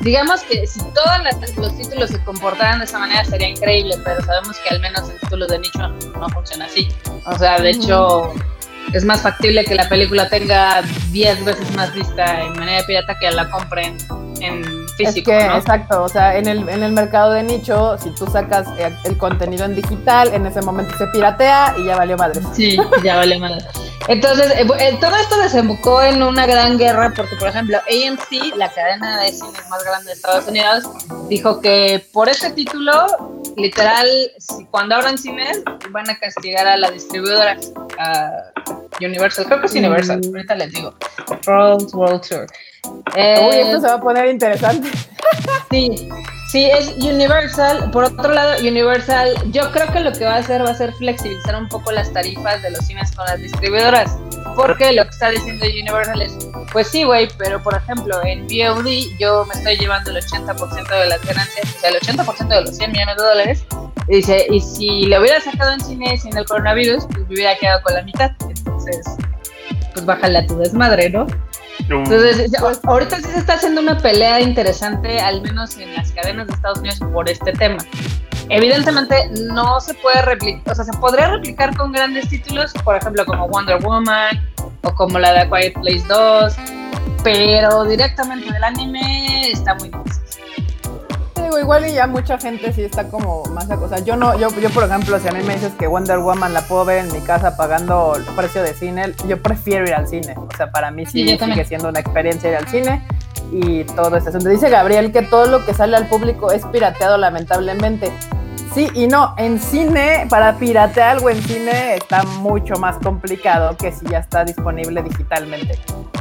digamos 0.00 0.42
que 0.42 0.66
si 0.66 0.78
todos 0.78 1.56
los 1.56 1.76
títulos 1.76 2.10
se 2.10 2.22
comportaran 2.24 2.78
de 2.78 2.84
esa 2.84 2.98
manera 2.98 3.24
sería 3.24 3.48
increíble, 3.48 3.96
pero 4.04 4.24
sabemos 4.24 4.56
que 4.58 4.74
al 4.74 4.80
menos 4.80 5.08
en 5.10 5.18
títulos 5.18 5.48
de 5.48 5.58
nicho 5.58 5.88
no 5.88 6.28
funciona 6.30 6.66
así. 6.66 6.88
O 7.26 7.36
sea, 7.36 7.58
de 7.58 7.70
hecho, 7.70 8.32
es 8.92 9.04
más 9.04 9.22
factible 9.22 9.64
que 9.64 9.74
la 9.74 9.88
película 9.88 10.28
tenga 10.28 10.82
10 11.10 11.44
veces 11.44 11.74
más 11.74 11.94
vista 11.94 12.42
en 12.42 12.52
manera 12.54 12.84
pirata 12.86 13.16
que 13.18 13.30
la 13.30 13.48
compren 13.50 13.96
en 14.40 14.88
físico, 14.96 15.32
es 15.32 15.42
que, 15.42 15.48
¿no? 15.48 15.56
exacto, 15.56 16.02
o 16.02 16.08
sea, 16.08 16.36
en 16.36 16.46
el, 16.46 16.68
en 16.68 16.82
el 16.82 16.92
mercado 16.92 17.32
de 17.32 17.42
nicho, 17.42 17.96
si 17.98 18.10
tú 18.10 18.26
sacas 18.26 18.66
el 19.04 19.16
contenido 19.18 19.64
en 19.64 19.74
digital, 19.74 20.32
en 20.32 20.46
ese 20.46 20.62
momento 20.62 20.96
se 20.96 21.06
piratea 21.08 21.74
y 21.78 21.84
ya 21.84 21.96
valió 21.96 22.16
madre. 22.16 22.40
Sí, 22.54 22.76
ya 23.02 23.16
vale 23.16 23.38
madre. 23.38 23.64
Entonces, 24.08 24.50
eh, 24.52 24.66
eh, 24.78 24.98
todo 25.00 25.14
esto 25.16 25.38
desembocó 25.38 26.02
en 26.02 26.22
una 26.22 26.46
gran 26.46 26.78
guerra 26.78 27.12
porque, 27.14 27.36
por 27.36 27.48
ejemplo, 27.48 27.76
AMC, 27.78 28.56
la 28.56 28.72
cadena 28.72 29.20
de 29.20 29.32
cines 29.32 29.68
más 29.68 29.84
grande 29.84 30.06
de 30.06 30.12
Estados 30.14 30.48
Unidos, 30.48 30.84
dijo 31.28 31.60
que 31.60 32.02
por 32.12 32.30
este 32.30 32.50
título, 32.50 33.42
literal, 33.56 34.08
cuando 34.70 34.94
abran 34.94 35.18
cines, 35.18 35.62
van 35.90 36.08
a 36.08 36.18
castigar 36.18 36.66
a 36.66 36.78
la 36.78 36.90
distribuidora, 36.90 37.58
a 37.98 38.44
Universal. 39.00 39.44
Creo 39.46 39.60
que 39.60 39.66
es 39.66 39.72
Universal, 39.74 40.20
Mm. 40.20 40.26
ahorita 40.34 40.54
les 40.56 40.72
digo. 40.72 40.94
World 41.46 41.94
World 41.94 42.22
Tour. 42.28 42.46
Uy, 42.84 43.02
Eh, 43.16 43.60
esto 43.62 43.80
se 43.80 43.86
va 43.86 43.94
a 43.94 44.00
poner 44.00 44.26
interesante. 44.28 44.88
Sí, 45.70 46.08
sí, 46.50 46.64
es 46.70 46.88
Universal. 46.96 47.90
Por 47.90 48.04
otro 48.04 48.32
lado, 48.32 48.58
Universal, 48.60 49.34
yo 49.52 49.70
creo 49.70 49.86
que 49.92 50.00
lo 50.00 50.12
que 50.12 50.24
va 50.24 50.36
a 50.36 50.38
hacer 50.38 50.64
va 50.64 50.70
a 50.70 50.74
ser 50.74 50.92
flexibilizar 50.94 51.54
un 51.56 51.68
poco 51.68 51.92
las 51.92 52.10
tarifas 52.12 52.62
de 52.62 52.70
los 52.70 52.86
cines 52.86 53.12
con 53.12 53.26
las 53.26 53.38
distribuidoras. 53.38 54.16
Porque 54.56 54.92
lo 54.94 55.04
que 55.04 55.10
está 55.10 55.28
diciendo 55.30 55.66
Universal 55.66 56.22
es, 56.22 56.32
pues 56.72 56.88
sí, 56.88 57.04
güey, 57.04 57.28
pero 57.36 57.62
por 57.62 57.74
ejemplo, 57.76 58.18
en 58.24 58.46
VOD 58.46 59.18
yo 59.20 59.44
me 59.44 59.54
estoy 59.54 59.76
llevando 59.76 60.10
el 60.10 60.16
80% 60.16 60.88
de 60.88 61.06
las 61.06 61.20
ganancias, 61.22 61.74
o 61.76 61.80
sea, 61.80 61.90
el 61.90 61.96
80% 61.96 62.48
de 62.48 62.60
los 62.62 62.76
100 62.76 62.92
millones 62.92 63.16
de 63.16 63.22
dólares. 63.22 63.64
Y 64.08 64.16
dice, 64.16 64.46
y 64.48 64.60
si 64.60 65.02
lo 65.06 65.20
hubiera 65.20 65.38
sacado 65.40 65.72
en 65.74 65.80
cine 65.80 66.16
sin 66.16 66.34
el 66.36 66.46
coronavirus, 66.46 67.04
pues 67.06 67.28
me 67.28 67.34
hubiera 67.34 67.56
quedado 67.58 67.82
con 67.82 67.92
la 67.94 68.02
mitad. 68.02 68.30
Entonces, 68.88 69.26
pues 69.92 70.06
bájale 70.06 70.38
a 70.38 70.46
tu 70.46 70.56
desmadre, 70.58 71.10
¿no? 71.10 71.26
Entonces, 71.88 72.52
ahorita 72.84 73.16
sí 73.16 73.24
se 73.24 73.38
está 73.38 73.54
haciendo 73.54 73.80
una 73.80 73.96
pelea 73.98 74.40
interesante, 74.40 75.20
al 75.20 75.42
menos 75.42 75.76
en 75.78 75.94
las 75.94 76.10
cadenas 76.12 76.46
de 76.46 76.54
Estados 76.54 76.78
Unidos, 76.78 76.98
por 77.12 77.28
este 77.28 77.52
tema. 77.52 77.78
Evidentemente 78.50 79.30
no 79.52 79.80
se 79.80 79.94
puede 79.94 80.22
replicar, 80.22 80.72
o 80.72 80.74
sea, 80.74 80.84
se 80.84 80.92
podría 80.94 81.28
replicar 81.28 81.76
con 81.76 81.92
grandes 81.92 82.28
títulos, 82.28 82.72
por 82.84 82.96
ejemplo, 82.96 83.24
como 83.26 83.46
Wonder 83.48 83.82
Woman 83.82 84.42
o 84.82 84.94
como 84.94 85.18
la 85.18 85.32
de 85.32 85.40
A 85.40 85.50
Quiet 85.50 85.74
Place 85.74 86.04
2, 86.08 86.54
pero 87.22 87.84
directamente 87.84 88.50
del 88.50 88.64
anime 88.64 89.50
está 89.50 89.74
muy 89.74 89.90
difícil. 89.90 90.22
Digo, 91.48 91.60
igual 91.60 91.88
y 91.88 91.94
ya 91.94 92.06
mucha 92.06 92.36
gente 92.36 92.74
sí 92.74 92.82
está 92.82 93.08
como 93.08 93.42
más... 93.44 93.66
Sea, 93.66 94.00
yo 94.00 94.16
no, 94.16 94.38
yo, 94.38 94.48
yo 94.60 94.68
por 94.68 94.84
ejemplo, 94.84 95.18
si 95.18 95.28
a 95.28 95.32
mí 95.32 95.42
me 95.44 95.54
dices 95.54 95.72
que 95.78 95.86
Wonder 95.86 96.18
Woman 96.18 96.52
la 96.52 96.60
puedo 96.60 96.84
ver 96.84 97.06
en 97.06 97.10
mi 97.10 97.20
casa 97.20 97.56
pagando 97.56 98.16
el 98.16 98.24
precio 98.36 98.62
de 98.62 98.74
cine, 98.74 99.14
yo 99.26 99.42
prefiero 99.42 99.86
ir 99.88 99.94
al 99.94 100.06
cine. 100.06 100.34
O 100.36 100.54
sea, 100.54 100.70
para 100.70 100.90
mí 100.90 101.06
sí, 101.06 101.26
Sí, 101.26 101.38
sigue 101.42 101.64
siendo 101.64 101.88
una 101.88 102.00
experiencia 102.00 102.50
ir 102.50 102.56
al 102.56 102.68
cine 102.68 103.02
y 103.50 103.84
todo 103.84 104.14
este 104.18 104.28
asunto. 104.28 104.50
Dice 104.50 104.68
Gabriel 104.68 105.10
que 105.10 105.22
todo 105.22 105.46
lo 105.46 105.64
que 105.64 105.72
sale 105.72 105.96
al 105.96 106.06
público 106.06 106.52
es 106.52 106.66
pirateado 106.66 107.16
lamentablemente. 107.16 108.12
Sí 108.74 108.90
y 108.92 109.06
no, 109.06 109.34
en 109.38 109.58
cine, 109.58 110.26
para 110.28 110.58
piratear 110.58 111.16
algo 111.16 111.30
en 111.30 111.42
cine 111.44 111.94
está 111.94 112.24
mucho 112.24 112.74
más 112.74 112.98
complicado 112.98 113.74
que 113.78 113.90
si 113.90 114.04
ya 114.04 114.18
está 114.18 114.44
disponible 114.44 115.02
digitalmente. 115.02 115.78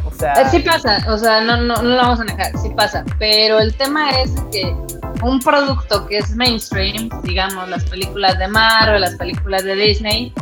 O 0.07 0.11
sea, 0.13 0.34
Eh, 0.34 0.47
Sí 0.51 0.59
pasa, 0.59 1.03
o 1.07 1.17
sea, 1.17 1.41
no, 1.41 1.57
no, 1.57 1.75
no 1.75 1.89
lo 1.89 1.95
vamos 1.97 2.19
a 2.19 2.23
negar, 2.23 2.51
sí 2.57 2.69
pasa, 2.75 3.03
pero 3.19 3.59
el 3.59 3.73
tema 3.75 4.09
es 4.21 4.31
que 4.51 4.75
un 5.21 5.39
producto 5.39 6.07
que 6.07 6.19
es 6.19 6.35
mainstream, 6.35 7.09
digamos 7.23 7.67
las 7.69 7.84
películas 7.85 8.38
de 8.38 8.47
Marvel, 8.47 9.01
las 9.01 9.15
películas 9.15 9.63
de 9.63 9.75
Disney, 9.75 10.34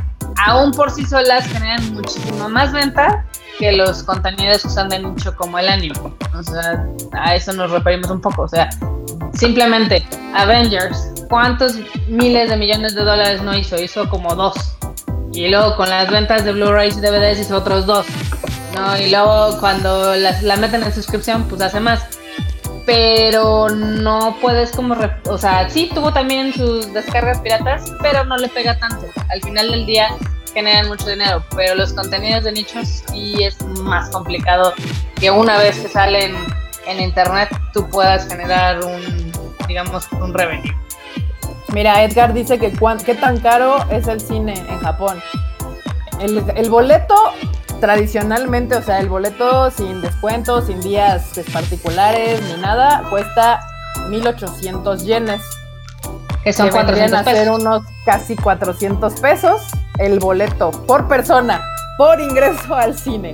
aún 0.46 0.72
por 0.72 0.92
sí 0.92 1.06
solas 1.06 1.48
generan 1.48 1.94
muchísimo 1.94 2.50
más 2.50 2.72
venta 2.74 3.26
que 3.58 3.72
los 3.72 4.04
contenidos 4.04 4.64
que 4.64 4.70
son 4.70 4.90
de 4.90 5.00
nicho 5.00 5.36
como 5.36 5.58
el 5.60 5.70
anime. 5.70 5.96
O 6.38 6.44
sea, 6.44 6.86
a 7.14 7.36
eso 7.36 7.54
nos 7.54 7.72
referimos 7.72 8.10
un 8.12 8.20
poco. 8.20 8.42
O 8.44 8.48
sea, 8.50 8.70
simplemente 9.34 10.06
Avengers, 10.36 11.14
¿cuántos 11.30 11.76
miles 12.08 12.50
de 12.50 12.58
millones 12.58 12.96
de 12.96 13.04
dólares 13.04 13.42
no 13.42 13.58
hizo? 13.58 13.82
Hizo 13.82 14.10
como 14.10 14.36
dos. 14.36 14.56
Y 15.32 15.48
luego 15.50 15.76
con 15.78 15.90
las 15.90 16.10
ventas 16.12 16.44
de 16.44 16.52
Blu-rays 16.52 16.98
y 16.98 17.02
DVDs 17.02 17.40
hizo 17.40 17.58
otros 17.58 17.86
dos. 17.86 18.06
¿No? 18.76 18.98
Y 18.98 19.10
luego 19.10 19.58
cuando 19.60 20.14
la 20.16 20.56
meten 20.58 20.84
en 20.84 20.94
suscripción, 20.94 21.44
pues 21.48 21.62
hace 21.62 21.80
más. 21.80 22.06
Pero 22.86 23.70
no 23.70 24.38
puedes 24.42 24.72
como... 24.72 24.96
o 25.28 25.38
sea, 25.40 25.68
sí 25.70 25.90
tuvo 25.94 26.14
también 26.14 26.54
sus 26.54 26.94
descargas 26.94 27.40
piratas, 27.40 27.92
pero 28.02 28.24
no 28.26 28.38
le 28.38 28.48
pega 28.48 28.78
tanto. 28.78 29.08
Al 29.30 29.42
final 29.42 29.72
del 29.72 29.86
día 29.88 30.10
generan 30.54 30.88
mucho 30.88 31.10
dinero, 31.10 31.44
pero 31.56 31.74
los 31.76 31.94
contenidos 31.94 32.44
de 32.44 32.52
nichos 32.52 33.02
sí 33.12 33.44
es 33.44 33.60
más 33.82 34.10
complicado 34.12 34.74
que 35.20 35.32
una 35.32 35.58
vez 35.58 35.80
que 35.80 35.88
salen 35.88 36.36
en 36.86 37.02
internet 37.02 37.50
tú 37.74 37.90
puedas 37.90 38.28
generar 38.28 38.84
un, 38.86 39.32
digamos, 39.68 40.08
un 40.22 40.34
revenue. 40.34 40.72
Mira, 41.74 42.04
Edgar 42.04 42.34
dice 42.34 42.60
que 42.60 42.72
cuán- 42.72 43.04
qué 43.04 43.16
tan 43.16 43.40
caro 43.40 43.84
es 43.90 44.08
el 44.08 44.22
cine 44.22 44.54
en 44.70 44.80
Japón. 44.80 45.22
El 46.20 46.70
boleto 46.70 47.16
tradicionalmente, 47.86 48.76
o 48.76 48.82
sea, 48.82 49.00
el 49.00 49.10
boleto 49.10 49.70
sin 49.70 50.02
descuento, 50.02 50.60
sin 50.64 50.82
días 50.82 51.30
pues, 51.36 51.48
particulares 51.52 52.42
ni 52.42 52.60
nada, 52.60 53.04
cuesta 53.12 53.60
1800 54.10 55.06
yenes. 55.06 55.42
Que 56.44 56.52
son 56.52 56.70
que 56.70 56.78
vendrían 56.78 57.12
400 57.12 57.28
a 57.28 57.32
ser 57.32 57.52
unos 57.52 57.84
casi 58.04 58.36
400 58.36 59.22
pesos 59.22 59.62
el 60.00 60.18
boleto 60.20 60.72
por 60.72 61.08
persona, 61.08 61.62
por 62.00 62.20
ingreso 62.20 62.74
al 62.74 62.98
cine. 62.98 63.34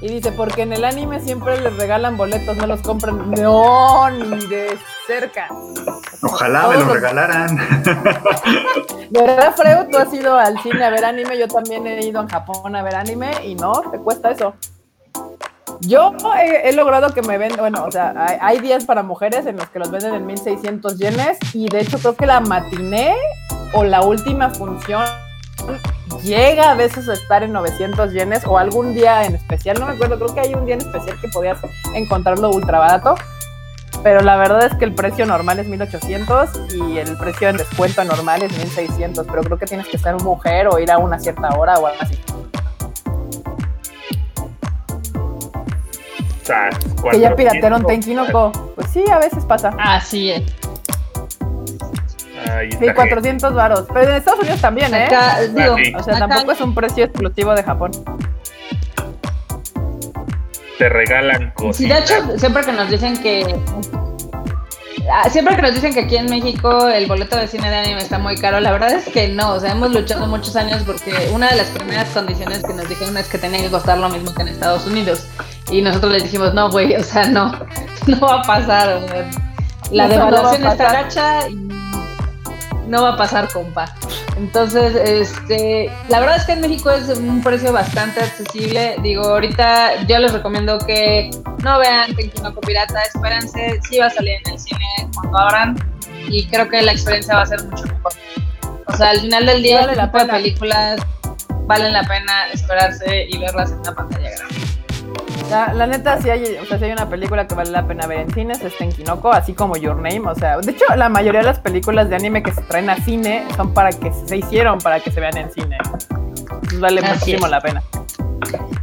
Y 0.00 0.08
dice, 0.08 0.32
porque 0.32 0.62
en 0.62 0.72
el 0.72 0.84
anime 0.84 1.20
siempre 1.20 1.60
les 1.60 1.76
regalan 1.76 2.16
boletos, 2.16 2.56
no 2.56 2.66
los 2.66 2.80
compran. 2.80 3.30
No, 3.30 4.10
ni 4.10 4.46
de 4.46 4.76
cerca. 5.10 5.48
Ojalá 6.22 6.68
me 6.68 6.74
lo 6.74 6.80
los- 6.84 6.92
regalaran. 6.94 7.56
¿Verdad, 9.10 9.54
Freo? 9.56 9.86
Tú 9.88 9.98
has 9.98 10.12
ido 10.14 10.36
al 10.38 10.60
cine 10.62 10.84
a 10.84 10.90
ver 10.90 11.04
anime, 11.04 11.38
yo 11.38 11.48
también 11.48 11.86
he 11.86 12.04
ido 12.06 12.20
a 12.20 12.28
Japón 12.28 12.76
a 12.76 12.82
ver 12.82 12.94
anime 12.94 13.30
y 13.44 13.54
no, 13.56 13.72
te 13.90 13.98
cuesta 13.98 14.30
eso. 14.30 14.54
Yo 15.80 16.12
he, 16.38 16.68
he 16.68 16.72
logrado 16.74 17.12
que 17.14 17.22
me 17.22 17.38
vendan, 17.38 17.60
bueno, 17.60 17.84
o 17.84 17.90
sea, 17.90 18.12
hay, 18.16 18.36
hay 18.40 18.58
días 18.60 18.84
para 18.84 19.02
mujeres 19.02 19.46
en 19.46 19.56
los 19.56 19.68
que 19.70 19.78
los 19.78 19.90
venden 19.90 20.14
en 20.14 20.26
1600 20.26 20.98
yenes 20.98 21.38
y 21.54 21.68
de 21.68 21.80
hecho 21.80 21.98
creo 21.98 22.14
que 22.16 22.26
la 22.26 22.40
matiné 22.40 23.14
o 23.72 23.82
la 23.84 24.02
última 24.02 24.50
función 24.50 25.02
llega 26.22 26.70
a 26.70 26.74
veces 26.74 27.08
a 27.08 27.14
estar 27.14 27.42
en 27.42 27.52
900 27.52 28.12
yenes 28.12 28.44
o 28.46 28.58
algún 28.58 28.94
día 28.94 29.24
en 29.24 29.34
especial, 29.36 29.80
no 29.80 29.86
me 29.86 29.92
acuerdo, 29.94 30.18
creo 30.18 30.34
que 30.34 30.40
hay 30.40 30.54
un 30.54 30.66
día 30.66 30.74
en 30.74 30.82
especial 30.82 31.18
que 31.20 31.28
podías 31.28 31.58
encontrarlo 31.94 32.50
ultra 32.50 32.78
barato, 32.78 33.14
pero 34.02 34.20
la 34.20 34.36
verdad 34.36 34.64
es 34.66 34.74
que 34.74 34.84
el 34.84 34.94
precio 34.94 35.26
normal 35.26 35.58
es 35.58 35.66
1800 35.68 36.50
y 36.74 36.98
el 36.98 37.16
precio 37.16 37.48
en 37.48 37.56
descuento 37.58 38.02
normal 38.04 38.42
es 38.42 38.52
1600, 38.56 39.26
pero 39.26 39.42
creo 39.42 39.58
que 39.58 39.66
tienes 39.66 39.86
que 39.88 39.98
ser 39.98 40.14
mujer 40.16 40.68
o 40.68 40.78
ir 40.78 40.90
a 40.90 40.98
una 40.98 41.18
cierta 41.18 41.48
hora 41.56 41.74
o 41.78 41.86
algo 41.86 41.98
así. 42.00 42.18
O 46.42 46.44
sea, 46.44 46.70
Que 47.12 47.20
ya 47.20 47.34
piratearon 47.36 47.82
400. 47.82 47.86
Tenkinoko. 47.86 48.72
Pues 48.74 48.88
sí, 48.90 49.04
a 49.10 49.18
veces 49.18 49.44
pasa. 49.44 49.72
Así 49.78 50.30
es. 50.32 50.42
Ahí 52.50 52.72
Sí, 52.72 52.78
está. 52.80 52.94
400 52.94 53.54
varos. 53.54 53.84
Pero 53.92 54.10
en 54.10 54.16
Estados 54.16 54.40
Unidos 54.40 54.60
también, 54.60 54.92
¿eh? 54.94 55.04
Acá, 55.06 55.40
digo, 55.54 55.76
sí. 55.76 55.92
O 55.94 56.02
sea, 56.02 56.16
acá- 56.16 56.28
tampoco 56.28 56.52
es 56.52 56.60
un 56.60 56.74
precio 56.74 57.04
exclusivo 57.04 57.54
de 57.54 57.62
Japón. 57.62 57.90
Te 60.80 60.88
regalan 60.88 61.50
cosas. 61.50 61.76
Sí, 61.76 61.86
de 61.86 61.98
hecho, 61.98 62.14
siempre 62.38 62.64
que 62.64 62.72
nos 62.72 62.88
dicen 62.88 63.14
que. 63.22 63.54
Ah, 65.12 65.28
Siempre 65.28 65.54
que 65.54 65.60
nos 65.60 65.74
dicen 65.74 65.92
que 65.92 66.00
aquí 66.00 66.16
en 66.16 66.24
México 66.24 66.88
el 66.88 67.06
boleto 67.06 67.36
de 67.36 67.48
cine 67.48 67.68
de 67.68 67.76
anime 67.76 68.00
está 68.00 68.18
muy 68.18 68.34
caro, 68.36 68.60
la 68.60 68.72
verdad 68.72 68.92
es 68.92 69.06
que 69.08 69.28
no, 69.28 69.52
o 69.56 69.60
sea, 69.60 69.72
hemos 69.72 69.92
luchado 69.92 70.26
muchos 70.26 70.56
años 70.56 70.82
porque 70.86 71.12
una 71.34 71.50
de 71.50 71.56
las 71.56 71.66
primeras 71.68 72.08
condiciones 72.08 72.62
que 72.64 72.72
nos 72.72 72.88
dijeron 72.88 73.14
es 73.18 73.28
que 73.28 73.36
tenía 73.36 73.60
que 73.60 73.68
costar 73.68 73.98
lo 73.98 74.08
mismo 74.08 74.32
que 74.34 74.40
en 74.40 74.48
Estados 74.48 74.86
Unidos. 74.86 75.26
Y 75.70 75.82
nosotros 75.82 76.12
les 76.12 76.22
dijimos, 76.22 76.54
no, 76.54 76.70
güey, 76.70 76.94
o 76.94 77.04
sea, 77.04 77.28
no, 77.28 77.52
no 78.06 78.20
va 78.20 78.40
a 78.40 78.42
pasar. 78.42 79.02
o 79.02 79.06
sea, 79.06 79.30
la 79.90 80.06
Eso 80.06 80.18
no 80.18 80.24
devaluación 80.24 80.66
está 80.66 80.92
gacha 80.94 81.48
y 81.50 81.79
no 82.90 83.04
va 83.04 83.10
a 83.10 83.16
pasar, 83.16 83.48
compa. 83.52 83.94
Entonces, 84.36 84.96
este, 84.96 85.90
la 86.08 86.18
verdad 86.18 86.36
es 86.36 86.44
que 86.44 86.52
en 86.52 86.60
México 86.60 86.90
es 86.90 87.08
un 87.16 87.40
precio 87.40 87.72
bastante 87.72 88.20
accesible. 88.20 88.96
Digo, 89.02 89.22
ahorita 89.22 90.02
yo 90.06 90.18
les 90.18 90.32
recomiendo 90.32 90.78
que 90.80 91.30
no 91.62 91.78
vean 91.78 92.14
Tenkinoko 92.16 92.60
Pirata, 92.60 93.00
espérense, 93.02 93.80
sí 93.88 93.98
va 93.98 94.06
a 94.06 94.10
salir 94.10 94.40
en 94.44 94.54
el 94.54 94.58
cine 94.58 95.08
cuando 95.14 95.38
abran 95.38 95.76
y 96.28 96.44
creo 96.46 96.68
que 96.68 96.82
la 96.82 96.92
experiencia 96.92 97.36
va 97.36 97.42
a 97.42 97.46
ser 97.46 97.62
mucho 97.64 97.84
mejor. 97.84 98.12
O 98.86 98.96
sea, 98.96 99.10
al 99.10 99.20
final 99.20 99.46
del 99.46 99.62
día, 99.62 99.82
Vale 99.82 99.94
la 99.94 100.04
este 100.04 100.18
tipo 100.18 100.24
de 100.24 100.32
películas 100.32 101.00
valen 101.66 101.92
la 101.92 102.02
pena 102.02 102.48
esperarse 102.52 103.26
y 103.28 103.38
verlas 103.38 103.70
en 103.70 103.78
una 103.78 103.94
pantalla 103.94 104.30
grande. 104.30 104.69
La, 105.50 105.72
la 105.74 105.86
neta, 105.86 106.20
si 106.22 106.30
hay, 106.30 106.56
o 106.62 106.64
sea, 106.64 106.78
si 106.78 106.84
hay 106.84 106.92
una 106.92 107.08
película 107.08 107.46
que 107.46 107.54
vale 107.56 107.70
la 107.70 107.84
pena 107.86 108.06
ver 108.06 108.20
en 108.20 108.32
cines, 108.32 108.60
es 108.62 108.76
Tenkinoko, 108.78 109.32
así 109.32 109.52
como 109.52 109.76
Your 109.76 109.96
Name. 109.96 110.22
O 110.26 110.34
sea, 110.34 110.58
de 110.58 110.70
hecho, 110.70 110.84
la 110.96 111.08
mayoría 111.08 111.40
de 111.40 111.46
las 111.46 111.58
películas 111.58 112.08
de 112.08 112.16
anime 112.16 112.42
que 112.42 112.52
se 112.52 112.62
traen 112.62 112.88
a 112.88 112.96
cine 113.04 113.44
son 113.56 113.74
para 113.74 113.90
que 113.90 114.12
se 114.26 114.36
hicieron 114.36 114.78
para 114.78 115.00
que 115.00 115.10
se 115.10 115.20
vean 115.20 115.36
en 115.36 115.50
cine. 115.52 115.76
Entonces, 116.10 116.80
vale 116.80 117.00
Así 117.00 117.10
muchísimo 117.12 117.46
es. 117.46 117.50
la 117.50 117.60
pena. 117.60 117.82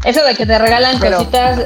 Eso 0.04 0.24
de 0.26 0.36
que 0.36 0.46
te 0.46 0.58
regalan 0.60 1.00
Pero- 1.00 1.18
cositas 1.20 1.66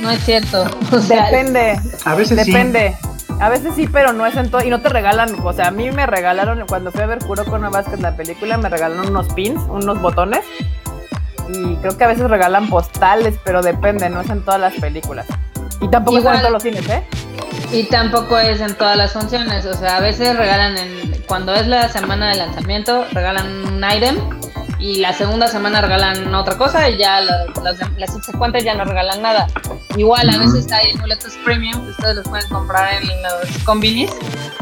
no 0.00 0.10
es 0.10 0.18
cierto. 0.24 0.64
O 0.92 0.98
sea, 1.00 1.26
Depende, 1.26 1.78
A 2.04 2.14
veces 2.14 2.40
sí. 2.44 2.50
depende. 2.50 2.96
A 3.40 3.48
veces 3.48 3.72
sí, 3.74 3.88
pero 3.92 4.12
no 4.12 4.26
es 4.26 4.36
en 4.36 4.50
todo. 4.50 4.62
Y 4.64 4.70
no 4.70 4.80
te 4.80 4.88
regalan, 4.88 5.36
o 5.44 5.52
sea, 5.52 5.68
a 5.68 5.70
mí 5.70 5.90
me 5.90 6.06
regalaron, 6.06 6.64
cuando 6.68 6.92
fui 6.92 7.02
a 7.02 7.06
ver 7.06 7.18
Kuroko 7.20 7.58
no 7.58 7.70
Basket 7.70 7.98
la 8.00 8.16
película, 8.16 8.56
me 8.58 8.68
regalaron 8.68 9.08
unos 9.08 9.32
pins, 9.34 9.60
unos 9.68 10.00
botones. 10.00 10.40
Y 11.48 11.76
creo 11.76 11.96
que 11.96 12.04
a 12.04 12.08
veces 12.08 12.28
regalan 12.28 12.68
postales, 12.68 13.38
pero 13.44 13.62
depende, 13.62 14.08
no 14.08 14.20
es 14.20 14.30
en 14.30 14.44
todas 14.44 14.60
las 14.60 14.74
películas. 14.74 15.26
Y 15.80 15.88
tampoco 15.88 16.18
Igual. 16.18 16.34
es 16.34 16.40
en 16.40 16.46
todos 16.46 16.52
los 16.52 16.62
cines, 16.62 16.88
¿eh? 16.88 17.04
Y 17.72 17.84
tampoco 17.84 18.38
es 18.38 18.60
en 18.60 18.74
todas 18.76 18.96
las 18.96 19.12
funciones, 19.12 19.66
o 19.66 19.74
sea, 19.74 19.96
a 19.96 20.00
veces 20.00 20.36
regalan 20.36 20.76
en 20.78 21.22
cuando 21.26 21.54
es 21.54 21.66
la 21.66 21.88
semana 21.88 22.30
de 22.30 22.36
lanzamiento, 22.36 23.04
regalan 23.12 23.66
un 23.66 23.84
item 23.84 24.16
y 24.84 24.96
la 25.00 25.14
segunda 25.14 25.48
semana 25.48 25.80
regalan 25.80 26.34
otra 26.34 26.58
cosa 26.58 26.90
y 26.90 26.98
ya 26.98 27.18
la- 27.22 27.46
las, 27.62 27.78
las 27.96 28.12
subsecuentes 28.12 28.64
ya 28.64 28.74
no 28.74 28.84
regalan 28.84 29.22
nada. 29.22 29.46
Igual 29.96 30.28
a 30.28 30.36
veces 30.36 30.70
hay 30.72 30.92
boletos 30.98 31.32
premium 31.42 31.82
que 31.84 31.90
ustedes 31.92 32.16
los 32.16 32.28
pueden 32.28 32.46
comprar 32.50 32.92
en 33.02 33.08
los 33.22 33.58
combinis 33.64 34.10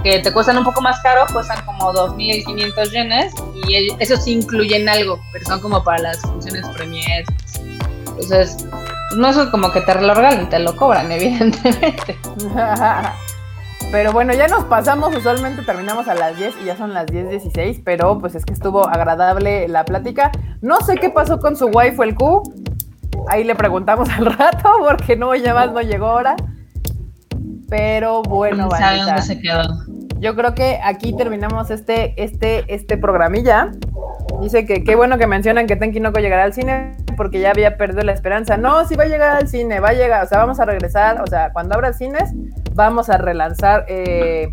que 0.04 0.20
te 0.20 0.32
cuestan 0.32 0.58
un 0.58 0.64
poco 0.64 0.80
más 0.80 1.00
caro, 1.02 1.24
cuestan 1.32 1.64
como 1.64 1.92
2.500 1.92 2.90
yenes 2.92 3.32
y 3.66 3.74
el- 3.74 3.96
eso 3.98 4.16
sí 4.16 4.32
incluyen 4.34 4.88
algo, 4.88 5.20
pero 5.32 5.44
son 5.46 5.60
como 5.60 5.82
para 5.82 5.98
las 6.02 6.18
funciones 6.20 6.64
premiers. 6.76 7.26
Entonces, 8.06 8.64
no 9.16 9.28
es 9.28 9.36
como 9.50 9.72
que 9.72 9.80
te 9.80 9.94
lo 10.00 10.14
regalan, 10.14 10.48
te 10.48 10.60
lo 10.60 10.76
cobran, 10.76 11.10
evidentemente. 11.16 12.16
Pero 13.90 14.12
bueno, 14.12 14.32
ya 14.32 14.48
nos 14.48 14.64
pasamos, 14.64 15.14
usualmente 15.14 15.62
terminamos 15.62 16.08
a 16.08 16.14
las 16.14 16.36
10 16.36 16.54
y 16.62 16.64
ya 16.66 16.76
son 16.76 16.94
las 16.94 17.06
10.16, 17.06 17.82
pero 17.84 18.18
pues 18.18 18.34
es 18.34 18.44
que 18.44 18.52
estuvo 18.52 18.88
agradable 18.88 19.68
la 19.68 19.84
plática. 19.84 20.30
No 20.60 20.80
sé 20.80 20.96
qué 20.96 21.10
pasó 21.10 21.38
con 21.38 21.56
su 21.56 21.66
waifu 21.66 22.02
el 22.02 22.14
Q, 22.14 22.42
ahí 23.28 23.44
le 23.44 23.54
preguntamos 23.54 24.08
al 24.10 24.26
rato 24.26 24.70
porque 24.80 25.16
no 25.16 25.34
ya 25.34 25.54
más 25.54 25.72
no 25.72 25.80
llegó 25.80 26.06
ahora. 26.06 26.36
Pero 27.68 28.22
bueno, 28.22 28.68
¿Quién 28.68 28.80
sabe 28.80 29.02
dónde 29.02 29.22
se 29.22 29.40
quedó? 29.40 29.62
Yo 30.22 30.36
creo 30.36 30.54
que 30.54 30.78
aquí 30.82 31.14
terminamos 31.16 31.70
este, 31.72 32.14
este, 32.22 32.64
este 32.72 32.96
programilla. 32.96 33.72
Dice 34.40 34.64
que 34.64 34.84
qué 34.84 34.94
bueno 34.94 35.18
que 35.18 35.26
mencionan 35.26 35.66
que 35.66 35.74
Tenki 35.74 35.98
no 35.98 36.12
llegará 36.12 36.44
al 36.44 36.54
cine 36.54 36.96
porque 37.16 37.40
ya 37.40 37.50
había 37.50 37.76
perdido 37.76 38.02
la 38.04 38.12
esperanza. 38.12 38.56
No, 38.56 38.86
sí 38.86 38.94
va 38.94 39.02
a 39.02 39.08
llegar 39.08 39.36
al 39.36 39.48
cine, 39.48 39.80
va 39.80 39.88
a 39.88 39.92
llegar, 39.94 40.24
o 40.24 40.28
sea, 40.28 40.38
vamos 40.38 40.60
a 40.60 40.64
regresar, 40.64 41.20
o 41.20 41.26
sea, 41.26 41.52
cuando 41.52 41.74
abra 41.74 41.92
cines, 41.92 42.30
vamos 42.74 43.10
a 43.10 43.18
relanzar 43.18 43.84
eh, 43.88 44.48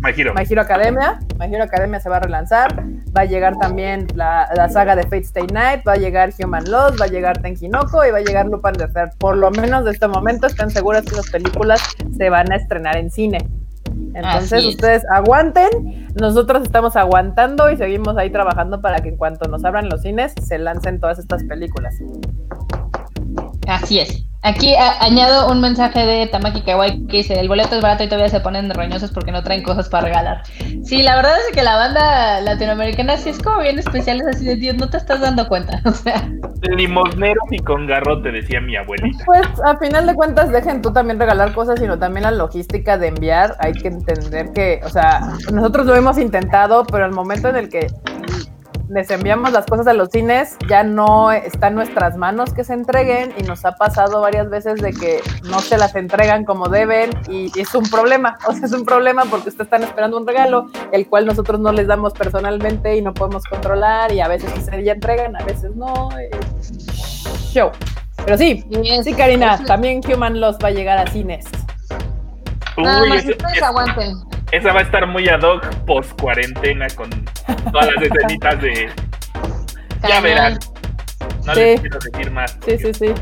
My 0.00 0.10
Hero. 0.16 0.34
My 0.34 0.42
Hero 0.48 0.62
Academia. 0.62 1.20
My 1.38 1.46
Hero 1.46 1.62
Academia 1.62 2.00
se 2.00 2.08
va 2.08 2.16
a 2.16 2.20
relanzar. 2.20 2.84
Va 3.16 3.22
a 3.22 3.24
llegar 3.24 3.56
también 3.58 4.08
la, 4.14 4.48
la 4.54 4.68
saga 4.68 4.96
de 4.96 5.04
Fate 5.04 5.20
Stay 5.20 5.46
Night. 5.46 5.86
Va 5.86 5.92
a 5.92 5.96
llegar 5.96 6.30
Human 6.42 6.64
Lost. 6.70 7.00
Va 7.00 7.06
a 7.06 7.08
llegar 7.08 7.40
Tenkinoko. 7.40 8.04
Y 8.04 8.10
va 8.10 8.18
a 8.18 8.20
llegar 8.20 8.46
Lupin 8.46 8.72
the 8.72 8.88
Third. 8.88 9.16
Por 9.18 9.36
lo 9.36 9.50
menos 9.50 9.84
de 9.84 9.92
este 9.92 10.06
momento 10.06 10.46
están 10.46 10.70
seguras 10.70 11.04
que 11.04 11.16
las 11.16 11.30
películas 11.30 11.80
se 12.16 12.30
van 12.30 12.52
a 12.52 12.56
estrenar 12.56 12.96
en 12.96 13.10
cine. 13.10 13.38
Entonces 14.14 14.64
ustedes 14.64 15.04
aguanten. 15.10 16.08
Nosotros 16.20 16.62
estamos 16.62 16.96
aguantando 16.96 17.70
y 17.70 17.76
seguimos 17.76 18.16
ahí 18.16 18.30
trabajando 18.30 18.80
para 18.80 19.00
que 19.00 19.08
en 19.10 19.16
cuanto 19.16 19.48
nos 19.48 19.64
abran 19.64 19.88
los 19.88 20.02
cines 20.02 20.32
se 20.40 20.58
lancen 20.58 21.00
todas 21.00 21.18
estas 21.18 21.42
películas. 21.44 21.94
Así 23.66 23.98
es. 23.98 24.26
Aquí 24.46 24.74
a- 24.74 25.02
añado 25.02 25.50
un 25.50 25.60
mensaje 25.62 26.04
de 26.04 26.26
Tamaki 26.26 26.60
Kawaii 26.62 27.06
que 27.06 27.16
dice, 27.18 27.40
el 27.40 27.48
roñosos 27.48 27.80
barato 27.80 28.04
y 28.04 28.08
todavía 28.08 28.28
se 28.28 28.40
ponen 28.40 28.68
roñosos 28.72 29.10
porque 29.10 29.32
no 29.32 29.42
traen 29.42 29.62
cosas 29.62 29.88
para 29.88 30.06
regalar. 30.08 30.42
Sí, 30.84 31.02
la 31.02 31.16
verdad 31.16 31.32
es 31.48 31.54
que 31.54 31.62
la 31.62 31.76
banda 31.76 32.42
latinoamericana 32.42 33.16
sí 33.16 33.30
es 33.30 33.38
como 33.38 33.60
bien 33.60 33.78
especial, 33.78 34.20
es 34.20 34.26
así 34.36 34.44
de 34.44 34.56
Dios, 34.56 34.76
no 34.76 34.90
te 34.90 34.98
estás 34.98 35.20
dando 35.20 35.48
cuenta. 35.48 35.80
O 35.86 35.92
sea, 35.92 36.28
Limosnero 36.76 37.40
y 37.50 37.58
con 37.58 37.86
garrote, 37.86 38.30
decía 38.32 38.60
mi 38.60 38.76
abuelita. 38.76 39.24
Pues 39.24 39.46
a 39.64 39.76
final 39.78 40.06
de 40.06 40.14
cuentas 40.14 40.50
dejen 40.50 40.82
tú 40.82 40.92
también 40.92 41.18
regalar 41.18 41.52
cosas, 41.54 41.78
sino 41.80 41.98
también 41.98 42.24
la 42.24 42.30
logística 42.30 42.98
de 42.98 43.08
enviar. 43.08 43.56
Hay 43.60 43.72
que 43.72 43.88
entender 43.88 44.50
que, 44.52 44.80
o 44.84 44.88
sea, 44.90 45.20
nosotros 45.52 45.86
lo 45.86 45.94
hemos 45.94 46.18
intentado, 46.18 46.84
pero 46.86 47.06
el 47.06 47.12
momento 47.12 47.48
en 47.48 47.56
el 47.56 47.68
que 47.70 47.86
les 48.88 49.10
enviamos 49.10 49.52
las 49.52 49.66
cosas 49.66 49.86
a 49.86 49.92
los 49.92 50.10
cines, 50.10 50.56
ya 50.68 50.82
no 50.82 51.32
está 51.32 51.68
en 51.68 51.74
nuestras 51.74 52.16
manos 52.16 52.52
que 52.52 52.64
se 52.64 52.74
entreguen 52.74 53.32
y 53.38 53.42
nos 53.42 53.64
ha 53.64 53.72
pasado 53.72 54.20
varias 54.20 54.50
veces 54.50 54.80
de 54.80 54.92
que 54.92 55.20
no 55.44 55.60
se 55.60 55.78
las 55.78 55.94
entregan 55.94 56.44
como 56.44 56.68
deben 56.68 57.10
y 57.28 57.50
es 57.58 57.74
un 57.74 57.84
problema, 57.84 58.38
o 58.46 58.52
sea, 58.52 58.66
es 58.66 58.72
un 58.72 58.84
problema 58.84 59.24
porque 59.24 59.48
ustedes 59.48 59.66
están 59.66 59.82
esperando 59.82 60.18
un 60.18 60.26
regalo, 60.26 60.68
el 60.92 61.06
cual 61.08 61.26
nosotros 61.26 61.60
no 61.60 61.72
les 61.72 61.86
damos 61.86 62.12
personalmente 62.12 62.96
y 62.96 63.02
no 63.02 63.14
podemos 63.14 63.44
controlar 63.44 64.12
y 64.12 64.20
a 64.20 64.28
veces 64.28 64.50
sí 64.54 64.62
se 64.62 64.84
ya 64.84 64.92
entregan, 64.92 65.36
a 65.36 65.44
veces 65.44 65.74
no. 65.74 66.10
eh, 66.18 66.30
Show. 67.52 67.70
Pero 68.24 68.38
sí, 68.38 68.64
Sí, 69.02 69.12
Karina, 69.12 69.62
también 69.64 70.00
Human 70.10 70.40
Loss 70.40 70.56
va 70.62 70.68
a 70.68 70.70
llegar 70.70 70.98
a 70.98 71.10
cines. 71.10 71.46
Nada 72.76 73.06
más 73.06 73.24
ustedes 73.24 73.62
aguanten. 73.62 74.16
Esa 74.56 74.72
va 74.72 74.80
a 74.80 74.82
estar 74.82 75.06
muy 75.06 75.28
ad 75.28 75.42
hoc 75.42 75.64
post 75.86 76.20
cuarentena 76.20 76.86
con 76.94 77.10
todas 77.72 77.88
las 77.94 78.04
escenitas 78.04 78.60
de. 78.60 78.90
Ya 80.08 80.20
verán. 80.20 80.58
No 81.44 81.54
Sí. 81.54 81.60
les 81.60 81.80
quiero 81.80 81.98
decir 81.98 82.30
más. 82.30 82.56
Sí, 82.66 82.78
sí, 82.78 82.94
sí. 82.94 83.14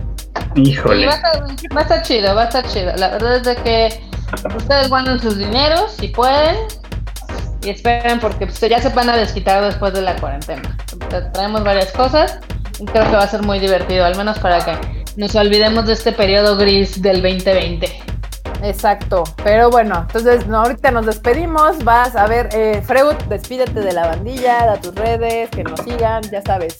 Sí, 0.54 0.62
Híjole. 0.62 1.06
va 1.06 1.12
a, 1.12 1.16
estar, 1.16 1.42
va 1.76 1.80
a 1.80 1.82
estar 1.82 2.02
chido, 2.02 2.34
va 2.34 2.42
a 2.42 2.44
estar 2.44 2.66
chido. 2.68 2.92
La 2.96 3.08
verdad 3.08 3.36
es 3.36 3.42
de 3.44 3.56
que 3.56 4.00
ustedes 4.56 4.88
guarden 4.88 5.18
sus 5.20 5.38
dineros 5.38 5.92
si 5.92 6.08
pueden 6.08 6.56
y 7.62 7.70
esperen 7.70 8.18
porque 8.20 8.46
pues, 8.46 8.60
ya 8.60 8.80
se 8.80 8.88
van 8.90 9.08
a 9.08 9.16
desquitar 9.16 9.62
después 9.64 9.92
de 9.94 10.02
la 10.02 10.14
cuarentena. 10.16 10.76
Tra- 11.08 11.30
Traemos 11.32 11.62
varias 11.64 11.90
cosas 11.92 12.38
y 12.80 12.84
creo 12.86 13.04
que 13.04 13.12
va 13.16 13.22
a 13.22 13.28
ser 13.28 13.42
muy 13.42 13.58
divertido, 13.60 14.04
al 14.04 14.16
menos 14.16 14.38
para 14.38 14.64
que 14.64 15.04
nos 15.16 15.34
olvidemos 15.36 15.86
de 15.86 15.92
este 15.94 16.12
periodo 16.12 16.56
gris 16.56 17.00
del 17.00 17.22
2020. 17.22 18.02
Exacto. 18.62 19.24
Pero 19.42 19.70
bueno, 19.70 20.04
entonces 20.06 20.46
no, 20.46 20.58
ahorita 20.58 20.90
nos 20.90 21.06
despedimos. 21.06 21.82
Vas 21.84 22.16
a 22.16 22.26
ver, 22.26 22.48
eh, 22.52 22.82
Freud, 22.84 23.16
despídete 23.28 23.80
de 23.80 23.92
la 23.92 24.06
bandilla, 24.06 24.66
da 24.66 24.80
tus 24.80 24.94
redes, 24.94 25.50
que 25.50 25.64
nos 25.64 25.80
sigan, 25.80 26.22
ya 26.30 26.42
sabes. 26.42 26.78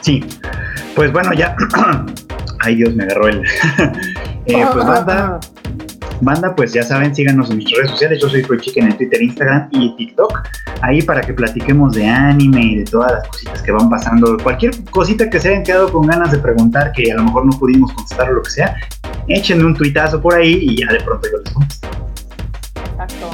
Sí, 0.00 0.24
pues 0.94 1.12
bueno, 1.12 1.32
ya. 1.32 1.56
Ay, 2.60 2.76
Dios, 2.76 2.94
me 2.94 3.04
agarró 3.04 3.28
el. 3.28 3.44
Eh, 4.46 4.66
pues 4.72 4.84
banda, 4.84 5.38
Banda, 6.22 6.54
pues 6.54 6.74
ya 6.74 6.82
saben, 6.82 7.14
síganos 7.14 7.50
en 7.50 7.56
nuestras 7.56 7.78
redes 7.78 7.90
sociales. 7.92 8.20
Yo 8.20 8.28
soy 8.28 8.42
Free 8.42 8.58
Chicken 8.60 8.86
en 8.86 8.96
Twitter, 8.96 9.22
Instagram 9.22 9.68
y 9.72 9.96
TikTok. 9.96 10.48
Ahí 10.82 11.00
para 11.02 11.22
que 11.22 11.32
platiquemos 11.32 11.94
de 11.94 12.06
anime 12.06 12.60
y 12.60 12.76
de 12.76 12.84
todas 12.84 13.12
las 13.12 13.28
cositas 13.28 13.62
que 13.62 13.72
van 13.72 13.88
pasando. 13.88 14.36
Cualquier 14.42 14.72
cosita 14.90 15.30
que 15.30 15.40
se 15.40 15.48
hayan 15.48 15.62
quedado 15.62 15.90
con 15.90 16.06
ganas 16.06 16.30
de 16.30 16.38
preguntar 16.38 16.92
que 16.92 17.10
a 17.10 17.14
lo 17.14 17.24
mejor 17.24 17.46
no 17.46 17.58
pudimos 17.58 17.92
contestar 17.94 18.30
o 18.30 18.34
lo 18.34 18.42
que 18.42 18.50
sea, 18.50 18.76
échenme 19.30 19.64
un 19.64 19.74
tuitazo 19.74 20.20
por 20.20 20.34
ahí 20.34 20.58
y 20.60 20.80
ya 20.80 20.92
de 20.92 21.00
pronto 21.00 21.28
yo 21.30 21.38
les 21.38 21.54
contesto. 21.54 21.88
Exacto. 22.92 23.30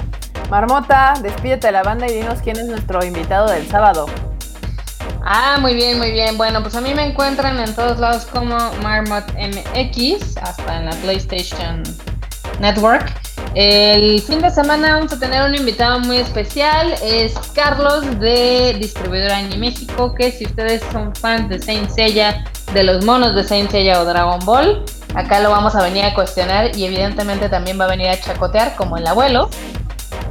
Marmota, 0.51 1.14
despídete 1.23 1.66
de 1.66 1.73
la 1.73 1.82
banda 1.82 2.06
y 2.06 2.14
dinos 2.14 2.39
quién 2.43 2.56
es 2.59 2.66
nuestro 2.66 3.05
invitado 3.05 3.51
del 3.51 3.66
sábado. 3.66 4.06
Ah, 5.24 5.59
muy 5.60 5.74
bien, 5.74 5.98
muy 5.98 6.12
bien. 6.12 6.39
Bueno, 6.39 6.62
pues 6.62 6.77
a 6.77 6.81
mí 6.81 6.94
me 6.94 7.05
encuentran 7.05 7.59
en 7.59 7.74
todos 7.74 7.98
lados 7.98 8.27
como 8.27 8.56
Marmot 8.81 9.24
MX, 9.35 10.36
hasta 10.36 10.78
en 10.78 10.86
la 10.86 10.93
PlayStation 11.02 11.82
Network. 12.60 13.12
El 13.56 14.20
fin 14.23 14.40
de 14.40 14.51
semana 14.51 14.97
vamos 14.97 15.12
a 15.12 15.18
tener 15.18 15.43
un 15.43 15.55
invitado 15.55 15.98
muy 15.98 16.18
especial, 16.18 16.94
es 17.02 17.35
Carlos 17.55 18.20
de 18.20 18.77
Distribuidora 18.78 19.39
Anime 19.39 19.56
México, 19.56 20.14
que 20.14 20.31
si 20.31 20.44
ustedes 20.44 20.82
son 20.93 21.14
fans 21.16 21.48
de 21.48 21.59
Saint 21.59 21.90
Seiya, 21.90 22.44
de 22.73 22.85
los 22.85 23.05
monos 23.05 23.35
de 23.35 23.43
Saint 23.43 23.70
Seiya 23.70 24.01
o 24.01 24.05
Dragon 24.05 24.39
Ball, 24.44 24.85
acá 25.15 25.41
lo 25.41 25.51
vamos 25.51 25.74
a 25.74 25.83
venir 25.83 26.05
a 26.05 26.15
cuestionar 26.15 26.77
y 26.77 26.85
evidentemente 26.85 27.49
también 27.49 27.78
va 27.81 27.85
a 27.85 27.89
venir 27.89 28.09
a 28.09 28.20
chacotear 28.20 28.74
como 28.77 28.97
el 28.97 29.07
abuelo. 29.07 29.49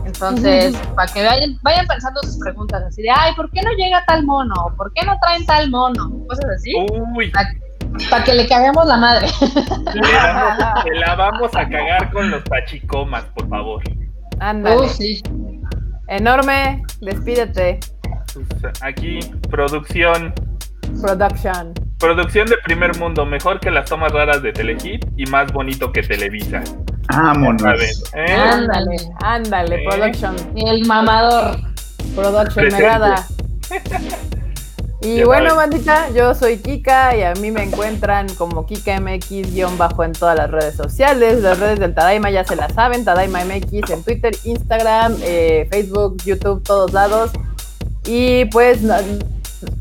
Entonces, 0.05 0.75
para 0.95 1.11
que 1.11 1.23
vayan, 1.23 1.59
vayan 1.63 1.87
pensando 1.87 2.21
sus 2.21 2.37
preguntas, 2.37 2.83
así 2.83 3.01
de, 3.01 3.09
ay, 3.09 3.33
¿por 3.35 3.49
qué 3.51 3.61
no 3.61 3.71
llega 3.71 4.03
tal 4.05 4.23
mono? 4.23 4.53
¿Por 4.77 4.93
qué 4.93 5.05
no 5.05 5.17
traen 5.19 5.45
tal 5.45 5.69
mono? 5.71 6.11
Cosas 6.27 6.45
así. 6.55 6.71
Uy, 7.15 7.31
Para 8.09 8.23
que 8.23 8.33
le 8.33 8.47
caguemos 8.47 8.85
la 8.85 8.97
madre. 8.97 9.27
le 10.85 10.99
la 10.99 11.15
vamos 11.15 11.55
a 11.55 11.67
cagar 11.67 12.11
con 12.11 12.29
los 12.29 12.43
tachicomas, 12.43 13.23
por 13.35 13.49
favor. 13.49 13.83
Ándale. 14.39 14.77
Uh, 14.77 14.89
sí. 14.89 15.23
Enorme, 16.07 16.83
despídete. 17.01 17.79
Pues, 18.33 18.81
aquí, 18.81 19.19
producción. 19.49 20.33
Production. 21.01 21.73
Producción 21.99 22.47
de 22.47 22.57
primer 22.63 22.97
mundo, 22.97 23.25
mejor 23.25 23.59
que 23.59 23.71
las 23.71 23.89
tomas 23.89 24.11
raras 24.11 24.43
de 24.43 24.51
Telehit 24.51 25.05
y 25.15 25.25
más 25.27 25.51
bonito 25.51 25.91
que 25.91 26.03
Televisa. 26.03 26.61
Vámonos. 27.07 27.63
¿Eh? 28.13 28.33
Ándale. 28.33 28.97
Ándale, 29.21 29.75
¿Eh? 29.75 29.85
production. 29.87 30.35
El 30.55 30.85
mamador. 30.85 31.57
Production 32.15 32.67
me 32.67 32.75
agrada. 32.75 33.27
Y 35.01 35.17
Ya 35.17 35.25
bueno, 35.25 35.55
bandita, 35.55 36.09
yo 36.15 36.33
soy 36.33 36.57
Kika 36.57 37.15
y 37.15 37.21
a 37.21 37.33
mí 37.35 37.51
me 37.51 37.61
encuentran 37.61 38.27
como 38.39 38.65
KikaMX-bajo 38.65 40.03
en 40.03 40.13
todas 40.13 40.35
las 40.35 40.49
redes 40.49 40.75
sociales. 40.75 41.43
Las 41.43 41.59
redes 41.59 41.79
del 41.79 41.93
Tadaima 41.93 42.31
ya 42.31 42.43
se 42.43 42.55
las 42.55 42.73
saben, 42.73 43.05
Tadaima 43.05 43.45
MX 43.45 43.91
en 43.91 44.03
Twitter, 44.03 44.35
Instagram, 44.45 45.17
eh, 45.21 45.67
Facebook, 45.69 46.17
YouTube, 46.25 46.63
todos 46.63 46.91
lados. 46.91 47.31
Y 48.07 48.45
pues 48.45 48.81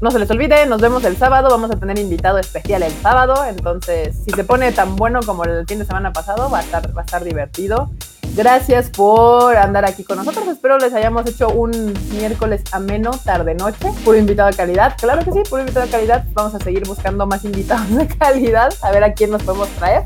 no, 0.00 0.10
se 0.10 0.18
les 0.18 0.30
olvide, 0.30 0.66
nos 0.66 0.80
vemos 0.80 1.04
el 1.04 1.16
sábado, 1.16 1.48
vamos 1.50 1.70
a 1.70 1.76
tener 1.78 1.98
invitado 1.98 2.38
especial 2.38 2.82
el 2.82 2.92
sábado, 2.92 3.44
entonces 3.44 4.16
si 4.24 4.30
se 4.30 4.44
pone 4.44 4.72
tan 4.72 4.96
bueno 4.96 5.20
como 5.24 5.44
el 5.44 5.66
fin 5.66 5.78
de 5.78 5.84
semana 5.84 6.12
pasado, 6.12 6.50
va 6.50 6.58
a 6.58 6.62
estar, 6.62 6.96
va 6.96 7.02
a 7.02 7.04
estar 7.04 7.24
divertido. 7.24 7.90
Gracias 8.36 8.90
por 8.90 9.56
andar 9.56 9.84
aquí 9.84 10.02
con 10.02 10.16
nosotros. 10.16 10.48
Espero 10.48 10.76
les 10.78 10.92
hayamos 10.92 11.24
hecho 11.24 11.50
un 11.50 11.94
miércoles 12.10 12.62
ameno, 12.72 13.12
tarde-noche. 13.12 13.92
Puro 14.04 14.18
invitado 14.18 14.50
de 14.50 14.56
calidad. 14.56 14.96
Claro 15.00 15.24
que 15.24 15.30
sí, 15.30 15.48
puro 15.48 15.60
invitado 15.60 15.86
de 15.86 15.92
calidad. 15.92 16.24
Vamos 16.32 16.52
a 16.52 16.58
seguir 16.58 16.84
buscando 16.84 17.28
más 17.28 17.44
invitados 17.44 17.94
de 17.94 18.08
calidad. 18.08 18.74
A 18.82 18.90
ver 18.90 19.04
a 19.04 19.12
quién 19.12 19.30
nos 19.30 19.44
podemos 19.44 19.68
traer. 19.68 20.02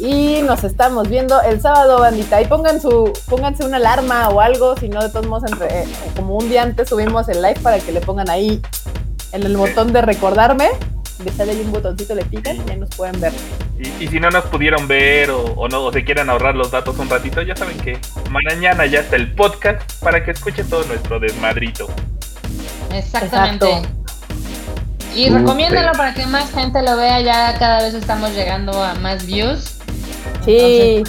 Y 0.00 0.40
nos 0.42 0.64
estamos 0.64 1.08
viendo 1.10 1.40
el 1.42 1.60
sábado, 1.60 2.00
bandita. 2.00 2.40
Y 2.40 2.46
pongan 2.46 2.80
su, 2.80 3.12
pónganse 3.28 3.64
una 3.64 3.76
alarma 3.76 4.30
o 4.30 4.40
algo. 4.40 4.74
Si 4.76 4.88
no, 4.88 5.02
de 5.02 5.10
todos 5.10 5.26
modos, 5.26 5.50
entre, 5.50 5.82
eh, 5.82 5.84
como 6.16 6.36
un 6.36 6.48
día 6.48 6.62
antes 6.62 6.88
subimos 6.88 7.28
el 7.28 7.42
live 7.42 7.60
para 7.62 7.78
que 7.78 7.92
le 7.92 8.00
pongan 8.00 8.30
ahí 8.30 8.62
en 9.32 9.42
el 9.42 9.56
botón 9.56 9.92
de 9.92 10.00
recordarme. 10.00 10.70
Le 11.22 11.30
sale 11.32 11.52
ahí 11.52 11.60
un 11.62 11.70
botoncito, 11.70 12.14
le 12.14 12.24
pican 12.24 12.56
y 12.56 12.70
ahí 12.70 12.78
nos 12.78 12.88
pueden 12.96 13.20
ver. 13.20 13.32
Y, 13.78 14.04
y 14.04 14.08
si 14.08 14.18
no 14.18 14.30
nos 14.30 14.44
pudieron 14.46 14.88
ver 14.88 15.30
o, 15.30 15.44
o 15.44 15.68
no 15.68 15.84
o 15.84 15.92
se 15.92 16.02
quieren 16.02 16.30
ahorrar 16.30 16.54
los 16.56 16.70
datos 16.70 16.98
un 16.98 17.10
ratito, 17.10 17.42
ya 17.42 17.54
saben 17.54 17.76
que 17.76 17.98
mañana 18.30 18.86
ya 18.86 19.00
está 19.00 19.16
el 19.16 19.34
podcast 19.34 19.82
para 20.02 20.24
que 20.24 20.30
escuchen 20.30 20.66
todo 20.70 20.82
nuestro 20.84 21.20
desmadrito. 21.20 21.88
Exactamente. 22.90 23.70
Exacto. 23.70 24.00
Y 25.14 25.28
recomiéndalo 25.28 25.92
para 25.92 26.14
que 26.14 26.24
más 26.26 26.50
gente 26.52 26.82
lo 26.82 26.96
vea. 26.96 27.20
Ya 27.20 27.58
cada 27.58 27.82
vez 27.82 27.94
estamos 27.94 28.30
llegando 28.30 28.82
a 28.82 28.94
más 28.94 29.26
views. 29.26 29.79
Sí. 30.44 31.02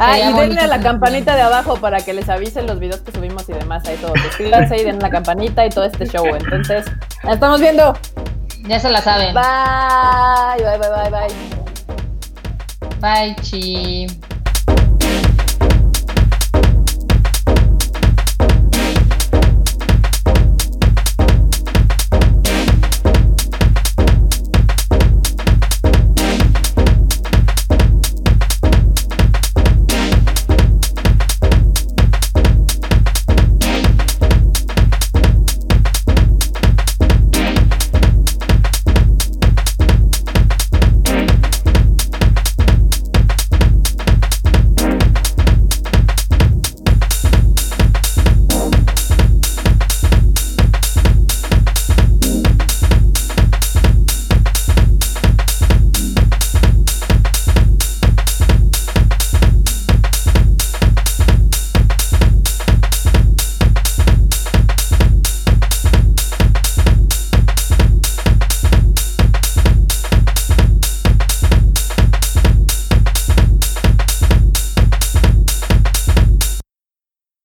Ah, 0.00 0.16
y 0.16 0.22
denle 0.22 0.42
bonito 0.42 0.60
a 0.62 0.66
la 0.68 0.80
campanita 0.80 1.34
de 1.34 1.42
abajo 1.42 1.76
para 1.76 1.98
que 1.98 2.12
les 2.12 2.28
avisen 2.28 2.68
los 2.68 2.78
videos 2.78 3.00
que 3.00 3.10
subimos 3.10 3.48
y 3.48 3.52
demás. 3.52 3.86
Ahí 3.88 3.96
todo. 3.96 4.14
Suscríbanse 4.22 4.76
y 4.80 4.84
den 4.84 5.00
la 5.00 5.10
campanita 5.10 5.66
y 5.66 5.70
todo 5.70 5.84
este 5.84 6.06
show. 6.06 6.24
Entonces, 6.26 6.86
la 7.24 7.34
estamos 7.34 7.60
viendo. 7.60 7.94
Ya 8.68 8.78
se 8.78 8.90
la 8.90 9.02
saben. 9.02 9.34
Bye, 9.34 10.64
bye, 10.64 10.78
bye, 10.78 10.88
bye, 10.88 11.10
bye. 11.10 11.34
Bye, 13.00 13.36
chi. 13.42 14.06